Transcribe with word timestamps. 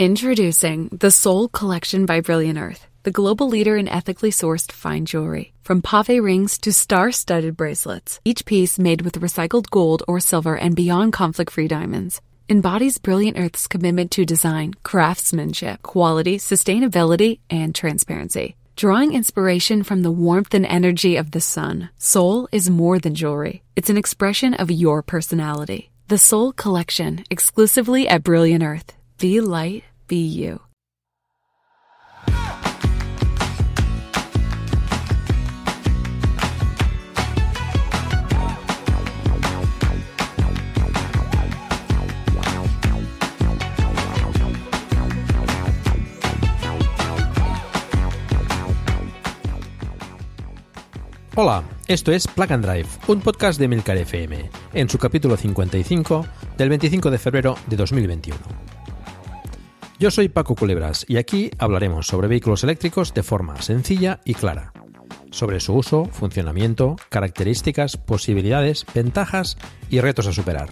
Introducing 0.00 0.90
the 0.92 1.10
Soul 1.10 1.48
Collection 1.48 2.06
by 2.06 2.20
Brilliant 2.20 2.56
Earth, 2.56 2.86
the 3.02 3.10
global 3.10 3.48
leader 3.48 3.76
in 3.76 3.88
ethically 3.88 4.30
sourced 4.30 4.70
fine 4.70 5.06
jewelry. 5.06 5.52
From 5.64 5.82
pave 5.82 6.22
rings 6.22 6.56
to 6.58 6.72
star 6.72 7.10
studded 7.10 7.56
bracelets, 7.56 8.20
each 8.24 8.44
piece 8.44 8.78
made 8.78 9.02
with 9.02 9.20
recycled 9.20 9.70
gold 9.70 10.04
or 10.06 10.20
silver 10.20 10.56
and 10.56 10.76
beyond 10.76 11.12
conflict 11.12 11.50
free 11.50 11.66
diamonds 11.66 12.20
embodies 12.48 12.98
Brilliant 12.98 13.40
Earth's 13.40 13.66
commitment 13.66 14.12
to 14.12 14.24
design, 14.24 14.74
craftsmanship, 14.84 15.82
quality, 15.82 16.38
sustainability, 16.38 17.40
and 17.50 17.74
transparency. 17.74 18.54
Drawing 18.76 19.14
inspiration 19.14 19.82
from 19.82 20.02
the 20.02 20.12
warmth 20.12 20.54
and 20.54 20.64
energy 20.64 21.16
of 21.16 21.32
the 21.32 21.40
sun, 21.40 21.90
Soul 21.98 22.48
is 22.52 22.70
more 22.70 23.00
than 23.00 23.16
jewelry. 23.16 23.64
It's 23.74 23.90
an 23.90 23.96
expression 23.96 24.54
of 24.54 24.70
your 24.70 25.02
personality. 25.02 25.90
The 26.06 26.18
Soul 26.18 26.52
Collection, 26.52 27.24
exclusively 27.30 28.06
at 28.06 28.22
Brilliant 28.22 28.62
Earth. 28.62 28.94
Be 29.18 29.40
light, 29.40 29.82
be 30.08 30.16
you. 30.16 30.58
Hola, 51.40 51.62
esto 51.86 52.10
es 52.10 52.26
Plug 52.26 52.52
and 52.52 52.64
Drive, 52.64 52.88
un 53.06 53.20
podcast 53.20 53.60
de 53.60 53.68
Milcar 53.68 53.96
FM, 53.96 54.50
en 54.74 54.88
su 54.88 54.98
capítulo 54.98 55.36
55 55.36 56.26
del 56.56 56.68
25 56.68 57.12
de 57.12 57.18
febrero 57.18 57.56
de 57.68 57.76
2021. 57.76 58.67
Yo 59.98 60.12
soy 60.12 60.28
Paco 60.28 60.54
Culebras 60.54 61.04
y 61.08 61.16
aquí 61.16 61.50
hablaremos 61.58 62.06
sobre 62.06 62.28
vehículos 62.28 62.62
eléctricos 62.62 63.12
de 63.14 63.24
forma 63.24 63.60
sencilla 63.60 64.20
y 64.24 64.34
clara, 64.34 64.72
sobre 65.32 65.58
su 65.58 65.74
uso, 65.74 66.04
funcionamiento, 66.04 66.94
características, 67.08 67.96
posibilidades, 67.96 68.86
ventajas 68.94 69.58
y 69.90 70.00
retos 70.00 70.28
a 70.28 70.32
superar. 70.32 70.68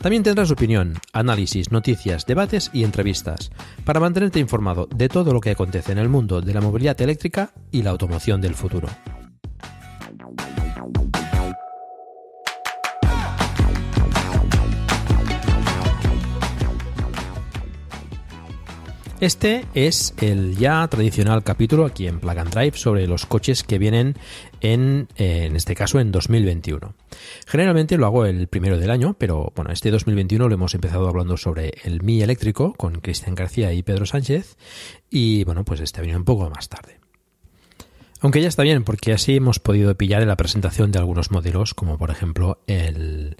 También 0.00 0.22
tendrás 0.22 0.52
opinión, 0.52 0.98
análisis, 1.12 1.72
noticias, 1.72 2.26
debates 2.26 2.70
y 2.72 2.84
entrevistas 2.84 3.50
para 3.84 3.98
mantenerte 3.98 4.38
informado 4.38 4.86
de 4.94 5.08
todo 5.08 5.32
lo 5.32 5.40
que 5.40 5.50
acontece 5.50 5.90
en 5.90 5.98
el 5.98 6.08
mundo 6.08 6.40
de 6.40 6.54
la 6.54 6.60
movilidad 6.60 7.00
eléctrica 7.02 7.52
y 7.72 7.82
la 7.82 7.90
automoción 7.90 8.40
del 8.40 8.54
futuro. 8.54 8.86
Este 19.20 19.66
es 19.74 20.14
el 20.22 20.56
ya 20.56 20.88
tradicional 20.88 21.44
capítulo 21.44 21.84
aquí 21.84 22.06
en 22.06 22.20
Plug 22.20 22.38
and 22.38 22.54
Drive 22.54 22.78
sobre 22.78 23.06
los 23.06 23.26
coches 23.26 23.62
que 23.64 23.78
vienen 23.78 24.16
en, 24.62 25.08
eh, 25.16 25.44
en 25.44 25.56
este 25.56 25.74
caso 25.74 26.00
en 26.00 26.10
2021. 26.10 26.94
Generalmente 27.46 27.98
lo 27.98 28.06
hago 28.06 28.24
el 28.24 28.48
primero 28.48 28.78
del 28.78 28.90
año, 28.90 29.14
pero 29.18 29.52
bueno, 29.54 29.72
este 29.72 29.90
2021 29.90 30.48
lo 30.48 30.54
hemos 30.54 30.74
empezado 30.74 31.06
hablando 31.06 31.36
sobre 31.36 31.74
el 31.84 32.02
Mi 32.02 32.22
eléctrico 32.22 32.72
con 32.72 32.94
Cristian 33.02 33.34
García 33.34 33.74
y 33.74 33.82
Pedro 33.82 34.06
Sánchez 34.06 34.56
y 35.10 35.44
bueno, 35.44 35.66
pues 35.66 35.80
este 35.80 35.98
ha 35.98 36.00
venido 36.00 36.18
un 36.18 36.24
poco 36.24 36.48
más 36.48 36.70
tarde. 36.70 36.98
Aunque 38.22 38.40
ya 38.40 38.48
está 38.48 38.62
bien, 38.62 38.84
porque 38.84 39.12
así 39.12 39.36
hemos 39.36 39.58
podido 39.58 39.94
pillar 39.96 40.22
en 40.22 40.28
la 40.28 40.36
presentación 40.36 40.92
de 40.92 40.98
algunos 40.98 41.30
modelos, 41.30 41.74
como 41.74 41.98
por 41.98 42.10
ejemplo 42.10 42.62
el, 42.66 43.36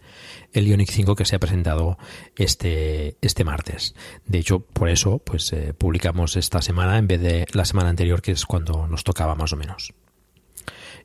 el 0.53 0.67
Ioniq 0.67 0.91
5 0.91 1.15
que 1.15 1.25
se 1.25 1.37
ha 1.37 1.39
presentado 1.39 1.99
este, 2.37 3.17
este 3.21 3.45
martes. 3.45 3.95
De 4.27 4.39
hecho, 4.39 4.61
por 4.61 4.89
eso 4.89 5.19
pues 5.19 5.53
eh, 5.53 5.75
publicamos 5.75 6.37
esta 6.37 6.63
semana 6.63 6.99
en 6.99 7.07
vez 7.07 7.21
de 7.21 7.47
la 7.53 7.65
semana 7.65 7.91
anterior, 7.91 8.23
que 8.23 8.33
es 8.33 8.47
cuando 8.47 8.87
nos 8.87 9.05
tocaba 9.05 9.35
más 9.35 9.53
o 9.53 9.57
menos. 9.57 9.95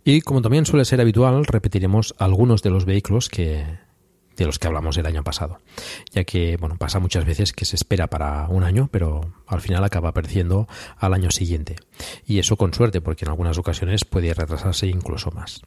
Y 0.03 0.21
como 0.21 0.41
también 0.41 0.65
suele 0.65 0.85
ser 0.85 1.01
habitual, 1.01 1.45
repetiremos 1.45 2.13
algunos 2.19 2.61
de 2.61 2.69
los 2.69 2.85
vehículos 2.85 3.27
que, 3.27 3.65
de 4.35 4.45
los 4.45 4.59
que 4.59 4.67
hablamos 4.67 4.97
el 4.97 5.05
año 5.05 5.23
pasado, 5.23 5.59
ya 6.11 6.23
que 6.23 6.57
bueno 6.57 6.77
pasa 6.77 6.99
muchas 6.99 7.25
veces 7.25 7.53
que 7.53 7.65
se 7.65 7.75
espera 7.75 8.07
para 8.07 8.47
un 8.49 8.63
año, 8.63 8.89
pero 8.91 9.33
al 9.47 9.61
final 9.61 9.83
acaba 9.83 10.09
apareciendo 10.09 10.67
al 10.97 11.13
año 11.13 11.31
siguiente 11.31 11.75
y 12.25 12.39
eso 12.39 12.57
con 12.57 12.73
suerte, 12.73 13.01
porque 13.01 13.25
en 13.25 13.29
algunas 13.31 13.57
ocasiones 13.57 14.05
puede 14.05 14.33
retrasarse 14.33 14.87
incluso 14.87 15.31
más. 15.31 15.61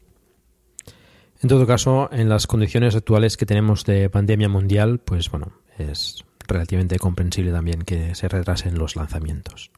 En 1.41 1.49
todo 1.49 1.67
caso, 1.67 2.09
en 2.13 2.29
las 2.29 2.47
condiciones 2.47 2.97
actuales 2.97 3.37
que 3.37 3.47
tenemos 3.47 3.85
de 3.85 4.11
pandemia 4.11 4.49
mundial, 4.49 4.99
pues 4.99 5.31
bueno, 5.31 5.53
es 5.79 6.25
relativamente 6.49 6.99
comprensible 6.99 7.53
también 7.53 7.83
que 7.83 8.15
se 8.15 8.29
retrasen 8.29 8.79
los 8.79 8.97
lanzamientos. 8.97 9.71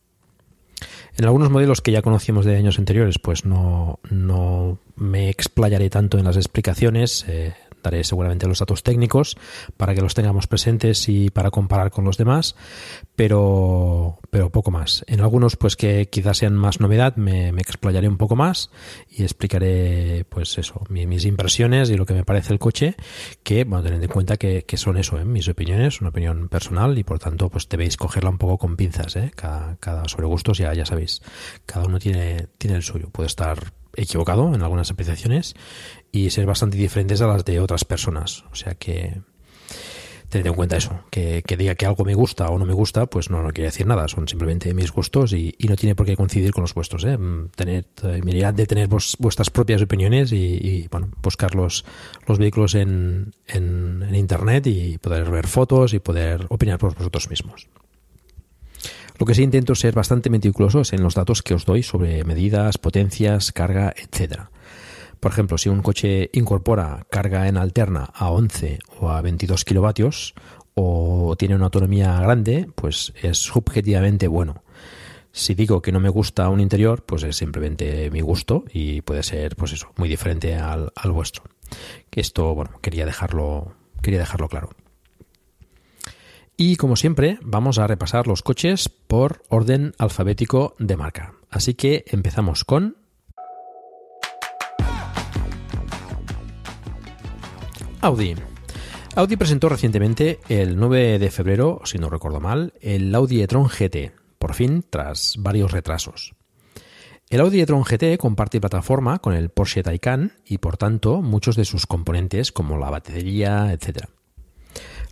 En 1.17 1.25
algunos 1.27 1.51
modelos 1.51 1.83
que 1.83 1.93
ya 1.93 2.01
conocíamos 2.01 2.47
de 2.47 2.57
años 2.57 2.79
anteriores, 2.79 3.19
pues 3.19 3.45
no, 3.45 3.99
no 4.09 4.79
me 4.97 5.29
explayaré 5.29 5.91
tanto 5.91 6.19
en 6.19 6.25
las 6.25 6.37
explicaciones. 6.37 7.27
Eh, 7.29 7.55
daré 7.83 8.05
seguramente 8.05 8.47
los 8.47 8.59
datos 8.59 8.83
técnicos 8.83 9.37
para 9.77 9.95
que 9.95 10.01
los 10.01 10.15
tengamos 10.15 10.47
presentes 10.47 11.09
y 11.09 11.31
para 11.31 11.51
comparar 11.51 11.91
con 11.91 12.05
los 12.05 12.17
demás, 12.17 12.57
pero, 13.17 14.19
pero 14.31 14.51
poco 14.51 14.71
más. 14.71 15.05
En 15.07 15.21
algunos, 15.21 15.57
pues 15.57 15.77
que 15.77 16.09
quizás 16.09 16.39
sean 16.39 16.55
más 16.55 16.81
novedad, 16.81 17.17
me, 17.17 17.49
explayaré 17.49 18.09
un 18.09 18.17
poco 18.17 18.37
más 18.37 18.71
y 19.09 19.23
explicaré, 19.23 20.25
pues 20.29 20.59
eso, 20.59 20.85
mis 20.89 21.25
impresiones 21.25 21.91
y 21.91 21.97
lo 21.97 22.07
que 22.07 22.15
me 22.15 22.25
parece 22.25 22.53
el 22.53 22.59
coche, 22.59 22.97
que, 23.43 23.65
bueno, 23.65 23.85
tened 23.85 24.03
en 24.03 24.09
cuenta 24.09 24.37
que, 24.37 24.65
son 24.77 24.97
eso, 24.97 25.19
¿eh? 25.19 25.25
mis 25.25 25.49
opiniones, 25.49 26.01
una 26.01 26.11
opinión 26.11 26.49
personal 26.49 26.97
y 26.97 27.05
por 27.05 27.19
tanto, 27.19 27.51
pues 27.51 27.69
debéis 27.69 27.97
cogerla 27.97 28.31
un 28.31 28.39
poco 28.39 28.59
con 28.59 28.77
pinzas, 28.77 29.17
¿eh? 29.17 29.31
cada, 29.35 29.77
cada 29.77 30.09
sobre 30.09 30.27
gustos, 30.27 30.59
ya, 30.59 30.73
ya 30.73 30.87
sabéis, 30.87 31.21
cada 31.67 31.87
uno 31.87 31.99
tiene, 31.99 32.49
tiene 32.57 32.77
el 32.77 32.83
suyo, 32.83 33.11
puede 33.11 33.27
estar 33.27 33.73
equivocado 33.95 34.55
en 34.55 34.63
algunas 34.63 34.91
apreciaciones 34.91 35.55
y 36.13 36.31
ser 36.31 36.47
bastante 36.47 36.77
diferentes 36.77 37.21
a 37.21 37.27
las 37.27 37.45
de 37.45 37.61
otras 37.61 37.85
personas. 37.85 38.45
O 38.51 38.55
sea 38.55 38.75
que 38.75 39.21
tened 40.31 40.47
en 40.47 40.55
cuenta 40.55 40.77
eso, 40.77 41.01
que, 41.11 41.43
diga 41.59 41.75
que 41.75 41.87
algo 41.87 42.05
me 42.05 42.15
gusta 42.15 42.49
o 42.49 42.59
no 42.59 42.65
me 42.65 42.73
gusta, 42.73 43.07
pues 43.07 43.31
no, 43.31 43.43
no 43.43 43.51
quiere 43.51 43.69
decir 43.69 43.87
nada, 43.87 44.07
son 44.07 44.29
simplemente 44.29 44.73
mis 44.73 44.93
gustos 44.93 45.33
y, 45.33 45.55
no 45.69 45.77
tiene 45.77 45.95
por 45.95 46.07
qué 46.07 46.17
coincidir 46.17 46.53
con 46.53 46.63
los 46.63 46.73
vuestros. 46.73 47.05
¿eh? 47.05 47.19
Tener, 47.55 47.87
mirad 48.25 48.55
de 48.55 48.67
tener 48.67 48.89
vuestras 48.89 49.51
propias 49.51 49.83
opiniones 49.83 50.33
y, 50.33 50.89
bueno, 50.91 51.11
buscar 51.23 51.55
los, 51.55 51.85
los 52.27 52.39
vehículos 52.39 52.75
en, 52.77 53.35
en, 53.47 54.05
en, 54.09 54.15
Internet 54.15 54.67
y 54.69 54.99
poder 54.99 55.29
ver 55.31 55.47
fotos 55.47 55.95
y 55.95 55.99
poder 55.99 56.47
opinar 56.49 56.79
por 56.79 56.95
vosotros 56.95 57.29
mismos. 57.29 57.69
Lo 59.21 59.27
que 59.27 59.35
sí 59.35 59.43
intento 59.43 59.75
ser 59.75 59.93
bastante 59.93 60.31
meticuloso 60.31 60.81
en 60.93 61.03
los 61.03 61.15
datos 61.15 61.43
que 61.43 61.53
os 61.53 61.67
doy 61.67 61.83
sobre 61.83 62.25
medidas, 62.25 62.79
potencias, 62.79 63.53
carga, 63.53 63.93
etc. 63.95 64.45
Por 65.21 65.31
ejemplo, 65.31 65.59
si 65.59 65.69
un 65.69 65.83
coche 65.83 66.31
incorpora 66.33 67.07
carga 67.11 67.47
en 67.47 67.59
alterna 67.59 68.09
a 68.15 68.31
11 68.31 68.79
o 68.99 69.11
a 69.11 69.21
22 69.21 69.67
kilovatios 69.67 70.33
o 70.73 71.37
tiene 71.39 71.55
una 71.55 71.67
autonomía 71.67 72.19
grande, 72.19 72.71
pues 72.75 73.13
es 73.21 73.37
subjetivamente 73.37 74.27
bueno. 74.27 74.65
Si 75.33 75.55
digo 75.55 75.83
que 75.83 75.93
no 75.93 76.01
me 76.01 76.09
gusta 76.09 76.49
un 76.49 76.61
interior, 76.61 77.05
pues 77.05 77.23
es 77.23 77.37
simplemente 77.37 78.11
mi 78.11 78.23
gusto 78.23 78.65
y 78.73 79.03
puede 79.03 79.23
ser, 79.23 79.55
pues 79.55 79.75
eso, 79.75 79.93
muy 79.99 80.09
diferente 80.09 80.57
al, 80.57 80.95
al 80.97 81.13
vuestro. 81.13 81.45
Esto, 82.11 82.55
bueno, 82.55 82.79
quería 82.81 83.05
dejarlo, 83.05 83.75
quería 84.01 84.19
dejarlo 84.19 84.49
claro. 84.49 84.71
Y 86.63 86.77
como 86.77 86.95
siempre, 86.95 87.39
vamos 87.41 87.79
a 87.79 87.87
repasar 87.87 88.27
los 88.27 88.43
coches 88.43 88.91
por 88.91 89.43
orden 89.49 89.95
alfabético 89.97 90.77
de 90.79 90.95
marca. 90.95 91.33
Así 91.49 91.73
que 91.73 92.05
empezamos 92.09 92.67
con 92.67 92.99
Audi. 98.03 98.35
Audi 99.17 99.37
presentó 99.39 99.71
recientemente 99.71 100.39
el 100.51 100.77
9 100.79 101.19
de 101.19 101.31
febrero, 101.31 101.81
si 101.85 101.97
no 101.97 102.11
recuerdo 102.11 102.41
mal, 102.41 102.75
el 102.83 103.15
Audi 103.15 103.41
e-tron 103.41 103.67
GT, 103.67 104.13
por 104.39 104.53
fin 104.53 104.85
tras 104.91 105.37
varios 105.39 105.73
retrasos. 105.73 106.35
El 107.31 107.41
Audi 107.41 107.63
e-tron 107.63 107.85
GT 107.85 108.19
comparte 108.19 108.61
plataforma 108.61 109.21
con 109.21 109.33
el 109.33 109.49
Porsche 109.49 109.83
Taycan 109.83 110.35
y 110.45 110.59
por 110.59 110.77
tanto 110.77 111.23
muchos 111.23 111.57
de 111.57 111.65
sus 111.65 111.87
componentes 111.87 112.53
como 112.53 112.77
la 112.77 112.91
batería, 112.91 113.73
etc. 113.73 114.11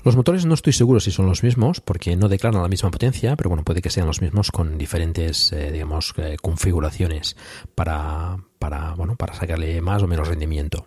Los 0.05 0.17
motores 0.17 0.47
no 0.47 0.55
estoy 0.55 0.73
seguro 0.73 1.01
si 1.01 1.11
son 1.11 1.27
los 1.27 1.43
mismos, 1.43 1.81
porque 1.81 2.17
no 2.17 2.29
declaran 2.29 2.63
la 2.63 2.69
misma 2.69 2.91
potencia, 2.91 3.37
pero 3.37 3.51
bueno, 3.51 3.65
puede 3.65 3.83
que 3.83 3.91
sean 3.91 4.07
los 4.07 4.23
mismos 4.23 4.53
con 4.53 4.79
diferentes, 4.79 5.53
eh, 5.53 5.73
digamos, 5.73 6.15
eh, 6.17 6.37
configuraciones 6.41 7.37
para, 7.75 8.39
para, 8.59 8.95
bueno, 8.95 9.17
para 9.17 9.35
sacarle 9.35 9.81
más 9.81 10.03
o 10.03 10.07
menos 10.07 10.29
rendimiento. 10.29 10.87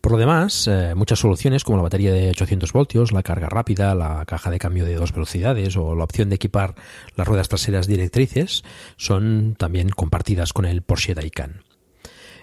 Por 0.00 0.12
lo 0.12 0.18
demás, 0.18 0.66
eh, 0.68 0.94
muchas 0.96 1.20
soluciones 1.20 1.62
como 1.62 1.76
la 1.76 1.84
batería 1.84 2.12
de 2.12 2.30
800 2.30 2.72
voltios, 2.72 3.12
la 3.12 3.22
carga 3.22 3.48
rápida, 3.48 3.94
la 3.94 4.24
caja 4.26 4.50
de 4.50 4.58
cambio 4.58 4.84
de 4.84 4.96
dos 4.96 5.12
velocidades 5.12 5.76
o 5.76 5.94
la 5.94 6.02
opción 6.04 6.28
de 6.28 6.36
equipar 6.36 6.74
las 7.14 7.26
ruedas 7.26 7.48
traseras 7.48 7.86
directrices 7.86 8.64
son 8.96 9.54
también 9.56 9.90
compartidas 9.90 10.52
con 10.52 10.64
el 10.64 10.82
Porsche 10.82 11.14
Taycan. 11.14 11.62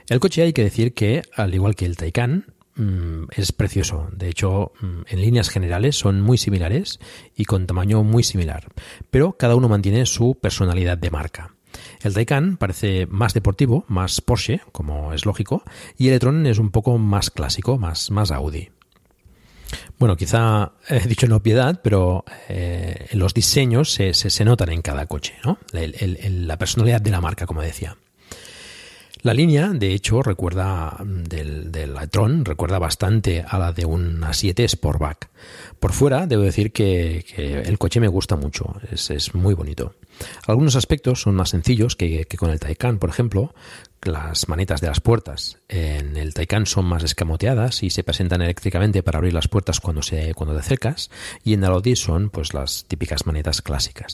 El 0.08 0.22
coche 0.22 0.42
hay 0.42 0.54
que 0.54 0.64
decir 0.64 0.94
que, 0.94 1.22
al 1.36 1.54
igual 1.54 1.76
que 1.76 1.86
el 1.86 1.98
Taycan, 1.98 2.46
mm, 2.80 3.28
es 3.36 3.52
precioso. 3.52 4.10
De 4.12 4.30
hecho, 4.30 4.72
mm, 4.82 5.02
en 5.08 5.22
líneas 5.22 5.50
generales 5.50 5.98
son 5.98 6.22
muy 6.22 6.38
similares 6.38 7.00
y 7.36 7.46
con 7.46 7.68
tamaño 7.68 8.04
muy 8.04 8.24
similar, 8.24 8.68
pero 9.12 9.34
cada 9.38 9.56
uno 9.56 9.70
mantiene 9.70 10.06
su 10.06 10.38
personalidad 10.40 10.98
de 10.98 11.12
marca. 11.12 11.56
El 12.02 12.14
Taycan 12.14 12.58
parece 12.58 13.06
más 13.08 13.34
deportivo, 13.34 13.86
más 13.88 14.22
Porsche, 14.22 14.62
como 14.72 15.14
es 15.14 15.26
lógico, 15.26 15.64
y 15.98 16.08
el 16.08 16.16
e-tron 16.16 16.46
es 16.46 16.58
un 16.58 16.72
poco 16.72 16.98
más 16.98 17.30
clásico, 17.30 17.78
más, 17.78 18.10
más 18.10 18.32
Audi. 18.32 18.70
Bueno, 20.00 20.16
quizá 20.16 20.74
he 20.90 21.08
dicho 21.08 21.26
en 21.26 21.40
piedad, 21.42 21.82
pero 21.84 22.24
eh, 22.48 23.08
los 23.12 23.34
diseños 23.34 23.92
se, 23.92 24.14
se, 24.14 24.46
notan 24.46 24.72
en 24.72 24.82
cada 24.82 25.06
coche, 25.06 25.36
¿no? 25.44 25.60
la 25.74 26.58
personalidad 26.58 27.02
de 27.02 27.12
la 27.12 27.22
marca, 27.22 27.46
como 27.46 27.62
decía. 27.62 27.98
La 29.22 29.34
línea, 29.34 29.70
de 29.70 29.94
hecho, 29.94 30.22
recuerda 30.22 30.96
del, 31.04 31.74
del 31.74 31.98
e-tron, 31.98 32.46
recuerda 32.46 32.80
bastante 32.80 33.44
a 33.46 33.60
la 33.60 33.74
de 33.74 33.86
un 33.86 34.22
A7 34.22 34.66
Sportback. 34.66 35.30
Por 35.78 35.92
fuera, 35.92 36.26
debo 36.26 36.44
decir 36.44 36.72
que, 36.72 37.26
el 37.38 37.78
coche 37.78 38.00
me 38.00 38.08
gusta 38.08 38.38
mucho, 38.38 38.76
es, 38.90 39.10
es, 39.10 39.36
muy 39.36 39.54
bonito. 39.54 39.94
Algunos 40.48 40.78
aspectos 40.78 41.22
son 41.22 41.36
más 41.36 41.50
sencillos 41.50 41.98
que, 41.98 42.26
que 42.26 42.38
con 42.38 42.50
el 42.50 42.62
Taycan, 42.62 42.98
por 42.98 43.10
ejemplo, 43.10 43.54
las 44.02 44.48
manetas 44.48 44.80
de 44.80 44.88
las 44.88 45.02
puertas 45.02 45.58
en 45.68 46.16
el 46.16 46.34
Taycan 46.34 46.66
son 46.66 46.86
más 46.86 47.04
escamoteadas 47.04 47.84
y 47.84 47.90
se 47.90 48.04
presentan 48.04 48.42
eléctricamente 48.42 49.04
para 49.04 49.18
abrir 49.18 49.34
las 49.34 49.50
puertas 49.50 49.82
cuando, 49.82 50.02
se, 50.02 50.34
cuando 50.34 50.54
te 50.56 50.62
acercas 50.62 51.10
y 51.44 51.54
en 51.54 51.64
el 51.64 51.72
Audi 51.72 51.96
son 51.98 52.30
pues 52.30 52.54
las 52.54 52.86
típicas 52.86 53.26
manetas 53.26 53.62
clásicas. 53.62 54.14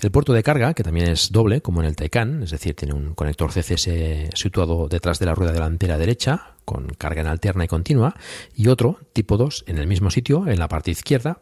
El 0.00 0.10
puerto 0.10 0.32
de 0.32 0.42
carga, 0.42 0.74
que 0.74 0.82
también 0.82 1.08
es 1.08 1.32
doble 1.32 1.60
como 1.60 1.80
en 1.80 1.86
el 1.86 1.96
Taycan, 1.96 2.42
es 2.42 2.50
decir, 2.50 2.74
tiene 2.74 2.94
un 2.94 3.14
conector 3.14 3.50
CCS 3.50 4.30
situado 4.34 4.88
detrás 4.88 5.18
de 5.18 5.26
la 5.26 5.34
rueda 5.34 5.52
delantera 5.52 5.98
derecha 5.98 6.54
con 6.64 6.88
carga 6.88 7.22
en 7.22 7.26
alterna 7.26 7.64
y 7.64 7.68
continua 7.68 8.14
y 8.54 8.68
otro 8.68 8.98
tipo 9.12 9.36
2 9.36 9.64
en 9.66 9.78
el 9.78 9.86
mismo 9.86 10.10
sitio 10.10 10.46
en 10.46 10.58
la 10.58 10.68
parte 10.68 10.90
izquierda 10.90 11.40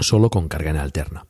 solo 0.00 0.30
con 0.30 0.48
carga 0.48 0.70
en 0.70 0.76
alterna. 0.76 1.26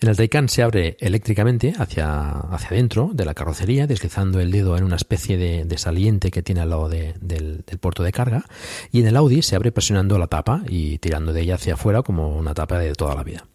En 0.00 0.08
el 0.08 0.16
Taycan 0.16 0.48
se 0.48 0.62
abre 0.62 0.96
eléctricamente 1.00 1.74
hacia, 1.76 2.30
hacia 2.30 2.68
adentro 2.68 3.10
de 3.12 3.24
la 3.24 3.34
carrocería, 3.34 3.86
deslizando 3.86 4.40
el 4.40 4.50
dedo 4.50 4.76
en 4.76 4.84
una 4.84 4.96
especie 4.96 5.36
de, 5.36 5.78
saliente 5.78 6.30
que 6.30 6.42
tiene 6.42 6.60
al 6.60 6.70
lado 6.70 6.88
del, 6.88 7.14
del, 7.20 7.64
puerto 7.80 8.02
de 8.02 8.12
carga, 8.12 8.44
y 8.92 9.00
en 9.00 9.08
el 9.08 9.16
Audi 9.16 9.42
se 9.42 9.56
abre 9.56 9.72
presionando 9.72 10.18
la 10.18 10.26
tapa 10.26 10.62
y 10.68 10.98
tirando 10.98 11.32
de 11.32 11.42
ella 11.42 11.56
hacia 11.56 11.74
afuera 11.74 12.02
como 12.02 12.36
una 12.36 12.54
tapa 12.54 12.78
de 12.78 12.94
toda 12.94 13.14
la 13.14 13.24
vida. 13.24 13.46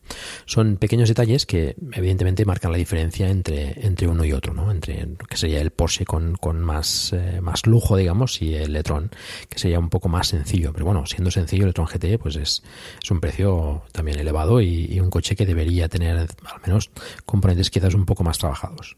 Son 0.45 0.77
pequeños 0.77 1.09
detalles 1.09 1.45
que 1.45 1.75
evidentemente 1.93 2.45
marcan 2.45 2.71
la 2.71 2.77
diferencia 2.77 3.29
entre, 3.29 3.85
entre 3.85 4.07
uno 4.07 4.25
y 4.25 4.33
otro, 4.33 4.53
¿no? 4.53 4.71
Entre 4.71 5.07
que 5.29 5.37
sería 5.37 5.61
el 5.61 5.71
Porsche 5.71 6.05
con, 6.05 6.35
con 6.35 6.61
más, 6.61 7.13
eh, 7.13 7.39
más 7.41 7.65
lujo, 7.65 7.97
digamos, 7.97 8.41
y 8.41 8.55
el 8.55 8.75
e-tron, 8.75 9.11
que 9.49 9.59
sería 9.59 9.79
un 9.79 9.89
poco 9.89 10.09
más 10.09 10.27
sencillo. 10.27 10.73
Pero 10.73 10.85
bueno, 10.85 11.05
siendo 11.05 11.31
sencillo, 11.31 11.63
el 11.63 11.69
e-tron 11.71 11.87
GT 11.87 12.19
pues 12.19 12.35
es, 12.35 12.63
es 13.01 13.11
un 13.11 13.19
precio 13.19 13.83
también 13.91 14.19
elevado 14.19 14.61
y 14.61 14.99
un 14.99 15.09
coche 15.09 15.35
que 15.35 15.45
debería 15.45 15.89
tener 15.89 16.17
al 16.17 16.61
menos 16.65 16.91
componentes 17.25 17.69
quizás 17.69 17.93
un 17.93 18.05
poco 18.05 18.23
más 18.23 18.37
trabajados. 18.37 18.97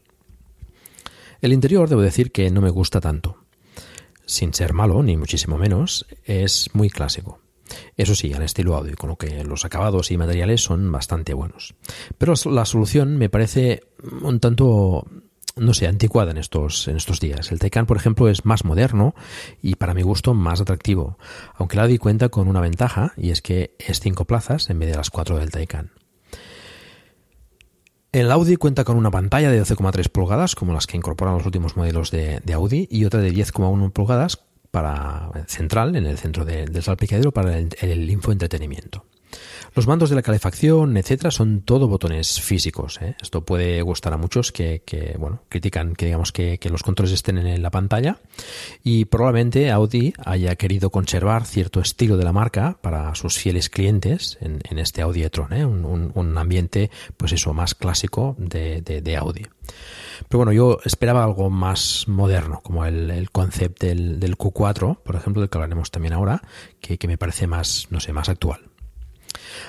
El 1.44 1.52
interior, 1.52 1.90
debo 1.90 2.00
decir 2.00 2.32
que 2.32 2.50
no 2.50 2.62
me 2.62 2.70
gusta 2.70 3.02
tanto. 3.02 3.36
Sin 4.24 4.54
ser 4.54 4.72
malo, 4.72 5.02
ni 5.02 5.16
muchísimo 5.18 5.58
menos, 5.58 6.06
es 6.24 6.70
muy 6.72 6.88
clásico. 6.88 7.43
Eso 7.96 8.14
sí, 8.14 8.32
al 8.32 8.42
estilo 8.42 8.76
Audi, 8.76 8.92
con 8.94 9.10
lo 9.10 9.16
que 9.16 9.44
los 9.44 9.64
acabados 9.64 10.10
y 10.10 10.16
materiales 10.16 10.62
son 10.62 10.90
bastante 10.90 11.34
buenos. 11.34 11.74
Pero 12.18 12.34
la 12.46 12.64
solución 12.64 13.16
me 13.16 13.28
parece 13.28 13.82
un 14.22 14.40
tanto 14.40 15.06
no 15.56 15.72
sé, 15.72 15.86
anticuada 15.86 16.32
en 16.32 16.38
estos, 16.38 16.88
en 16.88 16.96
estos 16.96 17.20
días. 17.20 17.52
El 17.52 17.58
Taycan, 17.58 17.86
por 17.86 17.96
ejemplo, 17.96 18.28
es 18.28 18.44
más 18.44 18.64
moderno 18.64 19.14
y 19.62 19.76
para 19.76 19.94
mi 19.94 20.02
gusto 20.02 20.34
más 20.34 20.60
atractivo, 20.60 21.16
aunque 21.54 21.76
el 21.76 21.82
Audi 21.82 21.98
cuenta 21.98 22.28
con 22.28 22.48
una 22.48 22.60
ventaja 22.60 23.12
y 23.16 23.30
es 23.30 23.40
que 23.40 23.76
es 23.78 24.00
cinco 24.00 24.24
plazas 24.24 24.68
en 24.70 24.78
vez 24.80 24.90
de 24.90 24.96
las 24.96 25.10
cuatro 25.10 25.38
del 25.38 25.50
Taycan. 25.50 25.92
El 28.10 28.30
Audi 28.30 28.56
cuenta 28.56 28.84
con 28.84 28.96
una 28.96 29.10
pantalla 29.10 29.50
de 29.50 29.60
12,3 29.60 30.08
pulgadas, 30.08 30.54
como 30.54 30.72
las 30.72 30.86
que 30.86 30.96
incorporan 30.96 31.34
los 31.34 31.46
últimos 31.46 31.76
modelos 31.76 32.12
de, 32.12 32.40
de 32.44 32.52
Audi, 32.52 32.86
y 32.88 33.04
otra 33.04 33.20
de 33.20 33.32
10,1 33.32 33.92
pulgadas 33.92 34.44
para 34.74 35.30
central 35.46 35.94
en 35.94 36.04
el 36.04 36.18
centro 36.18 36.44
del 36.44 36.82
salpicadero 36.82 37.30
para 37.30 37.56
el, 37.56 38.10
infoentretenimiento. 38.10 39.04
Los 39.74 39.88
mandos 39.88 40.08
de 40.08 40.16
la 40.16 40.22
calefacción, 40.22 40.96
etcétera, 40.96 41.32
son 41.32 41.62
todo 41.62 41.88
botones 41.88 42.40
físicos. 42.40 43.00
¿eh? 43.02 43.16
Esto 43.20 43.44
puede 43.44 43.82
gustar 43.82 44.12
a 44.12 44.16
muchos 44.16 44.52
que, 44.52 44.82
bueno, 45.18 45.42
critican 45.48 45.94
que 45.94 46.06
digamos 46.06 46.30
que, 46.30 46.58
los 46.70 46.82
controles 46.82 47.12
estén 47.12 47.38
en 47.38 47.62
la 47.62 47.70
pantalla 47.70 48.18
y 48.82 49.04
probablemente 49.04 49.70
Audi 49.70 50.14
haya 50.24 50.56
querido 50.56 50.90
conservar 50.90 51.44
cierto 51.44 51.80
estilo 51.80 52.16
de 52.16 52.24
la 52.24 52.32
marca 52.32 52.78
para 52.80 53.14
sus 53.14 53.36
fieles 53.36 53.68
clientes 53.68 54.38
en, 54.40 54.78
este 54.78 55.02
Audi 55.02 55.24
e-tron, 55.24 55.52
¿eh? 55.52 55.66
un, 55.66 56.38
ambiente, 56.38 56.90
pues 57.16 57.32
eso, 57.32 57.52
más 57.52 57.74
clásico 57.74 58.36
de, 58.38 59.16
Audi. 59.18 59.46
Pero 60.28 60.38
bueno, 60.38 60.52
yo 60.52 60.78
esperaba 60.84 61.24
algo 61.24 61.50
más 61.50 62.06
moderno, 62.06 62.60
como 62.62 62.84
el, 62.84 63.10
el 63.10 63.30
concept 63.30 63.80
del, 63.80 64.20
del, 64.20 64.38
Q4, 64.38 64.98
por 65.02 65.16
ejemplo, 65.16 65.40
del 65.40 65.50
que 65.50 65.58
hablaremos 65.58 65.90
también 65.90 66.14
ahora, 66.14 66.42
que, 66.80 66.98
que, 66.98 67.08
me 67.08 67.18
parece 67.18 67.46
más, 67.46 67.88
no 67.90 68.00
sé, 68.00 68.12
más 68.12 68.28
actual. 68.28 68.60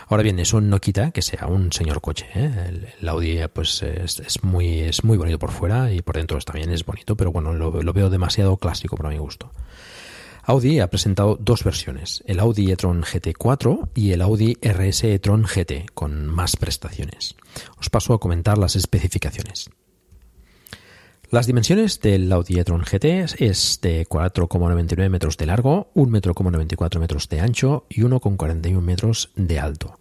Ahora 0.08 0.24
bien, 0.24 0.40
eso 0.40 0.62
no 0.62 0.80
quita 0.80 1.12
que 1.12 1.22
sea 1.22 1.48
un 1.48 1.72
señor 1.72 2.02
coche. 2.02 2.28
¿eh? 2.36 2.92
El, 3.00 3.10
Audi 3.10 3.40
pues 3.54 3.82
es, 3.84 4.44
muy, 4.44 4.82
es 4.82 5.04
muy 5.04 5.18
bonito 5.18 5.40
por 5.40 5.52
fuera 5.52 5.92
y 5.92 6.02
por 6.02 6.16
dentro 6.16 6.40
también 6.40 6.72
es 6.72 6.86
bonito, 6.86 7.16
pero 7.16 7.32
bueno, 7.32 7.54
lo, 7.54 7.82
lo 7.82 7.94
veo 7.94 8.10
demasiado 8.10 8.58
clásico 8.58 8.98
para 8.98 9.10
mi 9.10 9.18
gusto. 9.18 9.52
Audi 10.48 10.80
ha 10.80 10.92
presentado 10.92 11.38
dos 11.40 11.64
versiones, 11.64 12.24
el 12.28 12.40
Audi 12.40 12.72
e-tron 12.72 13.02
GT4 13.02 13.90
y 13.96 14.12
el 14.12 14.22
Audi 14.22 14.56
RS 14.62 15.06
e-tron 15.06 15.44
GT, 15.44 15.92
con 15.96 16.28
más 16.28 16.56
prestaciones. 16.56 17.36
Os 17.80 17.90
paso 17.90 18.14
a 18.14 18.20
comentar 18.20 18.60
las 18.60 18.76
especificaciones. 18.76 19.72
Las 21.36 21.48
dimensiones 21.48 22.00
del 22.00 22.32
Audi 22.32 22.60
e-tron 22.60 22.84
GT 22.84 23.44
es 23.44 23.82
de 23.82 24.08
4,99 24.08 25.10
metros 25.10 25.36
de 25.36 25.46
largo, 25.46 25.92
1,94 25.94 26.98
metros 26.98 27.28
de 27.28 27.42
ancho 27.42 27.86
y 27.90 28.04
1,41 28.04 28.80
metros 28.80 29.32
de 29.36 29.60
alto. 29.60 30.00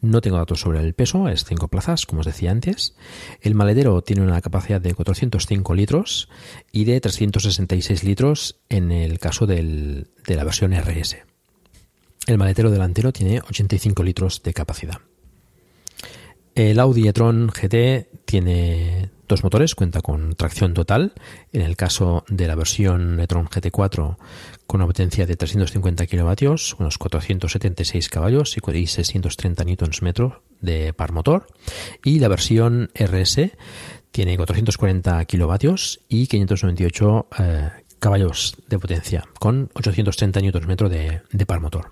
No 0.00 0.20
tengo 0.20 0.36
datos 0.36 0.58
sobre 0.58 0.80
el 0.80 0.92
peso, 0.92 1.28
es 1.28 1.44
5 1.44 1.68
plazas, 1.68 2.06
como 2.06 2.22
os 2.22 2.26
decía 2.26 2.50
antes. 2.50 2.96
El 3.40 3.54
maletero 3.54 4.02
tiene 4.02 4.22
una 4.22 4.40
capacidad 4.40 4.80
de 4.80 4.94
405 4.94 5.74
litros 5.76 6.28
y 6.72 6.86
de 6.86 7.00
366 7.00 8.02
litros 8.02 8.58
en 8.68 8.90
el 8.90 9.20
caso 9.20 9.46
de 9.46 10.08
la 10.26 10.42
versión 10.42 10.74
RS. 10.74 11.18
El 12.26 12.36
maletero 12.36 12.72
delantero 12.72 13.12
tiene 13.12 13.40
85 13.48 14.02
litros 14.02 14.42
de 14.42 14.52
capacidad. 14.52 14.98
El 16.56 16.80
Audi 16.80 17.06
e-tron 17.06 17.46
GT 17.46 18.08
tiene 18.24 19.13
dos 19.28 19.42
motores, 19.42 19.74
cuenta 19.74 20.00
con 20.00 20.34
tracción 20.34 20.74
total. 20.74 21.12
En 21.52 21.62
el 21.62 21.76
caso 21.76 22.24
de 22.28 22.46
la 22.46 22.54
versión 22.54 23.20
e-tron 23.20 23.46
GT4 23.46 24.16
con 24.66 24.80
una 24.80 24.86
potencia 24.86 25.26
de 25.26 25.36
350 25.36 26.06
kilovatios, 26.06 26.76
unos 26.78 26.98
476 26.98 28.08
caballos 28.08 28.56
y 28.56 28.86
630 28.86 29.64
Nm 29.64 30.32
de 30.60 30.92
par 30.92 31.12
motor. 31.12 31.46
Y 32.04 32.18
la 32.18 32.28
versión 32.28 32.90
RS 32.94 33.50
tiene 34.10 34.36
440 34.36 35.24
kilovatios 35.24 36.00
y 36.08 36.26
598 36.26 37.26
eh, 37.38 37.70
caballos 37.98 38.56
de 38.68 38.78
potencia, 38.78 39.24
con 39.38 39.70
830 39.74 40.40
Nm 40.40 40.76
de, 40.88 41.22
de 41.30 41.46
par 41.46 41.60
motor. 41.60 41.90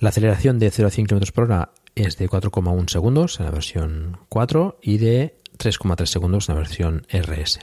La 0.00 0.10
aceleración 0.10 0.58
de 0.58 0.70
0 0.70 0.88
a 0.88 0.90
100 0.90 1.06
km 1.06 1.32
por 1.32 1.44
hora 1.44 1.72
es 1.94 2.16
de 2.16 2.28
4,1 2.28 2.88
segundos 2.88 3.38
en 3.38 3.46
la 3.46 3.52
versión 3.52 4.18
4 4.28 4.78
y 4.82 4.98
de 4.98 5.36
3,3 5.62 6.06
segundos 6.06 6.48
en 6.48 6.54
la 6.54 6.60
versión 6.60 7.06
RS. 7.10 7.60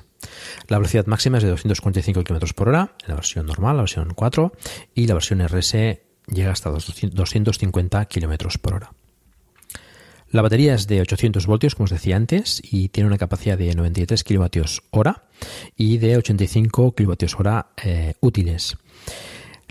La 0.67 0.77
velocidad 0.77 1.05
máxima 1.05 1.37
es 1.37 1.43
de 1.43 1.49
245 1.49 2.23
km 2.23 2.53
por 2.53 2.69
hora 2.69 2.95
en 3.03 3.09
la 3.09 3.15
versión 3.15 3.45
normal, 3.45 3.77
la 3.77 3.83
versión 3.83 4.13
4, 4.13 4.53
y 4.95 5.07
la 5.07 5.13
versión 5.13 5.45
RS 5.45 5.73
llega 6.27 6.51
hasta 6.51 6.69
250 6.69 8.05
km 8.05 8.59
por 8.59 8.73
hora. 8.75 8.91
La 10.31 10.43
batería 10.43 10.75
es 10.75 10.87
de 10.87 11.01
800 11.01 11.47
voltios, 11.47 11.73
como 11.73 11.85
os 11.85 11.89
decía 11.89 12.15
antes, 12.15 12.61
y 12.63 12.89
tiene 12.89 13.07
una 13.07 13.17
capacidad 13.17 13.57
de 13.57 13.73
93 13.73 14.23
kWh 14.23 15.09
y 15.75 15.97
de 15.97 16.17
85 16.17 16.93
kWh 16.93 17.59
eh, 17.83 18.13
útiles. 18.19 18.77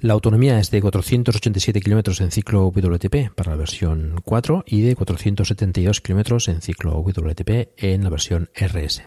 La 0.01 0.13
autonomía 0.13 0.61
es 0.61 0.71
de 0.71 0.81
487 0.81 1.81
kilómetros 1.81 2.21
en 2.21 2.31
ciclo 2.31 2.69
WTP 2.69 3.35
para 3.35 3.51
la 3.51 3.57
versión 3.57 4.21
4 4.25 4.63
y 4.65 4.83
de 4.83 4.95
472 4.95 6.01
kilómetros 6.01 6.47
en 6.47 6.61
ciclo 6.61 6.93
WTP 7.01 7.71
en 7.77 8.05
la 8.05 8.11
versión 8.11 8.49
RS. 8.55 9.03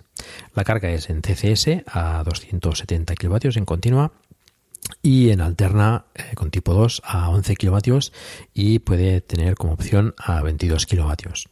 La 0.54 0.66
carga 0.66 0.90
es 0.90 1.10
en 1.10 1.22
CCS 1.22 1.84
a 1.88 2.22
270 2.26 3.16
kilovatios 3.16 3.56
en 3.56 3.64
continua 3.64 4.12
y 5.02 5.30
en 5.30 5.40
alterna 5.40 6.08
eh, 6.14 6.36
con 6.36 6.52
tipo 6.52 6.74
2 6.74 7.04
a 7.06 7.30
11 7.30 7.56
kilovatios 7.56 8.12
y 8.54 8.80
puede 8.80 9.22
tener 9.22 9.56
como 9.56 9.72
opción 9.72 10.14
a 10.18 10.42
22 10.42 10.88
kilovatios. 10.88 11.48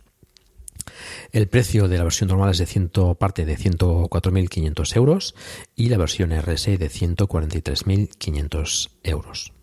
El 1.31 1.47
precio 1.47 1.87
de 1.87 1.97
la 1.97 2.03
versión 2.03 2.29
normal 2.29 2.51
es 2.51 2.57
de 2.57 2.65
100, 2.65 2.91
parte 3.17 3.45
de 3.45 3.57
104.500 3.57 4.95
euros 4.95 5.35
y 5.75 5.89
la 5.89 5.97
versión 5.97 6.31
RSI 6.31 6.77
de 6.77 6.89
143.500 6.89 8.89
euros. 9.03 9.53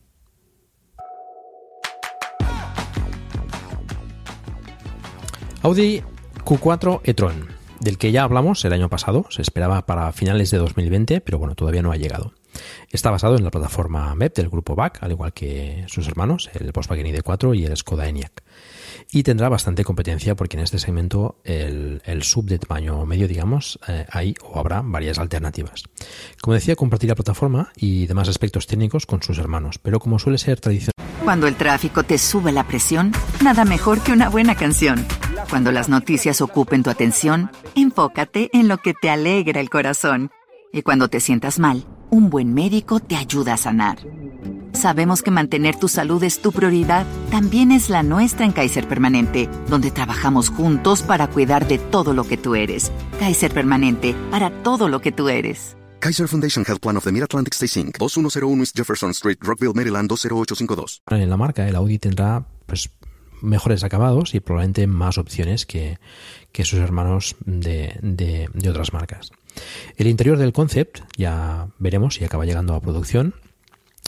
Audi 5.62 6.02
Q4 6.44 7.00
e-tron, 7.02 7.48
del 7.80 7.98
que 7.98 8.12
ya 8.12 8.22
hablamos 8.22 8.64
el 8.64 8.72
año 8.72 8.88
pasado, 8.88 9.26
se 9.30 9.42
esperaba 9.42 9.84
para 9.84 10.12
finales 10.12 10.52
de 10.52 10.58
2020, 10.58 11.20
pero 11.20 11.38
bueno, 11.38 11.56
todavía 11.56 11.82
no 11.82 11.90
ha 11.90 11.96
llegado. 11.96 12.35
Está 12.90 13.10
basado 13.10 13.36
en 13.36 13.44
la 13.44 13.50
plataforma 13.50 14.14
MEP 14.14 14.36
del 14.36 14.48
grupo 14.48 14.74
BAC, 14.74 15.02
al 15.02 15.12
igual 15.12 15.32
que 15.32 15.84
sus 15.88 16.08
hermanos, 16.08 16.50
el 16.54 16.72
Volkswagen 16.72 17.06
ID4 17.06 17.56
y 17.56 17.64
el 17.64 17.76
Skoda 17.76 18.08
Enyaq. 18.08 18.42
Y 19.10 19.22
tendrá 19.22 19.48
bastante 19.48 19.84
competencia 19.84 20.34
porque 20.34 20.56
en 20.56 20.62
este 20.62 20.78
segmento 20.78 21.40
el, 21.44 22.00
sub 22.22 22.46
de 22.46 22.58
tamaño 22.58 23.04
medio, 23.06 23.28
digamos, 23.28 23.78
eh, 23.88 24.06
hay 24.10 24.34
o 24.42 24.58
habrá 24.58 24.82
varias 24.82 25.18
alternativas. 25.18 25.84
Como 26.40 26.54
decía, 26.54 26.76
compartirá 26.76 27.14
plataforma 27.14 27.72
y 27.76 28.06
demás 28.06 28.28
aspectos 28.28 28.66
técnicos 28.66 29.06
con 29.06 29.22
sus 29.22 29.38
hermanos, 29.38 29.78
pero 29.78 30.00
como 30.00 30.18
suele 30.18 30.38
ser 30.38 30.60
tradicional. 30.60 30.92
Cuando 31.24 31.46
el 31.46 31.56
tráfico 31.56 32.04
te 32.04 32.18
sube 32.18 32.52
la 32.52 32.66
presión, 32.66 33.12
nada 33.42 33.64
mejor 33.64 34.00
que 34.00 34.12
una 34.12 34.28
buena 34.28 34.54
canción. 34.54 35.04
Cuando 35.50 35.72
las 35.72 35.88
noticias 35.88 36.40
ocupen 36.40 36.82
tu 36.82 36.90
atención, 36.90 37.50
enfócate 37.74 38.50
en 38.52 38.68
lo 38.68 38.78
que 38.78 38.94
te 38.94 39.10
alegra 39.10 39.60
el 39.60 39.70
corazón. 39.70 40.30
Y 40.72 40.82
cuando 40.82 41.08
te 41.08 41.20
sientas 41.20 41.58
mal, 41.58 41.86
un 42.10 42.30
buen 42.30 42.54
médico 42.54 43.00
te 43.00 43.16
ayuda 43.16 43.54
a 43.54 43.56
sanar. 43.56 43.98
Sabemos 44.72 45.22
que 45.22 45.30
mantener 45.30 45.76
tu 45.76 45.88
salud 45.88 46.22
es 46.22 46.40
tu 46.42 46.52
prioridad, 46.52 47.06
también 47.30 47.72
es 47.72 47.88
la 47.88 48.02
nuestra 48.02 48.44
en 48.44 48.52
Kaiser 48.52 48.86
Permanente, 48.86 49.48
donde 49.68 49.90
trabajamos 49.90 50.50
juntos 50.50 51.02
para 51.02 51.28
cuidar 51.28 51.66
de 51.66 51.78
todo 51.78 52.12
lo 52.12 52.24
que 52.24 52.36
tú 52.36 52.54
eres. 52.54 52.92
Kaiser 53.18 53.52
Permanente, 53.52 54.14
para 54.30 54.50
todo 54.62 54.88
lo 54.88 55.00
que 55.00 55.12
tú 55.12 55.28
eres. 55.28 55.76
Kaiser 56.00 56.28
Foundation 56.28 56.64
Health 56.68 56.80
Plan 56.80 56.96
of 56.96 57.04
the 57.04 57.12
Mid-Atlantic 57.12 57.54
Stay 57.54 57.82
Inc. 57.82 57.96
2101 57.98 58.62
East 58.62 58.76
Jefferson 58.76 59.10
Street, 59.12 59.38
Rockville, 59.40 59.72
Maryland 59.74 60.08
20852. 60.08 61.02
En 61.10 61.30
la 61.30 61.36
marca, 61.36 61.66
el 61.66 61.74
Audi 61.74 61.98
tendrá 61.98 62.46
pues 62.66 62.90
mejores 63.40 63.82
acabados 63.82 64.34
y 64.34 64.40
probablemente 64.40 64.86
más 64.86 65.18
opciones 65.18 65.64
que, 65.66 65.98
sus 66.52 66.78
hermanos 66.78 67.36
de, 67.44 67.98
de 68.02 68.70
otras 68.70 68.92
marcas. 68.92 69.32
El 69.96 70.06
interior 70.06 70.38
del 70.38 70.52
concept, 70.52 71.00
ya 71.16 71.68
veremos 71.78 72.14
si 72.14 72.24
acaba 72.24 72.44
llegando 72.44 72.74
a 72.74 72.80
producción, 72.80 73.34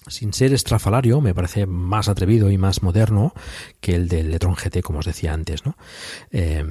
sin 0.06 0.32
ser 0.32 0.52
estrafalario, 0.52 1.20
me 1.20 1.34
parece 1.34 1.66
más 1.66 2.08
atrevido 2.08 2.50
y 2.50 2.58
más 2.58 2.82
moderno 2.82 3.34
que 3.80 3.94
el 3.94 4.08
del 4.08 4.30
Letron 4.30 4.54
GT, 4.54 4.82
como 4.82 5.00
os 5.00 5.06
decía 5.06 5.32
antes, 5.32 5.66
¿no? 5.66 5.76
Eh, 6.30 6.64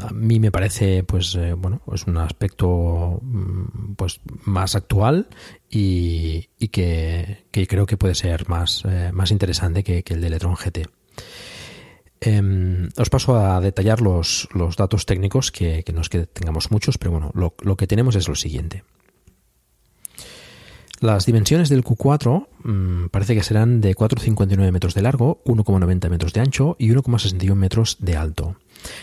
a 0.00 0.12
mí 0.12 0.40
me 0.40 0.50
parece, 0.50 1.04
pues, 1.04 1.34
eh, 1.36 1.52
bueno, 1.52 1.82
es 1.92 2.06
un 2.06 2.16
aspecto, 2.16 3.20
mm, 3.22 3.94
pues, 3.94 4.20
más 4.44 4.74
actual 4.74 5.28
y, 5.70 6.48
que, 6.72 7.44
creo 7.52 7.86
que 7.86 7.96
puede 7.96 8.14
ser 8.14 8.48
más, 8.48 8.82
eh, 8.86 9.10
más 9.12 9.30
interesante 9.30 9.84
que, 9.84 10.02
el 10.06 10.20
del 10.20 10.32
Letron 10.32 10.56
GT. 10.56 10.88
Em, 12.20 12.88
os 12.96 13.10
paso 13.10 13.36
a 13.36 13.60
detallar 13.60 14.00
los, 14.00 14.48
datos 14.76 15.04
técnicos, 15.04 15.52
que, 15.52 15.84
no 15.92 16.00
es 16.00 16.08
que 16.08 16.26
tengamos 16.26 16.70
muchos, 16.70 16.96
pero 16.96 17.12
bueno, 17.12 17.32
lo, 17.34 17.76
que 17.76 17.86
tenemos 17.86 18.16
es 18.16 18.28
lo 18.28 18.34
siguiente. 18.34 18.84
Las 21.00 21.26
dimensiones 21.26 21.68
del 21.68 21.84
Q4 21.84 22.46
mm, 22.62 23.06
parece 23.08 23.34
que 23.34 23.42
serán 23.42 23.80
de 23.82 23.94
4,59 23.94 24.72
metros 24.72 24.94
de 24.94 25.02
largo, 25.02 25.42
1,90 25.44 26.08
metros 26.08 26.32
de 26.32 26.40
ancho 26.40 26.76
y 26.78 26.88
1,61 26.90 27.54
metros 27.56 27.98
de 28.00 28.16
alto. 28.16 28.56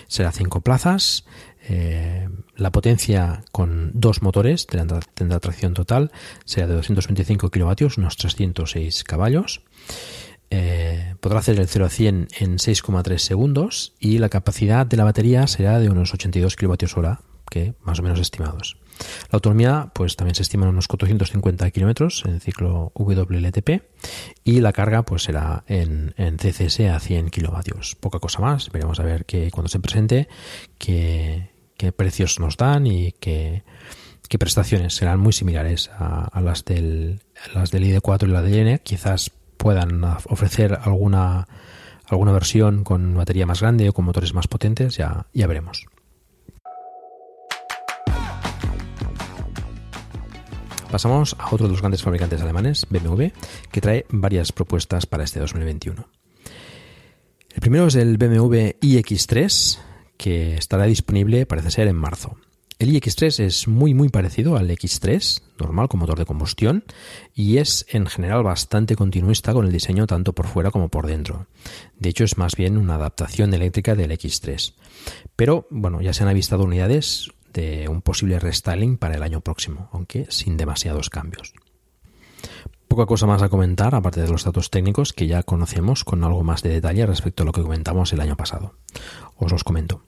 Será 0.08 0.32
cinco 0.32 0.62
plazas. 0.62 1.26
Eh, 1.70 2.28
la 2.56 2.72
potencia 2.72 3.44
con 3.52 3.92
dos 3.94 4.24
motores 4.24 4.66
tendrá, 4.66 5.40
tracción 5.40 5.74
total, 5.74 6.12
será 6.44 6.68
de 6.68 6.74
225 6.76 7.52
kilovatios, 7.52 7.98
unos 7.98 8.18
306 8.18 9.04
caballos. 9.04 9.62
Eh, 10.54 11.16
podrá 11.22 11.40
hacer 11.40 11.60
el 11.60 11.68
0 11.68 11.86
a 11.86 11.90
100 11.90 12.28
en 12.40 12.58
6,3 12.58 13.18
segundos 13.18 13.94
y 14.00 14.18
la 14.18 14.28
capacidad 14.28 14.86
de 14.86 14.98
la 14.98 15.06
batería 15.06 15.48
será 15.48 15.80
de 15.80 15.90
unos 15.90 16.14
82 16.14 16.58
kilovatios 16.58 16.98
hora, 16.98 17.22
que 17.50 17.74
más 17.84 18.00
o 18.00 18.04
menos 18.04 18.20
estimados. 18.20 18.78
La 19.32 19.38
autonomía, 19.38 19.92
pues 19.96 20.18
también 20.18 20.36
se 20.36 20.42
estima 20.42 20.66
en 20.66 20.72
unos 20.72 20.88
450 20.88 21.72
kilómetros 21.72 22.24
en 22.26 22.42
ciclo 22.42 22.92
WLTP 22.96 23.82
y 24.44 24.60
la 24.60 24.74
carga, 24.74 25.04
pues 25.04 25.24
será 25.24 25.64
en, 25.68 26.14
CCS 26.38 26.82
a 26.82 27.00
100 27.00 27.30
kilovatios. 27.30 27.96
Poca 27.96 28.20
cosa 28.20 28.40
más. 28.40 28.70
Veremos 28.72 29.00
a 29.00 29.04
ver 29.04 29.26
que 29.26 29.50
cuando 29.52 29.70
se 29.70 29.80
presente 29.80 30.28
qué, 30.78 31.50
precios 31.96 32.40
nos 32.40 32.58
dan 32.58 32.86
y 32.86 33.14
qué, 33.14 33.64
prestaciones 34.38 34.96
serán 34.96 35.20
muy 35.20 35.34
similares 35.34 35.90
a, 35.98 36.40
las 36.42 36.66
del 36.66 37.22
las 37.56 37.72
del 37.72 37.84
ID4 37.84 38.28
y 38.28 38.32
la 38.32 38.42
de 38.42 38.62
N. 38.62 38.80
Quizás 38.80 39.32
puedan 39.62 40.04
ofrecer 40.04 40.80
alguna 40.82 41.48
alguna 42.08 42.32
versión 42.32 42.84
con 42.84 43.14
batería 43.14 43.46
más 43.46 43.62
grande 43.62 43.88
o 43.88 43.94
con 43.94 44.06
motores 44.06 44.34
más 44.34 44.48
potentes, 44.48 44.98
ya, 44.98 45.28
ya 45.34 45.48
veremos. 45.48 45.86
Pasamos 50.92 51.38
a 51.40 51.46
otro 51.54 51.68
de 51.68 51.72
los 51.72 51.80
grandes 51.80 52.02
fabricantes 52.02 52.42
alemanes, 52.42 52.86
BMW, 52.90 53.28
que 53.72 53.82
trae 53.82 54.06
varias 54.10 54.52
propuestas 54.52 55.06
para 55.06 55.24
este 55.24 55.40
2021. 55.40 56.06
El 57.54 57.62
primero 57.62 57.88
es 57.88 57.96
el 57.96 58.18
BMW 58.18 58.74
iX3, 58.82 59.80
que 60.18 60.56
estará 60.56 60.86
disponible, 60.86 61.46
parece 61.46 61.72
ser, 61.72 61.88
en 61.88 61.96
marzo. 61.96 62.36
El 62.82 62.90
iX3 62.90 63.44
es 63.44 63.68
muy 63.68 63.94
muy 63.94 64.10
parecido 64.10 64.58
al 64.58 64.68
X3, 64.72 65.44
normal 65.60 65.88
con 65.88 66.00
motor 66.00 66.18
de 66.18 66.26
combustión, 66.26 66.84
y 67.36 67.58
es 67.58 67.86
en 67.90 68.08
general 68.08 68.42
bastante 68.42 68.96
continuista 68.96 69.54
con 69.54 69.68
el 69.68 69.72
diseño 69.72 70.08
tanto 70.08 70.34
por 70.34 70.48
fuera 70.48 70.72
como 70.72 70.90
por 70.90 71.06
dentro. 71.06 71.46
De 72.00 72.10
hecho 72.10 72.24
es 72.24 72.40
más 72.40 72.56
bien 72.56 72.78
una 72.78 72.96
adaptación 72.96 73.54
eléctrica 73.54 73.94
del 73.94 74.10
X3. 74.10 74.74
Pero 75.36 75.68
bueno, 75.70 76.02
ya 76.02 76.12
se 76.12 76.24
han 76.24 76.30
avistado 76.30 76.64
unidades 76.64 77.30
de 77.54 77.88
un 77.88 78.02
posible 78.02 78.40
restyling 78.40 78.98
para 78.98 79.14
el 79.14 79.22
año 79.22 79.42
próximo, 79.42 79.88
aunque 79.94 80.26
sin 80.32 80.58
demasiados 80.58 81.12
cambios. 81.12 81.54
Poca 82.88 83.06
cosa 83.06 83.28
más 83.28 83.44
a 83.44 83.50
comentar, 83.50 83.94
aparte 83.94 84.22
de 84.22 84.28
los 84.28 84.44
datos 84.44 84.72
técnicos 84.72 85.14
que 85.14 85.28
ya 85.28 85.44
conocemos 85.44 86.04
con 86.04 86.24
algo 86.24 86.44
más 86.44 86.64
de 86.64 86.70
detalle 86.70 87.06
respecto 87.06 87.44
a 87.44 87.46
lo 87.46 87.52
que 87.52 87.62
comentamos 87.62 88.12
el 88.12 88.22
año 88.22 88.36
pasado. 88.36 88.74
Os 89.38 89.52
los 89.52 89.64
comento. 89.64 90.02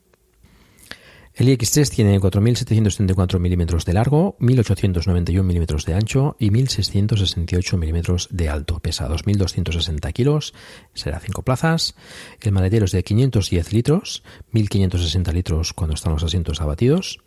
El 1.35 1.47
iX3 1.47 1.89
tiene 1.89 2.19
4.734 2.19 3.39
milímetros 3.39 3.85
de 3.85 3.93
largo, 3.93 4.37
1.891 4.39 5.41
milímetros 5.41 5.83
de 5.85 5.95
ancho 5.95 6.35
y 6.37 6.51
1.668 6.51 7.75
milímetros 7.75 8.27
de 8.29 8.49
alto. 8.49 8.79
Pesa 8.79 9.09
2.260 9.09 10.13
kilos, 10.13 10.53
será 10.93 11.19
5 11.19 11.41
plazas. 11.41 11.95
El 12.39 12.51
maletero 12.51 12.85
es 12.85 12.91
de 12.91 13.03
510 13.03 13.73
litros, 13.73 14.23
1.560 14.53 15.33
litros 15.33 15.73
cuando 15.73 15.95
están 15.95 16.13
los 16.13 16.23
asientos 16.23 16.61
abatidos. 16.61 17.19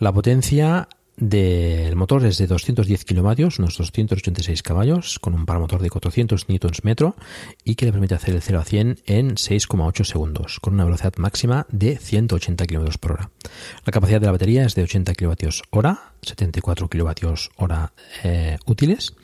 La 0.00 0.12
potencia 0.12 0.88
del 1.16 1.96
motor 1.96 2.24
es 2.26 2.36
de 2.38 2.46
210 2.46 3.04
kilovatios, 3.04 3.58
unos 3.58 3.78
286 3.78 4.62
caballos, 4.62 5.18
con 5.18 5.34
un 5.34 5.46
par 5.46 5.58
motor 5.58 5.80
de 5.80 5.88
400 5.88 6.48
newtons 6.48 6.84
metro 6.84 7.16
y 7.64 7.74
que 7.74 7.86
le 7.86 7.92
permite 7.92 8.14
hacer 8.14 8.34
el 8.34 8.42
0 8.42 8.60
a 8.60 8.64
100 8.64 8.98
en 9.06 9.30
6,8 9.36 10.04
segundos, 10.04 10.60
con 10.60 10.74
una 10.74 10.84
velocidad 10.84 11.14
máxima 11.16 11.66
de 11.70 11.96
180 11.96 12.66
km 12.66 12.98
por 12.98 13.12
hora. 13.12 13.30
La 13.84 13.92
capacidad 13.92 14.20
de 14.20 14.26
la 14.26 14.32
batería 14.32 14.66
es 14.66 14.74
de 14.74 14.82
80 14.82 15.14
kilovatios 15.14 15.62
hora, 15.70 16.12
74 16.22 16.88
kilovatios 16.88 17.50
hora 17.56 17.92
eh, 18.22 18.58
útiles 18.66 19.14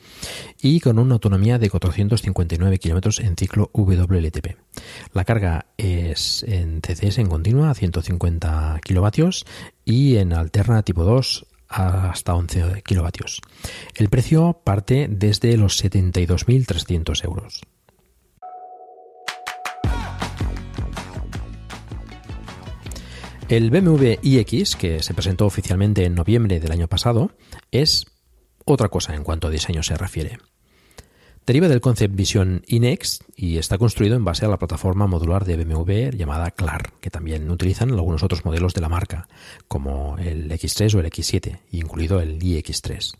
y 0.61 0.79
con 0.79 0.97
una 0.97 1.13
autonomía 1.13 1.59
de 1.59 1.69
459 1.69 2.79
kilómetros 2.79 3.19
en 3.19 3.35
ciclo 3.35 3.69
WLTP. 3.73 4.57
La 5.13 5.25
carga 5.25 5.67
es 5.77 6.43
en 6.47 6.81
CCS 6.81 7.19
en 7.19 7.27
continua 7.27 7.69
a 7.69 7.75
150 7.75 8.79
kilovatios 8.83 9.45
y 9.85 10.15
en 10.17 10.33
alterna 10.33 10.81
tipo 10.81 11.03
2 11.03 11.45
hasta 11.73 12.35
11 12.35 12.83
kilovatios. 12.83 13.41
El 13.95 14.09
precio 14.09 14.61
parte 14.63 15.07
desde 15.09 15.57
los 15.57 15.83
72.300 15.83 17.23
euros. 17.23 17.61
El 23.49 23.69
BMW 23.69 24.19
iX, 24.21 24.75
que 24.75 25.03
se 25.03 25.13
presentó 25.13 25.45
oficialmente 25.45 26.05
en 26.05 26.15
noviembre 26.15 26.59
del 26.59 26.71
año 26.71 26.87
pasado, 26.87 27.31
es 27.71 28.05
otra 28.65 28.89
cosa 28.89 29.15
en 29.15 29.23
cuanto 29.23 29.47
a 29.47 29.51
diseño 29.51 29.83
se 29.83 29.97
refiere. 29.97 30.37
Deriva 31.45 31.67
del 31.67 31.81
Concept 31.81 32.15
Vision 32.15 32.63
Inex 32.67 33.19
y 33.35 33.57
está 33.57 33.77
construido 33.77 34.15
en 34.15 34.23
base 34.23 34.45
a 34.45 34.47
la 34.47 34.57
plataforma 34.57 35.07
modular 35.07 35.43
de 35.43 35.57
BMW 35.57 36.15
llamada 36.15 36.51
CLAR, 36.51 36.93
que 37.01 37.09
también 37.09 37.51
utilizan 37.51 37.91
algunos 37.91 38.23
otros 38.23 38.45
modelos 38.45 38.73
de 38.73 38.79
la 38.79 38.87
marca, 38.87 39.27
como 39.67 40.17
el 40.19 40.49
X3 40.49 40.95
o 40.95 40.99
el 41.01 41.07
X7, 41.07 41.59
incluido 41.71 42.21
el 42.21 42.39
iX3. 42.39 43.17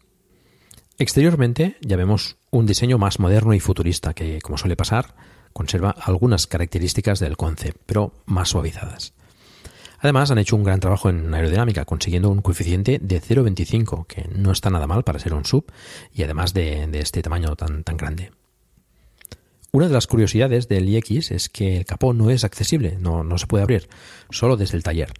Exteriormente 0.98 1.76
ya 1.82 1.98
vemos 1.98 2.38
un 2.50 2.66
diseño 2.66 2.98
más 2.98 3.20
moderno 3.20 3.54
y 3.56 3.60
futurista 3.60 4.14
que, 4.14 4.40
como 4.40 4.58
suele 4.58 4.78
pasar, 4.78 5.16
conserva 5.52 5.90
algunas 5.90 6.48
características 6.48 7.20
del 7.20 7.36
Concept, 7.36 7.82
pero 7.86 8.14
más 8.26 8.50
suavizadas. 8.50 9.14
Además, 10.04 10.32
han 10.32 10.38
hecho 10.38 10.58
un 10.58 10.66
gran 10.66 10.82
trabajo 10.82 11.10
en 11.10 11.34
aerodinámica, 11.34 11.86
consiguiendo 11.86 12.30
un 12.30 12.42
coeficiente 12.42 13.00
de 13.02 13.22
0,25, 13.22 14.06
que 14.06 14.28
no 14.36 14.52
está 14.52 14.70
nada 14.70 14.86
mal 14.86 15.06
para 15.06 15.18
ser 15.18 15.34
un 15.34 15.46
sub, 15.46 15.72
y 16.14 16.24
además 16.24 16.54
de, 16.54 16.90
este 17.00 17.22
tamaño 17.22 17.56
tan, 17.56 17.84
grande. 17.96 18.32
Una 19.72 19.88
de 19.88 19.94
las 19.94 20.06
curiosidades 20.06 20.68
del 20.68 20.90
iX 20.90 21.32
es 21.32 21.48
que 21.48 21.78
el 21.78 21.86
capó 21.86 22.14
no 22.14 22.32
es 22.32 22.44
accesible, 22.44 22.98
no, 23.00 23.24
no 23.24 23.38
se 23.38 23.48
puede 23.48 23.64
abrir, 23.64 23.88
solo 24.30 24.58
desde 24.58 24.76
el 24.76 24.84
taller. 24.84 25.14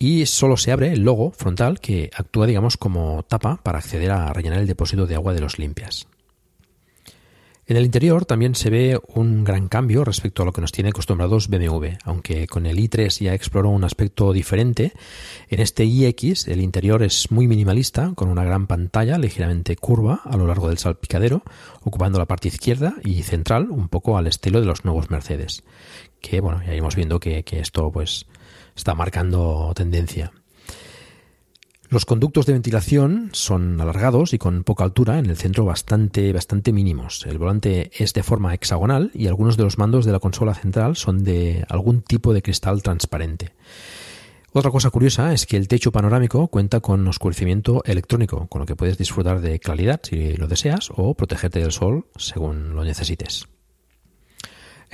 Y 0.00 0.26
solo 0.26 0.56
se 0.56 0.72
abre 0.72 0.92
el 0.92 1.02
logo 1.02 1.30
frontal 1.30 1.78
que 1.78 2.10
actúa, 2.16 2.48
digamos, 2.48 2.76
como 2.76 3.22
tapa 3.22 3.60
para 3.62 3.78
acceder 3.78 4.10
a 4.10 4.32
rellenar 4.32 4.58
el 4.58 4.66
depósito 4.66 5.06
de 5.06 5.14
agua 5.14 5.34
de 5.34 5.40
los 5.40 5.60
limpias. 5.60 6.08
En 7.66 7.78
el 7.78 7.86
interior 7.86 8.26
también 8.26 8.54
se 8.54 8.68
ve 8.68 9.00
un 9.08 9.42
gran 9.42 9.68
cambio 9.68 10.04
respecto 10.04 10.42
a 10.42 10.44
lo 10.44 10.52
que 10.52 10.60
nos 10.60 10.70
tiene 10.70 10.90
acostumbrados 10.90 11.48
BMW, 11.48 11.96
aunque 12.04 12.46
con 12.46 12.66
el 12.66 12.76
i3 12.76 13.24
ya 13.24 13.32
exploró 13.32 13.70
un 13.70 13.84
aspecto 13.84 14.34
diferente. 14.34 14.92
En 15.48 15.60
este 15.60 15.84
iX 15.86 16.46
el 16.48 16.60
interior 16.60 17.02
es 17.02 17.30
muy 17.30 17.48
minimalista, 17.48 18.12
con 18.14 18.28
una 18.28 18.44
gran 18.44 18.66
pantalla 18.66 19.16
ligeramente 19.16 19.76
curva 19.76 20.20
a 20.24 20.36
lo 20.36 20.46
largo 20.46 20.68
del 20.68 20.76
salpicadero, 20.76 21.42
ocupando 21.80 22.18
la 22.18 22.26
parte 22.26 22.48
izquierda 22.48 22.96
y 23.02 23.22
central, 23.22 23.70
un 23.70 23.88
poco 23.88 24.18
al 24.18 24.26
estilo 24.26 24.60
de 24.60 24.66
los 24.66 24.84
nuevos 24.84 25.10
Mercedes. 25.10 25.64
Que 26.20 26.42
bueno, 26.42 26.60
ya 26.66 26.72
iremos 26.72 26.96
viendo 26.96 27.18
que, 27.18 27.44
que 27.44 27.60
esto 27.60 27.90
pues 27.90 28.26
está 28.76 28.94
marcando 28.94 29.72
tendencia. 29.74 30.32
Los 31.94 32.06
conductos 32.06 32.44
de 32.46 32.54
ventilación 32.54 33.28
son 33.30 33.80
alargados 33.80 34.32
y 34.32 34.38
con 34.38 34.64
poca 34.64 34.82
altura, 34.82 35.20
en 35.20 35.26
el 35.26 35.36
centro 35.36 35.64
bastante, 35.64 36.32
bastante 36.32 36.72
mínimos. 36.72 37.24
El 37.24 37.38
volante 37.38 37.92
es 37.96 38.12
de 38.14 38.24
forma 38.24 38.52
hexagonal 38.52 39.12
y 39.14 39.28
algunos 39.28 39.56
de 39.56 39.62
los 39.62 39.78
mandos 39.78 40.04
de 40.04 40.10
la 40.10 40.18
consola 40.18 40.54
central 40.54 40.96
son 40.96 41.22
de 41.22 41.64
algún 41.68 42.02
tipo 42.02 42.34
de 42.34 42.42
cristal 42.42 42.82
transparente. 42.82 43.52
Otra 44.50 44.72
cosa 44.72 44.90
curiosa 44.90 45.32
es 45.32 45.46
que 45.46 45.56
el 45.56 45.68
techo 45.68 45.92
panorámico 45.92 46.48
cuenta 46.48 46.80
con 46.80 47.06
oscurecimiento 47.06 47.84
electrónico, 47.84 48.48
con 48.48 48.58
lo 48.58 48.66
que 48.66 48.74
puedes 48.74 48.98
disfrutar 48.98 49.40
de 49.40 49.60
claridad 49.60 50.00
si 50.02 50.32
lo 50.32 50.48
deseas 50.48 50.90
o 50.96 51.14
protegerte 51.14 51.60
del 51.60 51.70
sol 51.70 52.06
según 52.16 52.74
lo 52.74 52.82
necesites. 52.82 53.46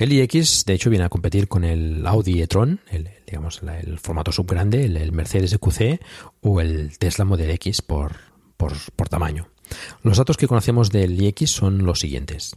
El 0.01 0.13
iX, 0.13 0.65
de 0.65 0.73
hecho, 0.73 0.89
viene 0.89 1.05
a 1.05 1.09
competir 1.09 1.47
con 1.47 1.63
el 1.63 2.07
Audi 2.07 2.41
e-tron, 2.41 2.79
el, 2.89 3.07
digamos, 3.27 3.61
el 3.61 3.99
formato 3.99 4.31
subgrande, 4.31 4.85
el, 4.85 4.97
el 4.97 5.11
Mercedes 5.11 5.53
EQC 5.53 6.01
o 6.41 6.59
el 6.59 6.97
Tesla 6.97 7.23
Model 7.23 7.51
X 7.51 7.83
por, 7.83 8.15
por, 8.57 8.73
tamaño. 9.09 9.49
Los 10.01 10.17
datos 10.17 10.37
que 10.37 10.47
conocemos 10.47 10.89
del 10.89 11.21
iX 11.21 11.51
son 11.51 11.85
los 11.85 11.99
siguientes. 11.99 12.55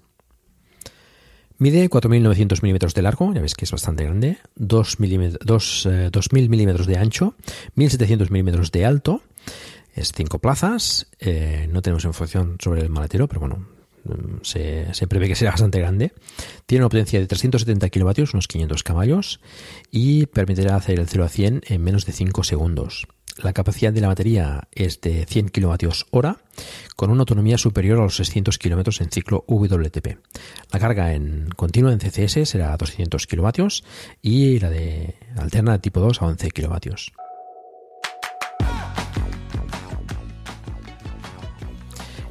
Mide 1.58 1.90
4.900 1.90 2.62
milímetros 2.62 2.94
de 2.94 3.02
largo, 3.02 3.30
ya 3.34 3.42
ves 3.42 3.54
que 3.54 3.66
es 3.66 3.70
bastante 3.72 4.04
grande, 4.04 4.38
2.000 4.58 6.48
milímetros 6.48 6.86
de 6.86 6.96
ancho, 6.96 7.34
1.700 7.76 8.30
milímetros 8.30 8.72
de 8.72 8.86
alto, 8.86 9.20
es 9.94 10.12
5 10.12 10.38
plazas, 10.38 11.08
eh, 11.20 11.68
no 11.70 11.82
tenemos 11.82 12.06
información 12.06 12.56
sobre 12.58 12.80
el 12.80 12.88
maletero, 12.88 13.28
pero 13.28 13.40
bueno, 13.40 13.74
se, 14.42 15.06
prevé 15.08 15.28
que 15.28 15.34
sea 15.34 15.50
bastante 15.50 15.78
grande. 15.78 16.12
Tiene 16.66 16.84
una 16.84 16.90
potencia 16.90 17.20
de 17.20 17.26
370 17.26 17.88
kilovatios, 17.88 18.34
unos 18.34 18.49
500 18.49 18.82
caballos, 18.82 19.40
y 19.90 20.26
permitirá 20.26 20.76
hacer 20.76 21.00
el 21.00 21.08
0 21.08 21.25
a 21.25 21.28
100 21.28 21.62
en 21.66 21.82
menos 21.82 22.06
de 22.06 22.12
5 22.12 22.44
segundos. 22.44 23.06
La 23.42 23.52
capacidad 23.52 23.92
de 23.92 24.00
la 24.00 24.08
batería 24.08 24.68
es 24.73 25.00
de 25.00 25.26
100 25.26 25.49
kilovatios 25.49 26.06
hora, 26.12 26.38
con 26.94 27.11
una 27.11 27.23
autonomía 27.23 27.58
superior 27.58 27.99
a 27.99 28.02
los 28.02 28.16
600 28.16 28.58
kilómetros 28.58 29.00
en 29.00 29.11
ciclo 29.11 29.44
WTP. 29.49 30.18
La 30.73 30.78
carga 30.78 31.12
en 31.14 31.49
continua 31.56 31.92
en 31.92 31.99
CCS 31.99 32.49
será 32.49 32.76
200 32.76 33.26
kilovatios 33.26 33.82
y 34.23 34.61
la 34.61 34.70
de 34.70 35.16
alterna 35.37 35.80
tipo 35.80 35.99
2 35.99 36.23
a 36.23 36.26
11 36.26 36.50
kilovatios. 36.52 37.12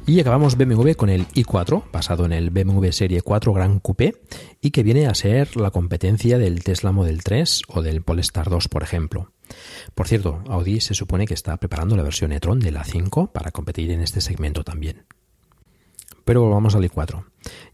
Y 0.06 0.20
acabamos 0.20 0.58
BMW 0.58 0.92
con 0.92 1.08
el 1.08 1.26
i4, 1.28 1.84
basado 1.90 2.26
en 2.26 2.32
el 2.32 2.50
BMW 2.50 2.90
Serie 2.90 3.22
4 3.22 3.54
Gran 3.54 3.80
Coupé, 3.80 4.20
y 4.60 4.70
que 4.70 4.82
viene 4.82 5.06
a 5.06 5.14
ser 5.14 5.56
la 5.56 5.70
competencia 5.70 6.36
del 6.36 6.62
Tesla 6.62 6.92
Model 6.92 7.24
3 7.24 7.62
o 7.68 7.80
del 7.80 8.02
Polestar 8.02 8.50
2, 8.50 8.68
por 8.68 8.82
ejemplo. 8.82 9.32
Por 9.94 10.06
cierto, 10.06 10.44
Audi 10.48 10.80
se 10.80 10.92
supone 10.92 11.26
que 11.26 11.32
está 11.32 11.56
preparando 11.56 11.96
la 11.96 12.02
versión 12.02 12.32
e-tron 12.32 12.60
de 12.60 12.70
la 12.70 12.84
5 12.84 13.32
para 13.32 13.50
competir 13.50 13.90
en 13.92 14.02
este 14.02 14.20
segmento 14.20 14.62
también. 14.62 15.06
Pero 16.26 16.42
volvamos 16.42 16.74
al 16.74 16.84
i4. 16.84 17.24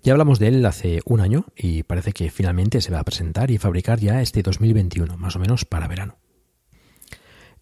Ya 0.04 0.12
hablamos 0.12 0.38
de 0.38 0.48
él 0.48 0.64
hace 0.66 1.00
un 1.06 1.20
año 1.20 1.46
y 1.56 1.82
parece 1.82 2.12
que 2.12 2.30
finalmente 2.30 2.80
se 2.80 2.92
va 2.92 3.00
a 3.00 3.04
presentar 3.04 3.50
y 3.50 3.58
fabricar 3.58 3.98
ya 3.98 4.22
este 4.22 4.42
2021, 4.42 5.16
más 5.16 5.34
o 5.34 5.40
menos 5.40 5.64
para 5.64 5.88
verano. 5.88 6.16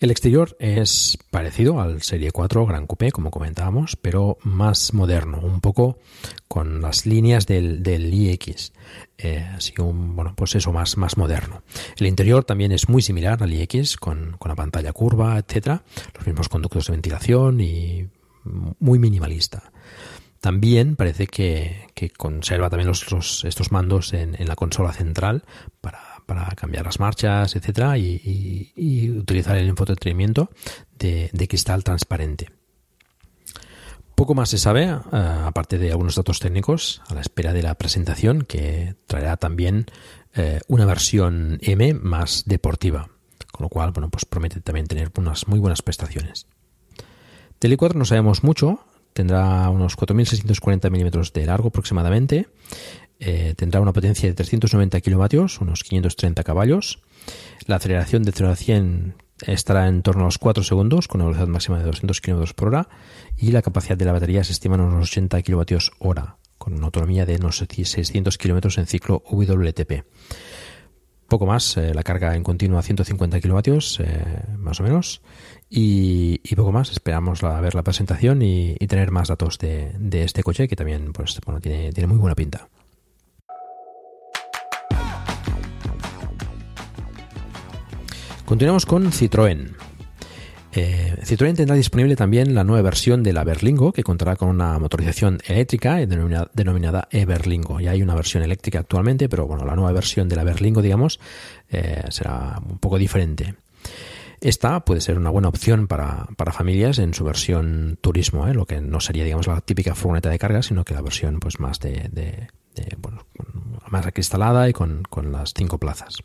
El 0.00 0.12
exterior 0.12 0.56
es 0.60 1.18
parecido 1.30 1.80
al 1.80 2.02
Serie 2.02 2.30
4 2.30 2.66
Gran 2.66 2.86
Coupé, 2.86 3.10
como 3.10 3.32
comentábamos, 3.32 3.96
pero 3.96 4.38
más 4.44 4.94
moderno, 4.94 5.40
un 5.40 5.60
poco 5.60 5.98
con 6.46 6.80
las 6.80 7.04
líneas 7.04 7.46
del, 7.46 7.82
iX. 7.84 8.72
Eh, 9.18 9.44
así 9.56 9.74
un, 9.80 10.14
bueno, 10.14 10.34
pues 10.36 10.54
eso, 10.54 10.72
más, 10.72 10.96
más 10.96 11.16
moderno. 11.16 11.62
El 11.96 12.06
interior 12.06 12.44
también 12.44 12.70
es 12.70 12.88
muy 12.88 13.02
similar 13.02 13.42
al 13.42 13.52
iX, 13.52 13.96
con, 13.96 14.36
con 14.38 14.50
la 14.50 14.54
pantalla 14.54 14.92
curva, 14.92 15.36
etcétera, 15.36 15.82
los 16.14 16.24
mismos 16.24 16.48
conductos 16.48 16.86
de 16.86 16.92
ventilación 16.92 17.60
y 17.60 18.06
muy 18.78 19.00
minimalista. 19.00 19.72
También 20.40 20.94
parece 20.94 21.26
que, 21.26 21.88
conserva 22.16 22.70
también 22.70 22.86
los, 22.86 23.44
estos 23.44 23.72
mandos 23.72 24.12
en, 24.12 24.36
en, 24.40 24.46
la 24.46 24.54
consola 24.54 24.92
central 24.92 25.42
para 25.80 26.07
para 26.28 26.44
cambiar 26.54 26.84
las 26.84 27.00
marchas, 27.00 27.56
etcétera, 27.56 27.96
y, 27.96 29.10
utilizar 29.18 29.56
el 29.56 29.66
infoentretenimiento 29.66 30.50
de, 30.98 31.46
cristal 31.48 31.82
transparente. 31.82 32.50
Poco 34.14 34.34
más 34.34 34.50
se 34.50 34.58
sabe, 34.58 34.84
eh, 34.84 34.98
aparte 35.10 35.78
de 35.78 35.90
algunos 35.90 36.16
datos 36.16 36.38
técnicos, 36.38 37.00
a 37.08 37.14
la 37.14 37.22
espera 37.22 37.54
de 37.54 37.62
la 37.62 37.76
presentación 37.76 38.42
que 38.42 38.94
traerá 39.06 39.38
también 39.38 39.86
eh, 40.34 40.60
una 40.68 40.84
versión 40.84 41.58
M 41.62 41.94
más 41.94 42.42
deportiva, 42.44 43.08
con 43.50 43.64
lo 43.64 43.70
cual, 43.70 43.92
bueno, 43.92 44.10
pues 44.10 44.26
promete 44.26 44.60
también 44.60 44.86
tener 44.86 45.10
unas 45.16 45.48
muy 45.48 45.58
buenas 45.58 45.80
prestaciones. 45.80 46.46
Del 47.58 47.78
i4 47.78 47.94
no 47.94 48.04
sabemos 48.04 48.44
mucho, 48.44 48.80
tendrá 49.14 49.70
unos 49.70 49.96
4.640 49.96 50.90
milímetros 50.90 51.32
de 51.32 51.46
largo 51.46 51.68
aproximadamente, 51.68 52.48
eh, 53.20 53.54
tendrá 53.56 53.80
una 53.80 53.92
potencia 53.92 54.28
de 54.28 54.34
390 54.34 55.00
kilovatios, 55.00 55.60
unos 55.60 55.82
530 55.82 56.44
caballos. 56.44 57.00
La 57.66 57.76
aceleración 57.76 58.22
de 58.22 58.32
0 58.32 58.50
a 58.50 58.56
100 58.56 59.14
estará 59.46 59.88
en 59.88 60.02
torno 60.02 60.22
a 60.22 60.24
los 60.26 60.38
4 60.38 60.62
segundos, 60.62 61.08
con 61.08 61.20
una 61.20 61.30
velocidad 61.30 61.48
máxima 61.48 61.78
de 61.78 61.84
200 61.84 62.20
km 62.20 62.54
por 62.54 62.68
hora. 62.68 62.88
Y 63.36 63.52
la 63.52 63.62
capacidad 63.62 63.96
de 63.96 64.04
la 64.04 64.12
batería 64.12 64.44
se 64.44 64.52
estima 64.52 64.76
en 64.76 64.82
unos 64.82 65.10
80 65.10 65.42
kilovatios 65.42 65.92
hora, 65.98 66.36
con 66.58 66.74
una 66.74 66.86
autonomía 66.86 67.26
de 67.26 67.36
unos 67.36 67.58
600 67.58 68.38
kilómetros 68.38 68.78
en 68.78 68.86
ciclo 68.86 69.22
WTP. 69.30 70.04
Poco 71.28 71.44
más, 71.44 71.76
eh, 71.76 71.92
la 71.92 72.02
carga 72.02 72.34
en 72.34 72.42
continua 72.42 72.80
a 72.80 72.82
150 72.82 73.40
kilovatios, 73.40 74.00
eh, 74.00 74.44
más 74.56 74.80
o 74.80 74.82
menos. 74.82 75.20
Y, 75.68 76.38
poco 76.56 76.72
más, 76.72 76.90
esperamos 76.90 77.44
a 77.44 77.60
ver 77.60 77.74
la 77.74 77.82
presentación 77.82 78.40
y, 78.40 78.74
tener 78.88 79.10
más 79.10 79.28
datos 79.28 79.58
de, 79.58 79.92
este 80.22 80.42
coche 80.42 80.68
que 80.68 80.76
también 80.76 81.12
pues, 81.12 81.38
tiene 81.62 82.06
muy 82.06 82.16
buena 82.16 82.34
pinta. 82.34 82.68
Continuamos 88.48 88.86
con 88.86 89.12
Citroën. 89.12 89.76
Eh, 90.72 91.16
Citroën 91.22 91.54
tendrá 91.54 91.76
disponible 91.76 92.16
también 92.16 92.54
la 92.54 92.64
nueva 92.64 92.80
versión 92.80 93.22
de 93.22 93.34
la 93.34 93.44
Berlingo, 93.44 93.92
que 93.92 94.02
contará 94.02 94.36
con 94.36 94.48
una 94.48 94.78
motorización 94.78 95.38
eléctrica 95.46 95.96
denominada, 95.96 96.50
denominada 96.54 97.08
e-Berlingo. 97.10 97.78
Ya 97.78 97.90
hay 97.90 98.00
una 98.00 98.14
versión 98.14 98.42
eléctrica 98.42 98.78
actualmente, 98.78 99.28
pero 99.28 99.46
bueno, 99.46 99.66
la 99.66 99.76
nueva 99.76 99.92
versión 99.92 100.30
de 100.30 100.36
la 100.36 100.44
Berlingo, 100.44 100.80
digamos, 100.80 101.20
eh, 101.68 102.04
será 102.08 102.58
un 102.66 102.78
poco 102.78 102.96
diferente. 102.96 103.54
Esta 104.40 104.82
puede 104.82 105.02
ser 105.02 105.18
una 105.18 105.28
buena 105.28 105.48
opción 105.48 105.86
para, 105.86 106.26
familias 106.50 106.98
en 107.00 107.12
su 107.12 107.24
versión 107.24 107.98
turismo, 108.00 108.48
¿eh? 108.48 108.54
lo 108.54 108.64
que 108.64 108.80
no 108.80 109.00
sería, 109.00 109.24
digamos, 109.24 109.46
la 109.46 109.60
típica 109.60 109.94
furgoneta 109.94 110.30
de 110.30 110.38
carga, 110.38 110.62
sino 110.62 110.86
que 110.86 110.94
la 110.94 111.02
versión 111.02 111.38
pues 111.38 111.60
más 111.60 111.80
de, 111.80 112.48
bueno, 112.96 113.26
más 113.90 114.06
acristalada 114.06 114.70
y 114.70 114.72
con, 114.72 115.02
con 115.02 115.32
las 115.32 115.52
cinco 115.52 115.76
plazas. 115.76 116.22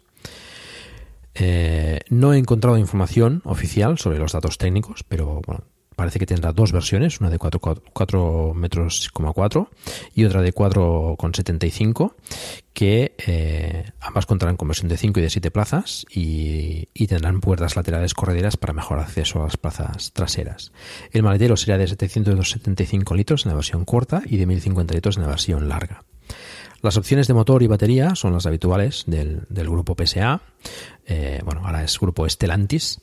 Eh, 1.36 2.00
no 2.10 2.34
he 2.34 2.38
encontrado 2.38 2.78
información 2.78 3.41
oficial 3.46 3.98
sobre 3.98 4.19
los 4.19 4.34
datos 4.34 4.58
técnicos, 4.58 5.04
pero 5.04 5.41
bueno, 5.46 5.63
parece 5.96 6.19
que 6.19 6.26
tendrá 6.26 6.52
dos 6.52 6.72
versiones, 6.72 7.19
una 7.19 7.30
de 7.30 7.38
4, 7.38 8.54
metros, 8.54 9.12
y 10.13 10.26
otra 10.26 10.41
de 10.41 10.54
4,75, 10.54 12.15
que 12.74 13.15
eh, 13.26 13.86
ambas 14.00 14.26
contarán 14.26 14.58
con 14.58 14.67
versión 14.67 14.89
de 14.89 14.98
5 14.98 15.19
y 15.19 15.24
de 15.24 15.30
7 15.30 15.52
plazas 15.52 16.06
y, 16.10 16.88
tendrán 17.08 17.41
puertas 17.41 17.76
laterales 17.76 18.13
correderas 18.13 18.58
para 18.58 18.74
mejor 18.74 19.00
acceso 19.00 19.39
a 19.39 19.46
las 19.46 19.58
plazas 19.58 20.13
traseras. 20.13 20.72
El 21.12 21.22
maletero 21.22 21.58
será 21.58 21.78
de 21.78 21.88
775 21.88 23.13
litros 23.13 23.46
en 23.46 23.52
la 23.52 23.56
versión 23.56 23.86
corta 23.86 24.24
y 24.26 24.38
de 24.38 24.48
1050 24.48 24.93
litros 24.96 25.17
en 25.17 25.24
la 25.24 25.30
versión 25.30 25.69
larga. 25.69 26.04
Las 26.84 26.98
opciones 26.98 27.30
de 27.30 27.34
motor 27.34 27.63
y 27.63 27.67
batería 27.67 28.13
son 28.13 28.34
las 28.34 28.46
habituales 28.46 29.06
del, 29.08 29.48
grupo 29.50 29.96
PSA. 29.96 30.41
Eh, 31.06 31.39
bueno, 31.46 31.65
ahora 31.65 31.82
es 31.82 31.98
grupo 31.98 32.28
Stellantis. 32.28 33.00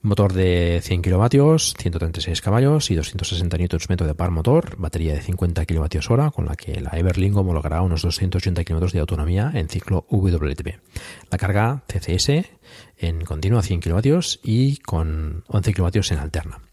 Motor 0.00 0.32
de 0.32 0.80
100 0.82 1.02
kilovatios, 1.02 1.74
136 1.78 2.40
caballos 2.40 2.90
y 2.90 2.94
260 2.94 3.58
Nm 3.58 4.06
de 4.06 4.14
par 4.14 4.30
motor, 4.30 4.74
batería 4.78 5.12
de 5.12 5.20
50 5.20 5.66
kWh 5.66 6.30
con 6.32 6.46
la 6.46 6.56
que 6.56 6.80
la 6.80 6.92
Everling 6.92 7.36
homologará 7.36 7.82
unos 7.82 8.00
280 8.00 8.64
km 8.64 8.90
de 8.90 9.00
autonomía 9.00 9.52
en 9.52 9.68
ciclo 9.68 10.06
WLTP. 10.08 10.80
La 11.30 11.36
carga 11.36 11.82
CCS 11.88 12.46
en 12.96 13.26
continua 13.26 13.62
100 13.62 13.82
kW 13.82 14.18
y 14.44 14.78
con 14.78 15.44
11 15.46 15.74
kW 15.74 16.00
en 16.10 16.18
alterna. 16.18 16.69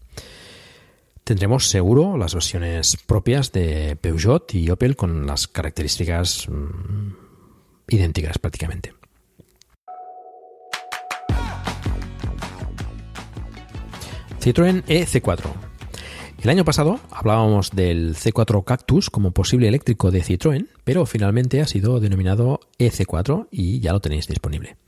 Tendremos 1.28 1.68
seguro 1.68 2.16
las 2.16 2.32
versiones 2.32 2.96
propias 3.04 3.52
de 3.52 3.96
Peugeot 4.00 4.54
y 4.54 4.70
Opel 4.70 4.96
con 4.96 5.26
las 5.26 5.46
características 5.46 6.48
mm, 6.48 7.10
idénticas 7.88 8.38
prácticamente. 8.38 8.94
Citroën 14.40 14.82
EC4. 14.86 15.50
El 16.40 16.48
año 16.48 16.64
pasado 16.64 16.98
hablábamos 17.10 17.72
del 17.72 18.14
C4 18.16 18.64
Cactus 18.64 19.10
como 19.10 19.32
posible 19.32 19.68
eléctrico 19.68 20.10
de 20.10 20.22
Citroën, 20.22 20.66
pero 20.82 21.04
finalmente 21.04 21.60
ha 21.60 21.66
sido 21.66 22.00
denominado 22.00 22.60
EC4 22.78 23.48
y 23.50 23.80
ya 23.80 23.92
lo 23.92 24.00
tenéis 24.00 24.28
disponible. 24.28 24.78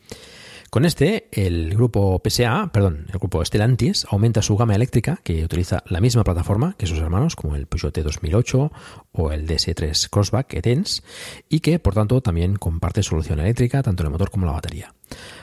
Con 0.70 0.84
este, 0.84 1.28
el 1.32 1.74
grupo 1.74 2.22
PSA, 2.24 2.70
perdón, 2.72 3.06
el 3.12 3.18
grupo 3.18 3.44
Stellantis 3.44 4.06
aumenta 4.08 4.40
su 4.40 4.56
gama 4.56 4.76
eléctrica 4.76 5.18
que 5.24 5.44
utiliza 5.44 5.82
la 5.86 6.00
misma 6.00 6.22
plataforma 6.22 6.76
que 6.78 6.86
sus 6.86 6.98
hermanos 6.98 7.34
como 7.34 7.56
el 7.56 7.66
Peugeot 7.66 7.98
2008 7.98 8.72
o 9.10 9.32
el 9.32 9.48
DS3 9.48 10.08
Crossback 10.08 10.54
E-Tense 10.54 11.02
y 11.48 11.58
que 11.58 11.80
por 11.80 11.94
tanto 11.94 12.20
también 12.20 12.54
comparte 12.54 13.02
solución 13.02 13.40
eléctrica 13.40 13.82
tanto 13.82 14.04
en 14.04 14.06
el 14.06 14.12
motor 14.12 14.30
como 14.30 14.44
en 14.44 14.50
la 14.50 14.52
batería. 14.52 14.94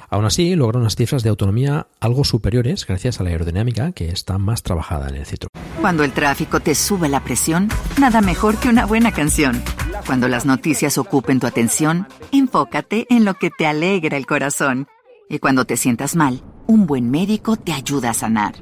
Aún 0.09 0.23
así, 0.23 0.55
logra 0.55 0.79
unas 0.79 0.95
cifras 0.95 1.23
de 1.23 1.29
autonomía 1.29 1.87
algo 1.99 2.23
superiores 2.23 2.87
gracias 2.87 3.19
a 3.19 3.23
la 3.23 3.31
aerodinámica 3.31 3.91
que 3.91 4.07
está 4.07 4.37
más 4.37 4.63
trabajada 4.63 5.09
en 5.09 5.15
el 5.15 5.25
Citroën. 5.25 5.49
Cuando 5.81 6.05
el 6.05 6.13
tráfico 6.13 6.61
te 6.61 6.73
sube 6.73 7.09
la 7.09 7.25
presión, 7.25 7.67
nada 7.99 8.21
mejor 8.21 8.55
que 8.57 8.69
una 8.69 8.85
buena 8.85 9.11
canción. 9.11 9.61
Cuando 10.05 10.29
las 10.29 10.45
noticias 10.45 10.97
ocupen 10.97 11.41
tu 11.41 11.47
atención, 11.47 12.07
enfócate 12.31 13.07
en 13.09 13.25
lo 13.25 13.33
que 13.33 13.49
te 13.49 13.67
alegra 13.67 14.15
el 14.15 14.25
corazón. 14.25 14.87
Y 15.29 15.39
cuando 15.39 15.65
te 15.65 15.75
sientas 15.75 16.15
mal, 16.15 16.41
un 16.67 16.85
buen 16.85 17.11
médico 17.11 17.57
te 17.57 17.73
ayuda 17.73 18.11
a 18.11 18.13
sanar. 18.13 18.55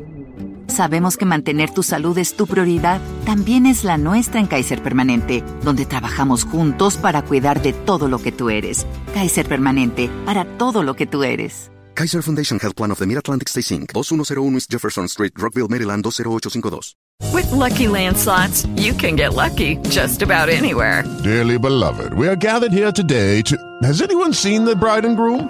Sabemos 0.67 1.15
que 1.15 1.25
mantener 1.25 1.69
tu 1.69 1.83
salud 1.83 2.17
es 2.17 2.35
tu 2.35 2.47
prioridad, 2.47 2.99
también 3.23 3.65
es 3.65 3.83
la 3.83 3.97
nuestra 3.97 4.39
en 4.39 4.47
Kaiser 4.47 4.81
Permanente, 4.81 5.43
donde 5.63 5.85
trabajamos 5.85 6.43
juntos 6.43 6.97
para 6.97 7.21
cuidar 7.21 7.61
de 7.61 7.73
todo 7.73 8.07
lo 8.07 8.17
que 8.17 8.31
tú 8.31 8.49
eres. 8.49 8.87
Kaiser 9.13 9.47
Permanente, 9.47 10.09
para 10.25 10.43
todo 10.57 10.81
lo 10.81 10.95
que 10.95 11.05
tú 11.05 11.23
eres. 11.23 11.71
Kaiser 11.93 12.23
Foundation 12.23 12.59
Health 12.59 12.75
Plan 12.75 12.91
of 12.91 12.99
the 12.99 13.05
Mid-Atlantic 13.05 13.47
Stay 13.47 13.77
Inc. 13.77 13.93
2101 13.93 14.55
East 14.55 14.71
Jefferson 14.71 15.07
Street, 15.07 15.33
Rockville, 15.37 15.69
Maryland 15.69 16.03
20852. 16.03 16.95
With 17.31 17.49
lucky 17.51 17.85
landslots, 17.87 18.67
you 18.75 18.93
can 18.93 19.15
get 19.15 19.33
lucky 19.33 19.77
just 19.89 20.21
about 20.21 20.49
anywhere. 20.49 21.03
Dearly 21.23 21.57
beloved, 21.57 22.13
we 22.15 22.27
are 22.27 22.35
gathered 22.35 22.73
here 22.73 22.91
today 22.91 23.41
to. 23.43 23.55
Has 23.83 24.01
anyone 24.01 24.33
seen 24.33 24.65
the 24.65 24.75
bride 24.75 25.05
and 25.05 25.15
groom? 25.15 25.49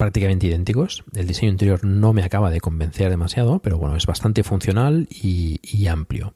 prácticamente 0.00 0.46
idénticos. 0.46 1.04
El 1.14 1.26
diseño 1.26 1.52
interior 1.52 1.84
no 1.84 2.14
me 2.14 2.22
acaba 2.22 2.50
de 2.50 2.62
convencer 2.62 3.10
demasiado, 3.10 3.58
pero 3.58 3.76
bueno, 3.76 3.96
es 3.96 4.06
bastante 4.06 4.42
funcional 4.42 5.06
y, 5.10 5.86
amplio. 5.88 6.32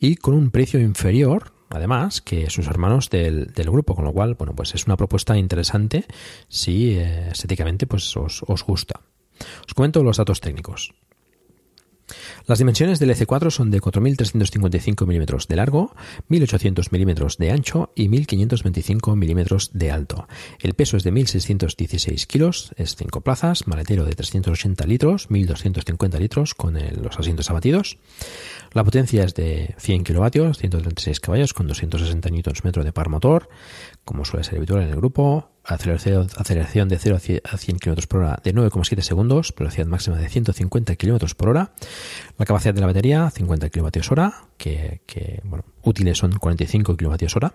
Y 0.00 0.16
con 0.16 0.34
un 0.34 0.50
precio 0.50 0.80
inferior, 0.80 1.52
además, 1.68 2.20
que 2.20 2.50
sus 2.50 2.66
hermanos 2.66 3.08
del, 3.08 3.52
grupo, 3.54 3.94
con 3.94 4.06
lo 4.06 4.12
cual, 4.12 4.34
bueno, 4.34 4.56
pues 4.56 4.74
es 4.74 4.86
una 4.86 4.96
propuesta 4.96 5.38
interesante 5.38 6.04
si 6.48 6.94
eh, 6.98 7.28
estéticamente 7.30 7.86
pues 7.86 8.16
os, 8.16 8.42
os 8.48 8.64
gusta. 8.64 9.02
Os 9.64 9.72
comento 9.72 10.02
los 10.02 10.16
datos 10.16 10.40
técnicos. 10.40 10.92
Las 12.46 12.58
dimensiones 12.58 12.98
del 12.98 13.10
EC4 13.10 13.50
son 13.50 13.70
de 13.70 13.80
4.355 13.80 15.06
milímetros 15.06 15.48
de 15.48 15.56
largo, 15.56 15.94
1.800 16.28 16.88
milímetros 16.90 17.38
de 17.38 17.50
ancho 17.50 17.92
y 17.94 18.08
1.525 18.08 19.16
milímetros 19.16 19.70
de 19.72 19.90
alto. 19.90 20.26
El 20.60 20.74
peso 20.74 20.96
es 20.96 21.04
de 21.04 21.12
1.616 21.12 22.26
kilos, 22.26 22.72
es 22.76 22.96
5 22.96 23.20
plazas, 23.20 23.66
maletero 23.66 24.04
de 24.04 24.14
380 24.14 24.86
litros, 24.86 25.28
1.250 25.30 26.18
litros 26.18 26.54
con 26.54 26.74
los 26.74 27.18
asientos 27.18 27.50
abatidos. 27.50 27.98
La 28.72 28.84
potencia 28.84 29.24
es 29.24 29.34
de 29.34 29.74
100 29.78 30.04
kilovatios, 30.04 30.58
136 30.58 31.20
caballos 31.20 31.54
con 31.54 31.66
260 31.66 32.30
Nm 32.30 32.84
de 32.84 32.92
par 32.92 33.08
motor, 33.08 33.48
como 34.04 34.24
suele 34.24 34.44
ser 34.44 34.58
habitual 34.58 34.82
en 34.82 34.90
el 34.90 34.96
grupo. 34.96 35.50
Aceleración, 35.74 36.88
de 36.88 36.98
0 36.98 37.18
a 37.44 37.56
100 37.56 37.78
km 37.78 38.06
por 38.06 38.20
hora 38.20 38.40
de 38.42 38.54
9,7 38.54 39.00
segundos, 39.02 39.54
velocidad 39.56 39.86
máxima 39.86 40.16
de 40.16 40.28
150 40.28 40.96
km 40.96 41.34
por 41.34 41.48
hora. 41.50 41.72
La 42.38 42.46
capacidad 42.46 42.74
de 42.74 42.80
la 42.80 42.86
batería, 42.86 43.30
50 43.30 43.70
kWh, 43.70 44.30
que, 44.56 45.00
que 45.06 45.40
bueno, 45.44 45.64
útiles 45.82 46.18
son 46.18 46.32
45 46.32 46.96
kWh. 46.96 47.48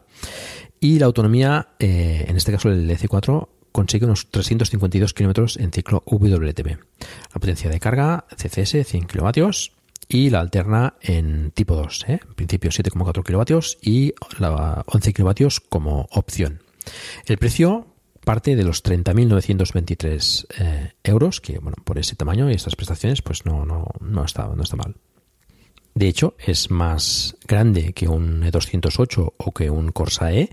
Y 0.80 0.99
la 0.99 1.06
autonomía, 1.06 1.69
eh, 1.80 2.25
en 2.28 2.38
este 2.38 2.51
caso 2.51 2.69
el 2.69 2.89
EC4, 2.89 3.49
consigue 3.71 4.06
unos 4.06 4.32
352 4.32 5.13
km 5.13 5.60
en 5.60 5.71
ciclo 5.71 6.04
WLTP. 6.06 6.67
La 7.34 7.39
potencia 7.39 7.69
de 7.69 7.80
carga, 7.80 8.25
CCS, 8.38 8.88
100 8.88 9.08
kW 9.08 9.49
y 10.08 10.30
la 10.30 10.39
alterna 10.39 10.95
en 11.01 11.51
tipo 11.51 11.75
2, 11.75 12.06
¿eh? 12.08 12.19
en 12.25 12.34
principio 12.36 12.69
7,4 12.69 13.23
kilovatios 13.23 13.78
y 13.82 14.13
la 14.39 14.84
11 14.86 15.13
kilovatios 15.13 15.60
como 15.60 16.08
opción. 16.12 16.62
El 17.25 17.38
precio 17.38 17.94
parte 18.26 18.56
de 18.56 18.64
los 18.64 18.84
30.923 18.84 20.46
eh, 20.60 20.92
euros, 21.04 21.40
que 21.40 21.60
bueno, 21.60 21.78
por 21.84 21.98
ese 21.98 22.16
tamaño 22.16 22.50
y 22.50 22.54
estas 22.54 22.76
prestaciones, 22.76 23.22
pues 23.22 23.46
no, 23.46 23.64
no, 23.66 23.88
no, 24.02 24.26
está, 24.26 24.48
no 24.48 24.64
está 24.64 24.76
mal. 24.76 24.96
De 25.94 26.10
hecho, 26.10 26.36
es 26.40 26.70
más 26.70 27.38
grande 27.48 27.94
que 27.94 28.10
un 28.10 28.42
E208 28.42 29.34
o 29.38 29.52
que 29.54 29.70
un 29.70 29.94
Corsa 29.94 30.34
E 30.34 30.50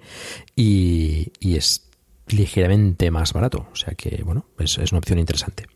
y, 0.55 1.33
es 1.41 1.91
ligeramente 2.29 3.11
más 3.11 3.33
barato. 3.33 3.67
O 3.73 3.75
sea 3.75 3.95
que, 3.95 4.23
bueno, 4.25 4.47
es 4.59 4.79
una 4.93 4.99
opción 4.99 5.19
interesante. 5.19 5.67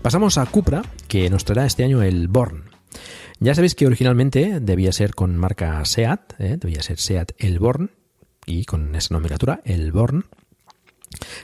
Pasamos 0.00 0.38
a 0.38 0.46
Cupra, 0.46 0.82
que 1.08 1.28
nos 1.30 1.44
traerá 1.44 1.66
este 1.66 1.82
año 1.82 2.02
el 2.02 2.28
Born. 2.28 2.73
Ya 3.40 3.54
sabéis 3.54 3.74
que 3.74 3.86
originalmente 3.86 4.60
debía 4.60 4.92
ser 4.92 5.14
con 5.14 5.36
marca 5.36 5.84
SEAT, 5.84 6.34
¿eh? 6.38 6.56
debía 6.58 6.82
ser 6.82 6.98
SEAT 6.98 7.32
el 7.38 7.58
Born, 7.58 7.90
y 8.46 8.64
con 8.64 8.94
esa 8.94 9.14
nomenclatura, 9.14 9.60
el 9.64 9.92
Born. 9.92 10.26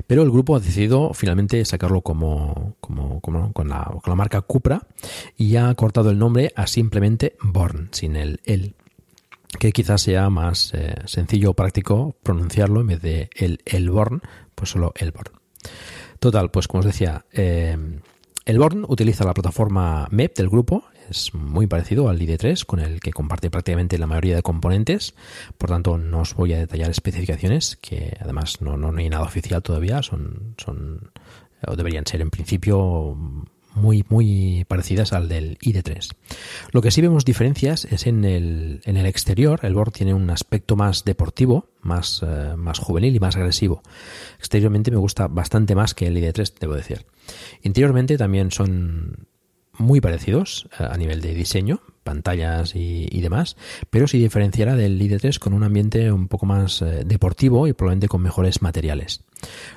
Pero 0.06 0.22
el 0.22 0.30
grupo 0.30 0.56
ha 0.56 0.60
decidido 0.60 1.14
finalmente 1.14 1.64
sacarlo 1.64 2.02
como, 2.02 2.76
como, 2.80 3.20
con, 3.20 3.68
la, 3.68 4.16
marca 4.16 4.40
Cupra 4.40 4.86
y 5.36 5.56
ha 5.56 5.72
cortado 5.74 6.10
el 6.10 6.18
nombre 6.18 6.52
a 6.56 6.66
simplemente 6.66 7.36
Born, 7.40 7.88
sin 7.92 8.16
el 8.16 8.40
el 8.44 8.74
que 9.58 9.72
quizás 9.72 10.02
sea 10.02 10.30
más 10.30 10.72
eh, 10.74 10.94
sencillo 11.06 11.50
o 11.50 11.54
práctico 11.54 12.16
pronunciarlo 12.22 12.80
en 12.80 12.86
vez 12.86 13.02
de 13.02 13.30
el, 13.34 13.60
el 13.64 13.90
Born, 13.90 14.22
pues 14.54 14.70
solo 14.70 14.92
el 14.96 15.12
Born. 15.12 15.32
Total, 16.18 16.50
pues 16.50 16.68
como 16.68 16.80
os 16.80 16.86
decía, 16.86 17.24
eh, 17.32 17.76
el 18.44 18.58
Born 18.58 18.84
utiliza 18.88 19.24
la 19.24 19.34
plataforma 19.34 20.06
MEP 20.10 20.36
del 20.36 20.48
grupo, 20.48 20.84
es 21.10 21.34
muy 21.34 21.66
parecido 21.66 22.08
al 22.08 22.20
ID3 22.20 22.64
con 22.64 22.80
el 22.80 23.00
que 23.00 23.12
comparte 23.12 23.50
prácticamente 23.50 23.98
la 23.98 24.06
mayoría 24.06 24.36
de 24.36 24.42
componentes, 24.42 25.14
por 25.58 25.70
tanto 25.70 25.98
no 25.98 26.20
os 26.20 26.34
voy 26.34 26.52
a 26.52 26.58
detallar 26.58 26.90
especificaciones 26.90 27.76
que 27.76 28.16
además 28.20 28.60
no, 28.60 28.76
no, 28.76 28.96
hay 28.96 29.08
nada 29.08 29.24
oficial 29.24 29.62
todavía, 29.62 30.02
son, 30.02 30.54
son 30.56 31.10
o 31.66 31.76
deberían 31.76 32.06
ser 32.06 32.20
en 32.20 32.30
principio 32.30 33.16
muy, 33.74 34.04
muy 34.08 34.64
parecidas 34.68 35.12
al 35.12 35.28
del 35.28 35.58
ID3. 35.58 36.10
Lo 36.72 36.82
que 36.82 36.90
sí 36.90 37.00
vemos 37.00 37.24
diferencias 37.24 37.84
es 37.84 38.06
en 38.06 38.24
el, 38.24 38.80
en 38.84 38.96
el 38.96 39.06
exterior. 39.06 39.60
El 39.62 39.74
Born 39.74 39.92
tiene 39.92 40.14
un 40.14 40.28
aspecto 40.30 40.76
más 40.76 41.04
deportivo, 41.04 41.68
más, 41.80 42.24
eh, 42.26 42.54
más 42.56 42.78
juvenil 42.78 43.14
y 43.14 43.20
más 43.20 43.36
agresivo. 43.36 43.82
Exteriormente 44.38 44.90
me 44.90 44.96
gusta 44.96 45.28
bastante 45.28 45.74
más 45.74 45.94
que 45.94 46.06
el 46.06 46.16
ID3, 46.16 46.54
debo 46.58 46.74
decir. 46.74 47.06
Interiormente 47.62 48.18
también 48.18 48.50
son 48.50 49.28
muy 49.80 50.00
parecidos 50.00 50.68
eh, 50.78 50.86
a 50.88 50.96
nivel 50.96 51.20
de 51.20 51.34
diseño, 51.34 51.80
pantallas 52.04 52.74
y, 52.74 53.20
demás, 53.20 53.56
pero 53.90 54.08
se 54.08 54.16
diferenciará 54.16 54.74
del 54.74 55.00
ID3 55.00 55.38
con 55.38 55.52
un 55.52 55.62
ambiente 55.62 56.10
un 56.10 56.28
poco 56.28 56.46
más 56.46 56.82
eh, 56.82 57.02
deportivo 57.04 57.66
y 57.66 57.72
probablemente 57.72 58.08
con 58.08 58.22
mejores 58.22 58.62
materiales. 58.62 59.22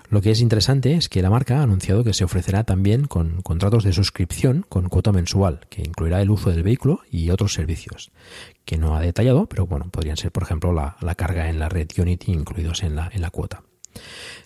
Lo 0.09 0.21
que 0.21 0.31
es 0.31 0.41
interesante 0.41 0.93
es 0.93 1.09
que 1.09 1.21
la 1.21 1.29
marca 1.29 1.59
ha 1.59 1.63
anunciado 1.63 2.03
que 2.03 2.13
se 2.13 2.23
ofrecerá 2.23 2.63
también 2.63 3.05
con 3.05 3.41
contratos 3.41 3.83
de 3.83 3.93
suscripción 3.93 4.65
con 4.67 4.89
cuota 4.89 5.11
mensual, 5.11 5.61
que 5.69 5.81
incluirá 5.81 6.21
el 6.21 6.31
uso 6.31 6.49
del 6.49 6.63
vehículo 6.63 7.01
y 7.11 7.29
otros 7.29 7.53
servicios, 7.53 8.11
que 8.65 8.77
no 8.77 8.95
ha 8.95 9.01
detallado, 9.01 9.47
pero 9.47 9.67
bueno, 9.67 9.89
podrían 9.91 10.17
ser, 10.17 10.31
por 10.31 10.43
ejemplo, 10.43 10.73
la, 10.73 11.15
carga 11.15 11.49
en 11.49 11.59
la 11.59 11.69
red 11.69 11.87
Unity 11.97 12.31
incluidos 12.31 12.83
en 12.83 12.95
la, 12.95 13.09
en 13.13 13.21
la 13.21 13.29
cuota. 13.29 13.63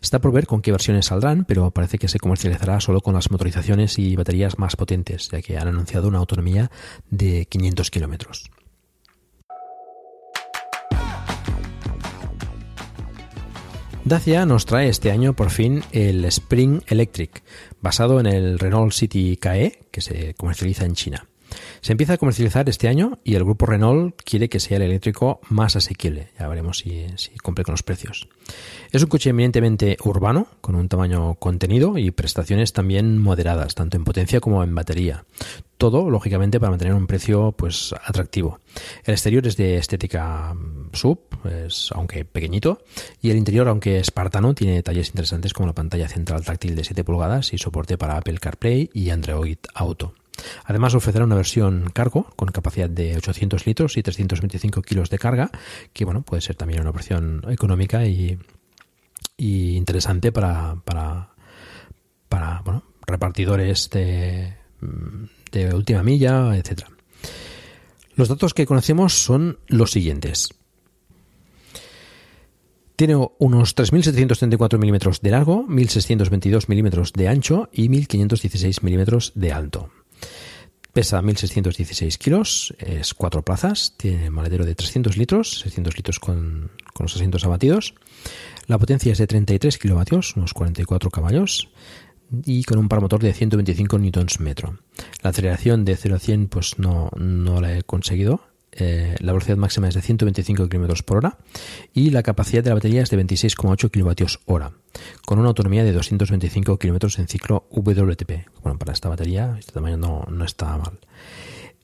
Está 0.01 0.19
por 0.19 0.31
ver 0.31 0.47
con 0.47 0.61
qué 0.61 0.71
versiones 0.71 1.07
saldrán, 1.07 1.45
pero 1.45 1.71
parece 1.71 1.97
que 1.97 2.07
se 2.07 2.19
comercializará 2.19 2.79
solo 2.79 3.01
con 3.01 3.13
las 3.13 3.31
motorizaciones 3.31 3.97
y 3.99 4.15
baterías 4.15 4.59
más 4.59 4.75
potentes, 4.75 5.29
ya 5.29 5.41
que 5.41 5.57
han 5.57 5.67
anunciado 5.67 6.07
una 6.07 6.19
autonomía 6.19 6.71
de 7.09 7.45
500 7.45 7.91
kilómetros. 7.91 8.49
Dacia 14.07 14.45
nos 14.45 14.65
trae 14.65 14.87
este 14.87 15.11
año 15.11 15.33
por 15.33 15.49
fin 15.49 15.83
el 15.91 16.23
Spring 16.23 16.79
Electric, 16.87 17.43
basado 17.81 18.21
en 18.21 18.25
el 18.25 18.57
Renault 18.57 18.93
City 18.93 19.35
KE 19.35 19.87
que 19.91 19.99
se 19.99 20.33
comercializa 20.35 20.85
en 20.85 20.93
China. 20.93 21.27
Se 21.81 21.91
empieza 21.91 22.13
a 22.13 22.17
comercializar 22.17 22.67
este 22.69 22.87
año 22.87 23.19
y 23.23 23.35
el 23.35 23.43
grupo 23.43 23.65
Renault 23.65 24.15
quiere 24.23 24.49
que 24.49 24.59
sea 24.59 24.77
el 24.77 24.83
eléctrico 24.83 25.39
más 25.49 25.75
asequible. 25.75 26.29
Ya 26.39 26.47
veremos 26.47 26.79
si, 26.79 27.07
cumple 27.43 27.63
con 27.63 27.73
los 27.73 27.83
precios. 27.83 28.27
Es 28.91 29.03
un 29.03 29.09
coche 29.09 29.29
eminentemente 29.29 29.97
urbano, 30.03 30.47
con 30.61 30.75
un 30.75 30.89
tamaño 30.89 31.35
contenido 31.35 31.97
y 31.97 32.11
prestaciones 32.11 32.73
también 32.73 33.17
moderadas, 33.19 33.75
tanto 33.75 33.97
en 33.97 34.03
potencia 34.03 34.39
como 34.39 34.63
en 34.63 34.73
batería. 34.73 35.25
Todo, 35.77 36.09
lógicamente, 36.09 36.59
para 36.59 36.71
mantener 36.71 36.95
un 36.95 37.05
precio 37.05 37.51
pues 37.51 37.93
atractivo. 38.03 38.59
El 39.03 39.13
exterior 39.13 39.45
es 39.45 39.57
de 39.57 39.77
estética 39.77 40.53
mm, 40.53 40.89
sub, 40.93 41.19
es, 41.45 41.91
aunque 41.93 42.25
pequeñito, 42.25 42.81
y 43.21 43.29
el 43.29 43.37
interior, 43.37 43.67
aunque 43.67 43.99
espartano, 43.99 44.55
tiene 44.55 44.73
detalles 44.73 45.09
interesantes 45.09 45.53
como 45.53 45.67
la 45.67 45.73
pantalla 45.73 46.07
central 46.07 46.43
táctil 46.43 46.75
de 46.75 46.83
7 46.83 47.03
pulgadas 47.03 47.53
y 47.53 47.57
soporte 47.57 47.97
para 47.97 48.17
Apple 48.17 48.39
CarPlay 48.39 48.89
y 48.93 49.11
Android 49.11 49.57
Auto. 49.75 50.13
Además 50.65 50.93
ofrecerá 50.93 51.25
una 51.25 51.35
versión 51.35 51.89
cargo 51.93 52.27
con 52.35 52.49
capacidad 52.49 52.89
de 52.89 53.17
800 53.17 53.65
litros 53.65 53.97
y 53.97 54.03
325 54.03 54.81
kilos 54.81 55.09
de 55.09 55.19
carga, 55.19 55.51
que 55.93 56.05
bueno, 56.05 56.21
puede 56.21 56.41
ser 56.41 56.55
también 56.55 56.81
una 56.81 56.91
opción 56.91 57.43
económica 57.49 58.05
y, 58.05 58.37
interesante 59.37 60.31
para, 60.31 60.75
para, 60.83 61.29
para 62.29 62.61
bueno, 62.61 62.83
repartidores 63.05 63.89
de, 63.89 64.55
de 65.51 65.73
última 65.73 66.03
milla, 66.03 66.55
etcétera. 66.55 66.89
Los 68.15 68.29
datos 68.29 68.53
que 68.53 68.65
conocemos 68.65 69.13
son 69.13 69.59
los 69.67 69.91
siguientes. 69.91 70.49
Tiene 72.95 73.15
unos 73.37 73.75
3.734 73.75 74.79
milímetros 74.79 75.21
de 75.21 75.29
largo, 75.29 75.67
1.622 75.67 76.67
milímetros 76.67 77.13
de 77.13 77.27
ancho 77.27 77.69
y 77.71 77.89
1.516 77.89 78.81
milímetros 78.81 79.33
de 79.35 79.51
alto. 79.51 79.91
Pesa 80.97 81.21
1.616 81.21 82.17
kilos, 82.17 82.73
es 82.79 83.13
cuatro 83.13 83.43
plazas, 83.43 83.93
tiene 83.97 84.31
maletero 84.31 84.65
de 84.65 84.73
300 84.73 85.15
litros, 85.15 85.59
600 85.59 85.95
litros 85.95 86.19
con, 86.19 86.71
los 86.97 87.15
asientos 87.15 87.45
abatidos. 87.45 87.93
La 88.65 88.79
potencia 88.79 89.11
es 89.11 89.19
de 89.19 89.27
33 89.27 89.77
kilovatios, 89.77 90.35
unos 90.35 90.55
44 90.55 91.11
caballos, 91.11 91.69
y 92.45 92.63
con 92.63 92.79
un 92.79 92.89
par 92.89 93.01
motor 93.01 93.21
de 93.21 93.31
125 93.31 93.99
newtons 93.99 94.39
metro. 94.39 94.79
La 95.21 95.29
aceleración 95.29 95.85
de 95.85 95.97
0 95.97 96.15
a 96.15 96.19
100 96.19 96.47
pues 96.47 96.79
no, 96.79 97.11
no 97.15 97.61
la 97.61 97.77
he 97.77 97.83
conseguido, 97.83 98.41
eh, 98.79 99.15
la 99.19 99.33
velocidad 99.33 99.57
máxima 99.57 99.87
es 99.87 99.95
de 99.95 100.01
125 100.01 100.69
km 100.69 101.03
por 101.03 101.17
hora 101.17 101.37
y 101.93 102.11
la 102.11 102.21
capacidad 102.21 102.63
de 102.63 102.69
la 102.69 102.75
batería 102.75 103.01
es 103.01 103.09
de 103.09 103.17
26,8 103.17 103.89
kWh, 103.89 104.63
con 105.25 105.39
una 105.39 105.47
autonomía 105.47 105.83
de 105.83 105.93
225 105.93 106.77
km 106.77 107.19
en 107.19 107.27
ciclo 107.27 107.67
WTP. 107.71 108.61
Bueno, 108.61 108.77
para 108.77 108.93
esta 108.93 109.09
batería 109.09 109.55
este 109.57 109.71
tamaño 109.71 109.97
no, 109.97 110.45
está 110.45 110.77
mal. 110.77 110.99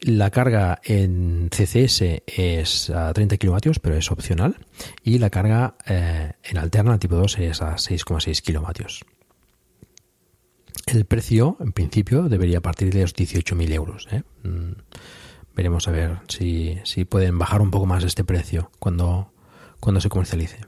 La 0.02 0.30
carga 0.30 0.82
en 0.84 1.50
CCS 1.50 2.24
es 2.28 2.90
a 2.90 3.12
30 3.14 3.38
kW, 3.38 3.72
pero 3.82 3.96
es 3.96 4.12
opcional. 4.12 4.58
Y 5.02 5.18
la 5.18 5.30
carga 5.30 5.76
eh, 5.86 6.34
en 6.44 6.58
alterna 6.58 7.00
tipo 7.00 7.16
2 7.16 7.40
es 7.40 7.62
a 7.62 7.76
6,6 7.76 8.44
kW. 8.44 8.86
El 10.88 11.06
precio, 11.06 11.56
en 11.62 11.72
principio, 11.72 12.24
debería 12.24 12.62
partir 12.62 12.94
de 12.94 13.02
los 13.02 13.16
18.000 13.16 13.72
euros. 13.72 14.08
¿eh? 14.12 14.24
Veremos 15.56 15.88
a 15.88 15.92
ver 15.92 16.20
si, 16.28 17.06
pueden 17.08 17.38
bajar 17.38 17.62
un 17.62 17.72
poco 17.72 17.86
más 17.86 18.04
este 18.04 18.24
precio 18.24 18.72
cuando, 18.80 19.32
cuando 19.80 20.02
se 20.02 20.10
comercialice. 20.10 20.60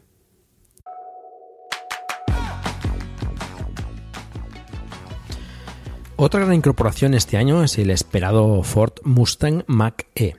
Otra 6.17 6.39
gran 6.39 6.54
incorporación 6.54 7.13
este 7.13 7.36
año 7.36 7.63
es 7.63 7.78
el 7.78 7.89
esperado 7.89 8.63
Ford 8.63 8.93
Mustang 9.04 9.63
Mach-E. 9.67 10.38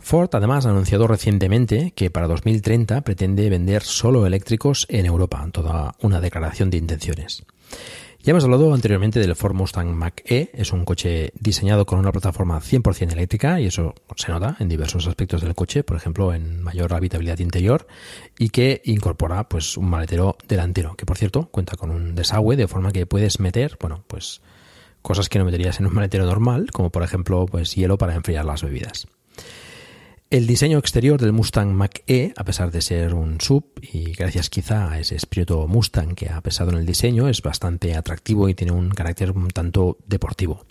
Ford 0.00 0.30
además 0.32 0.66
ha 0.66 0.70
anunciado 0.70 1.06
recientemente 1.06 1.92
que 1.94 2.10
para 2.10 2.26
2030 2.26 3.02
pretende 3.02 3.48
vender 3.50 3.82
solo 3.82 4.26
eléctricos 4.26 4.86
en 4.88 5.06
Europa, 5.06 5.48
toda 5.52 5.94
una 6.00 6.20
declaración 6.20 6.70
de 6.70 6.78
intenciones. 6.78 7.44
Ya 8.26 8.32
hemos 8.32 8.42
hablado 8.42 8.74
anteriormente 8.74 9.20
del 9.20 9.36
Ford 9.36 9.54
Mustang 9.54 9.94
Mach-E, 9.94 10.50
es 10.52 10.72
un 10.72 10.84
coche 10.84 11.30
diseñado 11.38 11.86
con 11.86 12.00
una 12.00 12.10
plataforma 12.10 12.60
100% 12.60 13.12
eléctrica 13.12 13.60
y 13.60 13.66
eso 13.66 13.94
se 14.16 14.32
nota 14.32 14.56
en 14.58 14.68
diversos 14.68 15.06
aspectos 15.06 15.42
del 15.42 15.54
coche, 15.54 15.84
por 15.84 15.96
ejemplo 15.96 16.34
en 16.34 16.60
mayor 16.60 16.92
habitabilidad 16.92 17.38
interior 17.38 17.86
y 18.36 18.48
que 18.48 18.82
incorpora 18.84 19.48
pues 19.48 19.76
un 19.76 19.88
maletero 19.88 20.36
delantero, 20.48 20.96
que 20.96 21.06
por 21.06 21.16
cierto 21.16 21.46
cuenta 21.52 21.76
con 21.76 21.92
un 21.92 22.16
desagüe 22.16 22.56
de 22.56 22.66
forma 22.66 22.90
que 22.90 23.06
puedes 23.06 23.38
meter, 23.38 23.78
bueno, 23.80 24.02
pues 24.08 24.40
cosas 25.02 25.28
que 25.28 25.38
no 25.38 25.44
meterías 25.44 25.78
en 25.78 25.86
un 25.86 25.94
maletero 25.94 26.26
normal, 26.26 26.72
como 26.72 26.90
por 26.90 27.04
ejemplo 27.04 27.46
pues 27.46 27.76
hielo 27.76 27.96
para 27.96 28.16
enfriar 28.16 28.44
las 28.44 28.60
bebidas. 28.60 29.06
El 30.28 30.48
diseño 30.48 30.78
exterior 30.78 31.20
del 31.20 31.32
Mustang 31.32 31.72
Mach-E, 31.72 32.32
a 32.36 32.42
pesar 32.42 32.72
de 32.72 32.80
ser 32.80 33.14
un 33.14 33.40
sub, 33.40 33.64
y 33.80 34.10
gracias 34.10 34.50
quizá 34.50 34.90
a 34.90 34.98
ese 34.98 35.14
espíritu 35.14 35.68
Mustang 35.68 36.16
que 36.16 36.30
ha 36.30 36.40
pesado 36.40 36.72
en 36.72 36.78
el 36.78 36.84
diseño, 36.84 37.28
es 37.28 37.42
bastante 37.42 37.94
atractivo 37.94 38.48
y 38.48 38.54
tiene 38.54 38.72
un 38.72 38.90
carácter 38.90 39.30
un 39.30 39.46
tanto 39.50 39.98
deportivo. 40.04 40.66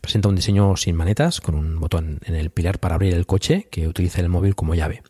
Presenta 0.00 0.28
un 0.28 0.36
diseño 0.36 0.76
sin 0.76 0.94
manetas, 0.94 1.40
con 1.40 1.56
un 1.56 1.80
botón 1.80 2.20
en 2.24 2.36
el 2.36 2.50
pilar 2.50 2.78
para 2.78 2.94
abrir 2.94 3.12
el 3.12 3.26
coche, 3.26 3.66
que 3.68 3.88
utiliza 3.88 4.20
el 4.20 4.28
móvil 4.28 4.54
como 4.54 4.76
llave. 4.76 5.02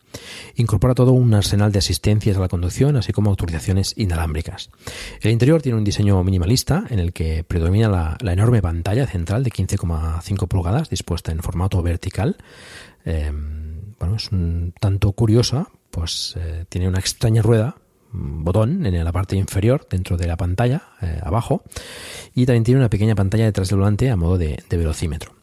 Incorpora 0.55 0.95
todo 0.95 1.11
un 1.11 1.31
arsenal 1.35 1.71
de 1.71 1.77
asistencias 1.77 2.37
a 2.37 2.39
la 2.39 2.47
conducción, 2.47 2.95
así 2.95 3.13
como 3.13 3.29
autorizaciones 3.29 3.93
inalámbricas. 3.97 4.71
El 5.21 5.29
interior 5.29 5.61
tiene 5.61 5.77
un 5.77 5.83
diseño 5.83 6.23
minimalista, 6.23 6.85
en 6.89 6.97
el 6.97 7.13
que 7.13 7.43
predomina 7.43 8.17
la, 8.19 8.33
enorme 8.33 8.63
pantalla 8.63 9.05
central 9.05 9.43
de 9.43 9.51
15,5 9.51 10.47
pulgadas, 10.47 10.89
dispuesta 10.89 11.31
en 11.31 11.43
formato 11.43 11.83
vertical, 11.83 12.37
eh, 13.05 13.31
bueno, 14.01 14.15
es 14.15 14.31
un 14.31 14.73
tanto 14.79 15.11
curiosa, 15.11 15.67
pues 15.91 16.35
eh, 16.35 16.65
tiene 16.69 16.87
una 16.87 16.97
extraña 16.97 17.43
rueda, 17.43 17.75
botón 18.11 18.83
en 18.83 19.03
la 19.03 19.11
parte 19.11 19.35
inferior 19.35 19.87
dentro 19.87 20.17
de 20.17 20.25
la 20.25 20.37
pantalla, 20.37 20.81
eh, 21.03 21.19
abajo, 21.21 21.63
y 22.33 22.47
también 22.47 22.63
tiene 22.63 22.79
una 22.79 22.89
pequeña 22.89 23.13
pantalla 23.13 23.45
detrás 23.45 23.69
del 23.69 23.77
volante 23.77 24.09
a 24.09 24.15
modo 24.15 24.39
de, 24.39 24.63
velocímetro. 24.71 25.35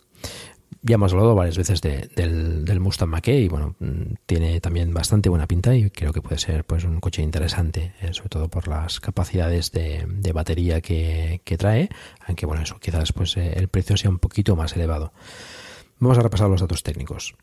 Ya 0.82 0.96
hemos 0.96 1.12
hablado 1.12 1.36
varias 1.36 1.56
veces 1.56 1.80
del, 1.80 2.80
Mustang 2.80 3.08
mach 3.08 3.28
y 3.28 3.48
bueno, 3.48 3.76
mm, 3.78 4.14
tiene 4.26 4.60
también 4.60 4.92
bastante 4.92 5.28
buena 5.28 5.46
pinta 5.46 5.76
y 5.76 5.90
creo 5.90 6.12
que 6.12 6.20
puede 6.20 6.38
ser 6.38 6.64
pues 6.64 6.82
un 6.82 6.98
coche 6.98 7.22
interesante, 7.22 7.92
sobre 8.10 8.28
todo 8.28 8.48
por 8.48 8.66
las 8.66 8.98
capacidades 8.98 9.70
de, 9.70 10.32
batería 10.34 10.80
que, 10.80 11.42
que, 11.44 11.56
trae, 11.56 11.90
aunque 12.26 12.44
bueno, 12.44 12.62
eso 12.62 12.80
quizás 12.80 13.12
pues 13.12 13.36
el 13.36 13.68
precio 13.68 13.96
sea 13.96 14.10
un 14.10 14.18
poquito 14.18 14.56
más 14.56 14.74
elevado. 14.74 15.12
Vamos 16.00 16.18
a 16.18 16.22
repasar 16.22 16.48
los 16.48 16.60
datos 16.60 16.82
técnicos. 16.82 17.36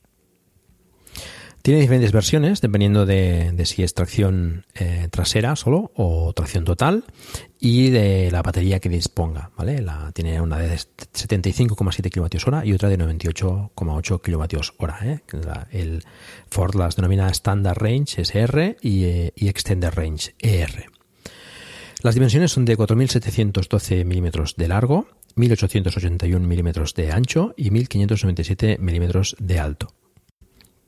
Tiene 1.65 1.81
diferentes 1.81 2.11
versiones 2.11 2.61
dependiendo 2.61 3.07
de, 3.07 3.59
si 3.65 3.81
es 3.81 3.95
tracción 3.95 4.67
eh, 4.75 5.07
trasera 5.09 5.55
solo 5.55 5.91
o 5.95 6.31
tracción 6.31 6.63
total 6.63 7.05
y 7.59 7.89
de 7.89 8.29
la 8.29 8.43
batería 8.43 8.79
que 8.79 8.87
disponga. 8.87 9.49
¿vale? 9.57 9.83
Tiene 10.13 10.39
una 10.41 10.59
de 10.59 10.75
75,7 10.75 12.11
kWh 12.11 12.67
y 12.67 12.73
otra 12.73 12.87
de 12.87 12.99
98,8 12.99 14.21
kWh. 14.21 15.09
¿eh? 15.09 15.21
el 15.71 16.03
Ford 16.51 16.75
las 16.75 16.97
denomina 16.97 17.29
Standard 17.29 17.79
Range 17.79 18.21
SR 18.21 18.77
y, 18.81 19.05
eh, 19.05 19.33
y 19.35 19.47
Extended 19.47 19.89
Range 19.89 20.35
ER. 20.37 20.85
Las 22.03 22.13
dimensiones 22.13 22.51
son 22.51 22.65
de 22.65 22.77
4.712 22.77 24.05
milímetros 24.05 24.55
de 24.55 24.67
largo, 24.67 25.07
1.881 25.35 26.39
milímetros 26.41 26.93
de 26.93 27.11
ancho 27.11 27.55
y 27.57 27.71
1.597 27.71 28.77
milímetros 28.77 29.35
de 29.39 29.59
alto. 29.59 29.95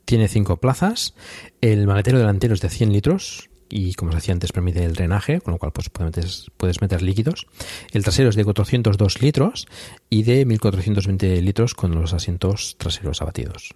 Tiene 0.07 0.29
cinco 0.29 0.55
plazas. 0.55 1.13
El 1.59 1.85
maletero 1.85 2.17
delantero 2.17 2.53
es 2.53 2.61
de 2.61 2.69
100 2.69 2.93
litros 2.93 3.49
y, 3.67 3.93
como 3.95 4.11
os 4.11 4.15
decía 4.15 4.33
antes, 4.33 4.53
permite 4.53 4.85
el 4.85 4.93
drenaje, 4.93 5.41
con 5.41 5.51
lo 5.51 5.57
cual 5.57 5.73
pues, 5.73 5.89
puedes, 5.89 6.81
meter 6.81 7.01
líquidos. 7.01 7.45
El 7.91 8.03
trasero 8.03 8.29
es 8.29 8.37
de 8.37 8.45
402 8.45 9.21
litros 9.21 9.67
y 10.09 10.23
de 10.23 10.45
1420 10.45 11.41
litros 11.41 11.75
con 11.75 11.93
los 11.93 12.13
asientos 12.13 12.77
traseros 12.77 13.21
abatidos. 13.21 13.75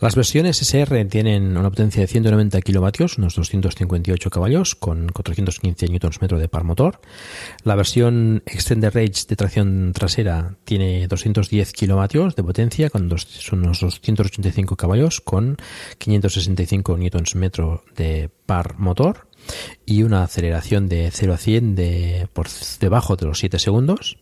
Las 0.00 0.16
versiones 0.16 0.62
SR 0.62 1.04
tienen 1.04 1.58
una 1.58 1.68
potencia 1.68 2.00
de 2.00 2.06
190 2.06 2.62
kilovatios, 2.62 3.18
unos 3.18 3.34
258 3.34 4.30
caballos, 4.30 4.74
con 4.74 5.08
415 5.10 5.88
Nm 5.88 6.38
de 6.38 6.48
par 6.48 6.64
motor. 6.64 7.02
La 7.64 7.74
versión 7.74 8.42
Extended 8.46 8.94
Range 8.94 9.26
de 9.28 9.36
tracción 9.36 9.92
trasera 9.92 10.56
tiene 10.64 11.06
210 11.06 11.72
kilovatios 11.74 12.34
de 12.34 12.42
potencia, 12.42 12.88
con 12.88 13.02
unos 13.04 13.78
285 13.78 14.74
caballos, 14.74 15.20
con 15.20 15.58
565 15.98 16.96
Nm 16.96 17.50
de 17.94 18.30
par 18.46 18.78
motor 18.78 19.28
y 19.84 20.02
una 20.02 20.22
aceleración 20.22 20.88
de 20.88 21.10
0 21.12 21.34
a 21.34 21.36
100 21.36 21.74
de, 21.74 22.28
por 22.32 22.46
debajo 22.80 23.16
de 23.16 23.26
los 23.26 23.38
7 23.38 23.58
segundos. 23.58 24.16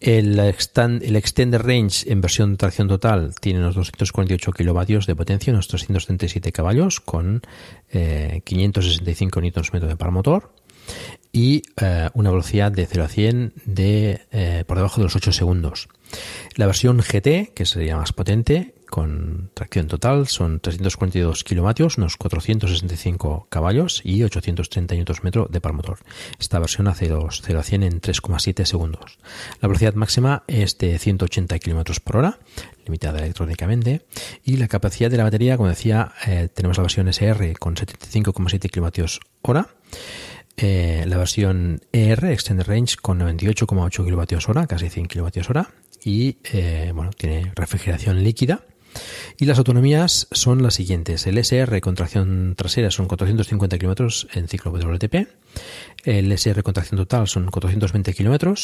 El, 0.00 0.38
el 0.38 1.16
Extended 1.16 1.60
Range 1.60 2.12
en 2.12 2.20
versión 2.20 2.56
tracción 2.56 2.88
total 2.88 3.34
tiene 3.40 3.60
unos 3.60 3.74
248 3.76 4.52
kilovatios 4.52 5.06
de 5.06 5.16
potencia, 5.16 5.52
unos 5.52 5.68
337 5.68 6.52
caballos 6.52 7.00
con 7.00 7.42
565 7.90 9.40
eh, 9.40 9.52
Nm 9.52 9.80
de 9.80 9.96
par 9.96 10.10
motor 10.10 10.52
y 11.32 11.62
eh, 11.80 12.08
una 12.14 12.30
velocidad 12.30 12.72
de 12.72 12.86
0 12.86 13.04
a 13.04 13.08
100 13.08 13.52
de, 13.64 14.20
eh, 14.30 14.64
por 14.66 14.76
debajo 14.76 15.00
de 15.00 15.04
los 15.04 15.16
8 15.16 15.32
segundos. 15.32 15.88
La 16.54 16.66
versión 16.66 17.00
GT, 17.00 17.52
que 17.54 17.66
sería 17.66 17.96
más 17.96 18.12
potente, 18.12 18.74
con 18.88 19.50
tracción 19.52 19.88
total, 19.88 20.28
son 20.28 20.60
342 20.60 21.44
kilovatios, 21.44 21.98
unos 21.98 22.16
465 22.16 23.48
caballos 23.50 24.00
y 24.04 24.22
830 24.22 24.94
Nm 24.94 25.48
de 25.50 25.60
par 25.60 25.72
motor. 25.72 25.98
Esta 26.38 26.58
versión 26.58 26.88
hace 26.88 27.08
0 27.08 27.28
a 27.58 27.62
100 27.62 27.82
en 27.82 28.00
3,7 28.00 28.64
segundos. 28.64 29.18
La 29.60 29.68
velocidad 29.68 29.94
máxima 29.94 30.44
es 30.46 30.78
de 30.78 30.98
180 30.98 31.58
km 31.58 32.00
por 32.00 32.16
hora, 32.16 32.38
limitada 32.84 33.18
electrónicamente, 33.18 34.06
y 34.44 34.56
la 34.56 34.68
capacidad 34.68 35.10
de 35.10 35.16
la 35.16 35.24
batería, 35.24 35.56
como 35.56 35.68
decía, 35.68 36.12
eh, 36.26 36.48
tenemos 36.52 36.76
la 36.78 36.84
versión 36.84 37.08
SR 37.08 37.54
con 37.58 37.74
75,7 37.74 38.70
kWh 38.70 39.18
hora 39.42 39.68
eh, 40.58 41.04
la 41.06 41.18
versión 41.18 41.82
ER, 41.92 42.24
Extended 42.24 42.66
Range, 42.66 42.96
con 43.02 43.20
98,8 43.20 44.04
kWh, 44.04 44.66
casi 44.66 44.88
100 44.88 45.06
kWh, 45.06 45.66
y 46.06 46.38
eh, 46.52 46.92
bueno, 46.94 47.10
tiene 47.10 47.50
refrigeración 47.56 48.22
líquida. 48.22 48.60
Y 49.38 49.44
las 49.44 49.58
autonomías 49.58 50.28
son 50.30 50.62
las 50.62 50.74
siguientes. 50.74 51.26
El 51.26 51.36
SR 51.36 51.80
con 51.80 51.96
tracción 51.96 52.54
trasera 52.56 52.90
son 52.90 53.06
450 53.08 53.76
km 53.76 54.26
en 54.32 54.48
ciclo 54.48 54.70
WLTP. 54.70 55.28
El 56.04 56.30
SR 56.32 56.62
con 56.62 56.72
tracción 56.72 56.98
total 56.98 57.26
son 57.26 57.50
420 57.50 58.14
km. 58.14 58.54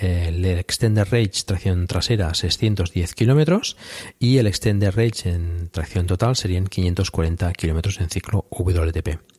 El 0.00 0.44
Extended 0.44 1.06
Range 1.10 1.42
tracción 1.44 1.86
trasera 1.88 2.32
610 2.32 3.14
km. 3.14 3.76
Y 4.20 4.38
el 4.38 4.46
Extended 4.46 4.94
Range 4.94 5.28
en 5.28 5.68
tracción 5.70 6.06
total 6.06 6.36
serían 6.36 6.68
540 6.68 7.52
km 7.52 8.00
en 8.00 8.08
ciclo 8.08 8.46
WLTP. 8.50 9.33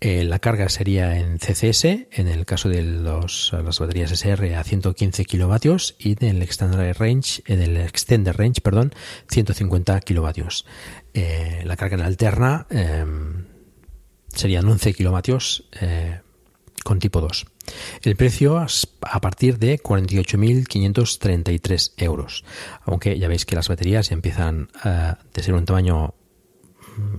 Eh, 0.00 0.24
la 0.24 0.40
carga 0.40 0.68
sería 0.68 1.18
en 1.18 1.38
CCS, 1.38 1.84
en 2.10 2.28
el 2.28 2.44
caso 2.44 2.68
de 2.68 2.82
los, 2.82 3.50
las 3.52 3.78
baterías 3.78 4.12
SR 4.12 4.54
a 4.54 4.62
115 4.62 5.24
kilovatios 5.24 5.96
y 5.98 6.22
en 6.22 6.36
el 6.36 6.42
Extended 6.42 6.94
Range, 6.98 7.42
en 7.46 7.62
el 7.62 7.78
Extended 7.78 8.32
Range, 8.32 8.60
perdón, 8.60 8.92
150 9.30 9.98
kilovatios. 10.00 10.66
Eh, 11.14 11.62
la 11.64 11.76
carga 11.76 11.96
en 11.96 12.02
alterna 12.02 12.66
em, 12.68 13.46
serían 14.28 14.68
11 14.68 14.92
kilovatios 14.92 15.66
eh, 15.80 16.20
con 16.84 16.98
tipo 16.98 17.22
2. 17.22 17.46
El 18.02 18.16
precio 18.16 18.58
a 18.58 18.68
partir 19.20 19.58
de 19.58 19.80
48.533 19.80 21.92
euros. 21.96 22.44
Aunque 22.84 23.18
ya 23.18 23.28
veis 23.28 23.46
que 23.46 23.56
las 23.56 23.68
baterías 23.68 24.12
empiezan 24.12 24.68
de 25.34 25.42
ser 25.42 25.54
un 25.54 25.64
tamaño 25.64 26.14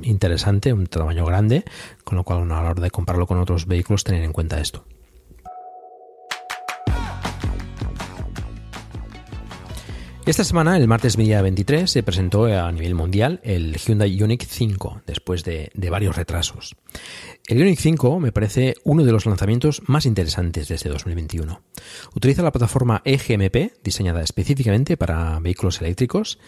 interesante, 0.02 0.74
un 0.74 0.88
tamaño 0.88 1.26
grande, 1.26 1.64
con 2.04 2.18
lo 2.18 2.24
cual 2.24 2.44
a 2.44 2.46
la 2.46 2.72
hora 2.72 2.82
de 2.82 2.92
compararlo 2.92 3.28
con 3.28 3.40
otros 3.40 3.66
vehículos 3.66 4.04
tener 4.04 4.24
en 4.24 4.34
cuenta 4.34 4.60
esto. 4.60 4.84
Esta 10.28 10.44
semana, 10.44 10.76
el 10.76 10.90
martes 10.90 11.16
día 11.16 11.42
23, 11.42 11.90
se 11.90 12.04
presentó 12.04 12.48
a 12.48 12.70
nivel 12.70 12.96
mundial 12.96 13.40
el 13.46 13.78
Hyundai 13.78 14.14
Ioniq 14.14 14.44
5, 14.44 15.04
después 15.08 15.46
de, 15.46 15.72
varios 15.90 16.18
retrasos. 16.18 16.76
El 17.48 17.60
Ioniq 17.60 17.80
5 17.80 18.20
me 18.20 18.34
parece 18.34 18.76
uno 18.84 19.06
de 19.06 19.14
los 19.14 19.26
lanzamientos 19.26 19.84
más 19.88 20.06
interesantes 20.06 20.68
desde 20.68 20.90
2021. 20.90 21.62
Utiliza 22.14 22.44
la 22.44 22.52
plataforma 22.52 23.02
EGMP, 23.06 23.82
diseñada 23.82 24.22
específicamente 24.22 24.98
para 24.98 25.40
vehículos 25.40 25.80
eléctricos, 25.80 26.40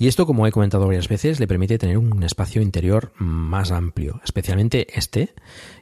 y 0.00 0.08
esto, 0.08 0.26
como 0.26 0.44
he 0.48 0.50
comentado 0.50 0.86
varias 0.86 1.06
veces, 1.06 1.38
le 1.38 1.46
permite 1.46 1.78
tener 1.78 1.96
un 1.96 2.24
espacio 2.24 2.60
interior 2.60 3.12
más 3.18 3.70
amplio, 3.70 4.20
especialmente 4.24 4.88
este, 4.98 5.32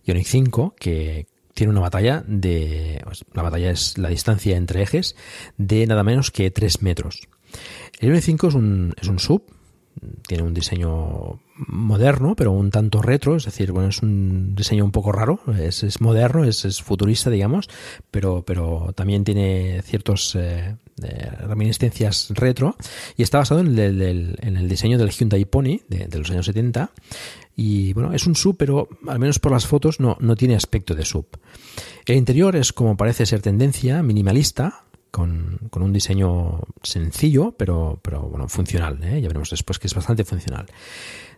Ioniq 0.04 0.26
5, 0.26 0.74
que 0.78 1.26
tiene 1.54 1.70
una 1.70 1.80
batalla 1.80 2.22
de... 2.26 3.00
Pues, 3.02 3.24
la 3.32 3.40
batalla 3.40 3.70
es 3.70 3.96
la 3.96 4.10
distancia 4.10 4.58
entre 4.58 4.82
ejes 4.82 5.16
de 5.56 5.86
nada 5.86 6.02
menos 6.02 6.30
que 6.30 6.50
3 6.50 6.82
metros. 6.82 7.28
El 8.00 8.14
M5 8.14 8.48
es 8.48 8.54
un, 8.54 8.94
es 9.00 9.08
un 9.08 9.18
sub, 9.18 9.42
tiene 10.26 10.42
un 10.42 10.54
diseño 10.54 11.40
moderno, 11.56 12.34
pero 12.36 12.52
un 12.52 12.70
tanto 12.70 13.00
retro, 13.00 13.36
es 13.36 13.44
decir, 13.44 13.72
bueno, 13.72 13.88
es 13.88 14.02
un 14.02 14.54
diseño 14.54 14.84
un 14.84 14.92
poco 14.92 15.12
raro, 15.12 15.40
es, 15.58 16.00
moderno, 16.00 16.44
es, 16.44 16.82
futurista, 16.82 17.30
digamos, 17.30 17.68
pero, 18.10 18.42
pero 18.42 18.92
también 18.94 19.24
tiene 19.24 19.80
ciertos 19.82 20.36
eh, 20.36 20.76
reminiscencias 21.46 22.28
retro 22.30 22.76
y 23.16 23.22
está 23.22 23.38
basado 23.38 23.60
en 23.60 23.78
el, 23.78 24.36
en 24.40 24.56
el 24.56 24.68
diseño 24.68 24.98
del 24.98 25.10
Hyundai 25.10 25.44
Pony 25.44 25.80
de, 25.88 26.06
de, 26.08 26.18
los 26.18 26.30
años 26.30 26.46
70 26.46 26.90
y 27.56 27.94
bueno, 27.94 28.12
es 28.12 28.26
un 28.26 28.36
sub, 28.36 28.56
pero 28.58 28.88
al 29.08 29.18
menos 29.18 29.38
por 29.38 29.52
las 29.52 29.66
fotos 29.66 29.98
no, 29.98 30.16
no 30.20 30.36
tiene 30.36 30.56
aspecto 30.56 30.94
de 30.94 31.06
sub. 31.06 31.26
El 32.04 32.16
interior 32.16 32.54
es 32.54 32.72
como 32.72 32.96
parece 32.96 33.24
ser 33.24 33.40
tendencia, 33.40 34.02
minimalista, 34.02 34.84
con, 35.16 35.70
un 35.72 35.92
diseño 35.94 36.60
sencillo, 36.82 37.54
pero, 37.56 37.98
pero 38.02 38.20
bueno, 38.20 38.48
funcional. 38.48 39.02
¿eh? 39.02 39.18
Ya 39.22 39.28
veremos 39.28 39.48
después 39.48 39.78
que 39.78 39.86
es 39.86 39.94
bastante 39.94 40.24
funcional. 40.24 40.66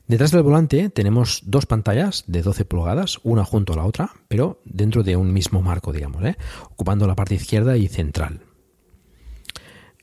Detrás 0.08 0.32
del 0.32 0.42
volante 0.42 0.88
tenemos 0.90 1.42
dos 1.44 1.66
pantallas 1.66 2.24
de 2.26 2.42
12 2.42 2.64
pulgadas, 2.64 3.20
una 3.22 3.44
junto 3.44 3.74
a 3.74 3.76
la 3.76 3.84
otra, 3.84 4.10
pero 4.26 4.60
dentro 4.64 5.04
de 5.04 5.14
un 5.14 5.32
mismo 5.32 5.62
marco, 5.62 5.92
digamos, 5.92 6.24
¿eh? 6.24 6.36
ocupando 6.70 7.06
la 7.06 7.14
parte 7.14 7.36
izquierda 7.36 7.76
y 7.76 7.86
central. 7.86 8.40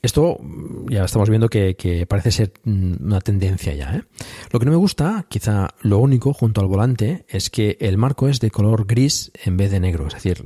Esto 0.06 0.38
mm, 0.40 0.92
ya 0.92 1.04
estamos 1.04 1.32
viendo 1.32 1.50
que, 1.50 2.06
parece 2.08 2.32
ser 2.32 2.54
mm, 2.64 3.06
una 3.08 3.22
tendencia 3.22 3.74
ya. 3.74 3.96
¿eh? 3.96 4.04
Lo 4.52 4.60
que 4.60 4.66
no 4.66 4.72
me 4.72 4.78
gusta, 4.78 5.26
quizá 5.28 5.70
lo 5.82 5.98
único 5.98 6.32
junto 6.32 6.62
al 6.62 6.68
volante, 6.68 7.26
es 7.28 7.50
que 7.50 7.76
el 7.80 7.98
marco 7.98 8.30
es 8.30 8.40
de 8.40 8.52
color 8.52 8.86
gris 8.86 9.32
en 9.44 9.58
vez 9.58 9.72
de 9.72 9.80
negro. 9.80 10.08
Es 10.08 10.14
decir, 10.14 10.44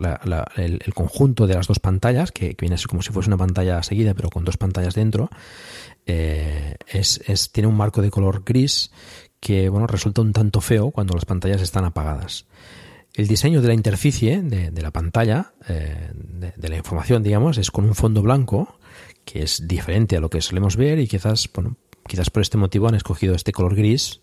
el, 0.55 0.93
conjunto 0.93 1.45
de 1.45 1.55
las 1.55 1.67
dos 1.67 1.79
pantallas, 1.79 2.31
que, 2.31 2.55
viene 2.57 2.75
así 2.75 2.85
como 2.85 3.01
si 3.01 3.11
fuese 3.11 3.29
una 3.29 3.35
pantalla 3.35 3.83
seguida, 3.83 4.13
pero 4.13 4.29
con 4.29 4.45
dos 4.45 4.55
pantallas 4.55 4.95
dentro, 4.95 5.29
eh, 6.05 6.77
tiene 7.51 7.67
un 7.67 7.75
marco 7.75 8.01
de 8.01 8.09
color 8.09 8.43
gris 8.45 8.91
que 9.41 9.67
bueno, 9.67 9.87
resulta 9.87 10.21
un 10.21 10.31
tanto 10.31 10.61
feo 10.61 10.91
cuando 10.91 11.15
las 11.15 11.25
pantallas 11.25 11.61
están 11.61 11.83
apagadas. 11.83 12.45
El 13.13 13.27
diseño 13.27 13.61
de 13.61 13.67
la 13.67 13.73
interficie 13.73 14.41
de, 14.41 14.81
la 14.81 14.91
pantalla, 14.91 15.51
eh, 15.67 16.11
de, 16.13 16.69
la 16.69 16.77
información, 16.77 17.23
digamos, 17.23 17.57
es 17.57 17.71
con 17.71 17.83
un 17.83 17.95
fondo 17.95 18.21
blanco 18.21 18.78
que 19.31 19.43
es 19.43 19.67
diferente 19.67 20.17
a 20.17 20.19
lo 20.19 20.29
que 20.29 20.41
solemos 20.41 20.75
ver 20.75 20.97
y 20.97 21.07
quizás, 21.07 21.47
bueno, 21.53 21.77
quizás 22.07 22.31
por 22.31 22.41
este 22.41 22.57
motivo 22.57 22.87
han 22.87 22.95
escogido 22.95 23.35
este 23.35 23.51
color 23.51 23.75
gris 23.75 24.21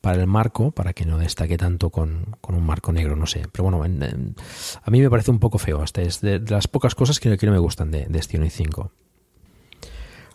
para 0.00 0.22
el 0.22 0.26
marco, 0.26 0.70
para 0.70 0.94
que 0.94 1.04
no 1.04 1.18
destaque 1.18 1.58
tanto 1.58 1.90
con, 1.90 2.36
un 2.48 2.64
marco 2.64 2.90
negro, 2.90 3.14
no 3.14 3.26
sé. 3.26 3.42
Pero 3.52 3.64
bueno, 3.64 3.82
a 3.82 4.90
mí 4.90 5.00
me 5.02 5.10
parece 5.10 5.30
un 5.30 5.38
poco 5.38 5.58
feo. 5.58 5.82
Hasta 5.82 6.00
es 6.00 6.22
de, 6.22 6.40
las 6.40 6.66
pocas 6.66 6.94
cosas 6.94 7.20
que, 7.20 7.28
no 7.28 7.52
me 7.52 7.58
gustan 7.58 7.90
de, 7.90 8.06
de 8.06 8.18
este 8.18 8.38
5. 8.48 8.90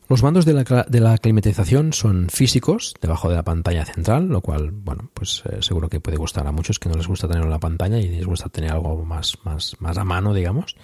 Los 0.09 0.21
mandos 0.21 0.45
de 0.45 0.53
la, 0.53 0.85
de 0.87 0.99
la, 0.99 1.17
climatización 1.17 1.91
son 1.93 2.29
físicos, 2.29 2.93
debajo 3.01 3.29
de 3.29 3.35
la 3.35 3.43
pantalla 3.43 3.85
central, 3.85 4.27
lo 4.27 4.41
cual, 4.41 4.69
bueno, 4.71 5.09
pues 5.13 5.41
eh, 5.49 5.57
seguro 5.61 5.89
que 5.89 6.01
puede 6.01 6.17
gustar 6.17 6.45
a 6.45 6.51
muchos 6.51 6.77
que 6.77 6.89
no 6.89 6.95
les 6.95 7.07
gusta 7.07 7.27
tenerlo 7.27 7.47
en 7.47 7.51
la 7.51 7.59
pantalla 7.59 7.97
y 7.97 8.09
les 8.09 8.27
gusta 8.27 8.49
tener 8.49 8.73
algo 8.73 9.03
más, 9.05 9.39
más, 9.43 9.75
más 9.79 9.97
a 9.97 10.03
mano, 10.03 10.35
digamos. 10.35 10.75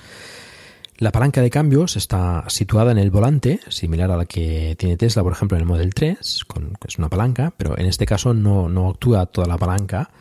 La 1.00 1.14
palanca 1.14 1.42
de 1.42 1.50
cambios 1.50 1.96
está 1.96 2.44
situada 2.50 2.92
en 2.92 2.98
el 2.98 3.10
volante, 3.10 3.62
similar 3.70 4.12
a 4.12 4.18
la 4.18 4.26
que 4.26 4.76
tiene 4.78 4.98
Tesla, 4.98 5.24
por 5.24 5.32
ejemplo, 5.32 5.56
en 5.56 5.62
el 5.62 5.66
Model 5.66 5.94
3, 5.94 6.44
con, 6.46 6.74
es 6.86 6.98
una 6.98 7.08
palanca, 7.08 7.54
pero 7.56 7.78
en 7.78 7.86
este 7.86 8.06
caso 8.06 8.34
no, 8.34 8.68
no 8.68 8.90
actúa 8.90 9.26
toda 9.26 9.48
la 9.48 9.58
palanca 9.58 10.12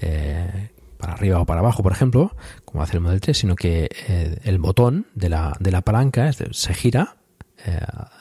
eh, 0.00 0.70
para 0.96 1.14
arriba 1.14 1.40
o 1.40 1.44
para 1.44 1.58
abajo, 1.58 1.82
por 1.82 1.90
ejemplo, 1.90 2.36
como 2.64 2.84
hace 2.84 2.98
el 2.98 3.00
Model 3.00 3.20
3, 3.20 3.36
sino 3.36 3.56
que 3.56 3.90
eh, 4.06 4.38
el 4.44 4.58
botón 4.58 5.08
de 5.16 5.28
la, 5.28 5.56
de 5.58 5.72
la 5.72 5.80
palanca 5.80 6.32
se 6.32 6.72
gira 6.72 7.16
eh, 7.66 7.80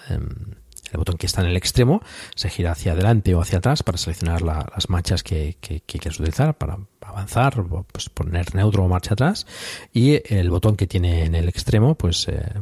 em, 0.09 0.55
el 0.91 0.97
botón 0.97 1.18
que 1.18 1.26
está 1.26 1.41
en 1.41 1.47
el 1.47 1.57
extremo 1.57 2.01
se 2.36 2.49
gira 2.49 2.72
hacia 2.72 2.93
adelante 2.93 3.36
o 3.36 3.41
hacia 3.41 3.59
atrás 3.59 3.84
para 3.84 3.97
seleccionar 3.97 4.41
las 4.41 4.89
marchas 4.89 5.22
que, 5.22 5.57
quieres 5.59 6.20
utilizar 6.20 6.57
para 6.57 6.78
avanzar, 7.08 7.64
pues 7.91 8.10
poner 8.10 8.53
neutro 8.55 8.84
o 8.84 8.88
marcha 8.88 9.14
atrás 9.14 9.45
y 9.93 10.22
el 10.34 10.49
botón 10.49 10.76
que 10.76 10.88
tiene 10.88 11.26
en 11.26 11.36
el 11.36 11.47
extremo 11.49 11.95
pues 11.95 12.28
eh, 12.28 12.53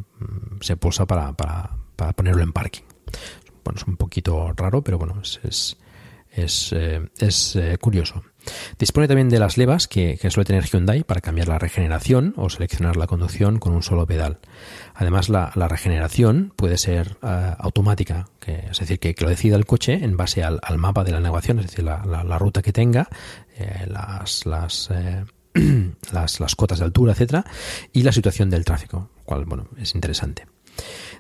se 0.62 0.78
pulsa 0.78 1.06
para, 1.06 1.34
para, 1.34 2.14
ponerlo 2.14 2.44
en 2.44 2.54
parking. 2.54 2.84
Bueno, 3.64 3.78
es 3.78 3.88
un 3.88 3.98
poquito 3.98 4.54
raro, 4.54 4.84
pero 4.84 4.98
bueno, 4.98 5.22
es, 5.22 5.78
es, 6.32 6.74
eh, 6.74 7.10
es 7.18 7.56
eh, 7.56 7.78
curioso. 7.80 8.24
Dispone 8.80 9.08
también 9.08 9.30
de 9.30 9.40
las 9.40 9.58
levas 9.58 9.88
que, 9.88 10.18
suele 10.30 10.46
tener 10.46 10.66
Hyundai 10.66 11.04
para 11.04 11.22
cambiar 11.22 11.48
la 11.48 11.60
regeneración 11.60 12.34
o 12.38 12.50
seleccionar 12.50 12.98
la 12.98 13.08
conducción 13.08 13.60
con 13.60 13.74
un 13.74 13.84
solo 13.84 14.06
pedal. 14.06 14.40
Además, 14.94 15.30
la, 15.30 15.52
regeneración 15.68 16.54
puede 16.56 16.78
ser 16.78 17.18
eh, 17.24 17.54
automática, 17.58 18.28
es 18.46 18.80
decir, 18.80 19.00
que, 19.00 19.16
lo 19.20 19.30
decida 19.30 19.56
el 19.56 19.66
coche 19.66 20.00
en 20.04 20.18
base 20.18 20.44
al, 20.44 20.60
mapa 20.78 21.04
de 21.04 21.12
la 21.12 21.20
navegación, 21.20 21.60
es 21.60 21.68
decir, 21.68 21.84
la, 21.84 22.38
ruta 22.40 22.62
que 22.62 22.74
tenga, 22.74 23.08
eh, 23.58 23.86
las, 23.88 24.46
las, 24.46 24.90
eh, 24.92 25.26
las, 26.12 26.40
las, 26.40 26.56
cotas 26.56 26.80
de 26.80 26.86
altura, 26.86 27.14
etcétera, 27.14 27.46
y 27.94 28.04
la 28.04 28.12
situación 28.12 28.50
del 28.50 28.66
tráfico, 28.66 29.10
cual 29.24 29.46
bueno, 29.46 29.68
es 29.78 29.96
interesante. 29.96 30.46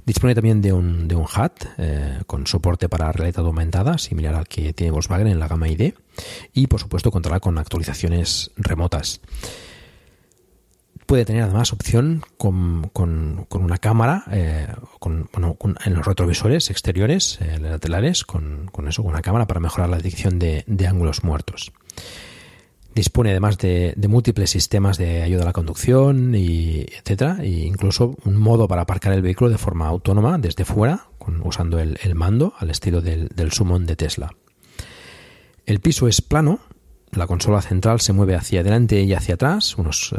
Dispone 0.05 0.35
también 0.35 0.61
de 0.61 0.71
un, 0.71 1.07
de 1.07 1.15
un 1.15 1.23
HUD 1.23 1.67
eh, 1.79 2.19
con 2.27 2.45
soporte 2.45 2.87
para 2.87 3.11
realidad 3.11 3.43
aumentada, 3.45 3.97
similar 3.97 4.35
al 4.35 4.47
que 4.47 4.71
tiene 4.71 4.91
Volkswagen 4.91 5.27
en 5.27 5.39
la 5.39 5.47
gama 5.47 5.67
ID, 5.67 5.93
y 6.53 6.67
por 6.67 6.79
supuesto 6.79 7.09
contará 7.09 7.39
con 7.39 7.57
actualizaciones 7.57 8.51
remotas. 8.55 9.19
Puede 11.07 11.25
tener 11.25 11.43
además 11.43 11.73
opción 11.73 12.23
con, 12.37 12.89
con, 12.93 13.47
una 13.51 13.77
cámara 13.77 14.23
eh, 14.31 14.67
bueno, 15.01 15.57
en 15.83 15.93
los 15.93 16.05
retrovisores 16.05 16.69
exteriores, 16.69 17.39
eh, 17.41 17.59
laterales, 17.59 18.25
con, 18.25 18.71
eso, 18.87 19.03
con 19.03 19.11
una 19.11 19.21
cámara 19.21 19.47
para 19.47 19.59
mejorar 19.59 19.89
la 19.89 19.97
detección 19.97 20.37
de, 20.37 20.63
de 20.67 20.87
ángulos 20.87 21.23
muertos. 21.23 21.71
Dispone 22.95 23.31
además 23.31 23.57
de, 23.57 23.93
múltiples 24.07 24.49
sistemas 24.49 24.97
de 24.97 25.21
ayuda 25.21 25.41
a 25.41 25.45
la 25.47 25.53
conducción 25.53 26.33
y 26.33 26.85
etcétera, 26.97 27.39
e 27.41 27.49
incluso 27.49 28.15
un 28.23 28.37
modo 28.37 28.69
para 28.69 28.83
aparcar 28.83 29.11
el 29.11 29.21
vehículo 29.21 29.49
de 29.49 29.57
forma 29.57 29.87
autónoma 29.87 30.37
desde 30.37 30.63
fuera, 30.63 31.09
usando 31.43 31.77
el, 31.77 31.97
mando 32.15 32.53
al 32.57 32.69
estilo 32.69 33.01
del, 33.01 33.27
del 33.35 33.51
Summon 33.51 33.85
de 33.85 33.97
Tesla. 33.97 34.33
El 35.65 35.81
piso 35.81 36.07
es 36.07 36.21
plano, 36.21 36.61
la 37.11 37.27
consola 37.27 37.61
central 37.61 37.99
se 37.99 38.13
mueve 38.13 38.35
hacia 38.35 38.61
adelante 38.61 39.01
y 39.01 39.13
hacia 39.13 39.35
atrás, 39.35 39.77
unos 39.77 40.15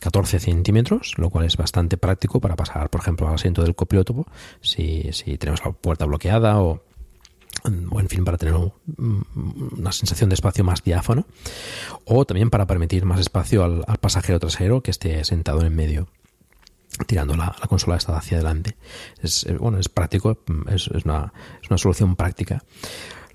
14 0.00 0.36
eh, 0.36 0.40
centímetros, 0.40 1.14
lo 1.16 1.30
cual 1.30 1.44
es 1.44 1.56
bastante 1.56 1.96
práctico 1.96 2.40
para 2.40 2.56
pasar, 2.56 2.90
por 2.90 3.02
ejemplo, 3.02 3.28
al 3.28 3.34
asiento 3.34 3.62
del 3.62 3.76
copiloto 3.76 4.26
si 4.60 5.10
tenemos 5.38 5.64
la 5.64 5.70
puerta 5.72 6.06
bloqueada 6.06 6.60
o, 6.60 6.82
o 7.64 8.00
en 8.00 8.08
fin, 8.08 8.24
para 8.24 8.38
tener 8.38 8.54
una 8.54 9.92
sensación 9.92 10.30
de 10.30 10.34
espacio 10.34 10.64
más 10.64 10.82
diáfano, 10.82 11.26
o 12.04 12.24
también 12.24 12.50
para 12.50 12.66
permitir 12.66 13.04
más 13.04 13.20
espacio 13.20 13.64
al, 13.64 13.84
pasajero 14.00 14.40
trasero 14.40 14.82
que 14.82 14.90
esté 14.90 15.24
sentado 15.24 15.64
en 15.64 15.74
medio 15.74 16.08
tirando 17.06 17.34
la, 17.34 17.54
consola 17.68 17.96
esta 17.96 18.16
hacia 18.16 18.38
adelante. 18.38 18.76
Es, 19.22 19.46
eh, 19.46 19.56
bueno, 19.58 19.78
es 19.78 19.88
práctico, 19.88 20.38
es, 20.68 20.88
una, 20.88 21.32
es 21.62 21.70
una 21.70 21.78
solución 21.78 22.14
práctica. 22.16 22.62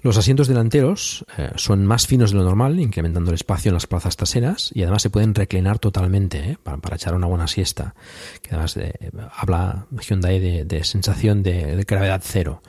Los 0.05 0.17
asientos 0.17 0.47
delanteros 0.47 1.26
eh, 1.36 1.49
son 1.55 1.84
más 1.84 2.05
finos 2.05 2.30
de 2.30 2.38
lo 2.38 2.43
normal, 2.43 2.80
incrementando 2.80 3.32
el 3.32 3.36
espacio 3.36 3.69
en 3.69 3.73
las 3.73 3.88
plazas 3.88 4.15
traseras 4.15 4.69
y 4.76 4.84
además 4.84 5.01
se 5.01 5.09
pueden 5.09 5.34
reclinar 5.34 5.80
totalmente 5.80 6.51
eh, 6.51 6.57
para, 6.61 6.95
echar 6.95 7.15
una 7.15 7.26
buena 7.26 7.47
siesta. 7.47 7.95
Que 8.43 8.49
además 8.49 8.78
habla 9.36 9.88
Hyundai 10.07 10.63
de, 10.63 10.84
sensación 10.84 11.41
de, 11.41 11.84
gravedad 11.88 12.21
cero 12.23 12.61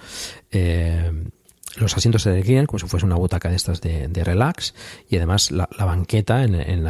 los 1.76 1.96
asientos 1.96 2.22
se 2.22 2.32
reclinan 2.32 2.66
como 2.66 2.78
si 2.78 2.86
fuese 2.86 3.06
una 3.06 3.16
butaca 3.16 3.48
de 3.48 3.56
estas 3.56 3.80
de, 3.80 4.24
relax 4.24 4.74
y 5.08 5.16
además 5.16 5.50
la, 5.50 5.68
banqueta 5.78 6.42
en, 6.42 6.54
en, 6.54 6.82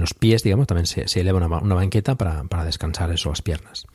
los 0.00 0.14
pies, 0.14 0.42
digamos, 0.42 0.66
también 0.66 0.86
se, 0.86 1.20
eleva 1.20 1.38
una, 1.38 1.74
banqueta 1.74 2.16
para, 2.16 2.64
descansar 2.64 3.10
eso, 3.12 3.30
las 3.30 3.42
piernas. 3.42 3.86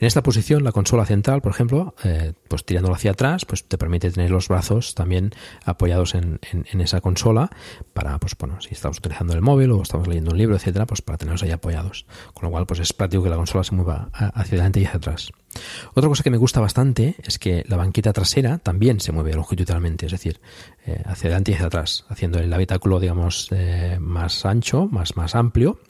En 0.00 0.06
esta 0.06 0.22
posición, 0.22 0.64
la 0.64 0.72
consola 0.72 1.04
central, 1.06 1.40
por 1.40 1.52
ejemplo, 1.52 1.94
eh, 2.04 2.32
pues 2.48 2.64
tirándolo 2.64 2.94
hacia 2.94 3.12
atrás, 3.12 3.44
pues 3.44 3.64
te 3.64 3.78
permite 3.78 4.10
tener 4.10 4.30
los 4.30 4.48
brazos 4.48 4.94
también 4.94 5.32
apoyados 5.64 6.14
en, 6.14 6.38
esa 6.78 7.00
consola 7.00 7.50
para, 7.92 8.18
pues 8.18 8.36
bueno, 8.38 8.60
si 8.60 8.68
estamos 8.72 8.98
utilizando 8.98 9.32
el 9.32 9.40
móvil 9.40 9.72
o 9.72 9.82
estamos 9.82 10.06
leyendo 10.06 10.30
un 10.30 10.38
libro, 10.38 10.56
etcétera, 10.56 10.86
pues 10.86 11.02
para 11.02 11.18
tenerlos 11.18 11.42
ahí 11.42 11.50
apoyados. 11.50 12.06
Con 12.34 12.44
lo 12.44 12.50
cual, 12.50 12.66
pues 12.66 12.80
es 12.80 12.92
práctico 12.92 13.22
que 13.22 13.30
la 13.30 13.36
consola 13.36 13.64
se 13.64 13.74
mueva 13.74 14.10
hacia 14.12 14.56
adelante 14.56 14.80
y 14.80 14.84
hacia 14.84 14.98
atrás. 14.98 15.32
Otra 15.94 16.08
cosa 16.08 16.22
que 16.22 16.30
me 16.30 16.36
gusta 16.36 16.60
bastante 16.60 17.16
es 17.22 17.38
que 17.38 17.64
la 17.66 17.76
banqueta 17.76 18.12
trasera 18.12 18.58
también 18.58 19.00
se 19.00 19.12
mueve 19.12 19.34
longitudinalmente, 19.34 19.77
es 19.86 20.12
decir, 20.12 20.40
eh, 20.86 21.02
hacia 21.04 21.28
adelante 21.28 21.52
y 21.52 21.54
hacia 21.54 21.66
atrás, 21.66 22.04
haciendo 22.08 22.38
el 22.38 22.52
habitáculo, 22.52 23.00
digamos, 23.00 23.48
eh, 23.50 23.98
más 24.00 24.44
ancho, 24.44 24.86
más, 24.86 25.16
más 25.16 25.34
amplio, 25.34 25.80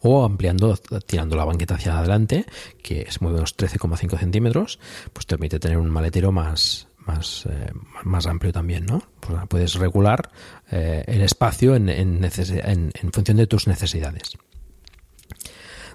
o 0.00 0.24
ampliando, 0.24 0.76
tirando 1.06 1.36
la 1.36 1.44
banqueta 1.44 1.74
hacia 1.74 1.98
adelante, 1.98 2.46
que 2.82 3.06
se 3.10 3.18
mueve 3.20 3.38
unos 3.38 3.56
13,5 3.56 4.18
centímetros, 4.18 4.78
pues 5.12 5.26
te 5.26 5.36
permite 5.36 5.58
tener 5.58 5.78
un 5.78 5.90
maletero 5.90 6.32
más, 6.32 6.88
más, 6.98 7.46
eh, 7.46 7.72
más 8.04 8.26
amplio 8.26 8.52
también, 8.52 8.86
¿no? 8.86 9.02
Pues 9.20 9.38
puedes 9.48 9.74
regular 9.74 10.30
el 10.70 11.20
espacio 11.20 11.74
en, 11.74 11.88
en, 11.88 12.24
en 12.24 13.12
función 13.12 13.36
de 13.36 13.46
tus 13.46 13.66
necesidades. 13.66 14.38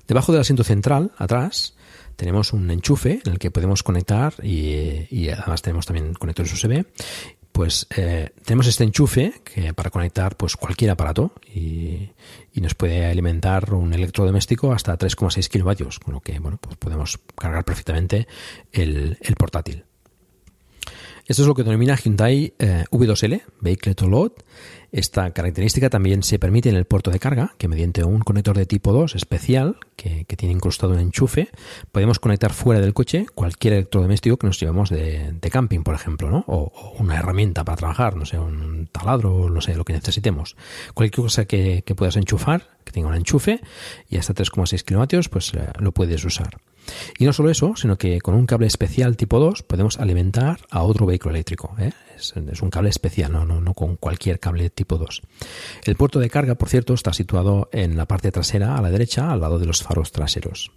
Debajo 0.07 0.31
del 0.31 0.41
asiento 0.41 0.63
central, 0.63 1.11
atrás, 1.17 1.75
tenemos 2.16 2.53
un 2.53 2.70
enchufe 2.72 3.22
en 3.26 3.34
el 3.34 3.39
que 3.39 3.51
podemos 3.51 3.84
conectar 3.84 4.34
y, 4.43 5.30
además 5.30 5.61
tenemos 5.61 5.86
también 5.86 6.13
conectores 6.13 6.53
USB 6.53 6.86
pues 7.51 7.88
eh, 7.95 8.32
tenemos 8.43 8.68
este 8.68 8.84
enchufe 8.84 9.41
que 9.45 9.74
para 9.74 9.89
conectar 9.89 10.36
pues 10.36 10.57
cualquier 10.57 10.91
aparato 10.91 11.32
y, 11.53 12.09
nos 12.55 12.74
puede 12.74 13.05
alimentar 13.05 13.74
un 13.74 13.93
electrodoméstico 13.93 14.74
hasta 14.74 14.97
3,6 14.97 15.47
kilovatios, 15.49 15.99
con 15.99 16.16
lo 16.16 16.20
que 16.20 16.39
bueno 16.39 16.57
pues 16.59 16.76
podemos 16.78 17.20
cargar 17.36 17.63
perfectamente 17.63 18.28
el, 18.72 19.18
el 19.22 19.36
portátil. 19.36 19.86
Esto 21.28 21.41
es 21.41 21.47
lo 21.47 21.55
que 21.55 21.63
denomina 21.63 21.95
Hyundai 21.95 22.53
eh, 22.59 22.86
V2L, 22.91 23.41
Vehicle 23.59 23.95
to 23.95 24.07
Load. 24.07 24.34
Esta 24.95 25.29
característica 25.31 25.89
también 25.89 26.23
se 26.23 26.39
permite 26.39 26.69
en 26.69 26.77
el 26.77 26.85
puerto 26.85 27.11
de 27.11 27.19
carga, 27.19 27.53
que 27.57 27.67
mediante 27.67 28.05
un 28.05 28.21
conector 28.21 28.57
de 28.57 28.65
tipo 28.65 28.93
2 28.93 29.15
especial, 29.15 29.75
que, 29.97 30.23
tiene 30.37 30.53
incrustado 30.55 30.93
un 30.93 30.99
enchufe, 30.99 31.49
podemos 31.91 32.17
conectar 32.17 32.53
fuera 32.53 32.79
del 32.79 32.93
coche 32.93 33.25
cualquier 33.35 33.73
electrodoméstico 33.73 34.37
que 34.37 34.47
nos 34.47 34.57
llevemos 34.57 34.89
de, 34.89 35.37
camping, 35.51 35.81
por 35.81 35.95
ejemplo, 35.95 36.31
¿no? 36.31 36.45
O, 36.47 36.93
una 36.97 37.17
herramienta 37.17 37.65
para 37.65 37.75
trabajar, 37.75 38.15
no 38.15 38.25
sé, 38.25 38.39
un 38.39 38.87
taladro, 38.89 39.49
no 39.49 39.59
sé, 39.59 39.75
lo 39.75 39.83
que 39.83 39.91
necesitemos. 39.91 40.55
Cualquier 40.93 41.25
cosa 41.25 41.43
que, 41.43 41.83
puedas 41.93 42.15
enchufar, 42.15 42.69
que 42.85 42.93
tenga 42.93 43.09
un 43.09 43.15
enchufe, 43.15 43.59
y 44.09 44.15
hasta 44.15 44.33
3,6 44.33 44.81
kilovatios, 44.85 45.27
pues 45.27 45.53
eh, 45.55 45.73
lo 45.77 45.91
puedes 45.91 46.23
usar. 46.23 46.61
Y 47.19 47.25
no 47.25 47.33
solo 47.33 47.49
eso, 47.49 47.73
sino 47.75 47.97
que 47.97 48.21
con 48.21 48.33
un 48.33 48.45
cable 48.45 48.67
especial 48.67 49.17
tipo 49.17 49.39
2 49.39 49.63
podemos 49.63 49.99
alimentar 49.99 50.61
a 50.69 50.83
otro 50.83 51.05
vehículo 51.05 51.35
eléctrico. 51.35 51.75
¿eh? 51.79 51.91
Es, 52.16 52.34
un 52.61 52.70
cable 52.70 52.89
especial, 52.89 53.32
no, 53.32 53.45
no, 53.45 53.61
no 53.61 53.74
con 53.74 53.95
cualquier 53.95 54.39
cable 54.39 54.70
tipo 54.70 54.97
2. 54.97 55.22
El 55.86 55.95
puerto 55.95 56.20
de 56.20 56.30
carga, 56.30 56.55
por 56.55 56.70
cierto, 56.70 56.93
está 56.93 57.13
situado 57.13 57.70
en 57.72 57.97
la 57.97 58.07
parte 58.07 58.32
trasera, 58.32 58.78
a 58.78 58.82
la 58.82 58.91
derecha, 58.91 59.32
al 59.32 59.41
lado 59.41 59.59
de 59.59 59.66
los 59.66 59.84
faros 59.84 60.11
traseros. 60.11 60.72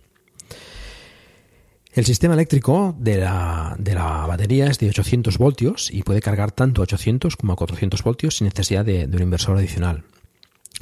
El 1.93 2.05
sistema 2.05 2.34
eléctrico 2.34 2.95
de 2.99 3.18
la, 3.18 3.74
de 3.78 3.95
la, 3.95 4.26
batería 4.26 4.66
es 4.66 4.78
de 4.78 4.89
800 4.89 5.39
voltios 5.39 5.91
y 5.91 6.03
puede 6.03 6.20
cargar 6.20 6.53
tanto 6.53 6.82
a 6.82 6.84
800 6.84 7.36
como 7.36 7.55
a 7.55 7.57
400 7.57 8.03
voltios 8.03 8.36
sin 8.36 8.47
necesidad 8.47 8.84
de 8.84 9.07
un 9.07 9.22
inversor 9.22 9.57
adicional. 9.57 10.05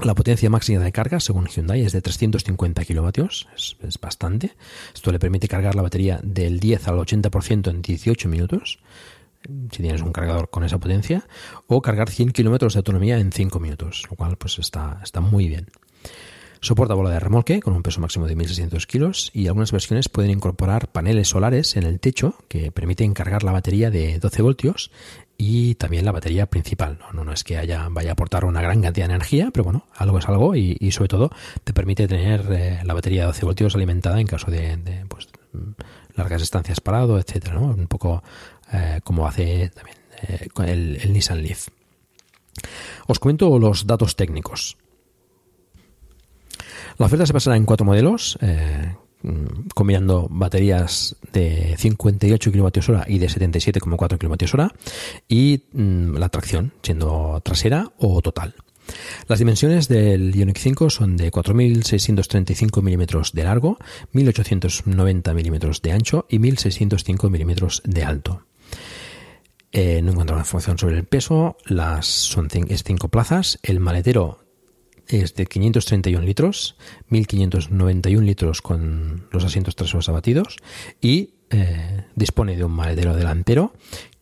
La 0.04 0.14
potencia 0.14 0.50
máxima 0.50 0.84
de 0.84 0.92
carga, 0.92 1.20
según 1.20 1.46
Hyundai, 1.46 1.80
es 1.80 1.92
de 1.92 2.02
350 2.02 2.84
kilovatios, 2.84 3.48
es, 3.56 3.98
bastante. 3.98 4.54
Esto 4.94 5.10
le 5.10 5.18
permite 5.18 5.48
cargar 5.48 5.74
la 5.74 5.80
batería 5.80 6.20
del 6.22 6.60
10 6.60 6.88
al 6.88 6.98
80% 6.98 7.70
en 7.70 7.80
18 7.80 8.28
minutos, 8.28 8.78
si 9.70 9.82
tienes 9.82 10.02
un 10.02 10.12
cargador 10.12 10.50
con 10.50 10.64
esa 10.64 10.78
potencia, 10.78 11.26
o 11.66 11.82
cargar 11.82 12.10
100 12.10 12.32
kilómetros 12.32 12.74
de 12.74 12.78
autonomía 12.78 13.18
en 13.18 13.32
5 13.32 13.60
minutos, 13.60 14.04
lo 14.10 14.16
cual 14.16 14.36
pues 14.36 14.58
está, 14.58 15.00
está 15.02 15.20
muy 15.20 15.48
bien. 15.48 15.66
Soporta 16.60 16.94
bola 16.94 17.10
de 17.10 17.20
remolque 17.20 17.60
con 17.60 17.74
un 17.74 17.82
peso 17.82 18.00
máximo 18.00 18.26
de 18.26 18.36
1.600 18.36 18.86
kilos 18.86 19.30
y 19.34 19.46
algunas 19.46 19.72
versiones 19.72 20.08
pueden 20.08 20.30
incorporar 20.30 20.88
paneles 20.88 21.28
solares 21.28 21.76
en 21.76 21.84
el 21.84 22.00
techo 22.00 22.34
que 22.48 22.72
permiten 22.72 23.14
cargar 23.14 23.44
la 23.44 23.52
batería 23.52 23.90
de 23.90 24.18
12 24.18 24.42
voltios 24.42 24.90
y 25.38 25.74
también 25.74 26.04
la 26.04 26.12
batería 26.12 26.46
principal. 26.46 26.98
No, 27.12 27.24
no, 27.24 27.32
es 27.32 27.44
que 27.44 27.58
haya, 27.58 27.88
vaya 27.90 28.10
a 28.10 28.12
aportar 28.14 28.44
una 28.44 28.62
gran 28.62 28.80
cantidad 28.80 29.06
de 29.06 29.14
energía, 29.14 29.50
pero 29.52 29.64
bueno, 29.64 29.86
algo 29.94 30.18
es 30.18 30.28
algo 30.28 30.56
y, 30.56 30.90
sobre 30.90 31.08
todo 31.08 31.30
te 31.62 31.72
permite 31.72 32.08
tener 32.08 32.46
eh, 32.50 32.80
la 32.84 32.94
batería 32.94 33.22
de 33.22 33.26
12 33.28 33.44
voltios 33.44 33.74
alimentada 33.74 34.20
en 34.20 34.26
caso 34.26 34.50
de, 34.50 35.04
pues, 35.08 35.28
largas 36.14 36.42
estancias 36.42 36.80
parado, 36.80 37.18
etcétera, 37.18 37.54
¿no? 37.54 37.66
Un 37.66 37.86
poco 37.86 38.22
eh, 38.72 39.00
como 39.04 39.26
hace 39.26 39.70
también 39.70 39.96
eh, 40.28 40.48
el, 41.02 41.12
Nissan 41.12 41.42
Leaf. 41.42 41.68
Os 43.06 43.18
comento 43.18 43.58
los 43.58 43.86
datos 43.86 44.16
técnicos. 44.16 44.76
La 46.98 47.06
oferta 47.06 47.26
se 47.26 47.32
basará 47.32 47.56
en 47.56 47.66
cuatro 47.66 47.84
modelos 47.84 48.38
Mm, 49.26 49.70
combinando 49.74 50.28
baterías 50.30 51.16
de 51.32 51.74
58 51.76 52.52
kWh 52.52 53.00
y 53.08 53.18
de 53.18 53.26
77,4 53.26 54.18
kWh 54.18 54.68
y 55.26 55.64
mm, 55.72 56.16
la 56.16 56.28
tracción 56.28 56.72
siendo 56.82 57.40
trasera 57.42 57.90
o 57.98 58.22
total. 58.22 58.54
Las 59.26 59.40
dimensiones 59.40 59.88
del 59.88 60.32
Ioniq 60.32 60.58
5 60.58 60.90
son 60.90 61.16
de 61.16 61.32
4.635 61.32 62.82
milímetros 62.82 63.32
de 63.32 63.42
largo, 63.42 63.78
1.890 64.14 65.34
milímetros 65.34 65.82
de 65.82 65.90
ancho 65.90 66.26
y 66.28 66.38
1.605 66.38 67.28
milímetros 67.28 67.82
de 67.84 68.04
alto. 68.04 68.44
Eh, 69.72 70.00
no 70.02 70.12
encuentro 70.12 70.38
información 70.38 70.78
sobre 70.78 70.96
el 70.96 71.04
peso. 71.04 71.56
Las 71.66 72.06
son 72.06 72.48
es 72.68 72.82
cinco 72.82 73.08
plazas. 73.08 73.58
El 73.62 73.80
maletero 73.80 74.40
es 75.08 75.34
de 75.34 75.46
531 75.46 76.24
litros, 76.24 76.76
1591 77.08 78.26
litros 78.26 78.62
con 78.62 79.28
los 79.30 79.44
asientos 79.44 79.76
traseros 79.76 80.08
abatidos 80.08 80.56
y 81.00 81.34
eh, 81.50 82.04
dispone 82.14 82.56
de 82.56 82.64
un 82.64 82.72
maletero 82.72 83.14
delantero 83.14 83.72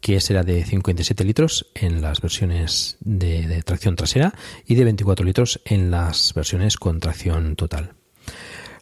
que 0.01 0.21
será 0.21 0.43
de 0.43 0.63
57 0.63 1.25
litros 1.25 1.71
en 1.75 2.03
las 2.03 2.21
versiones 2.21 2.99
de 3.01 3.63
tracción 3.63 3.97
trasera 3.97 4.35
y 4.67 4.75
de 4.75 4.85
24 4.85 5.25
litros 5.25 5.61
en 5.65 5.91
las 5.91 6.35
versiones 6.35 6.77
con 6.77 7.01
tracción 7.01 7.57
total. 7.57 7.95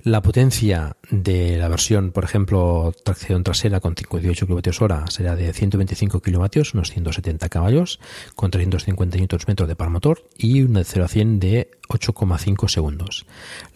La 0.05 0.21
potencia 0.21 0.97
de 1.11 1.57
la 1.59 1.69
versión, 1.69 2.11
por 2.11 2.25
ejemplo, 2.25 2.93
tracción 3.05 3.45
trasera 3.45 3.79
con 3.79 3.95
58 3.95 4.49
kWh 4.49 5.07
será 5.09 5.37
de 5.37 5.53
125 5.53 6.21
kW, 6.21 6.47
unos 6.75 6.91
170 6.91 7.49
caballos, 7.49 8.01
con 8.35 8.51
350 8.51 9.17
Nm 9.17 9.67
de 9.69 9.77
par 9.77 9.91
motor 9.91 10.29
y 10.37 10.63
una 10.63 10.81
de 10.81 10.87
0 10.87 11.05
a 11.05 11.09
100 11.09 11.39
de 11.39 11.71
8,5 11.89 12.69
segundos. 12.69 13.27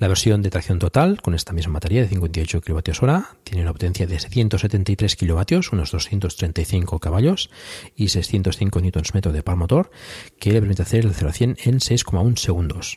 La 0.01 0.09
versión 0.09 0.43
de 0.43 0.51
tracción 0.51 0.81
total, 0.81 1.23
con 1.23 1.37
esta 1.37 1.53
misma 1.53 1.75
batería 1.75 2.03
de 2.03 2.09
58 2.09 2.61
kWh, 2.61 3.23
tiene 3.45 3.63
una 3.63 3.73
potencia 3.73 4.09
de 4.09 4.19
173 4.19 5.15
kW, 5.15 5.61
unos 5.71 5.93
235 5.93 6.99
caballos 6.99 7.51
y 7.95 8.09
605 8.09 8.81
Nm 8.81 9.33
de 9.33 9.43
par 9.45 9.55
motor, 9.55 9.93
que 10.41 10.51
le 10.51 10.59
permite 10.59 10.83
hacer 10.83 11.05
el 11.05 11.15
0 11.15 11.31
a 11.31 11.33
100 11.33 11.57
en 11.67 11.79
6,1 11.79 12.37
segundos. 12.37 12.97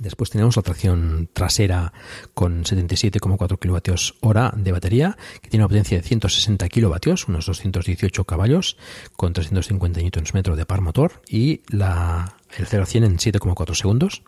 Después 0.00 0.30
tenemos 0.30 0.56
la 0.56 0.62
tracción 0.62 1.28
trasera 1.32 1.92
con 2.32 2.64
77,4 2.64 3.58
kWh 3.58 4.62
de 4.62 4.72
batería, 4.72 5.18
que 5.42 5.50
tiene 5.50 5.64
una 5.64 5.68
potencia 5.68 5.98
de 5.98 6.02
160 6.02 6.68
kW, 6.70 7.14
unos 7.28 7.44
218 7.44 8.24
caballos, 8.24 8.78
con 9.16 9.34
350 9.34 10.00
Nm 10.00 10.56
de 10.56 10.66
par 10.66 10.80
motor, 10.80 11.20
y 11.28 11.60
el 11.70 12.66
0 12.66 12.82
a 12.82 12.86
100 12.86 13.04
en 13.04 13.18
7,4 13.18 13.74
segundos. 13.74 14.22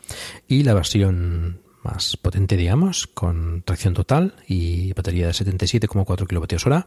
Y 0.46 0.62
la 0.64 0.74
versión 0.74 1.61
más 1.82 2.16
potente, 2.16 2.56
digamos, 2.56 3.06
con 3.06 3.62
tracción 3.62 3.94
total 3.94 4.34
y 4.46 4.92
batería 4.92 5.26
de 5.26 5.32
77,4 5.32 6.26
kWh. 6.26 6.86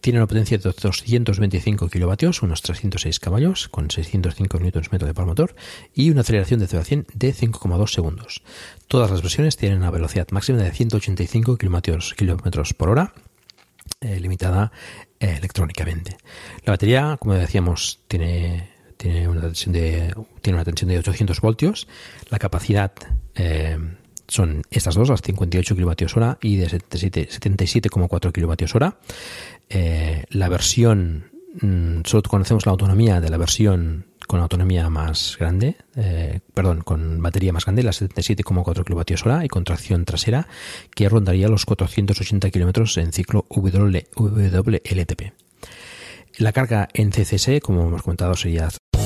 Tiene 0.00 0.18
una 0.18 0.26
potencia 0.26 0.58
de 0.58 0.70
225 0.70 1.88
kW, 1.88 2.30
unos 2.42 2.62
306 2.62 3.20
caballos, 3.20 3.68
con 3.68 3.90
605 3.90 4.58
Nm 4.58 4.98
de 4.98 5.14
par 5.14 5.26
motor 5.26 5.54
y 5.94 6.10
una 6.10 6.22
aceleración 6.22 6.60
de 6.60 6.66
0 6.66 6.80
a 6.80 6.84
100 6.84 7.06
de 7.14 7.34
5,2 7.34 7.88
segundos. 7.88 8.42
Todas 8.88 9.10
las 9.10 9.22
versiones 9.22 9.56
tienen 9.56 9.78
una 9.78 9.90
velocidad 9.90 10.28
máxima 10.30 10.58
de 10.58 10.70
185 10.70 11.56
km 11.56 12.74
por 12.76 12.88
hora, 12.88 13.14
eh, 14.00 14.20
limitada 14.20 14.72
eh, 15.20 15.36
electrónicamente. 15.38 16.16
La 16.64 16.72
batería, 16.72 17.16
como 17.18 17.34
decíamos, 17.34 18.00
tiene 18.08 18.72
tiene 19.02 19.26
una 19.26 19.40
tensión 19.40 19.72
de, 19.72 20.14
tiene 20.42 20.56
una 20.56 20.64
tensión 20.64 20.88
de 20.88 20.98
800 20.98 21.40
voltios. 21.40 21.88
La 22.30 22.38
capacidad 22.38 22.92
eh, 23.34 23.76
son 24.32 24.62
estas 24.70 24.94
dos, 24.94 25.10
las 25.10 25.20
58 25.20 25.76
kWh 25.76 26.38
y 26.40 26.56
de 26.56 26.66
77,4 26.68 28.32
kWh. 28.32 28.94
Eh, 29.68 30.24
la 30.30 30.48
versión, 30.48 31.30
mm, 31.60 32.00
solo 32.04 32.22
conocemos 32.22 32.64
la 32.64 32.72
autonomía 32.72 33.20
de 33.20 33.28
la 33.28 33.36
versión 33.36 34.06
con 34.26 34.40
autonomía 34.40 34.88
más 34.88 35.36
grande, 35.38 35.76
eh, 35.96 36.40
perdón, 36.54 36.80
con 36.80 37.20
batería 37.20 37.52
más 37.52 37.66
grande, 37.66 37.82
la 37.82 37.92
77,4 37.92 38.84
kWh 38.84 39.44
y 39.44 39.48
con 39.48 39.64
tracción 39.64 40.06
trasera, 40.06 40.48
que 40.94 41.10
rondaría 41.10 41.48
los 41.48 41.66
480 41.66 42.50
km 42.50 42.96
en 43.02 43.12
ciclo 43.12 43.44
WLTP. 43.50 45.32
La 46.38 46.52
carga 46.52 46.88
en 46.94 47.12
CCS, 47.12 47.60
como 47.60 47.82
hemos 47.82 48.02
comentado, 48.02 48.34
sería 48.34 48.70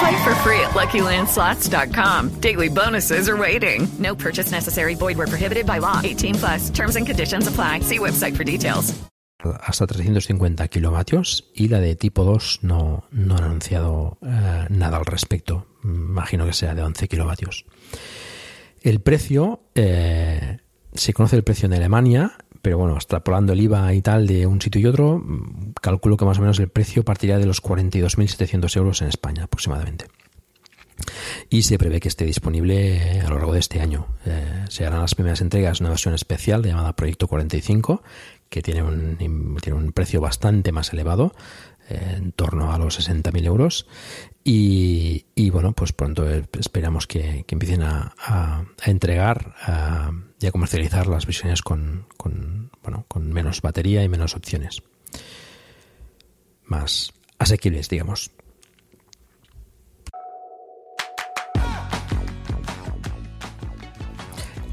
Play 0.00 0.24
for 0.24 0.34
free 0.42 0.60
at 0.60 0.74
LuckyLandSlots.com. 0.74 2.40
Daily 2.40 2.68
bonuses 2.68 3.28
are 3.28 3.36
waiting. 3.36 3.86
No 3.98 4.14
purchase 4.14 4.50
necessary. 4.52 4.94
Void 4.94 5.16
were 5.16 5.26
prohibited 5.26 5.66
by 5.66 5.78
law. 5.78 6.00
18 6.02 6.34
plus. 6.34 6.70
Terms 6.70 6.96
and 6.96 7.06
conditions 7.06 7.46
apply. 7.46 7.80
See 7.80 7.98
website 7.98 8.36
for 8.36 8.44
details. 8.44 8.92
Hasta 9.60 9.86
350 9.86 10.68
kilovatios 10.68 11.50
y 11.54 11.68
la 11.68 11.80
de 11.80 11.94
tipo 11.94 12.24
2 12.24 12.60
no, 12.62 13.04
no 13.10 13.36
han 13.36 13.44
anunciado 13.44 14.18
eh, 14.22 14.66
nada 14.70 14.96
al 14.96 15.04
respecto. 15.04 15.66
Imagino 15.84 16.46
que 16.46 16.52
sea 16.52 16.74
de 16.74 16.82
11 16.82 17.06
kilovatios. 17.08 17.64
El 18.82 19.00
precio, 19.00 19.60
eh, 19.74 20.58
se 20.94 21.12
conoce 21.12 21.36
el 21.36 21.44
precio 21.44 21.66
en 21.66 21.74
Alemania 21.74 22.32
pero 22.66 22.78
bueno, 22.78 22.96
extrapolando 22.96 23.52
el 23.52 23.60
IVA 23.60 23.94
y 23.94 24.02
tal 24.02 24.26
de 24.26 24.44
un 24.44 24.60
sitio 24.60 24.80
y 24.80 24.86
otro, 24.86 25.24
calculo 25.80 26.16
que 26.16 26.24
más 26.24 26.38
o 26.38 26.40
menos 26.40 26.58
el 26.58 26.68
precio 26.68 27.04
partiría 27.04 27.38
de 27.38 27.46
los 27.46 27.62
42.700 27.62 28.76
euros 28.76 29.02
en 29.02 29.06
España 29.06 29.44
aproximadamente. 29.44 30.06
Y 31.48 31.62
se 31.62 31.78
prevé 31.78 32.00
que 32.00 32.08
esté 32.08 32.24
disponible 32.24 33.20
a 33.20 33.28
lo 33.28 33.36
largo 33.36 33.52
de 33.52 33.60
este 33.60 33.80
año. 33.80 34.08
Eh, 34.24 34.64
se 34.68 34.84
harán 34.84 35.00
las 35.00 35.14
primeras 35.14 35.42
entregas 35.42 35.78
una 35.78 35.90
versión 35.90 36.12
especial 36.12 36.64
llamada 36.64 36.96
Proyecto 36.96 37.28
45, 37.28 38.02
que 38.48 38.62
tiene 38.62 38.82
un, 38.82 39.16
tiene 39.62 39.78
un 39.78 39.92
precio 39.92 40.20
bastante 40.20 40.72
más 40.72 40.92
elevado, 40.92 41.36
eh, 41.36 41.75
en 41.88 42.32
torno 42.32 42.72
a 42.72 42.78
los 42.78 42.98
60.000 42.98 43.44
euros. 43.44 43.86
Y, 44.44 45.50
bueno, 45.50 45.72
pues 45.72 45.92
pronto 45.92 46.24
esperamos 46.28 47.06
que, 47.06 47.44
empiecen 47.48 47.82
a, 47.82 48.64
entregar 48.84 49.54
y 50.38 50.46
a 50.46 50.52
comercializar 50.52 51.08
las 51.08 51.26
versiones 51.26 51.62
con, 51.62 52.06
bueno, 52.82 53.04
con 53.08 53.32
menos 53.32 53.60
batería 53.60 54.04
y 54.04 54.08
menos 54.08 54.36
opciones. 54.36 54.82
Más 56.64 57.12
asequibles, 57.38 57.88
digamos. 57.88 58.30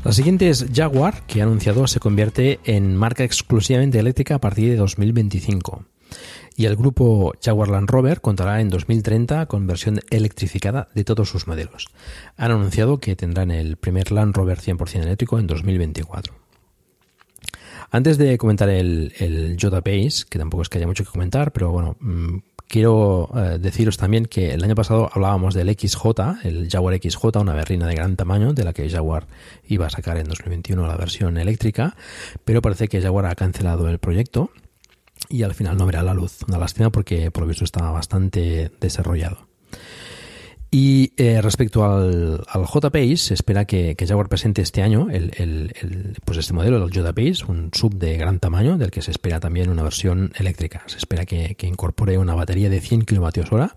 La 0.04 0.12
siguiente 0.12 0.50
es 0.50 0.66
Jaguar, 0.74 1.26
que 1.28 1.40
ha 1.40 1.46
anunciado 1.46 1.88
se 1.88 2.02
convierte 2.02 2.60
en 2.66 2.96
marca 2.96 3.24
exclusivamente 3.24 4.00
eléctrica 4.00 4.36
a 4.36 4.40
partir 4.40 4.70
de 4.70 4.76
2025. 4.76 5.86
Y 6.56 6.66
el 6.66 6.76
grupo 6.76 7.34
Jaguar 7.42 7.70
Land 7.70 7.90
Rover 7.90 8.22
contará 8.22 8.62
en 8.62 8.70
2030 8.70 9.48
con 9.48 9.66
versión 9.66 10.00
electrificada 10.10 10.90
de 10.94 11.04
todos 11.04 11.30
sus 11.30 11.48
modelos. 11.48 11.88
Han 12.38 12.52
anunciado 12.52 13.00
que 13.00 13.16
tendrán 13.16 13.52
el 13.52 13.78
primer 13.78 14.12
Land 14.12 14.36
Rover 14.36 14.60
100% 14.60 15.02
eléctrico 15.02 15.40
en 15.40 15.48
2024. 15.48 16.36
Antes 17.92 18.18
de 18.18 18.38
comentar 18.38 18.70
el, 18.70 19.14
el 19.20 19.56
Base, 19.56 20.26
que 20.30 20.40
tampoco 20.40 20.64
es 20.64 20.70
que 20.70 20.80
haya 20.80 20.88
mucho 20.88 21.04
que 21.04 21.12
comentar, 21.12 21.52
pero 21.52 21.72
bueno, 21.72 21.96
mm, 22.00 22.38
quiero 22.68 23.30
eh, 23.36 23.60
deciros 23.60 23.98
también 23.98 24.26
que 24.26 24.52
el 24.52 24.64
año 24.64 24.74
pasado 24.74 25.08
hablábamos 25.14 25.54
del 25.54 25.70
XJ, 25.70 26.08
el 26.44 26.70
Jaguar 26.72 27.00
XJ, 27.00 27.40
una 27.40 27.54
berrina 27.54 27.86
de 27.86 27.94
gran 27.94 28.16
tamaño, 28.16 28.54
de 28.54 28.64
la 28.64 28.74
que 28.74 28.90
Jaguar 28.90 29.28
iba 29.68 29.86
a 29.86 29.92
sacar 29.92 30.18
en 30.18 30.26
2021 30.26 30.88
la 30.88 30.98
versión 30.98 31.38
eléctrica, 31.38 31.96
pero 32.44 32.64
parece 32.64 32.88
que 32.88 33.00
Jaguar 33.00 33.28
ha 33.28 33.36
cancelado 33.36 33.88
el 33.90 34.00
proyecto 34.00 34.50
y 35.34 35.42
al 35.42 35.56
final 35.56 35.78
no 35.78 35.88
verá 35.88 36.04
la 36.04 36.14
luz. 36.14 36.44
Una 36.48 36.60
lástima 36.60 36.92
porque 36.92 37.32
por 37.32 37.42
lo 37.42 37.48
visto 37.48 37.64
estaba 37.64 37.90
bastante 37.90 38.72
desarrollado. 38.80 39.48
Y 40.76 41.14
eh, 41.18 41.40
respecto 41.40 41.86
al, 41.86 42.44
al 42.48 42.66
J-Pace, 42.66 43.18
se 43.18 43.34
espera 43.36 43.66
que, 43.66 43.96
Jaguar 43.96 44.28
presente 44.28 44.64
este 44.64 44.82
año 44.82 45.08
el, 45.12 45.72
pues 46.26 46.40
este 46.40 46.54
modelo, 46.54 46.84
el 46.84 46.92
J-Pace, 46.92 47.46
un 47.48 47.70
sub 47.72 47.94
de 47.94 48.18
gran 48.18 48.40
tamaño, 48.40 48.80
del 48.80 48.90
que 48.90 49.04
se 49.04 49.12
espera 49.12 49.40
también 49.40 49.70
una 49.70 49.84
versión 49.84 50.32
eléctrica. 50.36 50.82
Se 50.88 50.98
espera 50.98 51.28
que, 51.28 51.56
incorpore 51.62 52.18
una 52.18 52.34
batería 52.34 52.72
de 52.72 52.82
100 52.82 53.06
kWh 53.06 53.68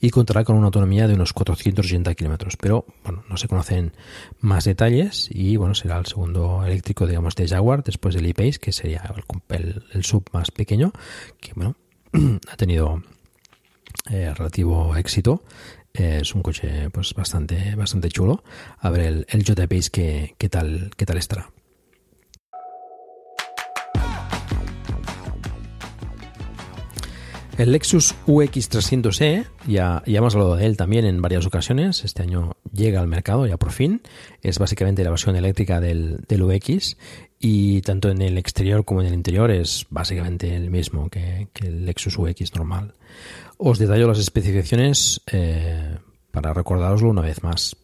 y 0.00 0.10
contará 0.10 0.44
con 0.44 0.54
una 0.54 0.66
autonomía 0.66 1.08
de 1.08 1.14
unos 1.14 1.32
480 1.32 2.14
km. 2.14 2.56
Pero 2.60 2.86
bueno, 3.02 3.24
no 3.28 3.36
se 3.36 3.48
conocen 3.48 3.92
más 4.38 4.62
detalles 4.62 5.28
y 5.32 5.56
bueno, 5.56 5.74
será 5.74 5.98
el 5.98 6.06
segundo 6.06 6.64
eléctrico, 6.64 7.08
digamos, 7.08 7.34
de 7.34 7.48
Jaguar 7.48 7.82
después 7.82 8.14
del 8.14 8.26
E-Pace, 8.26 8.60
que 8.60 8.70
sería 8.70 9.12
el, 9.48 9.82
el, 9.92 10.04
sub 10.04 10.22
más 10.32 10.52
pequeño, 10.52 10.92
que 11.40 11.50
bueno, 11.56 11.74
ha 12.48 12.56
tenido 12.56 13.02
eh, 14.08 14.32
relativo 14.34 14.94
éxito 14.94 15.42
es 15.94 16.34
un 16.34 16.42
coche 16.42 16.90
pues 16.90 17.14
bastante, 17.14 17.74
bastante 17.76 18.08
chulo. 18.08 18.42
A 18.78 18.90
ver 18.90 19.00
el, 19.00 19.26
el 19.28 19.44
J-Pace 19.46 19.90
qué, 19.90 20.34
qué, 20.36 20.48
tal, 20.48 20.90
qué 20.96 21.06
tal 21.06 21.16
estará. 21.16 21.50
El 27.56 27.70
Lexus 27.70 28.16
UX300E, 28.26 29.46
ya, 29.68 30.02
ya 30.06 30.18
hemos 30.18 30.34
hablado 30.34 30.56
de 30.56 30.66
él 30.66 30.76
también 30.76 31.04
en 31.04 31.22
varias 31.22 31.46
ocasiones, 31.46 32.04
este 32.04 32.24
año 32.24 32.56
llega 32.72 33.00
al 33.00 33.06
mercado 33.06 33.46
ya 33.46 33.56
por 33.58 33.70
fin, 33.70 34.02
es 34.42 34.58
básicamente 34.58 35.04
la 35.04 35.10
versión 35.10 35.36
eléctrica 35.36 35.80
del, 35.80 36.24
del 36.26 36.42
UX 36.42 36.96
y 37.38 37.80
tanto 37.82 38.10
en 38.10 38.22
el 38.22 38.38
exterior 38.38 38.84
como 38.84 39.02
en 39.02 39.06
el 39.06 39.14
interior 39.14 39.52
es 39.52 39.86
básicamente 39.88 40.56
el 40.56 40.68
mismo 40.68 41.08
que 41.08 41.46
el 41.62 41.86
Lexus 41.86 42.18
UX 42.18 42.56
normal. 42.56 42.94
Os 43.58 43.78
detallo 43.78 44.08
las 44.08 44.18
especificaciones 44.18 45.20
eh, 45.30 45.96
para 46.30 46.52
recordároslo 46.52 47.10
una 47.10 47.22
vez 47.22 47.42
más. 47.42 47.76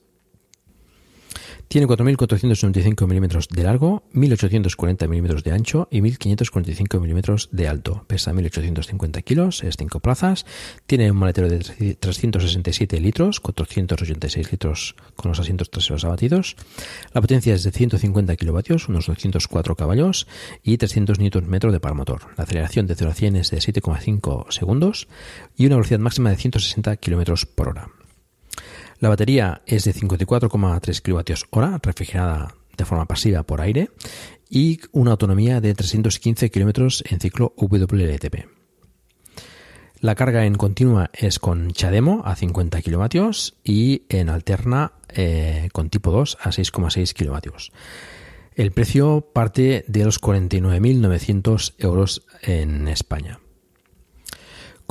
Tiene 1.70 1.86
4.495 1.86 3.06
milímetros 3.06 3.46
de 3.48 3.62
largo, 3.62 4.02
1.840 4.12 5.06
milímetros 5.06 5.44
de 5.44 5.52
ancho 5.52 5.86
y 5.88 6.00
1.545 6.00 7.00
milímetros 7.00 7.48
de 7.52 7.68
alto. 7.68 8.04
Pesa 8.08 8.32
1.850 8.32 9.22
kilos, 9.22 9.62
es 9.62 9.76
5 9.78 10.00
plazas. 10.00 10.46
Tiene 10.86 11.12
un 11.12 11.18
maletero 11.18 11.48
de 11.48 11.94
367 11.94 12.98
litros, 12.98 13.38
486 13.38 14.50
litros 14.50 14.96
con 15.14 15.28
los 15.28 15.38
asientos 15.38 15.70
traseros 15.70 16.04
abatidos. 16.04 16.56
La 17.14 17.20
potencia 17.20 17.54
es 17.54 17.62
de 17.62 17.70
150 17.70 18.34
kilovatios, 18.34 18.88
unos 18.88 19.06
204 19.06 19.76
caballos 19.76 20.26
y 20.64 20.76
300 20.76 21.20
Nm 21.20 21.70
de 21.70 21.78
par 21.78 21.94
motor. 21.94 22.22
La 22.36 22.42
aceleración 22.42 22.88
de 22.88 22.96
0 22.96 23.12
a 23.12 23.14
100 23.14 23.36
es 23.36 23.50
de 23.52 23.58
7,5 23.58 24.50
segundos 24.50 25.06
y 25.56 25.66
una 25.66 25.76
velocidad 25.76 26.00
máxima 26.00 26.30
de 26.30 26.36
160 26.36 26.96
km 26.96 27.46
por 27.46 27.68
hora. 27.68 27.99
La 29.00 29.08
batería 29.08 29.62
es 29.66 29.84
de 29.84 29.94
54,3 29.94 31.00
kWh, 31.00 31.78
refrigerada 31.82 32.54
de 32.76 32.84
forma 32.84 33.06
pasiva 33.06 33.42
por 33.42 33.62
aire 33.62 33.88
y 34.50 34.80
una 34.92 35.12
autonomía 35.12 35.62
de 35.62 35.74
315 35.74 36.50
km 36.50 37.02
en 37.10 37.18
ciclo 37.18 37.54
WLTP. 37.56 38.46
La 40.00 40.14
carga 40.14 40.44
en 40.44 40.54
continua 40.54 41.10
es 41.14 41.38
con 41.38 41.72
Chademo 41.72 42.22
a 42.26 42.36
50 42.36 42.82
kW 42.82 43.30
y 43.64 44.02
en 44.10 44.28
alterna 44.28 44.92
eh, 45.08 45.70
con 45.72 45.88
tipo 45.88 46.10
2 46.10 46.38
a 46.40 46.50
6,6 46.50 47.14
kW. 47.14 47.56
El 48.54 48.72
precio 48.72 49.30
parte 49.32 49.84
de 49.88 50.04
los 50.04 50.20
49.900 50.20 51.74
euros 51.78 52.26
en 52.42 52.88
España. 52.88 53.40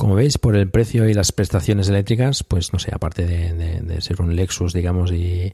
Como 0.00 0.14
veis, 0.14 0.38
por 0.38 0.56
el 0.56 0.70
precio 0.70 1.10
y 1.10 1.12
las 1.12 1.30
prestaciones 1.30 1.90
eléctricas, 1.90 2.42
pues 2.42 2.72
no 2.72 2.78
sé, 2.78 2.90
aparte 2.90 3.26
de, 3.26 4.00
ser 4.00 4.22
un 4.22 4.34
Lexus, 4.34 4.72
digamos, 4.72 5.12
y, 5.12 5.52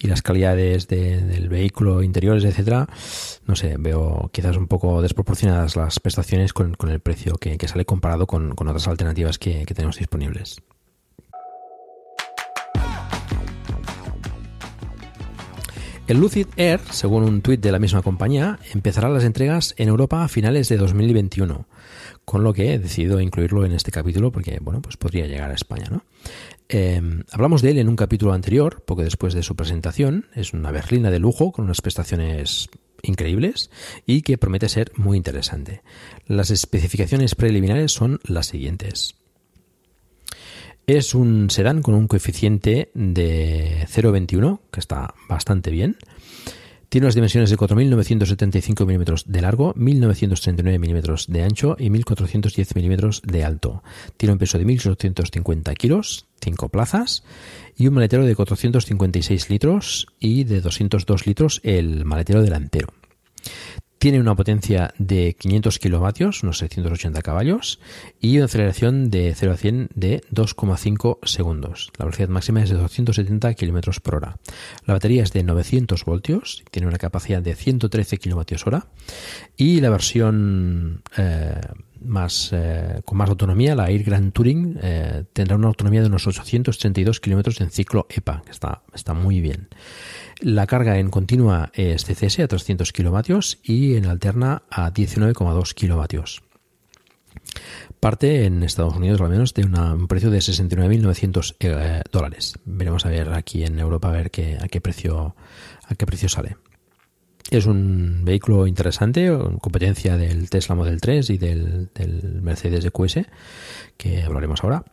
las 0.00 0.20
calidades 0.20 0.86
del 0.86 1.48
vehículo, 1.48 2.02
interiores, 2.02 2.44
etcétera, 2.44 2.90
no 3.46 3.56
sé, 3.56 3.76
veo 3.78 4.28
quizás 4.34 4.58
un 4.58 4.66
poco 4.66 5.00
desproporcionadas 5.00 5.76
las 5.76 5.98
prestaciones 5.98 6.52
con, 6.52 6.76
el 6.90 7.00
precio 7.00 7.36
que, 7.36 7.56
sale 7.66 7.86
comparado 7.86 8.26
con, 8.26 8.52
otras 8.52 8.86
alternativas 8.86 9.38
que, 9.38 9.64
que 9.64 9.72
tenemos 9.72 9.96
disponibles. 9.96 10.60
El 16.06 16.20
Lucid 16.20 16.48
Air, 16.58 16.80
según 16.90 17.22
un 17.24 17.40
tuit 17.40 17.62
de 17.62 17.72
la 17.72 17.78
misma 17.78 18.02
compañía, 18.02 18.58
empezará 18.74 19.08
las 19.08 19.24
entregas 19.24 19.74
en 19.78 19.88
Europa 19.88 20.22
a 20.22 20.28
finales 20.28 20.68
de 20.68 20.76
2021 20.76 21.66
con 22.26 22.42
lo 22.42 22.52
que 22.52 22.74
he 22.74 22.78
decidido 22.78 23.20
incluirlo 23.20 23.64
en 23.64 23.72
este 23.72 23.92
capítulo 23.92 24.32
porque, 24.32 24.58
bueno, 24.60 24.82
pues 24.82 24.96
podría 24.96 25.26
llegar 25.26 25.50
a 25.50 25.54
España, 25.54 25.86
¿no? 25.88 26.02
Eh, 26.68 27.00
hablamos 27.30 27.62
de 27.62 27.70
él 27.70 27.78
en 27.78 27.88
un 27.88 27.94
capítulo 27.94 28.32
anterior, 28.32 28.82
poco 28.84 29.04
después 29.04 29.32
de 29.32 29.44
su 29.44 29.54
presentación. 29.54 30.26
Es 30.34 30.52
una 30.52 30.72
berlina 30.72 31.12
de 31.12 31.20
lujo 31.20 31.52
con 31.52 31.64
unas 31.64 31.80
prestaciones 31.80 32.68
increíbles 33.02 33.70
y 34.06 34.22
que 34.22 34.38
promete 34.38 34.68
ser 34.68 34.90
muy 34.96 35.16
interesante. 35.16 35.82
Las 36.26 36.50
especificaciones 36.50 37.36
preliminares 37.36 37.92
son 37.92 38.18
las 38.24 38.48
siguientes. 38.48 39.14
Es 40.88 41.14
un 41.14 41.48
sedán 41.48 41.80
con 41.80 41.94
un 41.94 42.08
coeficiente 42.08 42.90
de 42.94 43.86
0,21, 43.88 44.60
que 44.72 44.80
está 44.80 45.14
bastante 45.28 45.70
bien. 45.70 45.96
Tiene 46.96 47.08
las 47.08 47.14
dimensiones 47.14 47.50
de 47.50 47.58
4.975 47.58 48.86
milímetros 48.86 49.24
de 49.26 49.42
largo, 49.42 49.74
1.939 49.74 50.78
milímetros 50.78 51.26
de 51.28 51.42
ancho 51.42 51.76
y 51.78 51.90
1.410 51.90 52.74
milímetros 52.74 53.20
de 53.22 53.44
alto. 53.44 53.82
Tiene 54.16 54.32
un 54.32 54.38
peso 54.38 54.56
de 54.56 54.64
1.850 54.64 55.74
kilos, 55.74 56.24
5 56.40 56.70
plazas, 56.70 57.22
y 57.76 57.86
un 57.86 57.92
maletero 57.92 58.24
de 58.24 58.34
456 58.34 59.50
litros 59.50 60.06
y 60.20 60.44
de 60.44 60.62
202 60.62 61.26
litros 61.26 61.60
el 61.64 62.06
maletero 62.06 62.40
delantero. 62.40 62.88
Tiene 63.98 64.20
una 64.20 64.34
potencia 64.34 64.92
de 64.98 65.34
500 65.38 65.78
kilovatios, 65.78 66.42
unos 66.42 66.58
680 66.58 67.22
caballos, 67.22 67.80
y 68.20 68.36
una 68.36 68.44
aceleración 68.44 69.10
de 69.10 69.34
0 69.34 69.52
a 69.52 69.56
100 69.56 69.88
de 69.94 70.20
2,5 70.32 71.18
segundos. 71.26 71.90
La 71.98 72.04
velocidad 72.04 72.28
máxima 72.28 72.62
es 72.62 72.68
de 72.68 72.76
270 72.76 73.54
kilómetros 73.54 74.00
por 74.00 74.16
hora. 74.16 74.36
La 74.84 74.94
batería 74.94 75.22
es 75.22 75.32
de 75.32 75.42
900 75.42 76.04
voltios, 76.04 76.62
tiene 76.70 76.88
una 76.88 76.98
capacidad 76.98 77.40
de 77.40 77.54
113 77.54 78.18
kilovatios 78.18 78.66
hora, 78.66 78.86
y 79.56 79.80
la 79.80 79.90
versión 79.90 81.02
eh, 81.16 81.60
eh, 82.52 83.00
con 83.04 83.18
más 83.18 83.28
autonomía, 83.28 83.74
la 83.74 83.90
Air 83.90 84.04
Grand 84.04 84.32
Touring, 84.32 84.78
eh, 84.82 85.24
tendrá 85.32 85.56
una 85.56 85.68
autonomía 85.68 86.00
de 86.00 86.08
unos 86.08 86.26
832 86.26 87.20
kilómetros 87.20 87.60
en 87.60 87.70
ciclo 87.70 88.06
EPA, 88.08 88.42
que 88.44 88.50
está, 88.50 89.14
muy 89.14 89.40
bien. 89.40 89.68
La 90.40 90.66
carga 90.66 90.98
en 90.98 91.10
continua 91.10 91.70
es 91.74 92.04
CCS 92.04 92.40
a 92.40 92.48
300 92.48 92.92
kilovatios 92.92 93.58
y 93.62 93.96
en 93.96 94.06
alterna 94.06 94.62
a 94.70 94.92
19,2 94.92 95.74
kilovatios. 95.74 96.42
Parte 98.00 98.44
en 98.44 98.62
Estados 98.62 98.96
Unidos 98.96 99.20
al 99.20 99.30
menos 99.30 99.54
de 99.54 99.64
un 99.64 100.08
precio 100.08 100.30
de 100.30 100.38
69.900 100.38 101.56
eh, 101.60 102.02
dólares. 102.12 102.54
Veremos 102.64 103.06
a 103.06 103.08
ver 103.08 103.32
aquí 103.32 103.64
en 103.64 103.78
Europa 103.78 104.08
a 104.08 104.12
ver 104.12 104.26
a 104.60 104.68
qué 104.68 104.80
precio 104.80 105.34
a 105.88 105.94
qué 105.94 106.06
precio 106.06 106.28
sale. 106.28 106.56
Es 107.50 107.66
un 107.66 108.24
vehículo 108.24 108.66
interesante, 108.66 109.30
competencia 109.60 110.16
del 110.16 110.50
Tesla 110.50 110.74
Model 110.74 111.00
3 111.00 111.30
y 111.30 111.38
del, 111.38 111.90
Mercedes 112.42 112.84
EQS, 112.84 113.20
que 113.96 114.22
hablaremos 114.22 114.64
ahora. 114.64 114.84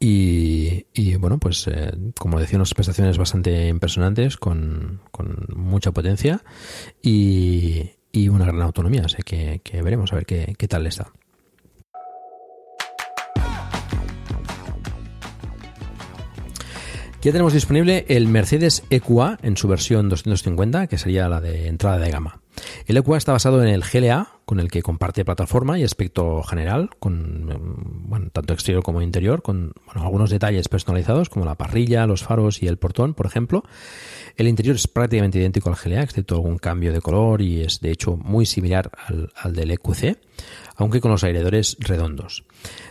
Y, 0.00 1.14
bueno, 1.16 1.38
pues 1.38 1.68
eh, 1.68 1.92
como 2.18 2.40
decía, 2.40 2.58
unas 2.58 2.74
prestaciones 2.74 3.18
bastante 3.18 3.68
impresionantes, 3.68 4.36
con, 4.36 5.00
mucha 5.54 5.92
potencia 5.92 6.42
y, 7.02 7.90
una 8.28 8.46
gran 8.46 8.62
autonomía. 8.62 9.02
Así 9.04 9.22
que, 9.24 9.60
que 9.62 9.82
veremos 9.82 10.12
a 10.12 10.16
ver 10.16 10.26
qué, 10.26 10.54
qué 10.58 10.66
tal 10.66 10.86
está. 10.86 11.12
Ya 17.24 17.32
tenemos 17.32 17.54
disponible 17.54 18.04
el 18.08 18.28
Mercedes 18.28 18.82
EQA 18.90 19.38
en 19.42 19.56
su 19.56 19.66
versión 19.66 20.10
250, 20.10 20.88
que 20.88 20.98
sería 20.98 21.26
la 21.26 21.40
de 21.40 21.68
entrada 21.68 21.98
de 21.98 22.10
gama. 22.10 22.42
El 22.86 22.98
EQA 22.98 23.16
está 23.16 23.32
basado 23.32 23.62
en 23.62 23.70
el 23.70 23.82
GLA, 23.82 24.28
con 24.44 24.60
el 24.60 24.70
que 24.70 24.82
comparte 24.82 25.24
plataforma 25.24 25.78
y 25.78 25.84
aspecto 25.84 26.42
general, 26.42 26.90
con 26.98 27.46
mm, 27.46 28.10
bueno, 28.10 28.28
tanto 28.30 28.52
exterior 28.52 28.82
como 28.82 29.00
interior, 29.00 29.40
con 29.40 29.72
algunos 29.94 30.28
detalles 30.28 30.68
personalizados 30.68 31.30
como 31.30 31.46
la 31.46 31.54
parrilla, 31.54 32.06
los 32.06 32.22
faros 32.22 32.62
y 32.62 32.66
el 32.66 32.76
portón, 32.76 33.14
por 33.14 33.24
ejemplo. 33.24 33.64
El 34.36 34.46
interior 34.46 34.76
es 34.76 34.86
prácticamente 34.86 35.38
idéntico 35.38 35.70
al 35.70 35.76
GLA, 35.76 36.02
excepto 36.02 36.34
algún 36.34 36.58
cambio 36.58 36.92
de 36.92 37.00
color 37.00 37.40
y 37.40 37.62
es 37.62 37.80
de 37.80 37.90
hecho 37.90 38.18
muy 38.18 38.44
similar 38.44 38.90
al, 39.06 39.32
al 39.34 39.54
del 39.54 39.70
EQC, 39.70 40.18
aunque 40.76 41.00
con 41.00 41.10
los 41.10 41.24
aireadores 41.24 41.76
redondos. 41.80 42.44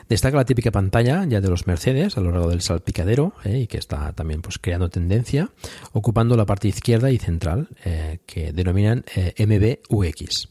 Destaca 0.10 0.38
la 0.38 0.46
típica 0.46 0.72
pantalla 0.72 1.26
ya 1.26 1.42
de 1.42 1.50
los 1.50 1.68
Mercedes 1.68 2.18
a 2.18 2.22
lo 2.22 2.32
largo 2.32 2.50
del 2.50 2.62
salpicadero 2.62 3.34
eh, 3.44 3.60
y 3.60 3.68
que 3.68 3.78
está 3.78 4.12
también 4.14 4.42
pues 4.42 4.60
creando 4.60 4.90
tendencia, 4.90 5.50
ocupando 5.92 6.36
la 6.36 6.46
parte 6.46 6.68
izquierda 6.68 7.12
y 7.12 7.18
central 7.18 7.70
eh, 7.86 8.20
que 8.26 8.54
denominan 8.54 9.06
eh, 9.16 9.34
MBUX. 9.46 10.50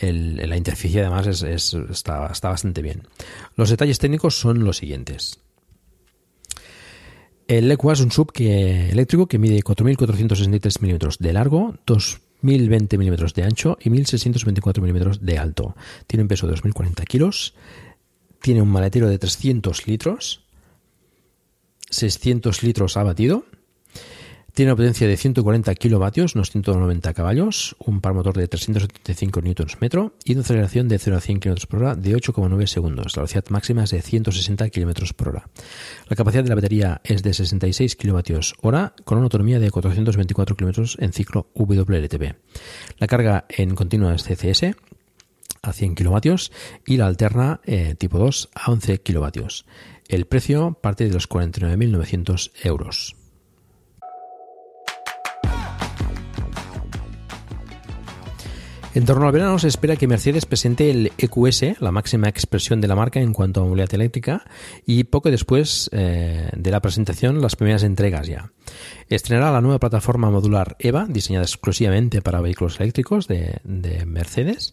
la 0.00 0.56
interfaz 0.56 0.96
además 0.96 1.42
está, 1.42 2.18
bastante 2.42 2.82
bien. 2.82 3.02
Los 3.56 3.70
detalles 3.70 3.98
técnicos 3.98 4.38
son 4.38 4.64
los 4.64 4.78
siguientes. 4.78 5.40
El 7.48 7.72
Equa 7.72 7.94
es 7.94 8.00
un 8.00 8.12
sub 8.12 8.30
que, 8.30 8.90
eléctrico 8.90 9.26
que 9.26 9.38
mide 9.38 9.62
4.463 9.62 10.82
milímetros 10.82 11.18
de 11.18 11.32
largo, 11.32 11.76
2.020 12.42 12.98
milímetros 12.98 13.34
de 13.34 13.42
ancho 13.44 13.78
y 13.80 13.90
1.624 13.90 14.80
milímetros 14.80 15.24
de 15.24 15.38
alto. 15.38 15.74
Tiene 16.06 16.22
un 16.22 16.28
peso 16.28 16.46
de 16.46 16.54
2.040 16.54 17.04
kilos, 17.04 17.54
tiene 18.40 18.62
un 18.62 18.68
maletero 18.68 19.08
de 19.08 19.18
300 19.18 19.86
litros, 19.86 20.44
600 21.90 22.62
litros 22.62 22.96
abatido 22.96 23.44
tiene 24.58 24.72
una 24.72 24.76
potencia 24.76 25.06
de 25.06 25.16
140 25.16 25.72
kilovatios, 25.76 26.34
unos 26.34 26.50
190 26.50 27.14
caballos, 27.14 27.76
un 27.78 28.00
par 28.00 28.12
motor 28.12 28.36
de 28.36 28.48
375 28.48 29.40
Nm 29.40 30.10
y 30.24 30.32
una 30.32 30.40
aceleración 30.40 30.88
de 30.88 30.98
0 30.98 31.16
a 31.16 31.20
100 31.20 31.38
km 31.38 31.66
por 31.68 31.78
hora 31.78 31.94
de 31.94 32.16
8,9 32.16 32.66
segundos. 32.66 33.16
La 33.16 33.20
velocidad 33.22 33.44
máxima 33.50 33.84
es 33.84 33.90
de 33.90 34.02
160 34.02 34.68
km 34.70 35.14
por 35.14 35.28
hora. 35.28 35.48
La 36.08 36.16
capacidad 36.16 36.42
de 36.42 36.48
la 36.48 36.56
batería 36.56 37.00
es 37.04 37.22
de 37.22 37.34
66 37.34 37.94
kilovatios 37.94 38.56
hora 38.60 38.94
con 39.04 39.18
una 39.18 39.26
autonomía 39.26 39.60
de 39.60 39.70
424 39.70 40.56
km 40.56 40.96
en 40.98 41.12
ciclo 41.12 41.46
WLTP. 41.54 42.34
La 42.98 43.06
carga 43.06 43.44
en 43.50 43.76
continua 43.76 44.12
es 44.12 44.24
CCS 44.24 44.74
a 45.62 45.72
100 45.72 45.94
kilovatios 45.94 46.50
y 46.84 46.96
la 46.96 47.06
alterna 47.06 47.60
eh, 47.62 47.94
tipo 47.96 48.18
2 48.18 48.48
a 48.56 48.72
11 48.72 49.02
kilovatios. 49.02 49.66
El 50.08 50.24
precio 50.24 50.76
parte 50.82 51.04
de 51.04 51.12
los 51.12 51.28
49.900 51.28 52.50
euros. 52.64 53.17
En 58.98 59.04
torno 59.04 59.26
al 59.26 59.32
verano 59.32 59.60
se 59.60 59.68
espera 59.68 59.94
que 59.94 60.08
Mercedes 60.08 60.44
presente 60.44 60.90
el 60.90 61.12
EQS, 61.18 61.80
la 61.80 61.92
máxima 61.92 62.28
expresión 62.28 62.80
de 62.80 62.88
la 62.88 62.96
marca 62.96 63.20
en 63.20 63.32
cuanto 63.32 63.60
a 63.60 63.64
movilidad 63.64 63.94
eléctrica, 63.94 64.42
y 64.86 65.04
poco 65.04 65.30
después 65.30 65.88
eh, 65.92 66.50
de 66.52 66.70
la 66.72 66.80
presentación 66.80 67.40
las 67.40 67.54
primeras 67.54 67.84
entregas 67.84 68.26
ya. 68.26 68.50
Estrenará 69.08 69.52
la 69.52 69.60
nueva 69.60 69.78
plataforma 69.78 70.32
modular 70.32 70.74
EVA, 70.80 71.06
diseñada 71.08 71.44
exclusivamente 71.44 72.22
para 72.22 72.40
vehículos 72.40 72.80
eléctricos 72.80 73.28
de, 73.28 73.60
de 73.62 74.04
Mercedes, 74.04 74.72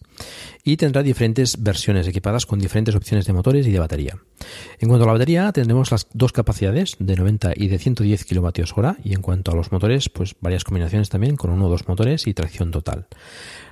y 0.64 0.78
tendrá 0.78 1.04
diferentes 1.04 1.62
versiones 1.62 2.08
equipadas 2.08 2.48
con 2.48 2.58
diferentes 2.58 2.96
opciones 2.96 3.28
de 3.28 3.34
motores 3.34 3.68
y 3.68 3.72
de 3.72 3.80
batería. 3.80 4.18
En 4.80 4.90
cuanto 4.90 5.04
a 5.04 5.08
la 5.08 5.14
batería, 5.14 5.52
tendremos 5.52 5.92
las 5.92 6.08
dos 6.14 6.32
capacidades 6.32 6.96
de 6.98 7.16
90 7.16 7.54
y 7.56 7.68
de 7.68 7.78
110 7.78 8.26
kWh, 8.26 8.88
y 9.04 9.14
en 9.14 9.22
cuanto 9.22 9.52
a 9.52 9.56
los 9.56 9.72
motores, 9.72 10.10
pues 10.10 10.36
varias 10.42 10.64
combinaciones 10.64 11.10
también 11.10 11.36
con 11.36 11.52
uno 11.52 11.68
o 11.68 11.70
dos 11.70 11.88
motores 11.88 12.26
y 12.26 12.34
tracción 12.34 12.72
total. 12.72 13.06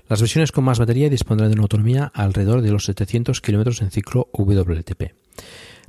Las 0.09 0.19
versiones 0.19 0.51
con 0.51 0.65
más 0.65 0.79
batería 0.79 1.09
dispondrán 1.09 1.49
de 1.49 1.55
una 1.55 1.63
autonomía 1.63 2.11
alrededor 2.13 2.61
de 2.61 2.71
los 2.71 2.85
700 2.85 3.39
km 3.41 3.81
en 3.81 3.91
ciclo 3.91 4.29
WLTP. 4.33 5.13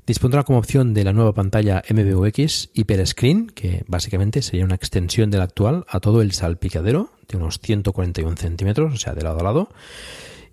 Dispondrá 0.06 0.44
como 0.44 0.58
opción 0.58 0.92
de 0.92 1.02
la 1.02 1.14
nueva 1.14 1.32
pantalla 1.32 1.82
MBUX 1.88 2.70
Hyper 2.74 3.06
Screen, 3.06 3.46
que 3.46 3.84
básicamente 3.88 4.42
sería 4.42 4.66
una 4.66 4.74
extensión 4.74 5.30
de 5.30 5.38
la 5.38 5.44
actual 5.44 5.86
a 5.88 5.98
todo 6.00 6.20
el 6.20 6.32
salpicadero 6.32 7.10
de 7.26 7.38
unos 7.38 7.58
141 7.58 8.36
centímetros, 8.36 8.94
o 8.94 8.96
sea, 8.98 9.14
de 9.14 9.22
lado 9.22 9.40
a 9.40 9.42
lado, 9.42 9.68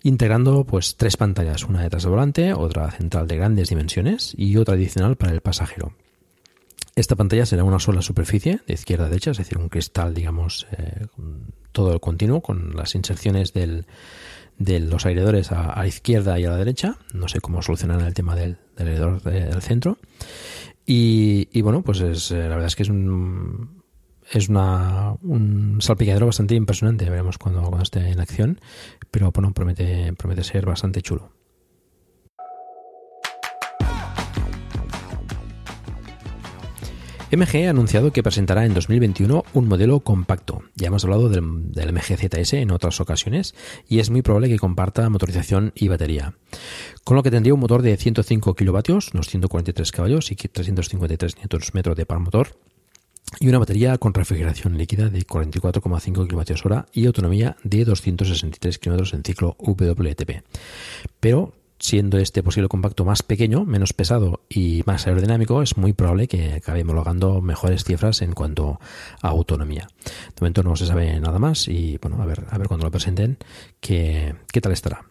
integrando 0.02 0.64
pues 0.64 0.96
tres 0.96 1.18
pantallas, 1.18 1.64
una 1.64 1.82
detrás 1.82 2.02
del 2.02 2.12
volante, 2.12 2.54
otra 2.54 2.90
central 2.90 3.28
de 3.28 3.36
grandes 3.36 3.68
dimensiones 3.68 4.34
y 4.36 4.56
otra 4.56 4.74
adicional 4.74 5.16
para 5.16 5.32
el 5.32 5.42
pasajero. 5.42 5.92
Esta 6.96 7.14
pantalla 7.14 7.46
será 7.46 7.64
una 7.64 7.78
sola 7.78 8.02
superficie 8.02 8.60
de 8.66 8.74
izquierda 8.74 9.04
a 9.04 9.08
derecha, 9.08 9.30
es 9.30 9.38
decir, 9.38 9.58
un 9.58 9.68
cristal, 9.68 10.14
digamos, 10.14 10.66
eh, 10.72 11.06
todo 11.72 11.92
el 11.92 12.00
continuo 12.00 12.40
con 12.40 12.76
las 12.76 12.94
inserciones 12.94 13.52
del, 13.52 13.86
de 14.58 14.80
los 14.80 15.06
aireadores 15.06 15.52
a, 15.52 15.74
la 15.76 15.86
izquierda 15.86 16.38
y 16.38 16.44
a 16.44 16.50
la 16.50 16.56
derecha. 16.56 16.96
No 17.12 17.28
sé 17.28 17.40
cómo 17.40 17.62
solucionar 17.62 18.00
el 18.00 18.14
tema 18.14 18.36
del, 18.36 18.58
del 18.76 18.88
aireador 18.88 19.22
del 19.22 19.62
centro. 19.62 19.98
Y, 20.84 21.62
bueno, 21.62 21.82
pues 21.82 22.00
es, 22.00 22.30
eh, 22.32 22.40
la 22.42 22.56
verdad 22.56 22.66
es 22.66 22.76
que 22.76 22.82
es 22.82 22.88
un, 22.88 23.82
es 24.30 24.48
una, 24.48 25.14
un 25.22 25.80
salpicadero 25.80 26.26
bastante 26.26 26.54
impresionante. 26.54 27.08
Veremos 27.08 27.38
cuando, 27.38 27.62
cuando 27.62 27.82
esté 27.82 28.08
en 28.10 28.20
acción. 28.20 28.60
Pero 29.10 29.30
bueno, 29.30 29.52
promete, 29.52 30.12
promete 30.14 30.44
ser 30.44 30.66
bastante 30.66 31.02
chulo. 31.02 31.30
MG 37.34 37.66
ha 37.66 37.70
anunciado 37.70 38.12
que 38.12 38.22
presentará 38.22 38.66
en 38.66 38.74
2021 38.74 39.44
un 39.54 39.66
modelo 39.66 40.00
compacto. 40.00 40.64
Ya 40.74 40.88
hemos 40.88 41.04
hablado 41.04 41.30
del, 41.30 41.42
MG 41.42 42.18
ZS 42.18 42.52
en 42.52 42.70
otras 42.70 43.00
ocasiones 43.00 43.54
y 43.88 44.00
es 44.00 44.10
muy 44.10 44.20
probable 44.20 44.50
que 44.50 44.58
comparta 44.58 45.08
motorización 45.08 45.72
y 45.74 45.88
batería. 45.88 46.34
Con 47.04 47.16
lo 47.16 47.22
que 47.22 47.30
tendría 47.30 47.54
un 47.54 47.60
motor 47.60 47.80
de 47.80 47.96
105 47.96 48.54
kilovatios, 48.54 49.14
unos 49.14 49.28
143 49.28 49.92
caballos 49.92 50.30
y 50.30 50.36
353 50.36 51.36
Nm 51.38 51.94
de 51.94 52.04
par 52.04 52.18
motor 52.18 52.48
y 53.40 53.48
una 53.48 53.58
batería 53.58 53.96
con 53.96 54.12
refrigeración 54.12 54.76
líquida 54.76 55.08
de 55.08 55.26
44,5 55.26 56.28
kWh 56.28 56.90
y 56.92 57.06
autonomía 57.06 57.56
de 57.64 57.86
263 57.86 58.78
km 58.78 59.14
en 59.14 59.22
ciclo 59.24 59.56
WLTP. 59.58 60.42
Pero 61.18 61.54
siendo 61.82 62.16
este 62.18 62.44
posible 62.44 62.68
compacto 62.68 63.04
más 63.04 63.24
pequeño, 63.24 63.64
menos 63.64 63.92
pesado 63.92 64.40
y 64.48 64.84
más 64.86 65.06
aerodinámico, 65.06 65.62
es 65.62 65.76
muy 65.76 65.92
probable 65.92 66.28
que 66.28 66.54
acabe 66.54 66.82
homologando 66.82 67.40
mejores 67.40 67.82
cifras 67.82 68.22
en 68.22 68.32
cuanto 68.32 68.78
a 69.20 69.28
autonomía. 69.28 69.88
De 70.04 70.40
momento 70.40 70.62
no 70.62 70.76
se 70.76 70.86
sabe 70.86 71.18
nada 71.18 71.40
más 71.40 71.66
y 71.66 71.98
bueno, 72.00 72.22
a 72.22 72.26
ver, 72.26 72.46
a 72.50 72.56
ver 72.56 72.68
cuando 72.68 72.86
lo 72.86 72.92
presenten 72.92 73.36
qué, 73.80 74.36
qué 74.52 74.60
tal 74.60 74.72
estará. 74.72 75.04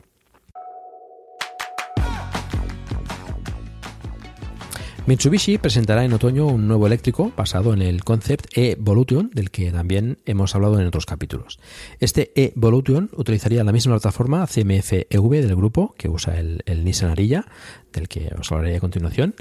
Mitsubishi 5.07 5.57
presentará 5.57 6.05
en 6.05 6.13
otoño 6.13 6.45
un 6.45 6.67
nuevo 6.67 6.85
eléctrico 6.85 7.31
basado 7.35 7.73
en 7.73 7.81
el 7.81 8.03
concept 8.03 8.55
e-Volution, 8.55 9.31
del 9.33 9.49
que 9.49 9.71
también 9.71 10.19
hemos 10.25 10.53
hablado 10.53 10.79
en 10.79 10.85
otros 10.85 11.07
capítulos. 11.07 11.59
Este 11.99 12.31
e-Volution 12.35 13.09
utilizaría 13.17 13.63
la 13.63 13.71
misma 13.71 13.95
plataforma 13.95 14.45
CMF-EV 14.45 15.41
del 15.41 15.55
grupo 15.55 15.95
que 15.97 16.07
usa 16.07 16.37
el, 16.39 16.61
Nissan 16.83 17.09
Arilla, 17.09 17.45
del 17.91 18.07
que 18.07 18.31
os 18.39 18.51
hablaré 18.51 18.77
a 18.77 18.79
continuación, 18.79 19.33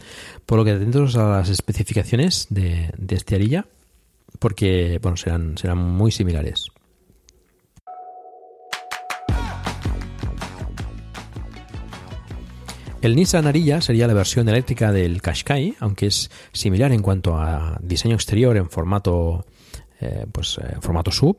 por 0.46 0.58
lo 0.58 0.64
que 0.64 0.70
atentos 0.70 1.14
a 1.16 1.28
las 1.28 1.50
especificaciones 1.50 2.46
de, 2.48 2.90
de 2.96 3.16
este 3.16 3.34
Arilla, 3.34 3.66
porque 4.38 4.98
bueno, 5.02 5.18
serán, 5.18 5.58
serán 5.58 5.78
muy 5.78 6.10
similares. 6.10 6.68
El 13.02 13.16
Nissan 13.16 13.46
Ariya 13.46 13.80
sería 13.80 14.06
la 14.06 14.12
versión 14.12 14.46
eléctrica 14.50 14.92
del 14.92 15.22
Qashqai, 15.22 15.74
aunque 15.80 16.06
es 16.06 16.30
similar 16.52 16.92
en 16.92 17.00
cuanto 17.00 17.34
a 17.34 17.78
diseño 17.82 18.14
exterior 18.14 18.58
en 18.58 18.68
formato 18.68 19.46
eh, 20.00 20.26
pues 20.30 20.58
eh, 20.58 20.76
formato 20.80 21.10
sub. 21.10 21.38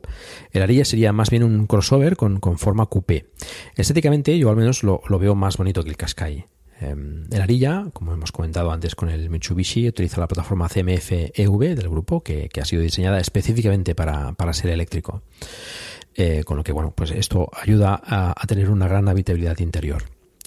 El 0.50 0.62
Ariya 0.62 0.84
sería 0.84 1.12
más 1.12 1.30
bien 1.30 1.44
un 1.44 1.68
crossover 1.68 2.16
con, 2.16 2.40
forma 2.58 2.86
coupé. 2.86 3.26
Estéticamente 3.76 4.36
yo 4.38 4.50
al 4.50 4.56
menos 4.56 4.82
lo, 4.82 5.00
veo 5.20 5.36
más 5.36 5.56
bonito 5.56 5.84
que 5.84 5.90
el 5.90 5.96
Qashqai. 5.96 6.46
Em, 6.80 7.26
el 7.30 7.40
Ariya, 7.40 7.86
como 7.92 8.12
hemos 8.12 8.32
comentado 8.32 8.72
antes 8.72 8.96
con 8.96 9.08
el 9.08 9.30
Mitsubishi, 9.30 9.86
utiliza 9.86 10.20
la 10.20 10.26
plataforma 10.26 10.68
CMF-EV 10.68 11.76
del 11.76 11.88
grupo, 11.88 12.24
que, 12.24 12.50
ha 12.60 12.64
sido 12.64 12.82
diseñada 12.82 13.20
específicamente 13.20 13.94
para, 13.94 14.34
ser 14.52 14.70
eléctrico. 14.70 15.22
Eh, 16.16 16.42
con 16.44 16.56
lo 16.56 16.64
que, 16.64 16.72
bueno, 16.72 16.92
pues 16.94 17.12
esto 17.12 17.50
ayuda 17.52 18.00
a, 18.04 18.34
a 18.36 18.46
tener 18.48 18.68
una 18.68 18.88
gran 18.88 19.08
habitabilidad 19.08 19.58
interior. 19.60 20.02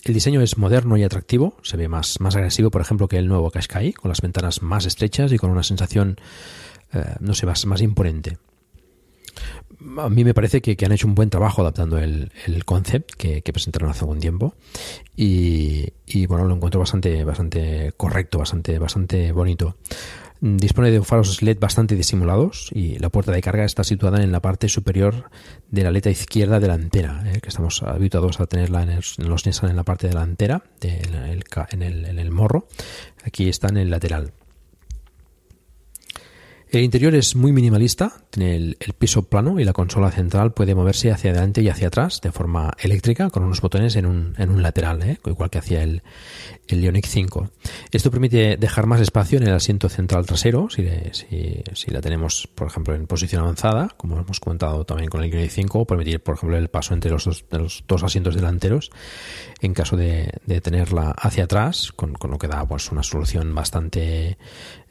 El 0.05 0.13
diseño 0.13 0.39
es 0.41 0.59
moderno 0.59 0.97
y 0.97 1.03
atractivo, 1.03 1.57
se 1.63 1.77
ve 1.77 1.87
más, 1.87 2.19
más 2.19 2.35
agresivo, 2.35 2.69
por 2.69 2.79
ejemplo, 2.79 3.07
que 3.07 3.17
el 3.17 3.27
nuevo 3.27 3.49
Qashqai, 3.49 3.91
con 3.91 4.09
las 4.09 4.21
ventanas 4.21 4.61
más 4.61 4.85
estrechas 4.85 5.31
y 5.31 5.39
con 5.39 5.49
una 5.49 5.63
sensación, 5.63 6.17
eh, 6.93 7.15
no 7.21 7.33
sé, 7.33 7.47
más, 7.47 7.65
más 7.65 7.81
imponente. 7.81 8.37
A 9.97 10.09
mí 10.09 10.23
me 10.23 10.35
parece 10.35 10.61
que, 10.61 10.77
han 10.85 10.91
hecho 10.91 11.07
un 11.07 11.15
buen 11.15 11.31
trabajo 11.31 11.63
adaptando 11.63 11.97
el, 11.97 12.31
el 12.45 12.65
concept 12.65 13.13
que, 13.13 13.41
presentaron 13.51 13.89
hace 13.89 14.01
algún 14.01 14.19
tiempo 14.19 14.53
y, 15.15 15.87
y, 16.05 16.27
bueno, 16.27 16.45
lo 16.45 16.53
encuentro 16.53 16.79
bastante, 16.79 17.23
bastante 17.23 17.91
correcto, 17.97 18.37
bastante, 18.37 18.77
bastante 18.77 19.31
bonito. 19.31 19.75
Dispone 20.47 20.91
de 20.91 21.01
faros 21.01 21.41
LED 21.41 21.57
bastante 21.59 21.95
disimulados 21.95 22.69
y 22.71 22.99
la 22.99 23.09
puerta 23.09 23.31
de 23.31 23.41
carga 23.41 23.65
está 23.65 23.83
situada 23.83 24.21
en 24.21 24.31
la 24.31 24.43
parte 24.43 24.69
superior 24.69 25.31
de 25.71 25.81
la 25.81 25.89
aleta 25.89 26.11
izquierda 26.11 26.59
delantera, 26.59 27.23
¿eh? 27.25 27.41
que 27.41 27.49
estamos 27.49 27.81
habituados 27.81 28.39
a 28.39 28.45
tenerla 28.45 28.83
en, 28.83 29.27
los 29.27 29.45
Nissan 29.47 29.71
en 29.71 29.75
la 29.75 29.81
parte 29.81 30.07
delantera, 30.07 30.61
en, 30.81 31.81
el, 31.81 32.31
morro. 32.31 32.67
Aquí 33.23 33.49
está 33.49 33.69
en 33.69 33.77
el 33.77 33.89
lateral. 33.89 34.33
El 36.69 36.83
interior 36.83 37.15
es 37.15 37.35
muy 37.35 37.51
minimalista, 37.51 38.11
tiene 38.29 38.55
el, 38.55 38.77
el, 38.81 38.93
piso 38.93 39.23
plano 39.23 39.59
y 39.59 39.63
la 39.63 39.73
consola 39.73 40.11
central 40.11 40.53
puede 40.53 40.75
moverse 40.75 41.09
hacia 41.09 41.31
adelante 41.31 41.61
y 41.61 41.69
hacia 41.69 41.87
atrás 41.87 42.21
de 42.21 42.31
forma 42.31 42.73
eléctrica 42.79 43.29
con 43.31 43.43
unos 43.43 43.61
botones 43.61 43.95
en 43.95 44.05
un, 44.05 44.35
en 44.37 44.49
un 44.51 44.61
lateral, 44.61 45.01
¿eh? 45.01 45.19
igual 45.25 45.49
que 45.49 45.57
hacía 45.57 45.81
el, 45.83 46.03
el 46.67 46.83
Ioniq 46.83 47.05
5. 47.05 47.49
Esto 47.91 48.11
permite 48.11 48.57
dejar 48.57 48.87
más 48.87 49.01
espacio 49.01 49.37
en 49.37 49.47
el 49.47 49.53
asiento 49.53 49.89
central 49.89 50.25
trasero, 50.25 50.69
si, 50.69 50.87
si, 51.11 51.63
si, 51.73 51.91
la 51.91 52.01
tenemos, 52.01 52.47
por 52.53 52.67
ejemplo, 52.67 52.95
en 52.95 53.07
posición 53.07 53.41
avanzada, 53.41 53.89
como 53.97 54.19
hemos 54.19 54.39
comentado 54.39 54.85
también 54.85 55.09
con 55.09 55.23
el 55.23 55.31
Ioniq 55.31 55.49
5, 55.49 55.79
o 55.79 55.85
permitir, 55.85 56.21
por 56.21 56.35
ejemplo, 56.35 56.57
el 56.57 56.69
paso 56.69 56.93
entre 56.93 57.11
los 57.11 57.25
dos, 57.25 57.45
los 57.51 57.83
dos 57.87 58.03
asientos 58.03 58.35
delanteros 58.35 58.91
en 59.61 59.73
caso 59.73 59.97
de, 59.97 60.31
de 60.45 60.61
tenerla 60.61 61.11
hacia 61.11 61.45
atrás, 61.45 61.91
con, 61.95 62.13
lo 62.29 62.37
que 62.37 62.47
da 62.47 62.65
pues, 62.67 62.91
una 62.91 63.03
solución 63.03 63.53
bastante 63.53 64.37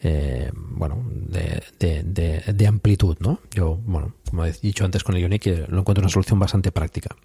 eh, 0.02 0.50
bueno, 0.54 1.04
de, 1.08 1.62
de, 1.78 2.42
de, 2.52 2.66
amplitud, 2.66 3.16
¿no? 3.20 3.40
Yo, 3.52 3.76
bueno, 3.84 4.14
como 4.28 4.44
he 4.44 4.52
dicho 4.52 4.84
antes 4.84 5.04
con 5.04 5.16
el 5.16 5.22
Ioniq, 5.22 5.68
lo 5.68 5.80
encuentro 5.80 6.02
una 6.02 6.10
solución 6.10 6.38
bastante 6.38 6.72
práctica. 6.72 7.16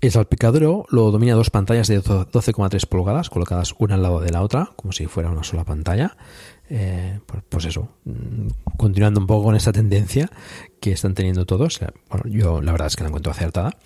El 0.00 0.12
salpicadero 0.12 0.86
lo 0.90 1.10
domina 1.10 1.34
dos 1.34 1.50
pantallas 1.50 1.88
de 1.88 2.00
12,3 2.00 2.86
pulgadas 2.86 3.30
colocadas 3.30 3.74
una 3.78 3.96
al 3.96 4.02
lado 4.02 4.20
de 4.20 4.30
la 4.30 4.42
otra, 4.42 4.70
como 4.76 4.92
si 4.92 5.06
fuera 5.06 5.28
una 5.28 5.42
sola 5.42 5.64
pantalla. 5.64 6.16
Eh, 6.70 7.18
pues, 7.26 7.42
pues, 7.48 7.64
eso, 7.64 7.88
continuando 8.76 9.20
un 9.20 9.26
poco 9.26 9.44
con 9.44 9.56
esta 9.56 9.72
tendencia 9.72 10.30
que 10.80 10.92
están 10.92 11.14
teniendo 11.14 11.46
todos. 11.46 11.80
Bueno, 12.10 12.24
yo 12.26 12.62
la 12.62 12.70
verdad 12.70 12.86
es 12.86 12.94
que 12.94 13.02
la 13.02 13.08
encuentro 13.08 13.32
acertada. 13.32 13.76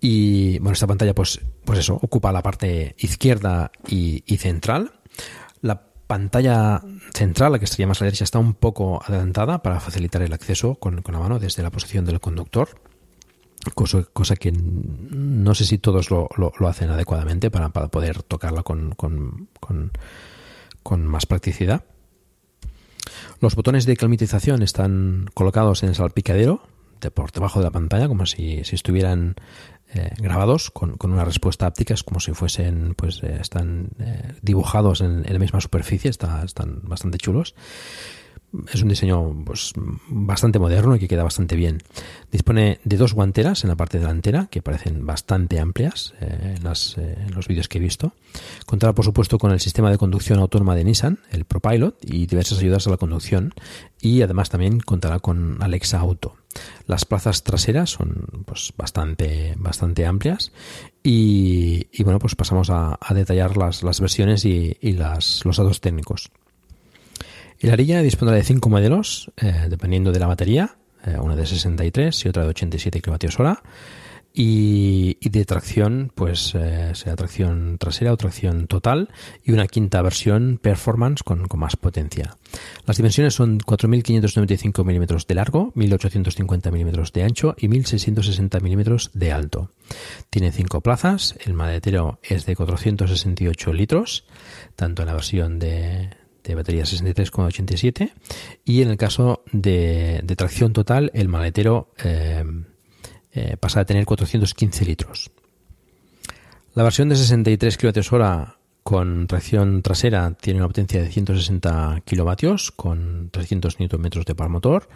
Y 0.00 0.58
bueno, 0.58 0.74
esta 0.74 0.86
pantalla, 0.86 1.14
pues, 1.14 1.40
pues 1.64 1.78
eso, 1.78 1.94
ocupa 1.94 2.30
la 2.30 2.42
parte 2.42 2.94
izquierda 2.98 3.72
y, 3.86 4.22
central. 4.36 4.92
La 5.62 5.82
pantalla 6.06 6.82
central, 7.14 7.52
la 7.52 7.58
que 7.58 7.64
estaría 7.64 7.86
más 7.86 8.02
a 8.02 8.04
la 8.04 8.08
derecha, 8.08 8.24
está 8.24 8.38
un 8.38 8.52
poco 8.52 9.00
adelantada 9.02 9.62
para 9.62 9.80
facilitar 9.80 10.20
el 10.20 10.34
acceso 10.34 10.74
con 10.74 11.02
la 11.06 11.18
mano 11.18 11.38
desde 11.38 11.62
la 11.62 11.70
posición 11.70 12.04
del 12.04 12.20
conductor. 12.20 12.80
Cosa, 13.74 14.04
cosa 14.12 14.36
que 14.36 14.52
no 14.52 15.54
sé 15.54 15.64
si 15.64 15.78
todos 15.78 16.10
lo, 16.10 16.28
lo, 16.36 16.68
hacen 16.68 16.90
adecuadamente 16.90 17.50
para, 17.50 17.70
para 17.70 17.88
poder 17.88 18.22
tocarla 18.22 18.62
con, 18.62 18.92
con, 18.92 19.48
con, 19.60 19.92
con 20.82 21.06
más 21.06 21.26
practicidad. 21.26 21.84
Los 23.40 23.56
botones 23.56 23.84
de 23.84 23.96
climatización 23.96 24.62
están 24.62 25.26
colocados 25.34 25.82
en 25.82 25.90
el 25.90 25.94
salpicadero, 25.94 26.62
de 27.00 27.10
por 27.10 27.30
debajo 27.32 27.60
de 27.60 27.64
la 27.64 27.70
pantalla, 27.70 28.08
como 28.08 28.26
si, 28.26 28.64
si 28.64 28.74
estuvieran 28.74 29.36
eh, 29.94 30.10
grabados 30.18 30.70
con, 30.70 30.96
una 31.02 31.24
respuesta 31.24 31.66
áptica, 31.66 31.94
es 31.94 32.02
como 32.02 32.20
si 32.20 32.32
fuesen, 32.32 32.94
pues 32.94 33.22
eh, 33.22 33.38
están 33.40 33.90
eh, 34.00 34.34
dibujados 34.42 35.00
en, 35.00 35.22
la 35.22 35.38
misma 35.38 35.60
superficie, 35.60 36.10
está, 36.10 36.42
están 36.44 36.80
bastante 36.82 37.18
chulos. 37.18 37.54
Es 38.72 38.82
un 38.82 38.88
diseño 38.88 39.44
pues, 39.44 39.74
bastante 40.08 40.58
moderno 40.58 40.96
y 40.96 40.98
que 40.98 41.08
queda 41.08 41.22
bastante 41.22 41.54
bien. 41.54 41.82
Dispone 42.32 42.80
de 42.82 42.96
dos 42.96 43.12
guanteras 43.12 43.62
en 43.62 43.68
la 43.68 43.76
parte 43.76 43.98
delantera 43.98 44.48
que 44.50 44.62
parecen 44.62 45.04
bastante 45.04 45.60
amplias 45.60 46.14
eh, 46.20 46.56
en, 46.56 46.66
eh, 46.66 47.26
los 47.34 47.46
vídeos 47.46 47.68
que 47.68 47.76
he 47.76 47.80
visto. 47.80 48.12
Contará, 48.64 48.94
por 48.94 49.04
supuesto, 49.04 49.38
con 49.38 49.52
el 49.52 49.60
sistema 49.60 49.90
de 49.90 49.98
conducción 49.98 50.38
autónoma 50.38 50.74
de 50.74 50.84
Nissan, 50.84 51.18
el 51.30 51.44
ProPilot, 51.44 51.98
y 52.02 52.26
diversas 52.26 52.58
ayudas 52.58 52.86
a 52.86 52.90
la 52.90 52.96
conducción. 52.96 53.52
Y 54.00 54.22
además 54.22 54.48
también 54.48 54.80
contará 54.80 55.18
con 55.18 55.62
Alexa 55.62 55.98
Auto. 55.98 56.36
Las 56.86 57.04
plazas 57.04 57.42
traseras 57.42 57.90
son 57.90 58.44
pues, 58.46 58.72
bastante, 58.78 59.54
bastante 59.58 60.06
amplias. 60.06 60.52
Y, 61.02 61.86
bueno, 62.02 62.18
pues 62.18 62.34
pasamos 62.34 62.70
a, 62.70 62.98
a 63.00 63.14
detallar 63.14 63.58
las, 63.58 63.82
las 63.82 64.00
versiones 64.00 64.46
y, 64.46 64.76
y 64.80 64.92
las, 64.92 65.44
los 65.44 65.58
datos 65.58 65.80
técnicos. 65.82 66.30
El 67.60 67.70
Arilla 67.70 68.02
dispondrá 68.02 68.36
de 68.36 68.44
cinco 68.44 68.68
modelos, 68.68 69.32
eh, 69.36 69.66
dependiendo 69.68 70.12
de 70.12 70.20
la 70.20 70.28
batería, 70.28 70.76
eh, 71.04 71.16
una 71.20 71.34
de 71.34 71.44
63 71.44 72.24
y 72.24 72.28
otra 72.28 72.44
de 72.44 72.50
87 72.50 73.00
kWh. 73.00 73.52
Y, 74.40 75.16
y, 75.20 75.30
de 75.30 75.44
tracción, 75.44 76.12
pues 76.14 76.54
eh, 76.54 76.92
sea 76.94 77.16
tracción 77.16 77.76
trasera 77.78 78.12
o 78.12 78.16
tracción 78.16 78.68
total 78.68 79.08
y 79.42 79.50
una 79.50 79.66
quinta 79.66 80.00
versión 80.00 80.60
performance 80.62 81.24
con, 81.24 81.48
con 81.48 81.58
más 81.58 81.74
potencia. 81.74 82.36
Las 82.86 82.98
dimensiones 82.98 83.34
son 83.34 83.58
4.595 83.58 84.84
milímetros 84.84 85.26
de 85.26 85.34
largo, 85.34 85.72
1.850 85.74 86.70
milímetros 86.70 87.12
de 87.12 87.24
ancho 87.24 87.56
y 87.58 87.66
1.660 87.66 88.60
milímetros 88.60 89.10
de 89.12 89.32
alto. 89.32 89.72
Tiene 90.30 90.52
cinco 90.52 90.82
plazas, 90.82 91.34
el 91.44 91.54
maletero 91.54 92.20
es 92.22 92.46
de 92.46 92.54
468 92.54 93.72
litros, 93.72 94.24
tanto 94.76 95.02
en 95.02 95.08
la 95.08 95.14
versión 95.14 95.58
de, 95.58 96.10
de 96.48 96.54
batería 96.54 96.84
63,87 96.84 98.12
y 98.64 98.82
en 98.82 98.88
el 98.88 98.96
caso 98.96 99.44
de, 99.52 100.24
tracción 100.36 100.72
total 100.72 101.10
el 101.14 101.28
maletero 101.28 101.92
eh, 102.02 102.42
eh, 103.32 103.56
pasa 103.60 103.80
a 103.80 103.84
tener 103.84 104.04
415 104.06 104.84
litros. 104.84 105.30
La 106.74 106.82
versión 106.82 107.08
de 107.08 107.16
63 107.16 107.76
kWh 107.76 108.58
con 108.82 109.26
tracción 109.26 109.82
trasera 109.82 110.32
tiene 110.40 110.60
una 110.60 110.68
potencia 110.68 111.02
de 111.02 111.10
160 111.10 112.00
kilovatios 112.06 112.72
con 112.72 113.28
300 113.30 113.76
Nm 113.80 114.24
de 114.24 114.34
par 114.34 114.48
motor 114.48 114.88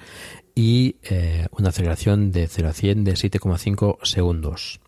y 0.55 0.97
eh, 1.03 1.47
una 1.59 1.69
aceleración 1.69 2.33
de 2.33 2.47
0 2.47 2.69
a 2.69 2.73
100 2.73 3.05
de 3.05 3.13
7,5 3.13 3.99
segundos. 4.03 4.81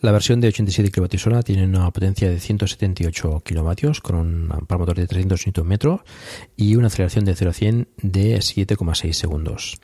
La 0.00 0.12
versión 0.12 0.40
de 0.40 0.48
87 0.48 0.92
kWh 0.92 1.42
tiene 1.42 1.64
una 1.64 1.90
potencia 1.90 2.30
de 2.30 2.38
178 2.38 3.42
kW 3.44 3.90
con 4.00 4.16
un 4.16 4.66
par 4.66 4.78
motor 4.78 4.96
de 4.96 5.08
300 5.08 5.46
Nm 5.48 5.98
y 6.56 6.76
una 6.76 6.86
aceleración 6.86 7.24
de 7.24 7.34
0 7.34 7.50
a 7.50 7.54
100 7.54 7.88
de 8.02 8.36
7,6 8.36 9.12
segundos. 9.12 9.80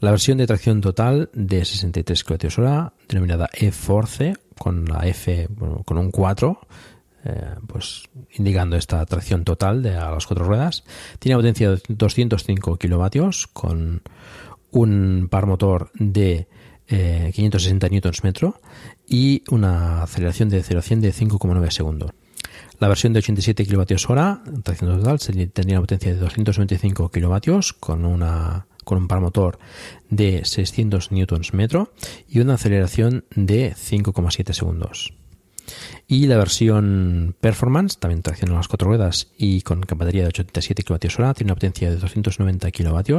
La 0.00 0.10
versión 0.10 0.38
de 0.38 0.48
tracción 0.48 0.80
total 0.80 1.30
de 1.32 1.64
63 1.64 2.24
kWh, 2.24 2.92
denominada 3.08 3.48
E-Force, 3.52 4.34
con 4.58 4.84
la 4.86 5.06
F 5.06 5.46
bueno, 5.50 5.84
con 5.84 5.96
un 5.96 6.10
4, 6.10 6.58
eh, 7.24 7.54
pues 7.68 8.02
indicando 8.32 8.76
esta 8.76 9.06
tracción 9.06 9.44
total 9.44 9.80
de 9.80 9.94
a 9.96 10.10
las 10.10 10.26
cuatro 10.26 10.44
ruedas, 10.44 10.82
tiene 11.20 11.36
potencia 11.36 11.70
de 11.70 11.80
205 11.86 12.78
kW 12.78 13.28
con 13.52 14.02
un 14.72 15.28
par 15.30 15.46
motor 15.46 15.92
de 15.94 16.48
eh, 16.88 17.30
560 17.32 17.88
Nm 17.88 18.54
y 19.12 19.44
una 19.50 20.02
aceleración 20.02 20.48
de 20.48 20.62
0 20.62 20.80
a 20.80 20.82
100 20.82 21.00
de 21.02 21.12
5,9 21.12 21.70
segundos. 21.70 22.12
La 22.78 22.88
versión 22.88 23.12
de 23.12 23.18
87 23.18 23.66
kWh, 23.66 24.62
tracción 24.62 24.98
total, 25.00 25.20
tendría 25.52 25.76
una 25.76 25.82
potencia 25.82 26.12
de 26.12 26.18
295 26.18 27.10
kW 27.10 27.58
con, 27.78 28.06
una, 28.06 28.66
con 28.84 28.98
un 28.98 29.08
par 29.08 29.20
motor 29.20 29.58
de 30.08 30.44
600 30.44 31.12
Nm 31.12 31.86
y 32.26 32.40
una 32.40 32.54
aceleración 32.54 33.26
de 33.36 33.74
5,7 33.74 34.52
segundos. 34.54 35.12
Y 36.08 36.26
la 36.26 36.38
versión 36.38 37.36
Performance, 37.40 37.98
también 37.98 38.22
tracción 38.22 38.50
en 38.50 38.56
las 38.56 38.68
cuatro 38.68 38.88
ruedas 38.88 39.28
y 39.36 39.60
con 39.60 39.82
batería 39.82 40.22
de 40.22 40.28
87 40.28 40.84
kWh, 40.84 41.34
tiene 41.34 41.52
una 41.52 41.54
potencia 41.54 41.90
de 41.90 41.96
290 41.96 42.70
kW 42.72 43.18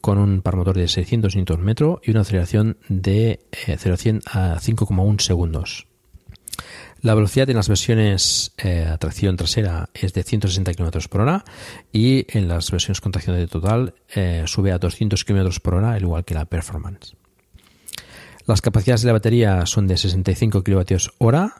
con 0.00 0.18
un 0.18 0.42
par 0.42 0.56
motor 0.56 0.76
de 0.76 0.88
600 0.88 1.36
Nm 1.36 1.74
y 2.02 2.10
una 2.10 2.20
aceleración 2.20 2.78
de 2.88 3.40
0 3.52 3.94
a 3.94 3.96
100 3.96 4.20
a 4.26 4.56
5,1 4.60 5.20
segundos. 5.20 5.86
La 7.00 7.14
velocidad 7.14 7.48
en 7.48 7.56
las 7.56 7.68
versiones 7.68 8.52
eh, 8.58 8.84
a 8.84 8.98
tracción 8.98 9.36
trasera 9.36 9.88
es 9.94 10.12
de 10.14 10.24
160 10.24 10.74
km 10.74 11.08
por 11.08 11.20
hora 11.20 11.44
y 11.92 12.26
en 12.36 12.48
las 12.48 12.70
versiones 12.72 13.00
con 13.00 13.12
tracción 13.12 13.36
de 13.36 13.46
total 13.46 13.94
eh, 14.14 14.42
sube 14.46 14.72
a 14.72 14.78
200 14.78 15.24
km 15.24 15.60
por 15.60 15.74
hora, 15.74 15.92
al 15.92 16.02
igual 16.02 16.24
que 16.24 16.34
la 16.34 16.46
Performance. 16.46 17.14
Las 18.46 18.62
capacidades 18.62 19.02
de 19.02 19.06
la 19.08 19.12
batería 19.12 19.64
son 19.66 19.86
de 19.86 19.96
65 19.96 20.64
kWh, 20.64 21.50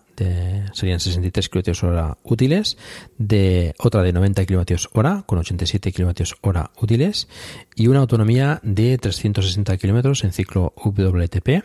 serían 0.72 1.00
63 1.00 1.48
kWh 1.48 2.12
útiles, 2.22 2.76
de 3.18 3.74
otra 3.78 4.02
de 4.02 4.12
90 4.12 4.46
kWh 4.46 5.22
con 5.26 5.38
87 5.38 5.92
kWh 5.92 6.58
útiles 6.80 7.28
y 7.74 7.86
una 7.88 8.00
autonomía 8.00 8.60
de 8.62 8.98
360 8.98 9.76
km 9.76 10.24
en 10.24 10.32
ciclo 10.32 10.72
WTP 10.76 11.64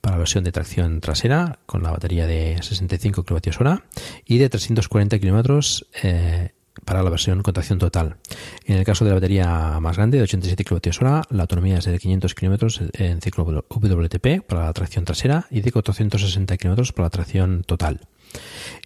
para 0.00 0.16
la 0.16 0.18
versión 0.18 0.44
de 0.44 0.52
tracción 0.52 1.00
trasera 1.00 1.58
con 1.66 1.82
la 1.82 1.90
batería 1.90 2.26
de 2.26 2.56
65 2.62 3.24
kWh 3.24 3.82
y 4.24 4.38
de 4.38 4.48
340 4.48 5.18
km 5.18 5.60
eh, 6.02 6.52
para 6.84 7.02
la 7.02 7.10
versión 7.10 7.42
con 7.42 7.54
tracción 7.54 7.78
total. 7.78 8.16
En 8.64 8.76
el 8.76 8.84
caso 8.84 9.04
de 9.04 9.10
la 9.10 9.16
batería 9.16 9.78
más 9.80 9.96
grande, 9.96 10.18
de 10.18 10.24
87 10.24 10.64
kWh, 10.64 11.22
la 11.30 11.42
autonomía 11.42 11.78
es 11.78 11.84
de 11.84 11.98
500 11.98 12.34
km 12.34 12.90
en 12.94 13.20
ciclo 13.20 13.44
WTP 13.44 14.46
para 14.46 14.66
la 14.66 14.72
tracción 14.72 15.04
trasera 15.04 15.46
y 15.50 15.60
de 15.60 15.72
460 15.72 16.56
km 16.56 16.92
para 16.92 17.06
la 17.06 17.10
tracción 17.10 17.62
total. 17.64 18.00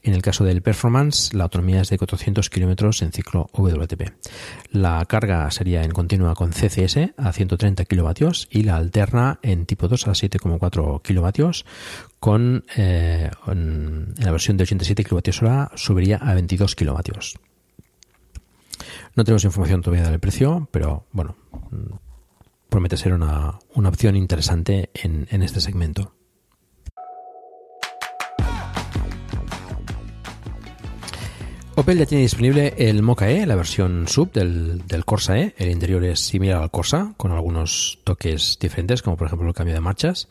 En 0.03 0.15
el 0.15 0.23
caso 0.23 0.45
del 0.45 0.63
Performance, 0.63 1.35
la 1.35 1.45
autonomía 1.45 1.81
es 1.81 1.91
de 1.91 1.99
400 1.99 2.51
km 2.51 3.03
en 3.03 3.13
ciclo 3.13 3.49
WTP. 3.53 4.13
La 4.71 5.05
carga 5.07 5.51
sería 5.51 5.83
en 5.83 5.93
continua 5.93 6.35
con 6.35 6.53
CCS 6.53 7.15
a 7.17 7.33
130 7.33 7.85
kW 7.85 8.29
y 8.51 8.63
la 8.63 8.77
alterna 8.77 9.39
en 9.43 9.67
tipo 9.67 9.89
2 9.89 10.09
a 10.09 10.11
7,4 10.13 11.03
kW 11.03 11.51
con 12.21 12.65
eh, 12.77 13.31
en 13.47 14.15
la 14.19 14.33
versión 14.33 14.57
de 14.57 14.65
87 14.65 15.05
kWh 15.05 15.77
subiría 15.77 16.17
a 16.17 16.35
22 16.35 16.75
kW. 16.75 17.01
No 19.17 19.23
tenemos 19.23 19.45
información 19.45 19.81
todavía 19.81 20.11
del 20.11 20.19
precio, 20.19 20.69
pero 20.73 21.07
bueno, 21.13 21.37
mm, 21.71 21.95
promete 22.69 22.97
ser 22.97 23.13
una, 23.13 23.59
una 23.75 23.89
opción 23.89 24.17
interesante 24.17 24.91
en, 24.95 25.29
en 25.31 25.43
este 25.43 25.61
segmento. 25.61 26.15
Opel 31.77 31.99
ya 31.99 32.07
tiene 32.07 32.23
disponible 32.23 32.75
el 32.77 33.03
Mocha 33.03 33.29
E, 33.29 33.47
la 33.47 33.57
versión 33.57 34.07
sub 34.07 34.31
del, 34.33 34.87
del, 34.87 35.05
Corsa 35.05 35.39
E. 35.39 35.55
El 35.59 35.71
interior 35.71 36.05
es 36.05 36.21
similar 36.21 36.63
al 36.63 36.71
Corsa, 36.71 37.15
con 37.17 37.33
algunos 37.33 37.99
toques 38.05 38.59
diferentes, 38.61 39.03
como 39.03 39.17
por 39.17 39.27
ejemplo 39.27 39.49
el 39.49 39.55
cambio 39.55 39.75
de 39.75 39.81
marchas, 39.81 40.29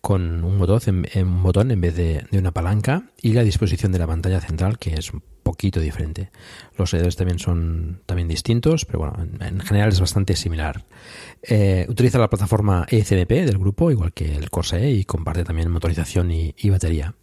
con 0.00 0.44
un 0.44 0.58
botón 0.58 1.06
en, 1.12 1.26
un 1.26 1.42
botón 1.42 1.72
en 1.72 1.80
vez 1.80 1.96
de, 1.96 2.24
de, 2.30 2.38
una 2.38 2.52
palanca 2.52 3.02
y 3.20 3.32
la 3.32 3.42
disposición 3.42 3.90
de 3.90 3.98
la 3.98 4.06
pantalla 4.06 4.40
central, 4.40 4.78
que 4.78 4.94
es 4.94 5.10
poquito 5.46 5.78
diferente. 5.78 6.30
Los 6.76 6.90
seguidores 6.90 7.14
también 7.14 7.38
son 7.38 8.00
también 8.04 8.26
distintos, 8.26 8.84
pero 8.84 8.98
bueno, 8.98 9.14
en, 9.22 9.40
en 9.40 9.60
general 9.60 9.90
es 9.90 10.00
bastante 10.00 10.34
similar. 10.34 10.84
Eh, 11.40 11.86
utiliza 11.88 12.18
la 12.18 12.28
plataforma 12.28 12.84
ECMP 12.90 13.30
del 13.30 13.58
grupo, 13.58 13.92
igual 13.92 14.12
que 14.12 14.34
el 14.34 14.50
Corsa 14.50 14.80
E, 14.80 14.90
y 14.90 15.04
comparte 15.04 15.44
también 15.44 15.70
motorización 15.70 16.32
y, 16.32 16.70
batería. 16.70 17.14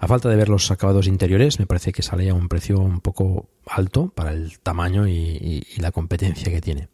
A 0.00 0.08
falta 0.08 0.28
de 0.28 0.34
ver 0.34 0.48
los 0.48 0.68
acabados 0.72 1.06
interiores, 1.06 1.60
me 1.60 1.66
parece 1.66 1.92
que 1.92 2.02
sale 2.02 2.28
a 2.28 2.34
un 2.34 2.48
precio 2.48 2.80
un 2.80 3.00
poco 3.00 3.48
alto 3.66 4.08
para 4.12 4.32
el 4.32 4.58
tamaño 4.58 5.06
y 5.06 5.62
la 5.76 5.92
competencia 5.92 6.50
que 6.50 6.60
tiene. 6.60 6.88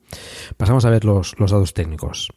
Pasamos 0.59 0.85
a 0.85 0.91
ver 0.91 1.07
los, 1.07 1.35
los 1.39 1.51
datos 1.51 1.73
técnicos. 1.73 2.31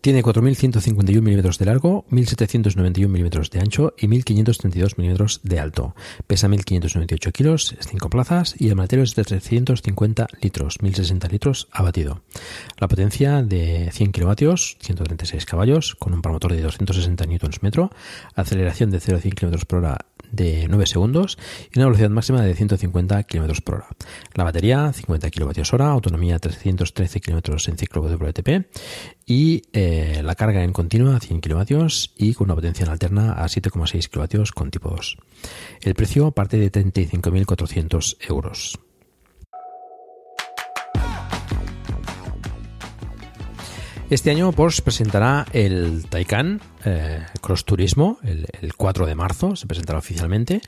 Tiene 0.00 0.22
4.151 0.22 1.20
milímetros 1.20 1.58
de 1.58 1.66
largo, 1.66 2.06
1.791 2.10 3.06
milímetros 3.06 3.50
de 3.50 3.60
ancho 3.60 3.92
y 3.98 4.06
1.532 4.06 4.96
milímetros 4.96 5.40
de 5.42 5.60
alto. 5.60 5.94
Pesa 6.26 6.48
1.598 6.48 7.32
kilos, 7.32 7.76
es 7.78 7.86
5 7.86 8.08
plazas 8.08 8.54
y 8.58 8.68
el 8.68 8.76
maletero 8.76 9.02
es 9.02 9.14
de 9.14 9.24
350 9.24 10.26
litros, 10.40 10.80
1.060 10.80 11.30
litros 11.30 11.68
abatido. 11.70 12.22
La 12.78 12.88
potencia 12.88 13.42
de 13.42 13.90
100 13.92 14.12
kilovatios, 14.12 14.78
136 14.80 15.44
caballos, 15.44 15.94
con 15.96 16.14
un 16.14 16.22
par 16.22 16.38
de 16.38 16.62
260 16.62 17.26
Nm, 17.26 17.90
aceleración 18.34 18.90
de 18.90 19.00
0 19.00 19.18
a 19.18 19.20
100 19.20 19.34
km 19.34 19.66
por 19.66 19.78
hora 19.80 20.06
de 20.32 20.66
9 20.68 20.86
segundos 20.86 21.38
y 21.72 21.78
una 21.78 21.86
velocidad 21.86 22.10
máxima 22.10 22.42
de 22.42 22.54
150 22.54 23.22
km 23.24 23.62
por 23.62 23.74
hora. 23.76 23.88
La 24.34 24.44
batería 24.44 24.92
50 24.92 25.30
kWh, 25.30 25.82
autonomía 25.82 26.38
313 26.38 27.20
km 27.20 27.68
en 27.68 27.78
ciclo 27.78 28.02
WLTP 28.02 28.66
y 29.26 29.62
eh, 29.72 30.22
la 30.24 30.34
carga 30.34 30.62
en 30.64 30.72
continua 30.72 31.16
a 31.16 31.20
100 31.20 31.40
kW 31.40 31.86
y 32.16 32.34
con 32.34 32.46
una 32.46 32.54
potencia 32.54 32.84
en 32.84 32.90
alterna 32.90 33.32
a 33.32 33.44
7,6 33.44 34.08
kW 34.08 34.42
con 34.54 34.70
tipo 34.70 34.90
2. 34.90 35.18
El 35.82 35.94
precio 35.94 36.30
parte 36.32 36.58
de 36.58 36.70
35.400 36.70 38.16
euros. 38.28 38.80
Este 44.10 44.32
año 44.32 44.50
Porsche 44.50 44.82
presentará 44.82 45.46
el 45.52 46.04
Taycan 46.08 46.60
eh, 46.84 47.24
Cross 47.40 47.64
Turismo 47.64 48.18
el, 48.24 48.44
el, 48.60 48.74
4 48.74 49.06
de 49.06 49.14
marzo, 49.14 49.54
se 49.54 49.68
presentará 49.68 50.00
oficialmente. 50.00 50.62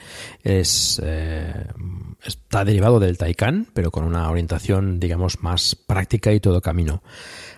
Es, 0.45 1.03
eh, 1.05 1.53
está 2.25 2.65
derivado 2.65 3.01
del 3.01 3.19
Taycan, 3.19 3.67
pero 3.75 3.91
con 3.91 4.05
una 4.05 4.31
orientación, 4.31 5.01
digamos, 5.01 5.43
más 5.43 5.75
práctica 5.75 6.33
y 6.33 6.39
todo 6.39 6.61
camino. 6.61 7.03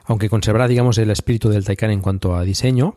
Aunque 0.07 0.31
conservará, 0.31 0.69
digamos, 0.69 0.97
el 0.97 1.11
espíritu 1.11 1.51
del 1.51 1.67
Taycan 1.67 1.91
en 1.91 2.01
cuanto 2.01 2.35
a 2.35 2.45
diseño, 2.45 2.97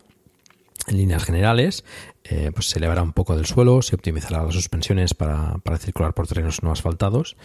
en 0.86 0.98
líneas 0.98 1.24
generales, 1.24 1.84
eh, 2.24 2.52
pues 2.54 2.70
se 2.70 2.80
elevará 2.80 3.02
un 3.02 3.14
poco 3.14 3.36
del 3.36 3.46
suelo, 3.46 3.82
se 3.82 3.96
optimizará 3.96 4.44
las 4.44 4.54
suspensiones 4.54 5.14
para, 5.14 5.58
para, 5.64 5.78
circular 5.78 6.14
por 6.14 6.28
terrenos 6.28 6.62
no 6.62 6.72
asfaltados 6.72 7.38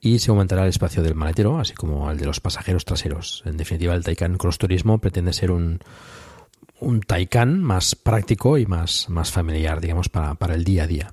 y 0.00 0.18
se 0.18 0.30
aumentará 0.30 0.62
el 0.62 0.68
espacio 0.68 1.02
del 1.02 1.14
maletero, 1.14 1.58
así 1.58 1.74
como 1.74 2.10
el 2.10 2.18
de 2.18 2.26
los 2.26 2.40
pasajeros 2.40 2.84
traseros. 2.84 3.42
En 3.46 3.56
definitiva, 3.56 3.94
el 3.94 4.04
Taycan 4.04 4.36
Cross 4.36 4.58
Turismo 4.58 4.98
pretende 4.98 5.32
ser 5.32 5.50
un, 5.50 5.80
un 6.80 7.00
Taycan 7.00 7.62
más 7.62 7.94
práctico 7.94 8.58
y 8.58 8.66
más, 8.66 9.08
más 9.08 9.32
familiar, 9.32 9.80
digamos, 9.80 10.08
para, 10.08 10.34
para, 10.34 10.54
el 10.54 10.64
día 10.64 10.84
a 10.84 10.86
día. 10.86 11.12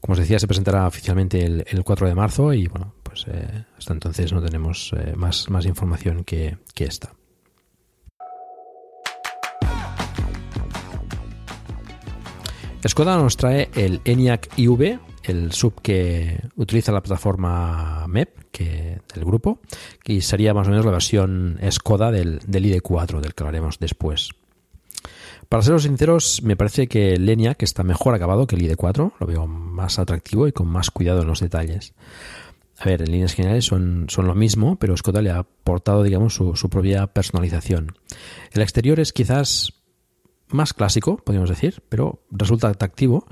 Como 0.00 0.12
os 0.12 0.18
decía, 0.18 0.38
se 0.38 0.46
presentará 0.46 0.86
oficialmente 0.86 1.44
el, 1.44 1.64
el 1.68 1.82
4 1.82 2.08
de 2.08 2.14
marzo 2.14 2.52
y 2.52 2.68
bueno, 2.68 2.94
pues 3.02 3.24
eh, 3.28 3.64
hasta 3.76 3.92
entonces 3.92 4.32
no 4.32 4.42
tenemos 4.42 4.92
eh, 4.96 5.14
más, 5.16 5.50
más 5.50 5.66
información 5.66 6.22
que, 6.22 6.58
que 6.74 6.84
esta. 6.84 7.12
Skoda 12.88 13.16
nos 13.16 13.36
trae 13.36 13.68
el 13.74 14.00
ENIAC 14.04 14.50
IV, 14.56 14.98
el 15.24 15.52
sub 15.52 15.80
que 15.82 16.40
utiliza 16.56 16.92
la 16.92 17.02
plataforma 17.02 18.06
MEP 18.06 18.50
que, 18.52 19.00
del 19.12 19.24
grupo, 19.24 19.60
y 20.04 20.20
sería 20.20 20.54
más 20.54 20.68
o 20.68 20.70
menos 20.70 20.84
la 20.84 20.92
versión 20.92 21.58
Skoda 21.70 22.10
del, 22.10 22.40
del 22.46 22.64
ID4, 22.64 23.20
del 23.20 23.34
que 23.34 23.42
hablaremos 23.42 23.78
después. 23.78 24.30
Para 25.48 25.62
ser 25.62 25.80
sinceros, 25.80 26.42
me 26.42 26.56
parece 26.56 26.86
que 26.86 27.14
el 27.14 27.28
ENIAC 27.28 27.62
está 27.62 27.82
mejor 27.82 28.14
acabado 28.14 28.46
que 28.46 28.56
el 28.56 28.62
ID4, 28.62 29.12
lo 29.18 29.26
veo 29.26 29.46
más 29.46 29.98
atractivo 29.98 30.46
y 30.46 30.52
con 30.52 30.68
más 30.68 30.90
cuidado 30.90 31.22
en 31.22 31.28
los 31.28 31.40
detalles. 31.40 31.94
A 32.78 32.84
ver, 32.84 33.02
en 33.02 33.10
líneas 33.10 33.34
generales 33.34 33.64
son, 33.64 34.06
son 34.08 34.26
lo 34.26 34.34
mismo, 34.34 34.76
pero 34.76 34.96
Skoda 34.96 35.22
le 35.22 35.30
ha 35.30 35.38
aportado, 35.38 36.02
digamos, 36.02 36.34
su 36.34 36.68
propia 36.70 37.06
personalización. 37.06 37.96
El 38.52 38.62
exterior 38.62 39.00
es 39.00 39.12
quizás 39.12 39.72
más 40.48 40.72
clásico, 40.72 41.16
podríamos 41.16 41.50
decir, 41.50 41.82
pero 41.88 42.22
resulta 42.30 42.68
atractivo, 42.68 43.26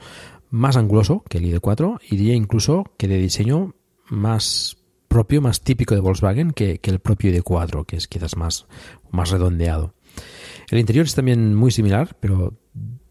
más 0.51 0.77
anguloso 0.77 1.25
que 1.29 1.39
el 1.39 1.45
ID4 1.45 2.01
y 2.09 2.17
diría 2.17 2.35
incluso 2.35 2.85
que 2.97 3.09
de 3.09 3.19
diseño 3.19 3.75
más 4.09 4.77
propio, 5.09 5.41
más 5.41 5.61
típico 5.61 5.95
de 5.95 6.01
Volkswagen 6.01 6.53
que, 6.53 6.79
que 6.79 6.91
el 6.91 6.99
propio 6.99 7.33
ID4, 7.33 7.87
que 7.87 7.97
es 7.97 8.09
quizás 8.09 8.37
más, 8.37 8.67
más 9.11 9.31
redondeado. 9.31 9.95
El 10.71 10.79
interior 10.79 11.07
es 11.07 11.15
también 11.15 11.55
muy 11.55 11.71
similar, 11.71 12.17
pero 12.21 12.55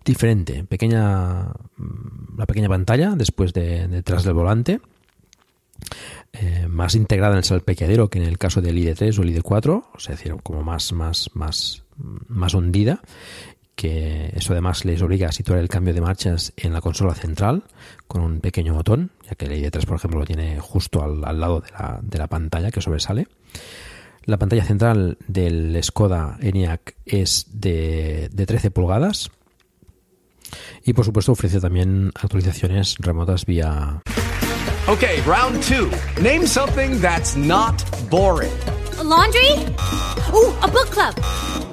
diferente. 0.03 0.63
Pequeña, 0.63 1.53
la 2.37 2.45
pequeña 2.45 2.69
pantalla 2.69 3.13
después 3.15 3.53
de 3.53 3.87
detrás 3.87 4.23
del 4.23 4.33
volante. 4.33 4.81
Eh, 6.31 6.67
más 6.67 6.95
integrada 6.95 7.33
en 7.33 7.39
el 7.39 7.43
salpequeadero 7.43 8.09
que 8.09 8.19
en 8.19 8.25
el 8.25 8.37
caso 8.37 8.61
del 8.61 8.77
ID3 8.77 9.19
o 9.19 9.21
el 9.21 9.35
ID4, 9.35 9.83
o 9.93 9.99
sea, 9.99 10.17
como 10.41 10.63
más, 10.63 10.91
más, 10.93 11.29
más, 11.33 11.83
más 12.27 12.53
hundida 12.53 13.01
que 13.75 14.31
eso 14.35 14.53
además 14.53 14.85
les 14.85 15.01
obliga 15.01 15.29
a 15.29 15.31
situar 15.31 15.59
el 15.59 15.69
cambio 15.69 15.93
de 15.93 16.01
marchas 16.01 16.53
en 16.57 16.73
la 16.73 16.81
consola 16.81 17.15
central 17.15 17.63
con 18.07 18.21
un 18.21 18.39
pequeño 18.39 18.73
botón, 18.73 19.11
ya 19.27 19.35
que 19.35 19.45
el 19.45 19.51
ID3 19.51 19.85
por 19.85 19.97
ejemplo 19.97 20.19
lo 20.19 20.25
tiene 20.25 20.59
justo 20.59 21.03
al, 21.03 21.23
al 21.25 21.39
lado 21.39 21.61
de 21.61 21.71
la, 21.71 21.99
de 22.01 22.17
la, 22.17 22.27
pantalla 22.27 22.71
que 22.71 22.81
sobresale. 22.81 23.27
La 24.25 24.37
pantalla 24.37 24.63
central 24.63 25.17
del 25.27 25.77
Skoda 25.83 26.37
ENIAC 26.39 26.95
es 27.05 27.47
de, 27.51 28.29
de 28.31 28.45
13 28.45 28.71
pulgadas 28.71 29.31
y 30.85 30.93
por 30.93 31.05
supuesto 31.05 31.31
ofrece 31.31 31.59
también 31.59 32.11
actualizaciones 32.15 32.95
remotas 32.99 33.45
vía... 33.45 34.01
Ok, 34.87 35.03
round 35.25 35.63
2. 35.63 36.21
Name 36.21 36.45
something 36.45 36.99
that's 36.99 37.35
not 37.35 37.83
boring. 38.09 38.51
A 38.99 39.03
laundry? 39.03 39.53
Uh, 40.33 40.51
a 40.61 40.67
book 40.67 40.89
club. 40.89 41.72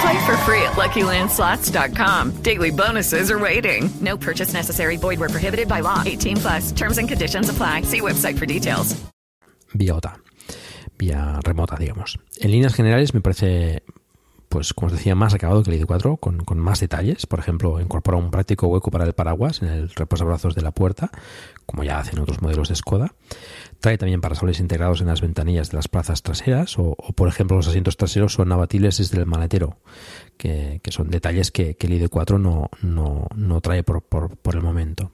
Play 0.00 0.26
for 0.26 0.36
free 0.38 0.62
at 0.62 0.74
LuckyLandSlots.com. 0.76 2.42
Daily 2.42 2.70
bonuses 2.70 3.30
are 3.30 3.38
waiting. 3.38 3.88
No 4.00 4.16
purchase 4.16 4.52
necessary. 4.52 4.96
Void 4.96 5.20
were 5.20 5.28
prohibited 5.28 5.68
by 5.68 5.80
law. 5.80 6.02
18 6.04 6.36
plus. 6.36 6.72
Terms 6.72 6.98
and 6.98 7.08
conditions 7.08 7.48
apply. 7.48 7.82
See 7.82 8.00
website 8.00 8.38
for 8.38 8.46
details. 8.46 8.94
Vía 9.72 9.94
OTA. 9.94 10.16
Vía 10.98 11.40
remota, 11.44 11.76
digamos. 11.76 12.18
En 12.40 12.50
líneas 12.50 12.74
generales 12.74 13.14
me 13.14 13.20
parece 13.20 13.82
pues 14.48 14.72
como 14.72 14.86
os 14.86 14.92
decía, 14.92 15.14
más 15.14 15.34
acabado 15.34 15.62
que 15.62 15.70
el 15.70 15.84
ID4, 15.84 16.18
con, 16.18 16.38
con, 16.44 16.58
más 16.58 16.80
detalles. 16.80 17.26
Por 17.26 17.38
ejemplo, 17.40 17.80
incorpora 17.80 18.16
un 18.16 18.30
práctico 18.30 18.68
hueco 18.68 18.90
para 18.90 19.04
el 19.04 19.12
paraguas 19.12 19.60
en 19.60 19.68
el 19.68 19.90
reposabrazos 19.90 20.54
de 20.54 20.62
la 20.62 20.70
puerta, 20.70 21.10
como 21.66 21.84
ya 21.84 21.98
hacen 21.98 22.20
otros 22.20 22.40
modelos 22.40 22.68
de 22.68 22.76
Skoda. 22.76 23.12
Trae 23.80 23.98
también 23.98 24.20
parasoles 24.20 24.60
integrados 24.60 25.00
en 25.00 25.06
las 25.06 25.20
ventanillas 25.20 25.70
de 25.70 25.76
las 25.76 25.88
plazas 25.88 26.22
traseras 26.22 26.78
o, 26.78 26.96
por 27.14 27.28
ejemplo, 27.28 27.56
los 27.56 27.68
asientos 27.68 27.96
traseros 27.96 28.32
son 28.32 28.50
abatibles 28.52 28.98
desde 28.98 29.18
el 29.18 29.26
maletero, 29.26 29.78
que, 30.36 30.80
son 30.88 31.10
detalles 31.10 31.50
que, 31.50 31.76
el 31.78 32.08
ID4 32.08 32.40
no, 32.40 32.70
no, 33.34 33.60
trae 33.60 33.82
por, 33.82 34.02
por 34.02 34.54
el 34.54 34.62
momento. 34.62 35.10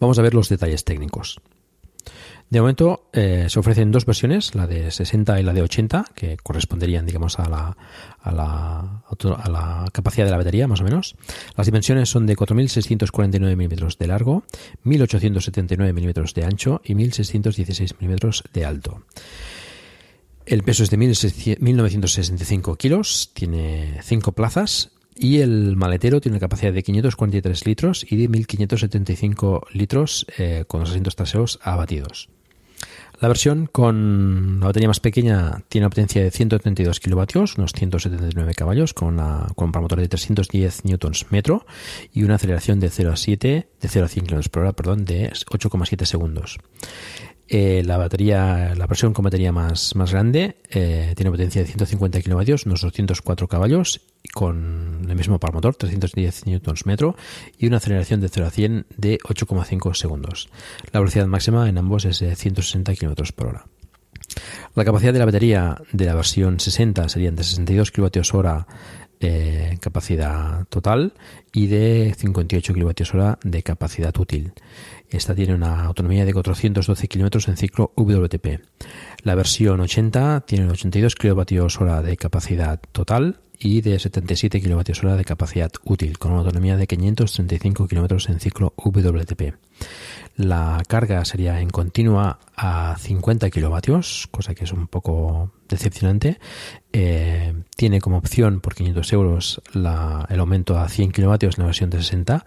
Vamos 0.00 0.18
a 0.18 0.22
ver 0.22 0.34
los 0.34 0.48
detalles 0.48 0.84
técnicos. 0.84 1.40
De 2.50 2.60
momento 2.60 3.08
eh, 3.12 3.46
se 3.48 3.58
ofrecen 3.58 3.90
dos 3.90 4.06
versiones, 4.06 4.54
la 4.54 4.66
de 4.66 4.90
60 4.90 5.40
y 5.40 5.42
la 5.42 5.52
de 5.52 5.62
80, 5.62 6.04
que 6.14 6.36
corresponderían, 6.36 7.04
digamos, 7.06 7.38
a 7.38 7.48
la, 7.48 7.76
a 8.20 8.32
la, 8.32 9.02
a 9.08 9.50
la 9.50 9.84
capacidad 9.92 10.24
de 10.24 10.30
la 10.30 10.36
batería, 10.36 10.68
más 10.68 10.80
o 10.80 10.84
menos. 10.84 11.16
Las 11.56 11.66
dimensiones 11.66 12.08
son 12.08 12.26
de 12.26 12.36
4.649 12.36 13.40
milímetros 13.56 13.98
de 13.98 14.06
largo, 14.06 14.44
1.879 14.84 15.92
milímetros 15.92 16.34
de 16.34 16.44
ancho 16.44 16.80
y 16.84 16.94
1.616 16.94 17.96
milímetros 17.98 18.44
de 18.52 18.64
alto. 18.64 19.02
El 20.46 20.62
peso 20.62 20.84
es 20.84 20.90
de 20.90 20.98
1.965 20.98 22.76
kilos, 22.76 23.30
tiene 23.32 23.98
5 24.02 24.32
plazas 24.32 24.93
y 25.16 25.38
el 25.40 25.76
maletero 25.76 26.20
tiene 26.20 26.34
una 26.34 26.40
capacidad 26.40 26.72
de 26.72 26.82
543 26.82 27.66
litros 27.66 28.06
y 28.08 28.16
de 28.16 28.28
1.575 28.28 29.66
litros 29.72 30.26
eh, 30.38 30.64
con 30.66 30.80
los 30.80 30.90
asientos 30.90 31.16
traseros 31.16 31.58
abatidos. 31.62 32.28
La 33.20 33.28
versión 33.28 33.66
con 33.66 34.58
la 34.60 34.66
batería 34.66 34.88
más 34.88 35.00
pequeña 35.00 35.62
tiene 35.68 35.86
una 35.86 35.90
potencia 35.90 36.22
de 36.22 36.30
132 36.30 36.98
kilovatios, 36.98 37.56
unos 37.56 37.72
179 37.72 38.54
caballos, 38.54 38.92
con, 38.92 39.08
una, 39.14 39.46
con 39.54 39.70
un 39.74 39.80
motor 39.80 40.00
de 40.00 40.08
310 40.08 40.84
newtons 40.84 41.30
metro 41.30 41.64
y 42.12 42.24
una 42.24 42.34
aceleración 42.34 42.80
de 42.80 42.90
0 42.90 43.12
a 43.12 43.16
7, 43.16 43.68
de 43.80 43.88
0 43.88 44.06
a 44.06 44.08
100 44.08 44.26
km 44.26 44.48
por 44.50 44.62
hora, 44.62 44.72
perdón, 44.72 45.04
de 45.04 45.30
8,7 45.30 46.04
segundos. 46.04 46.58
Eh, 47.46 47.82
la 47.84 47.98
batería, 47.98 48.74
la 48.74 48.86
versión 48.86 49.12
con 49.12 49.22
batería 49.22 49.52
más, 49.52 49.94
más 49.96 50.12
grande 50.12 50.56
eh, 50.70 51.12
tiene 51.14 51.30
potencia 51.30 51.60
de 51.60 51.66
150 51.66 52.20
kilovatios, 52.22 52.64
unos 52.64 52.80
204 52.80 53.48
caballos, 53.48 54.00
con 54.32 55.06
el 55.06 55.14
mismo 55.14 55.38
par 55.38 55.52
motor, 55.52 55.74
310 55.74 56.46
newtons 56.46 56.86
metro, 56.86 57.16
y 57.58 57.66
una 57.66 57.76
aceleración 57.76 58.20
de 58.22 58.30
0 58.30 58.46
a 58.46 58.50
100 58.50 58.86
de 58.96 59.18
8,5 59.18 59.94
segundos. 59.94 60.48
La 60.92 61.00
velocidad 61.00 61.26
máxima 61.26 61.68
en 61.68 61.76
ambos 61.76 62.06
es 62.06 62.20
de 62.20 62.34
160 62.34 62.94
kilómetros 62.94 63.32
por 63.32 63.48
hora. 63.48 63.66
La 64.74 64.84
capacidad 64.84 65.12
de 65.12 65.18
la 65.18 65.26
batería 65.26 65.76
de 65.92 66.06
la 66.06 66.14
versión 66.14 66.58
60 66.58 67.08
serían 67.08 67.36
de 67.36 67.44
62 67.44 67.90
kWh 67.90 68.64
eh, 69.20 69.78
capacidad 69.80 70.66
total 70.66 71.14
y 71.52 71.68
de 71.68 72.14
58 72.18 72.74
kWh 72.74 73.38
de 73.42 73.62
capacidad 73.62 74.14
útil. 74.18 74.52
Esta 75.10 75.34
tiene 75.34 75.54
una 75.54 75.84
autonomía 75.84 76.24
de 76.24 76.32
412 76.32 77.08
kilómetros 77.08 77.48
en 77.48 77.56
ciclo 77.56 77.92
WTP. 77.96 78.60
La 79.22 79.34
versión 79.34 79.80
80 79.80 80.42
tiene 80.46 80.68
82 80.70 81.14
kWh 81.14 82.02
de 82.02 82.16
capacidad 82.16 82.80
total 82.92 83.40
y 83.58 83.80
de 83.80 83.98
77 83.98 84.60
kWh 84.60 85.16
de 85.16 85.24
capacidad 85.24 85.70
útil, 85.84 86.18
con 86.18 86.32
una 86.32 86.40
autonomía 86.40 86.76
de 86.76 86.86
535 86.86 87.86
km 87.86 88.30
en 88.30 88.40
ciclo 88.40 88.74
WTP. 88.76 89.54
La 90.36 90.82
carga 90.88 91.24
sería 91.24 91.60
en 91.60 91.70
continua 91.70 92.40
a 92.56 92.96
50 92.98 93.50
kilovatios, 93.50 94.26
cosa 94.32 94.54
que 94.54 94.64
es 94.64 94.72
un 94.72 94.88
poco 94.88 95.52
decepcionante. 95.68 96.40
Eh, 96.92 97.54
tiene 97.76 98.00
como 98.00 98.18
opción 98.18 98.60
por 98.60 98.74
500 98.74 99.12
euros 99.12 99.62
el 99.74 100.40
aumento 100.40 100.78
a 100.78 100.88
100 100.88 101.12
kilovatios 101.12 101.56
en 101.56 101.62
la 101.62 101.66
versión 101.66 101.90
de 101.90 101.98
60 101.98 102.44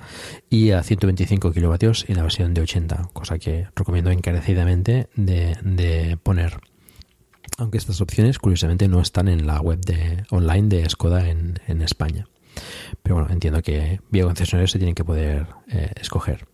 y 0.49 0.71
a 0.71 0.84
125 0.84 1.53
kilovatios 1.53 2.05
en 2.09 2.17
la 2.17 2.23
versión 2.23 2.53
de 2.53 2.61
80, 2.61 3.09
cosa 3.13 3.39
que 3.39 3.67
recomiendo 3.75 4.11
encarecidamente 4.11 5.09
de 5.15 6.17
poner 6.23 6.59
aunque 7.57 7.78
estas 7.78 8.01
opciones 8.01 8.39
curiosamente 8.39 8.88
no 8.88 9.01
están 9.01 9.28
en 9.28 9.47
la 9.47 9.59
web 9.59 9.80
de, 9.82 10.23
online 10.30 10.67
de 10.69 10.89
Skoda 10.89 11.30
en, 11.30 11.82
España. 11.82 12.28
Pero 13.03 13.15
bueno, 13.15 13.32
entiendo 13.32 13.61
que 13.61 14.01
vía 14.09 14.23
concesionarios 14.23 14.71
se 14.71 14.78
tienen 14.78 14.95
que 14.95 15.03
poder 15.03 15.47
eh, 15.69 15.91
escoger. 15.99 16.47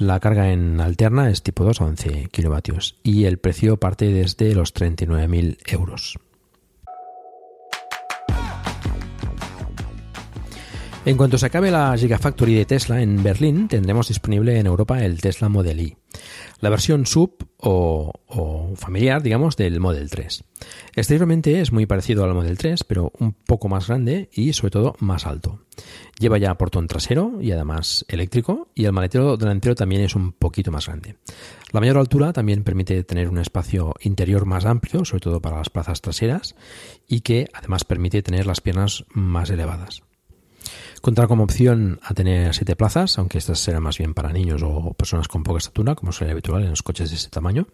La 0.00 0.18
carga 0.18 0.50
en 0.50 0.80
alterna 0.80 1.28
es 1.28 1.42
tipo 1.42 1.62
2 1.62 1.82
a 1.82 1.84
11 1.84 2.28
kilovatios 2.32 2.96
y 3.02 3.26
el 3.26 3.36
precio 3.36 3.76
parte 3.76 4.06
desde 4.06 4.54
los 4.54 4.74
39.000 4.74 5.58
euros. 5.66 6.18
En 11.10 11.16
cuanto 11.16 11.38
se 11.38 11.46
acabe 11.46 11.72
la 11.72 11.96
Gigafactory 11.98 12.54
de 12.54 12.66
Tesla 12.66 13.02
en 13.02 13.20
Berlín, 13.20 13.66
tendremos 13.66 14.06
disponible 14.06 14.60
en 14.60 14.66
Europa 14.66 15.04
el 15.04 15.20
Tesla 15.20 15.48
Model 15.48 15.80
Y 15.80 15.96
la 16.60 16.70
versión 16.70 17.04
sub 17.04 17.48
o, 17.56 18.12
familiar, 18.76 19.20
digamos, 19.20 19.56
del 19.56 19.80
Model 19.80 20.08
3. 20.08 20.44
Exteriormente 20.94 21.60
es 21.60 21.72
muy 21.72 21.86
parecido 21.86 22.22
al 22.22 22.32
Model 22.32 22.56
3, 22.56 22.84
pero 22.84 23.10
un 23.18 23.32
poco 23.32 23.68
más 23.68 23.88
grande 23.88 24.28
y 24.32 24.52
sobre 24.52 24.70
todo 24.70 24.94
más 25.00 25.26
alto. 25.26 25.58
Lleva 26.20 26.38
ya 26.38 26.54
portón 26.54 26.86
trasero 26.86 27.38
y 27.40 27.50
además 27.50 28.04
eléctrico 28.06 28.68
y 28.76 28.84
el 28.84 28.92
maletero 28.92 29.36
delantero 29.36 29.74
también 29.74 30.02
es 30.02 30.14
un 30.14 30.30
poquito 30.30 30.70
más 30.70 30.86
grande. 30.86 31.16
La 31.72 31.80
mayor 31.80 31.98
altura 31.98 32.32
también 32.32 32.62
permite 32.62 33.02
tener 33.02 33.28
un 33.28 33.38
espacio 33.38 33.96
interior 34.02 34.46
más 34.46 34.64
amplio, 34.64 35.04
sobre 35.04 35.22
todo 35.22 35.42
para 35.42 35.58
las 35.58 35.70
plazas 35.70 36.02
traseras, 36.02 36.54
y 37.08 37.22
que 37.22 37.48
además 37.52 37.82
permite 37.82 38.22
tener 38.22 38.46
las 38.46 38.60
piernas 38.60 39.04
más 39.12 39.50
elevadas. 39.50 40.04
Contará 41.00 41.28
como 41.28 41.44
opción 41.44 41.98
a 42.02 42.12
tener 42.12 42.54
siete 42.54 42.76
plazas, 42.76 43.18
aunque 43.18 43.38
estas 43.38 43.58
serán 43.58 43.82
más 43.82 43.96
bien 43.96 44.12
para 44.12 44.32
niños 44.32 44.62
o 44.62 44.92
personas 44.92 45.28
con 45.28 45.42
poca 45.42 45.58
estatura, 45.58 45.94
como 45.94 46.12
suele 46.12 46.32
habitual 46.32 46.62
en 46.62 46.70
los 46.70 46.82
coches 46.82 47.10
de 47.10 47.16
este 47.16 47.30
tamaño. 47.30 47.66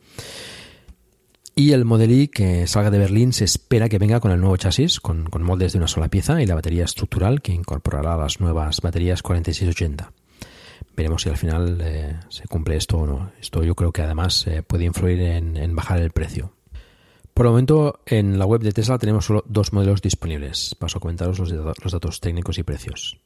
Y 1.58 1.72
el 1.72 1.84
Model 1.84 2.12
I 2.12 2.28
que 2.28 2.66
salga 2.66 2.90
de 2.90 2.98
Berlín 2.98 3.32
se 3.32 3.44
espera 3.44 3.88
que 3.88 3.98
venga 3.98 4.20
con 4.20 4.30
el 4.30 4.38
nuevo 4.40 4.56
chasis, 4.56 5.00
con, 5.00 5.28
moldes 5.40 5.72
de 5.72 5.78
una 5.78 5.88
sola 5.88 6.08
pieza 6.08 6.40
y 6.40 6.46
la 6.46 6.54
batería 6.54 6.84
estructural 6.84 7.42
que 7.42 7.52
incorporará 7.52 8.16
las 8.16 8.40
nuevas 8.40 8.80
baterías 8.80 9.22
4680. 9.22 10.12
Veremos 10.94 11.22
si 11.22 11.30
al 11.30 11.36
final 11.36 11.78
eh, 11.82 12.20
se 12.28 12.46
cumple 12.46 12.76
esto 12.76 12.98
o 12.98 13.06
no. 13.06 13.32
Esto 13.40 13.64
yo 13.64 13.74
creo 13.74 13.90
que 13.90 14.02
además 14.02 14.46
eh, 14.46 14.62
puede 14.62 14.84
influir 14.84 15.20
en 15.20 15.74
bajar 15.74 15.98
el 15.98 16.10
precio. 16.10 16.55
Por 17.36 17.44
el 17.44 17.50
momento, 17.50 18.00
en 18.06 18.38
la 18.38 18.46
web 18.46 18.62
de 18.62 18.72
Tesla 18.72 18.96
tenemos 18.96 19.26
solo 19.26 19.44
dos 19.46 19.74
modelos 19.74 20.00
disponibles. 20.00 20.74
Paso 20.74 20.96
a 20.96 21.00
comentaros 21.02 21.38
los, 21.38 21.52
datos 21.92 22.18
técnicos 22.18 22.56
y 22.56 22.62
precios. 22.62 23.18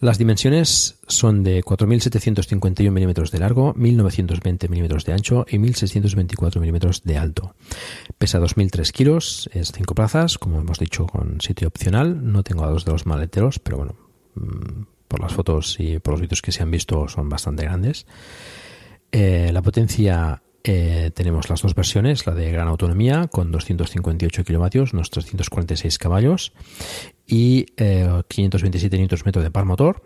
Las 0.00 0.16
dimensiones 0.16 0.98
son 1.06 1.42
de 1.42 1.62
4.751 1.62 2.90
milímetros 2.90 3.30
de 3.30 3.40
largo, 3.40 3.74
1.920 3.74 4.70
milímetros 4.70 5.04
de 5.04 5.12
ancho 5.12 5.44
y 5.50 5.58
1.624 5.58 6.60
milímetros 6.60 7.02
de 7.04 7.18
alto. 7.18 7.54
Pesa 8.16 8.40
2.003 8.40 8.90
kilos, 8.90 9.50
es 9.52 9.70
5 9.72 9.94
plazas, 9.94 10.38
como 10.38 10.58
hemos 10.58 10.78
dicho, 10.78 11.06
con 11.06 11.42
sitio 11.42 11.68
opcional. 11.68 12.32
No 12.32 12.42
tengo 12.42 12.62
datos 12.62 12.86
de 12.86 12.92
los 12.92 13.04
maleteros, 13.04 13.58
pero 13.58 13.76
bueno, 13.76 13.96
mm, 14.34 14.84
por 15.08 15.20
las 15.20 15.34
fotos 15.34 15.76
y 15.78 15.98
por 15.98 16.12
los 16.12 16.22
vídeos 16.22 16.40
que 16.40 16.52
se 16.52 16.62
han 16.62 16.70
visto 16.70 17.06
son 17.06 17.28
bastante 17.28 17.64
grandes. 17.64 18.06
Eh, 19.10 19.50
la 19.52 19.60
potencia 19.60 20.42
eh, 20.64 21.10
tenemos 21.14 21.50
las 21.50 21.62
dos 21.62 21.74
versiones, 21.74 22.26
la 22.26 22.34
de 22.34 22.50
gran 22.50 22.68
autonomía 22.68 23.26
con 23.28 23.50
258 23.50 24.44
kilovatios, 24.44 24.92
unos 24.92 25.10
346 25.10 25.98
caballos 25.98 26.52
y 27.32 27.64
527 28.28 28.94
eh, 28.94 29.08
Nm 29.08 29.42
de 29.42 29.50
par 29.50 29.64
motor 29.64 30.02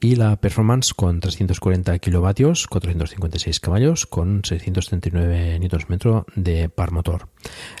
y 0.00 0.16
la 0.16 0.36
Performance 0.40 0.94
con 0.94 1.20
340 1.20 1.98
kilovatios, 1.98 2.66
456 2.66 3.60
caballos 3.60 4.06
con 4.06 4.42
639 4.42 5.58
Nm 5.58 6.24
de 6.34 6.70
par 6.70 6.92
motor. 6.92 7.28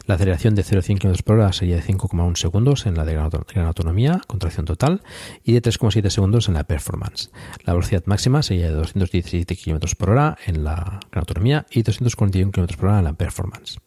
La 0.06 0.16
aceleración 0.16 0.54
de 0.54 0.62
0 0.62 0.80
a 0.80 0.82
100 0.82 0.98
km 0.98 1.22
por 1.22 1.36
hora 1.36 1.54
sería 1.54 1.76
de 1.76 1.82
5,1 1.82 2.36
segundos 2.36 2.84
en 2.84 2.94
la 2.94 3.06
de 3.06 3.14
gran 3.14 3.66
autonomía 3.66 4.20
con 4.26 4.38
tracción 4.38 4.66
total 4.66 5.00
y 5.42 5.54
de 5.54 5.62
3,7 5.62 6.10
segundos 6.10 6.48
en 6.48 6.54
la 6.54 6.64
Performance. 6.64 7.30
La 7.64 7.72
velocidad 7.72 8.02
máxima 8.04 8.42
sería 8.42 8.66
de 8.66 8.74
217 8.74 9.56
km 9.56 9.96
por 9.96 10.10
hora 10.10 10.36
en 10.44 10.64
la 10.64 11.00
gran 11.10 11.22
autonomía 11.22 11.64
y 11.70 11.82
241 11.82 12.52
km 12.52 12.76
por 12.76 12.90
hora 12.90 12.98
en 12.98 13.04
la 13.04 13.14
Performance. 13.14 13.78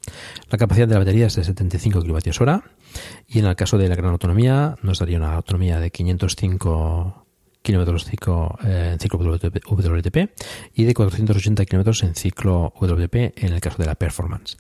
La 0.49 0.57
capacidad 0.57 0.87
de 0.87 0.95
la 0.95 0.99
batería 0.99 1.27
es 1.27 1.35
de 1.35 1.43
75 1.43 2.01
kWh 2.01 2.63
y 3.27 3.39
en 3.39 3.45
el 3.45 3.55
caso 3.55 3.77
de 3.77 3.89
la 3.89 3.95
gran 3.95 4.11
autonomía 4.11 4.75
nos 4.81 4.99
daría 4.99 5.17
una 5.17 5.35
autonomía 5.35 5.79
de 5.79 5.91
505 5.91 7.25
kilómetros 7.65 8.07
eh, 8.63 8.91
en 8.93 8.99
ciclo 8.99 9.19
WTP 9.19 10.17
y 10.73 10.83
de 10.85 10.93
480 10.93 11.65
kilómetros 11.65 12.03
en 12.03 12.15
ciclo 12.15 12.71
WTP 12.79 13.15
en 13.43 13.53
el 13.53 13.59
caso 13.59 13.77
de 13.79 13.87
la 13.87 13.95
Performance. 13.95 14.57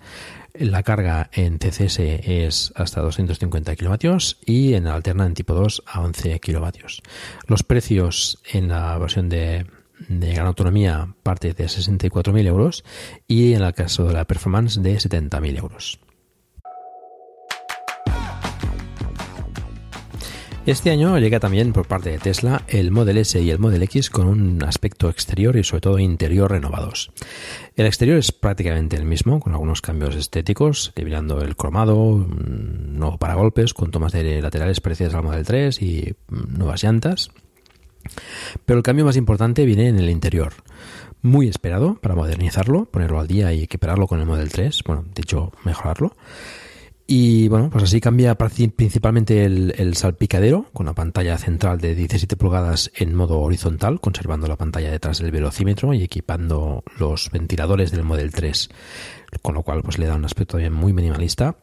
La 0.53 0.83
carga 0.83 1.29
en 1.31 1.59
TCS 1.59 1.99
es 1.99 2.73
hasta 2.75 3.01
250 3.01 3.75
kilovatios 3.75 4.37
y 4.45 4.73
en 4.73 4.87
alterna 4.87 5.25
en 5.25 5.33
tipo 5.33 5.53
2 5.53 5.83
a 5.85 6.01
11 6.01 6.39
kilovatios. 6.39 7.03
Los 7.47 7.63
precios 7.63 8.39
en 8.51 8.69
la 8.69 8.97
versión 8.97 9.29
de, 9.29 9.67
de 10.09 10.33
gran 10.33 10.47
autonomía 10.47 11.13
parte 11.23 11.53
de 11.53 11.65
64.000 11.65 12.47
euros 12.47 12.83
y 13.27 13.53
en 13.53 13.63
el 13.63 13.73
caso 13.73 14.05
de 14.05 14.13
la 14.13 14.25
Performance 14.25 14.81
de 14.81 14.95
70.000 14.95 15.57
euros. 15.59 15.99
Este 20.65 20.89
año 20.89 21.15
llega 21.19 21.39
también 21.39 21.73
por 21.73 21.85
parte 21.85 22.09
de 22.09 22.17
Tesla 22.17 22.63
el 22.67 22.89
Model 22.89 23.19
S 23.19 23.39
y 23.39 23.51
el 23.51 23.59
Model 23.59 23.83
X 23.83 24.09
con 24.09 24.25
un 24.25 24.63
aspecto 24.63 25.11
exterior 25.11 25.55
y 25.57 25.63
sobre 25.63 25.81
todo 25.81 25.99
interior 25.99 26.49
renovados. 26.49 27.11
El 27.75 27.85
exterior 27.85 28.17
es 28.17 28.31
prácticamente 28.31 28.95
el 28.95 29.05
mismo, 29.05 29.39
con 29.39 29.53
algunos 29.53 29.81
cambios 29.81 30.15
estéticos, 30.15 30.91
eliminando 30.95 31.39
el 31.41 31.55
cromado, 31.55 31.95
un 31.95 32.97
nuevo 32.97 33.19
paragolpes 33.19 33.75
con 33.75 33.91
tomas 33.91 34.11
de 34.11 34.41
laterales 34.41 34.81
parecidas 34.81 35.13
al 35.13 35.21
Model 35.21 35.45
3 35.45 35.79
y 35.83 36.15
nuevas 36.29 36.83
llantas. 36.83 37.29
Pero 38.65 38.77
el 38.77 38.83
cambio 38.83 39.05
más 39.05 39.17
importante 39.17 39.65
viene 39.65 39.89
en 39.89 39.99
el 39.99 40.09
interior. 40.09 40.53
Muy 41.21 41.47
esperado 41.47 41.93
para 42.01 42.15
modernizarlo, 42.15 42.85
ponerlo 42.85 43.19
al 43.19 43.27
día 43.27 43.53
y 43.53 43.61
equipararlo 43.61 44.07
con 44.07 44.19
el 44.19 44.25
Model 44.25 44.49
3, 44.49 44.81
bueno, 44.87 45.05
de 45.13 45.21
hecho, 45.21 45.51
mejorarlo. 45.63 46.15
Y 47.07 47.47
bueno, 47.49 47.69
pues 47.69 47.83
así 47.83 48.01
cambia 48.01 48.35
principalmente 48.35 49.45
el, 49.45 49.95
salpicadero 49.95 50.65
con 50.73 50.87
la 50.87 50.93
pantalla 50.93 51.37
central 51.37 51.79
de 51.79 51.93
17 51.93 52.35
pulgadas 52.35 52.91
en 52.95 53.13
modo 53.13 53.39
horizontal, 53.41 54.01
conservando 54.01 54.47
la 54.47 54.55
pantalla 54.55 54.89
detrás 54.89 55.19
del 55.19 55.31
velocímetro 55.31 55.93
y 55.93 56.01
equipando 56.01 56.83
los 56.97 57.29
ventiladores 57.29 57.91
del 57.91 58.03
Model 58.03 58.31
3, 58.31 58.69
con 59.43 59.53
lo 59.53 59.61
cual 59.61 59.83
pues 59.83 59.99
le 59.99 60.07
da 60.07 60.15
un 60.15 60.25
aspecto 60.25 60.57
bien 60.57 60.73
muy 60.73 60.93
minimalista 60.93 61.57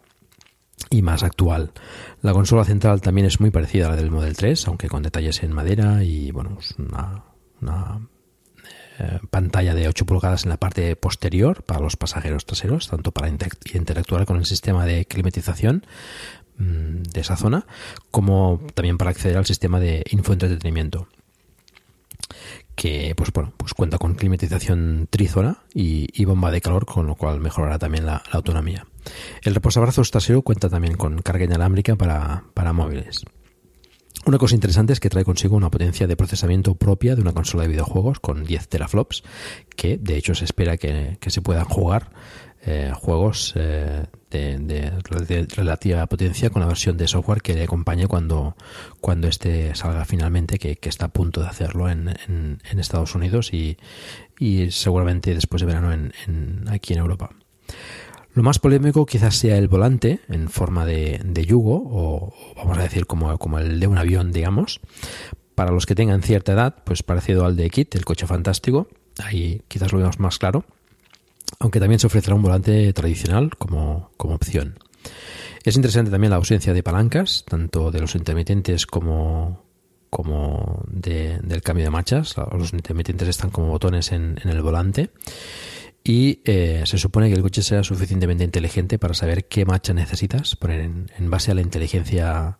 y 0.90 1.02
más 1.02 1.24
actual. 1.24 1.72
La 2.20 2.32
consola 2.32 2.64
central 2.64 3.00
también 3.00 3.26
es 3.26 3.40
muy 3.40 3.50
parecida 3.50 3.86
a 3.86 3.90
la 3.90 3.96
del 3.96 4.12
Model 4.12 4.36
3, 4.36 4.68
aunque 4.68 4.88
con 4.88 5.02
detalles 5.02 5.42
en 5.42 5.52
madera 5.52 6.04
y 6.04 6.30
bueno, 6.30 6.54
pues 6.54 6.76
una 6.78 8.00
eh, 9.02 9.18
pantalla 9.30 9.74
de 9.74 9.88
8 9.88 10.06
pulgadas 10.06 10.44
en 10.44 10.50
la 10.50 10.58
parte 10.58 10.94
posterior 10.94 11.64
para 11.64 11.80
los 11.80 11.96
pasajeros 11.96 12.46
traseros, 12.46 12.86
tanto 12.86 13.10
para 13.10 13.28
interactuar 13.28 14.26
con 14.26 14.36
el 14.36 14.46
sistema 14.46 14.86
de 14.86 15.06
climatización 15.06 15.84
mm, 16.58 17.02
de 17.02 17.20
esa 17.20 17.36
zona, 17.36 17.66
como 18.12 18.60
también 18.74 18.98
para 18.98 19.10
acceder 19.10 19.38
al 19.38 19.46
sistema 19.46 19.80
de 19.80 20.04
infoentretenimiento 20.08 21.08
que 22.76 23.14
pues 23.16 23.32
bueno 23.32 23.52
pues 23.56 23.74
cuenta 23.74 23.98
con 23.98 24.14
climatización 24.14 25.08
trizona 25.10 25.58
y, 25.74 26.24
bomba 26.24 26.52
de 26.52 26.60
calor 26.60 26.86
con 26.86 27.06
lo 27.06 27.16
cual 27.16 27.40
mejorará 27.40 27.78
también 27.78 28.06
la, 28.06 28.22
autonomía. 28.30 28.86
El 29.42 29.54
reposabrazos 29.56 30.12
trasero 30.12 30.42
cuenta 30.42 30.70
también 30.70 30.96
con 30.96 31.20
carga 31.22 31.44
inalámbrica 31.44 31.96
para, 31.96 32.44
para 32.54 32.72
móviles 32.72 33.24
una 34.24 34.38
cosa 34.38 34.54
interesante 34.54 34.92
es 34.92 35.00
que 35.00 35.10
trae 35.10 35.24
consigo 35.24 35.56
una 35.56 35.70
potencia 35.70 36.06
de 36.06 36.16
procesamiento 36.16 36.74
propia 36.74 37.14
de 37.14 37.22
una 37.22 37.32
consola 37.32 37.64
de 37.64 37.70
videojuegos 37.70 38.20
con 38.20 38.44
10 38.44 38.68
teraflops, 38.68 39.22
que 39.76 39.98
de 39.98 40.16
hecho 40.16 40.34
se 40.34 40.44
espera 40.44 40.76
que, 40.76 41.18
se 41.26 41.42
puedan 41.42 41.64
jugar 41.64 42.10
eh, 42.64 42.92
juegos 42.94 43.54
eh, 43.56 44.06
de, 44.30 45.46
relativa 45.56 46.06
potencia 46.06 46.50
con 46.50 46.62
la 46.62 46.68
versión 46.68 46.96
de 46.96 47.08
software 47.08 47.42
que 47.42 47.54
le 47.54 47.64
acompañe 47.64 48.06
cuando, 48.06 48.56
cuando 49.00 49.26
este 49.26 49.74
salga 49.74 50.04
finalmente, 50.04 50.58
que, 50.58 50.78
está 50.82 51.06
a 51.06 51.12
punto 51.12 51.40
de 51.40 51.48
hacerlo 51.48 51.88
en, 51.88 52.14
en, 52.28 52.78
Estados 52.78 53.14
Unidos 53.14 53.52
y, 53.52 53.76
y, 54.38 54.70
seguramente 54.70 55.34
después 55.34 55.60
de 55.60 55.66
verano 55.66 55.92
en, 55.92 56.64
aquí 56.68 56.92
en 56.92 57.00
Europa. 57.00 57.30
Lo 58.34 58.42
más 58.42 58.58
polémico 58.58 59.04
quizás 59.04 59.36
sea 59.36 59.58
el 59.58 59.68
volante 59.68 60.20
en 60.28 60.48
forma 60.48 60.86
de, 60.86 61.44
yugo, 61.46 61.82
o 61.84 62.34
vamos 62.56 62.78
a 62.78 62.82
decir 62.82 63.06
como, 63.06 63.36
como, 63.36 63.58
el 63.58 63.78
de 63.78 63.86
un 63.86 63.98
avión, 63.98 64.32
digamos. 64.32 64.80
Para 65.54 65.70
los 65.70 65.84
que 65.84 65.94
tengan 65.94 66.22
cierta 66.22 66.52
edad, 66.52 66.76
pues 66.84 67.02
parecido 67.02 67.44
al 67.44 67.56
de 67.56 67.68
Kit, 67.68 67.94
el 67.94 68.06
coche 68.06 68.26
fantástico. 68.26 68.88
Ahí 69.22 69.60
quizás 69.68 69.92
lo 69.92 69.98
vemos 69.98 70.18
más 70.18 70.38
claro. 70.38 70.64
Aunque 71.58 71.78
también 71.78 71.98
se 71.98 72.06
ofrecerá 72.06 72.34
un 72.34 72.42
volante 72.42 72.90
tradicional 72.94 73.50
como, 73.58 74.10
como 74.16 74.34
opción. 74.34 74.78
Es 75.62 75.76
interesante 75.76 76.10
también 76.10 76.30
la 76.30 76.36
ausencia 76.36 76.72
de 76.72 76.82
palancas, 76.82 77.44
tanto 77.46 77.90
de 77.90 78.00
los 78.00 78.14
intermitentes 78.14 78.86
como, 78.86 79.62
como 80.08 80.82
del 80.88 81.60
cambio 81.62 81.84
de 81.84 81.90
marchas. 81.90 82.34
Los 82.56 82.72
intermitentes 82.72 83.28
están 83.28 83.50
como 83.50 83.68
botones 83.68 84.10
en 84.10 84.40
el 84.42 84.62
volante 84.62 85.10
y 86.04 86.40
eh, 86.44 86.82
se 86.84 86.98
supone 86.98 87.28
que 87.28 87.34
el 87.34 87.42
coche 87.42 87.62
sea 87.62 87.84
suficientemente 87.84 88.44
inteligente 88.44 88.98
para 88.98 89.14
saber 89.14 89.46
qué 89.46 89.64
marcha 89.64 89.94
necesitas, 89.94 90.56
poner 90.56 90.80
en, 90.80 91.30
base 91.30 91.52
a 91.52 91.54
la 91.54 91.60
inteligencia 91.60 92.58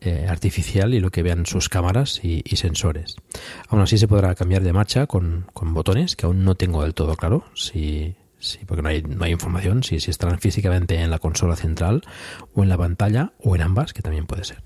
eh, 0.00 0.26
artificial 0.28 0.92
y 0.92 1.00
lo 1.00 1.10
que 1.10 1.22
vean 1.22 1.46
sus 1.46 1.68
cámaras 1.68 2.20
y, 2.22 2.42
sensores. 2.56 3.16
Aún 3.68 3.80
así 3.80 3.96
se 3.96 4.06
podrá 4.06 4.34
cambiar 4.34 4.62
de 4.62 4.72
marcha 4.72 5.06
con, 5.06 5.46
botones, 5.54 6.14
que 6.14 6.26
aún 6.26 6.44
no 6.44 6.54
tengo 6.56 6.82
del 6.82 6.94
todo 6.94 7.16
claro 7.16 7.44
si, 7.54 8.14
porque 8.66 8.82
no 8.82 8.90
hay, 8.90 9.02
no 9.02 9.24
hay 9.24 9.32
información, 9.32 9.82
si, 9.82 9.98
si 10.00 10.10
estarán 10.10 10.38
físicamente 10.38 10.96
en 10.96 11.10
la 11.10 11.18
consola 11.18 11.56
central 11.56 12.02
o 12.52 12.62
en 12.62 12.68
la 12.68 12.76
pantalla 12.76 13.32
o 13.38 13.56
en 13.56 13.62
ambas, 13.62 13.94
que 13.94 14.02
también 14.02 14.26
puede 14.26 14.44
ser. 14.44 14.58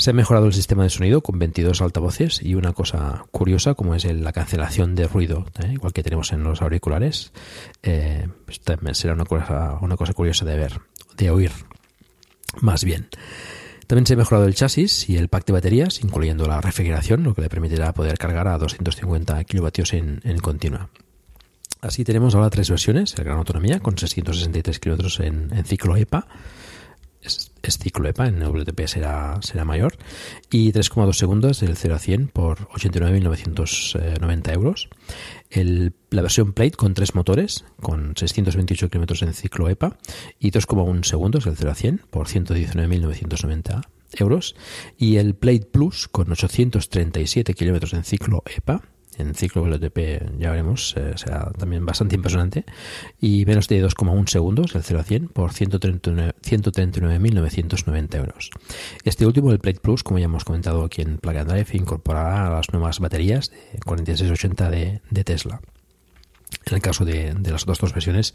Se 0.00 0.08
ha 0.08 0.14
mejorado 0.14 0.46
el 0.46 0.54
sistema 0.54 0.82
de 0.82 0.88
sonido 0.88 1.20
con 1.20 1.38
22 1.38 1.82
altavoces 1.82 2.40
y 2.42 2.54
una 2.54 2.72
cosa 2.72 3.26
curiosa 3.32 3.74
como 3.74 3.94
es 3.94 4.06
la 4.06 4.32
cancelación 4.32 4.94
de 4.94 5.06
ruido, 5.06 5.44
¿eh? 5.62 5.74
igual 5.74 5.92
que 5.92 6.02
tenemos 6.02 6.32
en 6.32 6.42
los 6.42 6.62
auriculares. 6.62 7.32
Eh, 7.82 8.26
pues 8.46 8.60
también 8.60 8.94
será 8.94 9.12
una 9.12 9.26
cosa, 9.26 9.76
una 9.82 9.98
cosa 9.98 10.14
curiosa 10.14 10.46
de 10.46 10.56
ver, 10.56 10.80
de 11.18 11.30
oír, 11.30 11.50
más 12.62 12.82
bien. 12.82 13.08
También 13.86 14.06
se 14.06 14.14
ha 14.14 14.16
mejorado 14.16 14.46
el 14.46 14.54
chasis 14.54 15.06
y 15.10 15.18
el 15.18 15.28
pack 15.28 15.44
de 15.44 15.52
baterías, 15.52 16.02
incluyendo 16.02 16.46
la 16.46 16.62
refrigeración, 16.62 17.22
lo 17.22 17.34
que 17.34 17.42
le 17.42 17.50
permitirá 17.50 17.92
poder 17.92 18.16
cargar 18.16 18.48
a 18.48 18.56
250 18.56 19.44
kilovatios 19.44 19.92
en, 19.92 20.22
continua. 20.40 20.88
Así 21.82 22.04
tenemos 22.04 22.34
ahora 22.34 22.48
tres 22.48 22.70
versiones, 22.70 23.14
el 23.18 23.24
gran 23.24 23.36
autonomía 23.36 23.80
con 23.80 23.98
663 23.98 24.80
kilómetros 24.80 25.20
en, 25.20 25.50
en 25.52 25.64
ciclo 25.66 25.94
EPA, 25.94 26.26
es, 27.62 27.78
ciclo 27.78 28.08
EPA, 28.08 28.28
en 28.28 28.40
WTP 28.40 28.86
será, 28.86 29.38
será 29.42 29.64
mayor, 29.64 29.96
y 30.50 30.72
3,2 30.72 31.12
segundos 31.14 31.60
del 31.60 31.76
0 31.76 31.94
a 31.94 31.98
100 31.98 32.28
por 32.28 32.68
89.990 32.68 34.52
euros. 34.52 34.88
El, 35.50 35.94
la 36.10 36.22
versión 36.22 36.52
Plate 36.52 36.72
con 36.72 36.94
tres 36.94 37.14
motores, 37.14 37.64
con 37.80 38.14
628 38.16 38.88
kilómetros 38.88 39.22
en 39.22 39.34
ciclo 39.34 39.68
EPA, 39.68 39.96
y 40.38 40.50
2,1 40.50 41.04
segundos 41.04 41.44
del 41.44 41.56
0 41.56 41.70
a 41.70 41.74
100 41.74 42.02
por 42.10 42.28
119.990 42.28 43.82
euros. 44.18 44.56
Y 44.96 45.16
el 45.16 45.34
Plate 45.34 45.66
Plus 45.70 46.08
con 46.08 46.30
837 46.30 47.54
kilómetros 47.54 47.92
en 47.94 48.04
ciclo 48.04 48.42
EPA, 48.46 48.82
en 49.20 49.34
ciclo 49.34 49.62
WLTP 49.62 50.38
ya 50.38 50.50
veremos, 50.50 50.94
eh, 50.96 51.12
será 51.16 51.50
también 51.52 51.86
bastante 51.86 52.16
impresionante. 52.16 52.64
Y 53.20 53.44
menos 53.46 53.68
de 53.68 53.84
2,1 53.84 54.26
segundos 54.28 54.72
del 54.72 54.82
0 54.82 55.00
a 55.00 55.04
100 55.04 55.28
por 55.28 55.52
139.990 55.52 58.16
euros. 58.16 58.50
Este 59.04 59.26
último, 59.26 59.52
el 59.52 59.58
Plate 59.58 59.80
Plus, 59.80 60.02
como 60.02 60.18
ya 60.18 60.24
hemos 60.24 60.44
comentado 60.44 60.82
aquí 60.84 61.02
en 61.02 61.18
Plug 61.18 61.36
and 61.36 61.50
Drive, 61.50 61.76
incorporará 61.76 62.48
las 62.50 62.72
nuevas 62.72 62.98
baterías 62.98 63.50
de 63.50 63.78
4680 63.84 64.70
de, 64.70 65.02
de 65.10 65.24
Tesla. 65.24 65.60
En 66.66 66.74
el 66.74 66.82
caso 66.82 67.04
de, 67.04 67.32
las 67.34 67.62
otras 67.62 67.78
dos 67.78 67.94
versiones, 67.94 68.34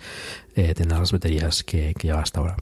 eh, 0.56 0.74
tendrá 0.74 1.00
las 1.00 1.12
baterías 1.12 1.64
que, 1.64 1.94
que 1.94 2.08
lleva 2.08 2.22
hasta 2.22 2.40
ahora. 2.40 2.56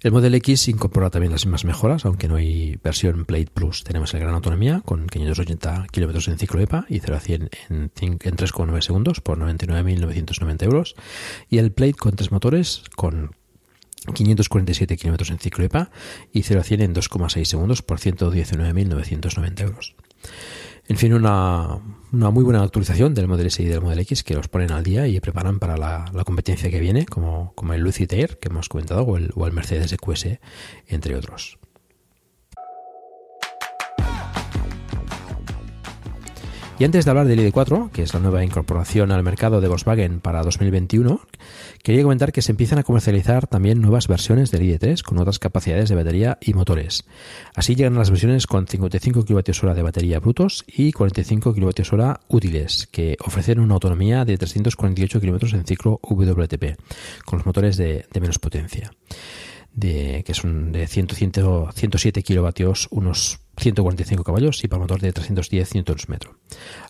El 0.00 0.12
Model 0.12 0.34
X 0.36 0.68
incorpora 0.68 1.10
también 1.10 1.32
las 1.32 1.44
mismas 1.44 1.64
mejoras, 1.64 2.04
aunque 2.04 2.28
no 2.28 2.36
hay 2.36 2.78
versión 2.84 3.24
Plate 3.24 3.48
Plus. 3.52 3.82
Tenemos 3.82 4.14
el 4.14 4.20
gran 4.20 4.32
autonomía 4.32 4.80
con 4.84 5.08
580 5.08 5.86
km 5.90 6.28
en 6.28 6.38
ciclo 6.38 6.60
EPA 6.60 6.86
y 6.88 7.00
0 7.00 7.16
a 7.16 7.20
100 7.20 7.50
en, 7.68 7.90
3,9 7.90 8.80
segundos 8.80 9.20
por 9.20 9.38
99.990 9.38 10.62
euros. 10.62 10.94
Y 11.50 11.58
el 11.58 11.72
Plate 11.72 11.94
con 11.94 12.14
tres 12.14 12.30
motores 12.30 12.84
con 12.94 13.32
547 14.14 14.96
km 14.96 15.30
en 15.30 15.38
ciclo 15.40 15.64
EPA 15.64 15.90
y 16.32 16.44
0 16.44 16.60
a 16.60 16.64
100 16.64 16.80
en 16.80 16.94
2,6 16.94 17.44
segundos 17.44 17.82
por 17.82 17.98
119.990 17.98 19.62
euros. 19.62 19.96
En 20.86 20.96
fin, 20.96 21.12
una, 21.12 21.80
muy 22.10 22.44
buena 22.44 22.62
actualización 22.62 23.14
del 23.14 23.28
Model 23.28 23.46
S 23.46 23.62
y 23.62 23.66
del 23.66 23.80
Model 23.80 23.98
X 24.00 24.22
que 24.22 24.34
los 24.34 24.48
ponen 24.48 24.72
al 24.72 24.82
día 24.82 25.06
y 25.06 25.20
preparan 25.20 25.58
para 25.58 25.76
la, 25.76 26.24
competencia 26.24 26.70
que 26.70 26.80
viene, 26.80 27.06
como, 27.06 27.52
como, 27.54 27.74
el 27.74 27.82
Lucid 27.82 28.12
Air 28.12 28.38
que 28.38 28.48
hemos 28.48 28.68
comentado 28.68 29.02
o 29.02 29.16
el, 29.16 29.30
o 29.34 29.46
el 29.46 29.52
Mercedes 29.52 29.92
EQS, 29.92 30.38
entre 30.88 31.16
otros. 31.16 31.58
Y 36.78 36.84
antes 36.84 37.04
de 37.04 37.10
hablar 37.10 37.26
del 37.26 37.40
ID4, 37.40 37.90
que 37.90 38.02
es 38.02 38.14
la 38.14 38.20
nueva 38.20 38.44
incorporación 38.44 39.10
al 39.10 39.24
mercado 39.24 39.60
de 39.60 39.66
Volkswagen 39.66 40.20
para 40.20 40.44
2021, 40.44 41.20
quería 41.82 42.02
comentar 42.02 42.32
que 42.32 42.42
se 42.42 42.52
empiezan 42.52 42.78
a 42.78 42.82
comercializar 42.82 43.46
también 43.46 43.80
nuevas 43.80 44.08
versiones 44.08 44.50
del 44.50 44.62
ID3 44.62 45.02
con 45.02 45.18
otras 45.18 45.38
capacidades 45.38 45.88
de 45.88 45.94
batería 45.94 46.38
y 46.40 46.54
motores. 46.54 47.04
Así 47.54 47.74
llegan 47.74 47.94
las 47.94 48.10
versiones 48.10 48.46
con 48.46 48.66
55 48.66 49.24
kWh 49.24 49.74
de 49.74 49.82
batería 49.82 50.20
brutos 50.20 50.64
y 50.66 50.92
45 50.92 51.54
kWh 51.54 52.12
útiles, 52.28 52.88
que 52.90 53.16
ofrecen 53.24 53.60
una 53.60 53.74
autonomía 53.74 54.24
de 54.24 54.38
348 54.38 55.20
km 55.20 55.54
en 55.54 55.64
ciclo 55.64 56.00
WTP, 56.02 56.76
con 57.24 57.38
los 57.38 57.46
motores 57.46 57.76
de, 57.76 58.06
menos 58.20 58.38
potencia. 58.38 58.92
De, 59.72 60.24
que 60.26 60.34
son 60.34 60.72
de 60.72 60.86
100, 60.86 61.08
107 61.72 62.22
kilovatios, 62.22 62.88
unos 62.90 63.40
145 63.58 64.24
caballos 64.24 64.62
y 64.64 64.68
para 64.68 64.80
motor 64.80 65.00
de 65.00 65.12
310 65.12 65.74
Nm. 65.74 66.18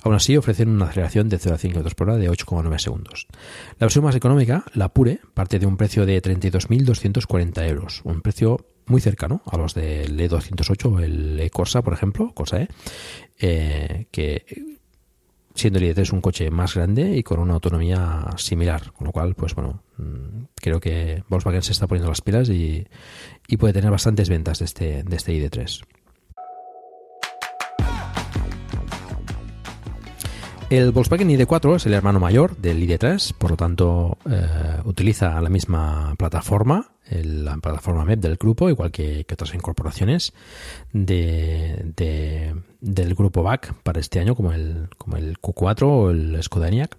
Aún 0.03 0.15
así, 0.15 0.37
ofrecen 0.37 0.69
una 0.69 0.87
aceleración 0.87 1.29
de 1.29 1.39
0 1.39 1.55
a 1.55 1.59
5 1.59 1.81
km 1.81 1.95
por 1.95 2.11
hora 2.11 2.19
de 2.19 2.31
8,9 2.31 2.79
segundos. 2.79 3.27
La 3.79 3.87
versión 3.87 4.05
más 4.05 4.15
económica, 4.15 4.65
la 4.75 4.89
Pure, 4.91 5.21
parte 5.35 5.59
de 5.59 5.67
un 5.67 5.77
precio 5.77 6.07
de 6.07 6.21
32.240 6.23 7.69
euros, 7.69 8.01
un 8.05 8.21
precio 8.21 8.67
muy 8.87 9.01
cercano 9.01 9.43
a 9.47 9.57
los 9.57 9.75
del 9.75 10.19
E208 10.19 10.95
o 10.95 11.01
el 11.01 11.39
E-Corsa, 11.41 11.83
por 11.83 11.93
ejemplo, 11.93 12.33
Corsa 12.35 12.63
E, 12.63 12.69
eh, 13.39 14.07
que 14.11 14.45
siendo 15.55 15.81
el 15.81 15.87
ID3 15.87 16.13
un 16.13 16.21
coche 16.21 16.51
más 16.51 16.75
grande 16.75 17.17
y 17.17 17.23
con 17.23 17.41
una 17.41 17.55
autonomía 17.55 18.27
similar, 18.37 18.93
con 18.93 19.07
lo 19.07 19.13
cual, 19.13 19.35
pues 19.35 19.55
bueno, 19.55 19.83
mm, 19.97 20.45
creo 20.55 20.81
que 20.81 21.25
Volkswagen 21.29 21.63
se 21.63 21.73
está 21.73 21.87
poniendo 21.87 22.09
las 22.09 22.21
pilas 22.21 22.49
y, 22.49 22.87
y 23.49 23.57
puede 23.57 23.75
tener 23.75 23.91
bastantes 23.91 24.29
ventas 24.29 24.61
de 24.61 24.65
este, 24.65 25.03
de 25.03 25.17
este 25.17 25.33
ID3. 25.33 25.85
El 30.71 30.93
Volkswagen 30.93 31.31
ID4 31.31 31.77
es 31.77 31.87
el 31.87 31.95
hermano 31.95 32.21
mayor 32.21 32.55
del 32.59 32.87
ID3, 32.87 33.33
por 33.33 33.53
lo 33.53 33.57
tanto 33.57 34.19
eh, 34.31 34.83
utiliza 34.85 35.41
la 35.41 35.49
misma 35.49 36.15
plataforma, 36.19 36.91
la 37.11 37.57
plataforma 37.57 38.05
MEP 38.05 38.21
del 38.21 38.37
grupo, 38.37 38.69
igual 38.69 38.91
que, 38.91 39.25
otras 39.33 39.55
incorporaciones 39.55 40.35
de, 40.93 42.55
del 42.83 43.15
grupo 43.15 43.43
BAC 43.43 43.73
para 43.83 43.99
este 43.99 44.21
año, 44.21 44.35
como 44.35 44.53
el, 44.53 44.91
como 44.99 45.17
el 45.17 45.41
Q4 45.41 45.83
o 45.85 46.11
el 46.11 46.43
Skoda 46.43 46.69
Enyaq. 46.69 46.99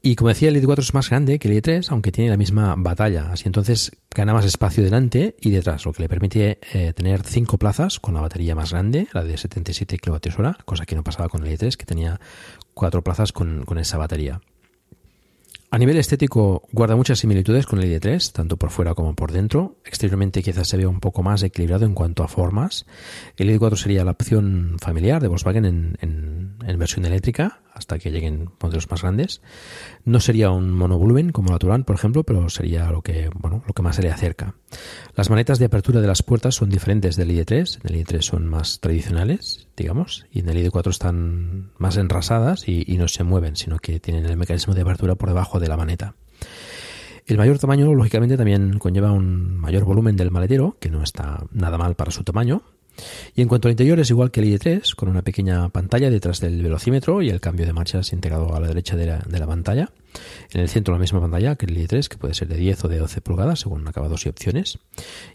Y 0.00 0.14
como 0.14 0.28
decía, 0.28 0.48
el 0.48 0.62
ID4 0.62 0.78
es 0.78 0.94
más 0.94 1.10
grande 1.10 1.38
que 1.38 1.48
el 1.48 1.60
ID3, 1.60 1.90
aunque 1.90 2.12
tiene 2.12 2.30
la 2.30 2.36
misma 2.36 2.74
batalla. 2.76 3.30
Así 3.32 3.44
entonces 3.46 3.90
gana 4.14 4.32
más 4.32 4.44
espacio 4.44 4.84
delante 4.84 5.34
y 5.40 5.50
detrás, 5.50 5.84
lo 5.84 5.92
que 5.92 6.02
le 6.02 6.08
permite 6.08 6.58
eh, 6.72 6.92
tener 6.92 7.22
cinco 7.24 7.58
plazas 7.58 7.98
con 7.98 8.14
la 8.14 8.20
batería 8.20 8.54
más 8.54 8.70
grande, 8.70 9.08
la 9.12 9.24
de 9.24 9.36
77 9.36 9.98
kWh, 9.98 10.64
cosa 10.64 10.86
que 10.86 10.94
no 10.94 11.02
pasaba 11.02 11.28
con 11.28 11.44
el 11.44 11.58
ID3, 11.58 11.76
que 11.76 11.84
tenía 11.84 12.20
cuatro 12.74 13.02
plazas 13.02 13.32
con, 13.32 13.64
con 13.64 13.78
esa 13.78 13.98
batería. 13.98 14.40
A 15.70 15.76
nivel 15.76 15.98
estético 15.98 16.66
guarda 16.72 16.96
muchas 16.96 17.18
similitudes 17.18 17.66
con 17.66 17.78
el 17.78 17.84
ID3, 17.84 18.32
tanto 18.32 18.56
por 18.56 18.70
fuera 18.70 18.94
como 18.94 19.14
por 19.14 19.32
dentro. 19.32 19.76
Exteriormente 19.84 20.42
quizás 20.42 20.66
se 20.66 20.78
vea 20.78 20.88
un 20.88 21.00
poco 21.00 21.22
más 21.22 21.42
equilibrado 21.42 21.84
en 21.84 21.92
cuanto 21.92 22.22
a 22.22 22.28
formas. 22.28 22.86
El 23.36 23.50
ID4 23.50 23.76
sería 23.76 24.02
la 24.02 24.12
opción 24.12 24.76
familiar 24.80 25.20
de 25.20 25.28
Volkswagen 25.28 25.66
en, 25.66 26.78
versión 26.78 27.04
eléctrica, 27.04 27.60
hasta 27.74 27.98
que 27.98 28.10
lleguen 28.10 28.48
modelos 28.62 28.90
más 28.90 29.02
grandes. 29.02 29.42
No 30.06 30.20
sería 30.20 30.50
un 30.50 30.70
monovolumen 30.70 31.32
como 31.32 31.52
la 31.52 31.58
Touran, 31.58 31.84
por 31.84 31.96
ejemplo, 31.96 32.24
pero 32.24 32.48
sería 32.48 32.90
lo 32.90 33.02
que, 33.02 33.28
bueno, 33.34 33.62
lo 33.66 33.74
que 33.74 33.82
más 33.82 33.96
se 33.96 34.02
le 34.02 34.10
acerca. 34.10 34.54
Las 35.14 35.30
manetas 35.30 35.58
de 35.58 35.64
apertura 35.64 36.00
de 36.00 36.06
las 36.06 36.22
puertas 36.22 36.54
son 36.54 36.68
diferentes 36.68 37.16
del 37.16 37.30
ID3. 37.30 37.80
En 37.82 37.94
el 37.94 38.04
ID3 38.04 38.22
son 38.22 38.46
más 38.46 38.80
tradicionales, 38.80 39.66
digamos, 39.76 40.26
y 40.30 40.40
en 40.40 40.48
el 40.48 40.64
ID4 40.64 40.90
están 40.90 41.70
más 41.78 41.96
enrasadas 41.96 42.68
y, 42.68 42.84
no 42.98 43.08
se 43.08 43.24
mueven, 43.24 43.56
sino 43.56 43.78
que 43.78 44.00
tienen 44.00 44.26
el 44.26 44.36
mecanismo 44.36 44.74
de 44.74 44.82
apertura 44.82 45.14
por 45.14 45.28
debajo 45.28 45.60
de 45.60 45.68
la 45.68 45.76
maneta. 45.76 46.14
El 47.26 47.36
mayor 47.36 47.58
tamaño, 47.58 47.92
lógicamente, 47.94 48.36
también 48.36 48.78
conlleva 48.78 49.12
un 49.12 49.58
mayor 49.58 49.84
volumen 49.84 50.16
del 50.16 50.30
maletero, 50.30 50.76
que 50.80 50.90
no 50.90 51.02
está 51.02 51.44
nada 51.52 51.76
mal 51.76 51.94
para 51.94 52.10
su 52.10 52.24
tamaño, 52.24 52.62
y 53.34 53.42
en 53.42 53.48
cuanto 53.48 53.68
al 53.68 53.72
interior 53.72 54.00
es 54.00 54.10
igual 54.10 54.30
que 54.30 54.40
el 54.40 54.46
ID3, 54.46 54.94
con 54.94 55.08
una 55.08 55.22
pequeña 55.22 55.68
pantalla 55.68 56.10
detrás 56.10 56.40
del 56.40 56.62
velocímetro 56.62 57.22
y 57.22 57.30
el 57.30 57.40
cambio 57.40 57.66
de 57.66 57.72
marchas 57.72 58.12
integrado 58.12 58.54
a 58.54 58.60
la 58.60 58.68
derecha 58.68 58.96
de 58.96 59.06
la, 59.06 59.46
pantalla. 59.46 59.90
En 60.52 60.60
el 60.60 60.68
centro 60.68 60.94
la 60.94 61.00
misma 61.00 61.20
pantalla 61.20 61.56
que 61.56 61.66
el 61.66 61.76
ID3, 61.76 62.08
que 62.08 62.16
puede 62.16 62.34
ser 62.34 62.48
de 62.48 62.56
10 62.56 62.84
o 62.84 62.88
de 62.88 62.98
12 62.98 63.20
pulgadas 63.20 63.60
según 63.60 63.86
acabados 63.86 64.26
y 64.26 64.28
opciones. 64.28 64.78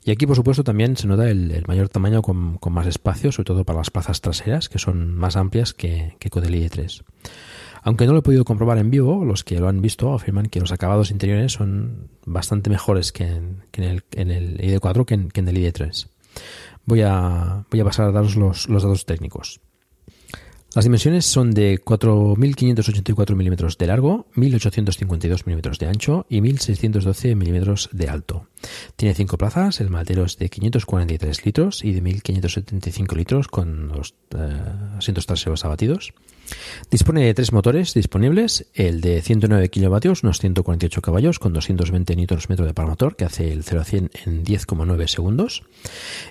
Y 0.04 0.12
aquí, 0.12 0.26
por 0.28 0.36
supuesto, 0.36 0.64
también 0.64 0.98
se 0.98 1.08
nota 1.08 1.30
el, 1.30 1.64
mayor 1.68 1.90
tamaño 1.90 2.22
con, 2.22 2.60
más 2.72 2.88
espacio, 2.88 3.32
sobre 3.32 3.46
todo 3.46 3.64
para 3.64 3.80
las 3.80 3.92
plazas 3.92 4.22
traseras, 4.22 4.70
que 4.70 4.80
son 4.80 5.16
más 5.16 5.36
amplias 5.36 5.74
que, 5.74 6.16
con 6.30 6.44
el 6.44 6.54
ID3. 6.54 7.04
Aunque 7.86 8.06
no 8.06 8.14
lo 8.14 8.20
he 8.20 8.22
podido 8.22 8.46
comprobar 8.46 8.78
en 8.78 8.90
vivo, 8.90 9.26
los 9.26 9.44
que 9.44 9.60
lo 9.60 9.68
han 9.68 9.82
visto 9.82 10.14
afirman 10.14 10.48
que 10.48 10.62
los 10.62 10.72
acabados 10.72 11.12
interiores 11.12 11.52
son 11.52 12.10
bastante 12.26 12.70
mejores 12.70 13.12
que 13.12 13.26
en, 13.26 13.64
el, 13.74 14.04
ID4 14.58 15.06
que 15.06 15.40
en 15.40 15.48
el 15.48 15.58
ID3 15.58 16.08
voy 16.86 17.02
a, 17.02 17.60
a 17.60 17.84
pasar 17.84 18.08
a 18.08 18.12
daros 18.12 18.36
los, 18.36 18.68
datos 18.68 19.06
técnicos. 19.06 19.62
Las 20.76 20.86
dimensiones 20.86 21.26
son 21.26 21.52
de 21.52 21.80
4.584 21.80 23.36
milímetros 23.36 23.78
de 23.78 23.86
largo, 23.86 24.26
1.852 24.36 25.46
milímetros 25.46 25.78
de 25.78 25.86
ancho 25.86 26.26
y 26.30 26.42
1.612 26.42 27.36
milímetros 27.36 27.90
de 27.92 28.10
alto. 28.10 28.48
Tiene 28.96 29.14
cinco 29.14 29.38
plazas, 29.38 29.82
el 29.82 29.92
maletero 29.92 30.26
es 30.26 30.40
de 30.40 30.50
543 30.50 31.46
litros 31.46 31.86
y 31.86 31.92
de 31.92 32.02
1.575 32.02 33.16
litros 33.16 33.48
con 33.50 33.90
los 33.90 34.16
eh, 34.36 34.62
asientos 34.98 35.28
traseros 35.28 35.64
abatidos. 35.64 36.16
Dispone 36.92 37.26
de 37.26 37.34
tres 37.34 37.52
motores 37.52 37.94
disponibles, 37.94 38.68
el 38.74 39.02
de 39.02 39.22
109 39.22 39.70
kilovatios, 39.70 40.24
unos 40.24 40.40
148 40.40 41.02
caballos 41.02 41.40
con 41.40 41.54
220 41.54 42.16
Nm 42.16 42.56
de 42.56 42.74
par 42.74 42.88
motor 42.88 43.16
que 43.16 43.26
hace 43.26 43.52
el 43.52 43.64
0 43.64 43.82
a 43.82 43.84
100 43.84 44.12
en 44.26 44.44
10,9 44.44 45.08
segundos, 45.08 45.64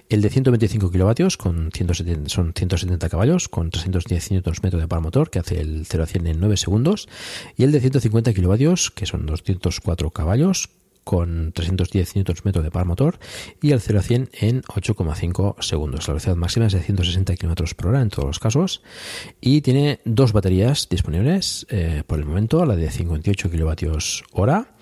el 0.08 0.22
de 0.22 0.30
125 0.30 0.90
kilovatios 0.90 1.36
con 1.36 1.70
170, 1.72 2.28
son 2.28 2.52
170 2.54 3.08
caballos 3.08 3.48
con 3.48 3.70
310 3.70 4.30
Nm 4.32 4.70
de 4.70 4.88
par 4.88 5.00
motor 5.00 5.30
que 5.30 5.38
hace 5.38 5.60
el 5.60 5.86
0 5.86 6.04
a 6.04 6.06
100 6.06 6.26
en 6.26 6.40
9 6.40 6.56
segundos. 6.56 7.08
Y 7.56 7.64
el 7.64 7.72
de 7.72 7.80
150 7.80 8.32
kilovatios 8.32 8.90
que 8.90 9.06
son 9.06 9.26
204 9.26 10.10
caballos 10.10 10.68
con 11.04 11.52
310 11.52 12.16
Nm 12.16 12.62
de 12.62 12.70
par 12.70 12.84
motor 12.84 13.18
y 13.60 13.72
al 13.72 13.80
0 13.80 13.98
a 13.98 14.02
100 14.02 14.30
en 14.32 14.62
8,5 14.62 15.60
segundos. 15.60 16.06
La 16.06 16.14
velocidad 16.14 16.36
máxima 16.36 16.66
es 16.66 16.72
de 16.72 16.80
160 16.80 17.36
km 17.36 17.74
por 17.74 17.86
hora 17.88 18.02
en 18.02 18.08
todos 18.08 18.26
los 18.26 18.38
casos 18.38 18.82
y 19.40 19.60
tiene 19.60 20.00
dos 20.04 20.32
baterías 20.32 20.88
disponibles 20.88 21.66
eh, 21.70 22.02
por 22.06 22.18
el 22.18 22.24
momento, 22.24 22.64
la 22.64 22.76
de 22.76 22.90
58 22.90 23.50
kWh 23.50 24.72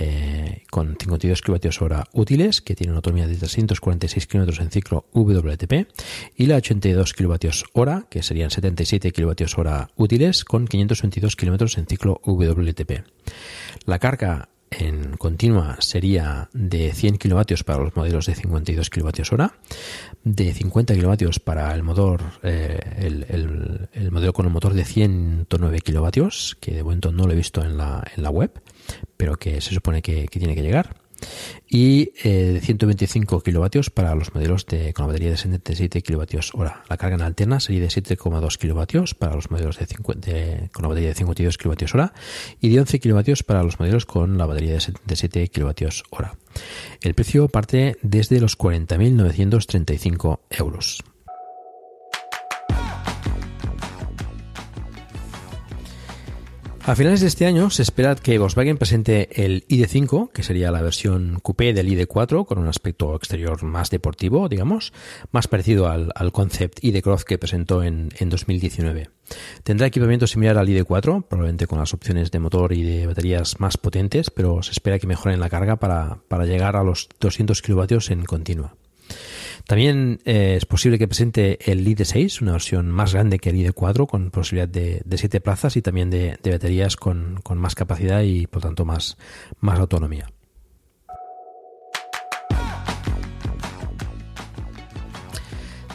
eh, 0.00 0.62
con 0.70 0.96
52 0.96 1.42
kWh 1.42 2.02
útiles, 2.12 2.60
que 2.60 2.76
tiene 2.76 2.92
una 2.92 2.98
autonomía 2.98 3.26
de 3.26 3.34
346 3.34 4.26
km 4.28 4.60
en 4.60 4.70
ciclo 4.70 5.06
WTP, 5.12 5.88
y 6.36 6.46
la 6.46 6.56
82 6.56 7.14
kWh, 7.14 8.06
que 8.08 8.22
serían 8.22 8.50
77 8.50 9.10
kWh 9.10 9.86
útiles, 9.96 10.44
con 10.44 10.68
522 10.68 11.34
km 11.34 11.78
en 11.78 11.86
ciclo 11.86 12.20
WTP. 12.24 13.02
La 13.86 13.98
carga 13.98 14.50
en 14.78 15.16
continua 15.16 15.76
sería 15.80 16.48
de 16.52 16.92
100 16.92 17.18
kilovatios 17.18 17.64
para 17.64 17.82
los 17.82 17.96
modelos 17.96 18.26
de 18.26 18.34
52 18.34 18.90
kilovatios 18.90 19.32
hora, 19.32 19.54
de 20.24 20.54
50 20.54 20.94
kilovatios 20.94 21.40
para 21.40 21.74
el 21.74 21.82
motor, 21.82 22.22
eh, 22.42 22.78
el, 22.98 24.10
modelo 24.10 24.32
con 24.32 24.46
un 24.46 24.52
motor 24.52 24.74
de 24.74 24.84
109 24.84 25.80
kilovatios, 25.80 26.56
que 26.60 26.74
de 26.74 26.82
momento 26.82 27.12
no 27.12 27.26
lo 27.26 27.32
he 27.32 27.36
visto 27.36 27.62
en 27.62 27.76
la, 27.76 28.04
en 28.16 28.22
la 28.22 28.30
web, 28.30 28.52
pero 29.16 29.36
que 29.36 29.60
se 29.60 29.74
supone 29.74 30.02
que 30.02 30.26
tiene 30.28 30.54
que 30.54 30.62
llegar 30.62 31.07
y 31.68 32.12
eh, 32.22 32.52
de 32.54 32.60
125 32.60 33.40
kilovatios 33.40 33.90
para 33.90 34.14
los 34.14 34.34
modelos 34.34 34.66
de, 34.66 34.92
con 34.92 35.04
la 35.04 35.08
batería 35.08 35.30
de 35.30 35.36
77 35.36 36.02
kilovatios 36.02 36.52
hora. 36.54 36.82
La 36.88 36.96
carga 36.96 37.16
en 37.16 37.22
alterna 37.22 37.60
sería 37.60 37.82
de 37.82 37.88
7,2 37.88 38.56
kilovatios 38.56 39.14
para 39.14 39.34
los 39.34 39.50
modelos 39.50 39.78
de, 39.78 39.86
50, 39.86 40.30
con 40.72 40.82
la 40.82 40.88
batería 40.88 41.10
de 41.10 41.14
52 41.14 41.58
kilovatios 41.58 41.94
hora 41.94 42.12
y 42.60 42.70
de 42.70 42.80
11 42.80 43.00
kilovatios 43.00 43.42
para 43.42 43.62
los 43.62 43.78
modelos 43.78 44.06
con 44.06 44.38
la 44.38 44.46
batería 44.46 44.74
de 44.74 44.80
77 44.80 45.48
kilovatios 45.48 46.04
hora. 46.10 46.34
El 47.02 47.14
precio 47.14 47.48
parte 47.48 47.96
desde 48.02 48.40
los 48.40 48.58
40.935 48.58 50.40
euros. 50.50 51.04
A 56.88 56.96
finales 56.96 57.20
de 57.20 57.26
este 57.26 57.44
año 57.44 57.68
se 57.68 57.82
espera 57.82 58.14
que 58.14 58.38
Volkswagen 58.38 58.78
presente 58.78 59.44
el 59.44 59.66
ID5, 59.68 60.32
que 60.32 60.42
sería 60.42 60.70
la 60.70 60.80
versión 60.80 61.38
coupé 61.42 61.74
del 61.74 61.86
ID4, 61.86 62.46
con 62.46 62.56
un 62.56 62.66
aspecto 62.66 63.14
exterior 63.14 63.62
más 63.62 63.90
deportivo, 63.90 64.48
digamos, 64.48 64.94
más 65.30 65.48
parecido 65.48 65.90
al, 65.90 66.32
concept 66.32 66.82
ID 66.82 67.02
Cross 67.02 67.26
que 67.26 67.36
presentó 67.36 67.82
en, 67.82 68.08
2019. 68.18 69.10
Tendrá 69.64 69.86
equipamiento 69.86 70.26
similar 70.26 70.56
al 70.56 70.66
ID4, 70.66 71.26
probablemente 71.28 71.66
con 71.66 71.78
las 71.78 71.92
opciones 71.92 72.30
de 72.30 72.38
motor 72.38 72.72
y 72.72 72.82
de 72.82 73.06
baterías 73.06 73.60
más 73.60 73.76
potentes, 73.76 74.30
pero 74.30 74.62
se 74.62 74.70
espera 74.70 74.98
que 74.98 75.06
mejoren 75.06 75.40
la 75.40 75.50
carga 75.50 75.76
para, 75.76 76.20
para 76.26 76.46
llegar 76.46 76.74
a 76.74 76.84
los 76.84 77.10
200 77.20 77.60
kilovatios 77.60 78.10
en 78.10 78.24
continua. 78.24 78.76
También 79.68 80.20
eh, 80.24 80.54
es 80.56 80.64
posible 80.64 80.98
que 80.98 81.06
presente 81.06 81.58
el 81.70 81.86
ID6, 81.86 82.40
una 82.40 82.52
versión 82.52 82.90
más 82.90 83.12
grande 83.12 83.38
que 83.38 83.50
el 83.50 83.56
ID4, 83.56 84.06
con 84.06 84.30
posibilidad 84.30 84.66
de, 84.66 85.02
de 85.04 85.18
7 85.18 85.42
plazas 85.42 85.76
y 85.76 85.82
también 85.82 86.08
de, 86.08 86.38
baterías 86.42 86.96
con, 86.96 87.42
más 87.54 87.74
capacidad 87.74 88.22
y 88.22 88.46
por 88.46 88.62
tanto 88.62 88.86
más, 88.86 89.18
autonomía. 89.60 90.30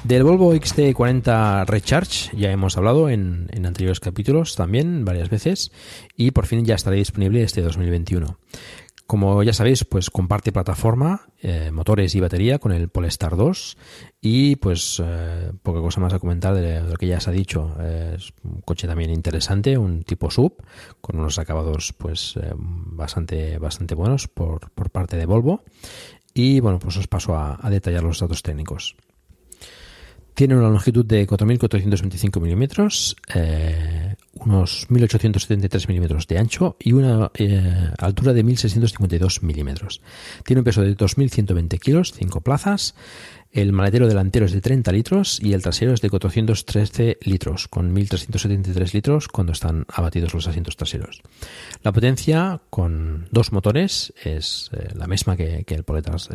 Del 0.03 0.23
Volvo 0.23 0.53
XT40 0.53 1.65
Recharge 1.65 2.29
ya 2.37 2.51
hemos 2.51 2.77
hablado 2.77 3.09
en, 3.09 3.47
en, 3.53 3.65
anteriores 3.65 3.99
capítulos 3.99 4.55
también 4.55 5.03
varias 5.03 5.31
veces 5.31 5.71
y 6.15 6.29
por 6.29 6.45
fin 6.45 6.63
ya 6.63 6.75
estará 6.75 6.95
disponible 6.95 7.41
este 7.41 7.63
2021. 7.63 8.37
Como 9.05 9.43
ya 9.43 9.53
sabéis, 9.53 9.83
pues 9.83 10.09
comparte 10.09 10.51
plataforma, 10.51 11.27
eh, 11.41 11.71
motores 11.71 12.15
y 12.15 12.21
batería 12.21 12.57
con 12.59 12.71
el 12.71 12.87
Polestar 12.87 13.35
2 13.35 13.77
y 14.21 14.55
pues 14.55 15.01
eh, 15.03 15.51
poca 15.61 15.81
cosa 15.81 15.99
más 15.99 16.13
a 16.13 16.19
comentar 16.19 16.55
de, 16.55 16.81
lo 16.81 16.95
que 16.95 17.07
ya 17.07 17.19
se 17.19 17.29
ha 17.29 17.33
dicho. 17.33 17.75
es 17.81 18.33
un 18.43 18.61
coche 18.61 18.87
también 18.87 19.11
interesante, 19.11 19.77
un 19.77 20.03
tipo 20.03 20.31
sub 20.31 20.55
con 21.01 21.19
unos 21.19 21.37
acabados 21.37 21.93
pues 21.97 22.37
eh, 22.37 22.53
bastante 22.55 23.57
bastante 23.57 23.93
buenos 23.93 24.29
por, 24.29 24.71
por 24.71 24.89
parte 24.89 25.17
de 25.17 25.25
Volvo 25.25 25.63
y 26.33 26.61
bueno, 26.61 26.79
pues 26.79 26.97
os 26.97 27.07
paso 27.07 27.35
a 27.35 27.69
detallar 27.69 28.03
los 28.03 28.19
datos 28.19 28.41
técnicos. 28.41 28.95
Tiene 30.33 30.55
una 30.55 30.69
longitud 30.69 31.05
de 31.05 31.27
4.425 31.27 32.41
milímetros, 32.41 33.15
eh, 33.35 34.15
unos 34.33 34.87
1.873 34.89 35.87
milímetros 35.87 36.27
de 36.27 36.39
ancho 36.39 36.75
y 36.79 36.93
una 36.93 37.31
eh, 37.35 37.91
altura 37.99 38.33
de 38.33 38.43
1.652 38.43 39.43
milímetros. 39.43 40.01
Tiene 40.43 40.61
un 40.61 40.65
peso 40.65 40.81
de 40.81 40.97
2.120 40.97 41.79
kilos, 41.79 42.13
5 42.13 42.41
plazas. 42.41 42.95
El 43.53 43.71
maletero 43.71 44.07
delantero 44.07 44.47
es 44.47 44.51
de 44.51 44.61
30 44.61 44.91
litros 44.91 45.39
y 45.39 45.53
el 45.53 45.61
trasero 45.61 45.93
es 45.93 46.01
de 46.01 46.09
413 46.09 47.19
litros, 47.21 47.67
con 47.67 47.95
1.373 47.95 48.93
litros 48.93 49.27
cuando 49.27 49.53
están 49.53 49.85
abatidos 49.93 50.33
los 50.33 50.47
asientos 50.47 50.75
traseros. 50.75 51.21
La 51.83 51.91
potencia 51.91 52.61
con 52.71 53.27
dos 53.29 53.51
motores 53.51 54.11
es 54.23 54.71
eh, 54.73 54.89
la 54.95 55.05
misma 55.05 55.37
que, 55.37 55.63
el, 55.67 55.83
poletas, 55.83 56.29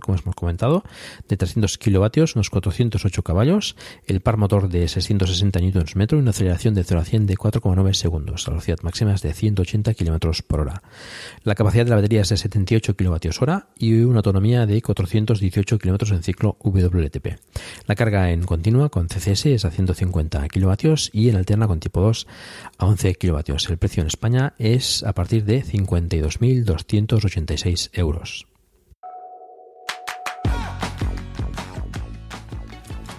como 0.00 0.16
hemos 0.16 0.34
comentado, 0.34 0.82
de 1.28 1.36
300 1.36 1.76
kilovatios, 1.76 2.36
unos 2.36 2.48
408 2.48 3.22
caballos, 3.22 3.76
el 4.06 4.22
par 4.22 4.38
motor 4.38 4.70
de 4.70 4.88
660 4.88 5.60
Nm 5.60 6.06
y 6.10 6.14
una 6.14 6.30
aceleración 6.30 6.72
de 6.72 6.84
0 6.84 7.00
a 7.02 7.04
100 7.04 7.26
de 7.26 7.36
4,9 7.36 7.92
segundos. 7.92 8.46
La 8.46 8.52
velocidad 8.52 8.78
máxima 8.80 9.12
es 9.12 9.20
de 9.20 9.34
180 9.34 9.92
km 9.92 10.42
por 10.44 10.60
hora. 10.60 10.82
La 11.44 11.54
capacidad 11.54 11.84
de 11.84 11.90
la 11.90 11.96
batería 11.96 12.22
es 12.22 12.30
de 12.30 12.38
78 12.38 12.96
kilovatios 12.96 13.42
hora 13.42 13.68
y 13.76 14.00
una 14.00 14.20
autonomía 14.20 14.64
de 14.64 14.80
418 14.80 15.78
km 15.78 16.12
en 16.12 16.22
ciclo 16.22 16.45
WLTP. 16.54 17.40
La 17.86 17.96
carga 17.96 18.30
en 18.30 18.44
continua 18.44 18.88
con 18.88 19.08
CCS 19.08 19.46
es 19.46 19.64
a 19.64 19.70
150 19.70 20.46
kilovatios 20.48 21.10
y 21.12 21.28
en 21.28 21.34
alterna 21.36 21.66
con 21.66 21.80
tipo 21.80 22.00
2 22.00 22.28
a 22.78 22.86
11 22.86 23.16
kilovatios. 23.16 23.68
El 23.68 23.78
precio 23.78 24.02
en 24.02 24.06
España 24.06 24.54
es 24.58 25.02
a 25.02 25.12
partir 25.12 25.44
de 25.44 25.64
52.286 25.64 27.90
euros. 27.92 28.46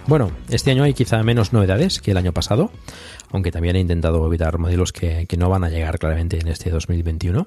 Bueno, 0.08 0.32
este 0.48 0.70
año 0.70 0.84
hay 0.84 0.94
quizá 0.94 1.22
menos 1.22 1.52
novedades 1.52 2.00
que 2.00 2.12
el 2.12 2.16
año 2.16 2.32
pasado, 2.32 2.70
aunque 3.30 3.52
también 3.52 3.76
he 3.76 3.80
intentado 3.80 4.26
evitar 4.26 4.56
modelos 4.56 4.90
que, 4.90 5.26
que 5.26 5.36
no 5.36 5.50
van 5.50 5.64
a 5.64 5.68
llegar 5.68 5.98
claramente 5.98 6.38
en 6.38 6.48
este 6.48 6.70
2021. 6.70 7.46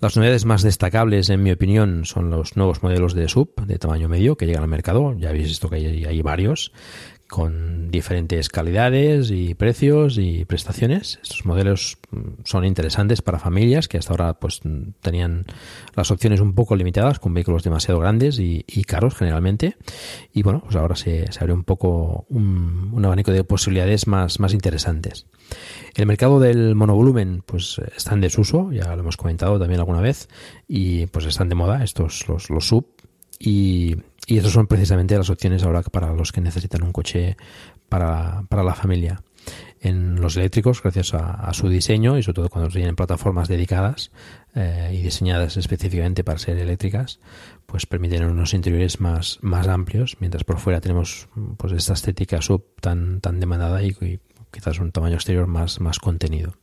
Las 0.00 0.14
novedades 0.16 0.44
más 0.44 0.62
destacables, 0.62 1.30
en 1.30 1.42
mi 1.42 1.50
opinión, 1.50 2.04
son 2.04 2.30
los 2.30 2.56
nuevos 2.56 2.82
modelos 2.82 3.14
de 3.14 3.28
sub 3.28 3.54
de 3.66 3.78
tamaño 3.78 4.08
medio 4.08 4.36
que 4.36 4.44
llegan 4.44 4.62
al 4.62 4.68
mercado. 4.68 5.14
Ya 5.18 5.30
habéis 5.30 5.48
visto 5.48 5.70
que 5.70 5.76
hay, 5.76 6.04
hay 6.04 6.22
varios 6.22 6.72
con 7.28 7.90
diferentes 7.90 8.48
calidades 8.48 9.30
y 9.30 9.54
precios 9.54 10.18
y 10.18 10.44
prestaciones. 10.44 11.18
Estos 11.22 11.44
modelos 11.44 11.98
mm, 12.10 12.42
son 12.44 12.64
interesantes 12.64 13.22
para 13.22 13.38
familias 13.38 13.88
que 13.88 13.98
hasta 13.98 14.12
ahora 14.12 14.34
pues 14.34 14.60
tenían 15.00 15.46
las 15.94 16.10
opciones 16.10 16.40
un 16.40 16.54
poco 16.54 16.76
limitadas 16.76 17.18
con 17.18 17.34
vehículos 17.34 17.62
demasiado 17.62 18.00
grandes 18.00 18.38
y, 18.38 18.64
y 18.68 18.84
caros 18.84 19.14
generalmente. 19.14 19.76
Y 20.32 20.42
bueno, 20.42 20.62
pues 20.64 20.76
ahora 20.76 20.96
se, 20.96 21.30
se 21.32 21.40
abre 21.40 21.52
un 21.52 21.64
poco 21.64 22.26
un, 22.28 22.90
un, 22.92 23.04
abanico 23.04 23.32
de 23.32 23.44
posibilidades 23.44 24.06
más, 24.06 24.38
más 24.40 24.52
interesantes. 24.52 25.26
El 25.94 26.06
mercado 26.06 26.40
del 26.40 26.74
monovolumen 26.74 27.42
pues 27.44 27.80
está 27.96 28.14
en 28.14 28.20
desuso, 28.20 28.70
ya 28.72 28.94
lo 28.94 29.00
hemos 29.00 29.16
comentado 29.16 29.58
también 29.58 29.80
alguna 29.80 30.00
vez, 30.00 30.28
y 30.68 31.06
pues 31.06 31.26
están 31.26 31.48
de 31.48 31.54
moda 31.54 31.82
estos 31.82 32.28
los, 32.28 32.50
los 32.50 32.68
sub 32.68 32.86
y, 33.38 33.96
y 34.26 34.36
estas 34.38 34.52
son 34.52 34.66
precisamente 34.66 35.16
las 35.16 35.30
opciones 35.30 35.62
ahora 35.62 35.82
para 35.82 36.12
los 36.12 36.32
que 36.32 36.40
necesitan 36.40 36.82
un 36.82 36.92
coche 36.92 37.36
para, 37.88 38.42
para 38.48 38.64
la 38.64 38.74
familia. 38.74 39.22
En 39.80 40.20
los 40.20 40.36
eléctricos, 40.36 40.82
gracias 40.82 41.14
a, 41.14 41.34
a, 41.34 41.54
su 41.54 41.68
diseño 41.68 42.18
y 42.18 42.22
sobre 42.24 42.34
todo 42.34 42.48
cuando 42.48 42.70
tienen 42.70 42.96
plataformas 42.96 43.46
dedicadas 43.46 44.10
eh, 44.56 44.90
y 44.92 45.02
diseñadas 45.02 45.56
específicamente 45.56 46.24
para 46.24 46.40
ser 46.40 46.58
eléctricas, 46.58 47.20
pues 47.66 47.86
permiten 47.86 48.24
unos 48.24 48.54
interiores 48.54 49.00
más, 49.00 49.38
más 49.42 49.68
amplios, 49.68 50.16
mientras 50.18 50.42
por 50.42 50.58
fuera 50.58 50.80
tenemos 50.80 51.28
pues 51.56 51.72
esta 51.74 51.92
estética 51.92 52.42
sub 52.42 52.64
tan, 52.80 53.20
tan 53.20 53.38
demandada 53.38 53.80
y, 53.82 53.90
y 54.00 54.18
quizás 54.50 54.80
un 54.80 54.90
tamaño 54.90 55.14
exterior 55.14 55.46
más, 55.46 55.80
más 55.80 56.00
contenido. 56.00 56.54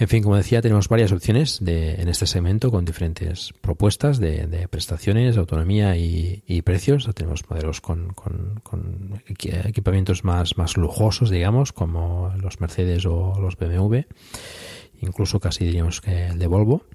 En 0.00 0.08
fin, 0.08 0.22
como 0.22 0.36
decía, 0.36 0.62
tenemos 0.62 0.88
varias 0.88 1.12
opciones 1.12 1.62
de, 1.62 1.96
en 1.96 2.08
este 2.08 2.26
segmento 2.26 2.70
con 2.70 2.86
diferentes 2.86 3.52
propuestas 3.60 4.18
de, 4.18 4.66
prestaciones, 4.70 5.36
autonomía 5.36 5.94
y, 5.98 6.62
precios. 6.62 7.06
Tenemos 7.14 7.44
modelos 7.50 7.82
con, 7.82 8.14
equipamientos 9.66 10.24
más, 10.24 10.56
lujosos, 10.78 11.28
digamos, 11.28 11.74
como 11.74 12.32
los 12.40 12.62
Mercedes 12.62 13.04
o 13.04 13.34
los 13.38 13.58
BMW, 13.58 13.98
incluso 15.02 15.38
casi 15.38 15.66
diríamos 15.66 16.00
que 16.00 16.28
el 16.28 16.38
de 16.38 16.46
Volvo, 16.46 16.86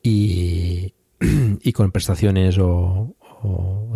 y, 0.00 0.92
con 1.74 1.90
prestaciones 1.90 2.58
o, 2.60 3.16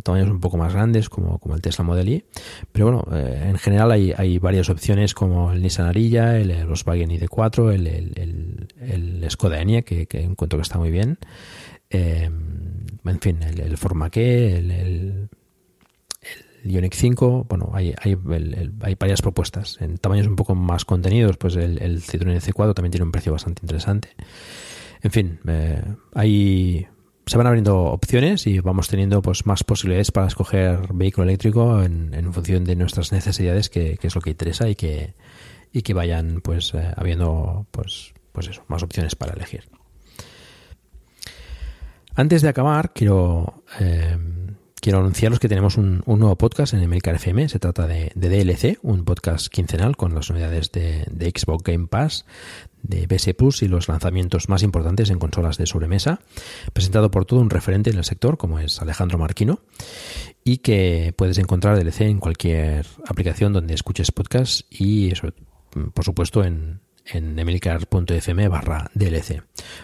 tamaños 0.03 0.29
un 0.29 0.41
poco 0.41 0.57
más 0.57 0.73
grandes 0.73 1.09
como, 1.09 1.41
el 1.55 1.63
Tesla 1.63 1.85
Model 1.85 2.09
Y. 2.09 2.25
Pero 2.73 2.87
bueno, 2.87 3.05
eh, 3.13 3.49
en 3.49 3.59
general 3.59 3.93
hay, 3.93 4.13
hay, 4.17 4.39
varias 4.39 4.71
opciones 4.71 5.15
como 5.15 5.53
el 5.53 5.63
Nissan 5.63 5.87
Ariya, 5.87 6.39
el, 6.39 6.67
Volkswagen 6.67 7.11
ID4, 7.11 7.73
el, 7.73 7.87
el, 7.87 8.40
el, 8.81 9.25
Skoda 9.31 9.65
que, 9.83 10.07
que, 10.07 10.23
encuentro 10.23 10.59
que 10.59 10.63
está 10.63 10.79
muy 10.79 10.91
bien. 10.91 11.19
Eh, 11.91 12.31
en 13.05 13.21
fin, 13.21 13.43
el, 13.43 13.61
el 13.61 13.77
Formaque, 13.77 14.57
el, 14.57 14.71
el, 14.71 15.29
Ioniq 16.65 16.95
5, 16.95 17.47
bueno, 17.49 17.71
hay, 17.73 17.95
hay, 18.03 18.17
hay, 18.83 18.95
varias 18.95 19.23
propuestas. 19.23 19.79
En 19.81 19.99
tamaños 19.99 20.27
un 20.27 20.37
poco 20.37 20.55
más 20.55 20.85
contenidos, 20.85 21.37
pues 21.37 21.57
el, 21.57 22.03
Citroën 22.03 22.41
C4 22.41 22.75
también 22.75 22.93
tiene 22.93 23.05
un 23.05 23.13
precio 23.13 23.33
bastante 23.33 23.63
interesante. 23.63 24.11
En 25.03 25.11
fin, 25.11 25.41
eh, 25.47 25.83
hay 26.15 26.87
se 27.27 27.39
van 27.39 27.47
abriendo 27.47 27.85
opciones 27.85 28.47
y 28.49 28.59
vamos 28.59 28.89
teniendo 28.89 29.23
pues 29.23 29.47
más 29.47 29.63
posibilidades 29.63 30.11
para 30.11 30.27
escoger 30.27 30.93
vehículo 30.93 31.29
eléctrico 31.29 31.81
en, 31.81 32.13
en 32.13 32.33
función 32.33 32.65
de 32.65 32.75
nuestras 32.75 33.13
necesidades, 33.13 33.71
que, 33.71 33.97
que, 33.99 34.09
es 34.09 34.15
lo 34.17 34.21
que 34.21 34.31
interesa 34.31 34.69
y 34.69 34.75
que, 34.75 35.15
y 35.73 35.83
que 35.83 35.95
vayan 35.95 36.41
pues 36.41 36.75
eh, 36.75 36.93
habiendo 36.97 37.67
pues, 37.71 38.15
pues 38.33 38.49
eso, 38.49 38.65
más 38.69 38.83
opciones 38.83 39.15
para 39.15 39.33
elegir. 39.35 39.65
Antes 42.15 42.43
de 42.43 42.49
acabar, 42.49 42.93
quiero 42.93 43.63
eh, 43.79 44.17
anunciaros 44.89 45.39
que 45.39 45.49
tenemos 45.49 45.77
un, 45.77 46.03
nuevo 46.07 46.37
podcast 46.37 46.75
en 46.75 46.83
Emilcar 46.83 47.15
FM. 47.15 47.49
Se 47.49 47.59
trata 47.59 47.87
de, 47.87 48.13
DLC, 48.15 48.79
un 48.83 49.05
podcast 49.05 49.49
quincenal 49.49 49.97
con 49.97 50.15
las 50.15 50.31
novedades 50.31 50.73
de, 50.73 51.07
de 51.11 51.31
Xbox 51.31 51.63
Game 51.63 51.87
Pass, 51.87 52.25
de 52.83 53.07
PS 53.07 53.35
Plus 53.35 53.63
y 53.63 53.69
los 53.69 53.89
lanzamientos 53.89 54.49
más 54.49 54.63
importantes 54.63 55.11
en 55.11 55.19
consolas 55.19 55.59
de 55.59 55.67
sobremesa, 55.67 56.21
presentado 56.73 57.11
por 57.11 57.27
todo 57.27 57.41
un 57.41 57.51
referente 57.51 57.91
en 57.91 57.99
el 57.99 58.05
sector 58.05 58.39
como 58.39 58.59
es 58.59 58.81
Alejandro 58.81 59.19
Marquino 59.19 59.61
y 60.45 60.59
que 60.59 61.15
puedes 61.17 61.39
encontrar 61.39 61.79
DLC 61.79 62.03
en 62.03 62.19
cualquier 62.19 62.87
aplicación 63.07 63.53
donde 63.53 63.75
escuches 63.75 64.13
podcast 64.13 64.63
y 64.71 65.13
eso, 65.13 65.29
por 65.95 66.05
supuesto 66.05 66.43
en, 66.43 66.81
en 67.13 67.39
emilcar.fm 67.39 68.49
barra 68.49 68.91
DLC. 68.95 69.43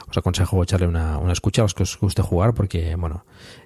Os 0.08 0.16
aconsejo 0.16 0.62
echarle 0.62 0.86
una, 0.86 1.18
una 1.18 1.32
escucha 1.32 1.62
a 1.62 1.64
los 1.64 1.74
que 1.74 1.82
os 1.82 1.98
guste 1.98 2.22
jugar 2.22 2.54
porque, 2.54 2.94
bueno, 2.96 3.24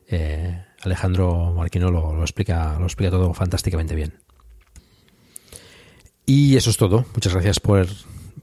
eh, 0.09 0.65
Alejandro 0.83 1.53
Marquino 1.53 1.91
lo, 1.91 2.21
explica, 2.23 2.79
lo 2.79 2.85
explica 2.85 3.11
todo 3.11 3.33
fantásticamente 3.35 3.95
bien. 3.95 4.15
Y 6.27 6.57
eso 6.57 6.71
es 6.71 6.77
todo. 6.77 7.05
Muchas 7.15 7.33
gracias 7.33 7.61
por 7.61 7.87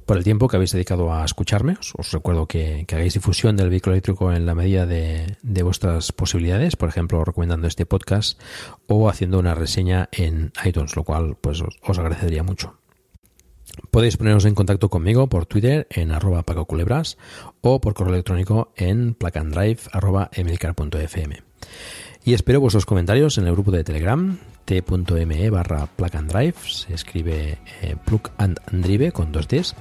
por 0.07 0.15
el 0.15 0.23
tiempo 0.23 0.48
que 0.48 0.56
habéis 0.56 0.72
dedicado 0.72 1.14
a 1.14 1.26
escucharme. 1.26 1.77
Os, 1.98 2.11
recuerdo 2.14 2.48
que, 2.48 2.85
que, 2.88 2.95
hagáis 2.95 3.14
difusión 3.14 3.57
del 3.57 3.69
vehículo 3.69 3.94
eléctrico 3.94 4.31
en 4.31 4.45
la 4.45 4.56
medida 4.56 4.85
de, 4.85 5.35
de, 5.44 5.64
vuestras 5.64 6.14
posibilidades, 6.14 6.77
por 6.77 6.88
ejemplo, 6.88 7.26
recomendando 7.26 7.68
este 7.68 7.85
podcast 7.85 8.41
o 8.88 9.10
haciendo 9.10 9.38
una 9.38 9.53
reseña 9.53 10.07
en 10.14 10.53
iTunes, 10.64 10.95
lo 10.95 11.03
cual 11.03 11.35
pues 11.39 11.61
os 11.61 11.99
agradecería 11.99 12.41
mucho. 12.41 12.77
Podéis 13.91 14.18
poneros 14.18 14.45
en 14.45 14.56
contacto 14.56 14.90
conmigo 14.90 15.28
por 15.28 15.45
Twitter 15.45 15.86
en 15.90 16.12
arroba 16.12 16.44
pacoculebras 16.44 17.18
o 17.62 17.80
por 17.82 17.94
correo 17.94 18.14
electrónico 18.14 18.72
en 18.76 19.14
placandrive.emilcar.fm. 19.14 21.44
Y 22.24 22.34
espero 22.34 22.60
vuestros 22.60 22.86
comentarios 22.86 23.38
en 23.38 23.48
el 23.48 23.54
grupo 23.54 23.72
de 23.72 23.84
Telegram 23.84 24.38
t.me 24.68 25.49
barra 25.49 25.88
plug 25.88 26.16
and 26.18 26.30
drive, 26.30 26.56
se 26.68 26.94
escribe 26.94 27.58
eh, 27.82 27.95
plug 28.04 28.30
and 28.38 28.60
drive 28.70 29.14
con 29.14 29.32
dos 29.32 29.48
Ds, 29.48 29.76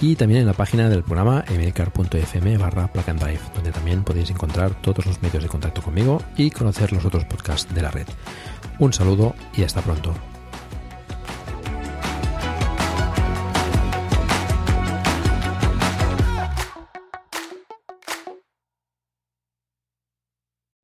y 0.00 0.14
también 0.14 0.42
en 0.42 0.46
la 0.46 0.52
página 0.52 0.88
del 0.88 1.02
programa 1.02 1.44
emilcar.fm 1.48 2.56
barra 2.56 2.92
plug 2.92 3.10
and 3.10 3.20
drive, 3.20 3.40
donde 3.56 3.72
también 3.72 4.04
podéis 4.04 4.30
encontrar 4.30 4.80
todos 4.82 5.04
los 5.04 5.20
medios 5.20 5.42
de 5.42 5.48
contacto 5.48 5.82
conmigo 5.82 6.22
y 6.36 6.52
conocer 6.52 6.92
los 6.92 7.04
otros 7.04 7.24
podcasts 7.24 7.74
de 7.74 7.82
la 7.82 7.90
red. 7.90 8.06
Un 8.78 8.92
saludo 8.92 9.34
y 9.56 9.64
hasta 9.64 9.82
pronto. 9.82 10.14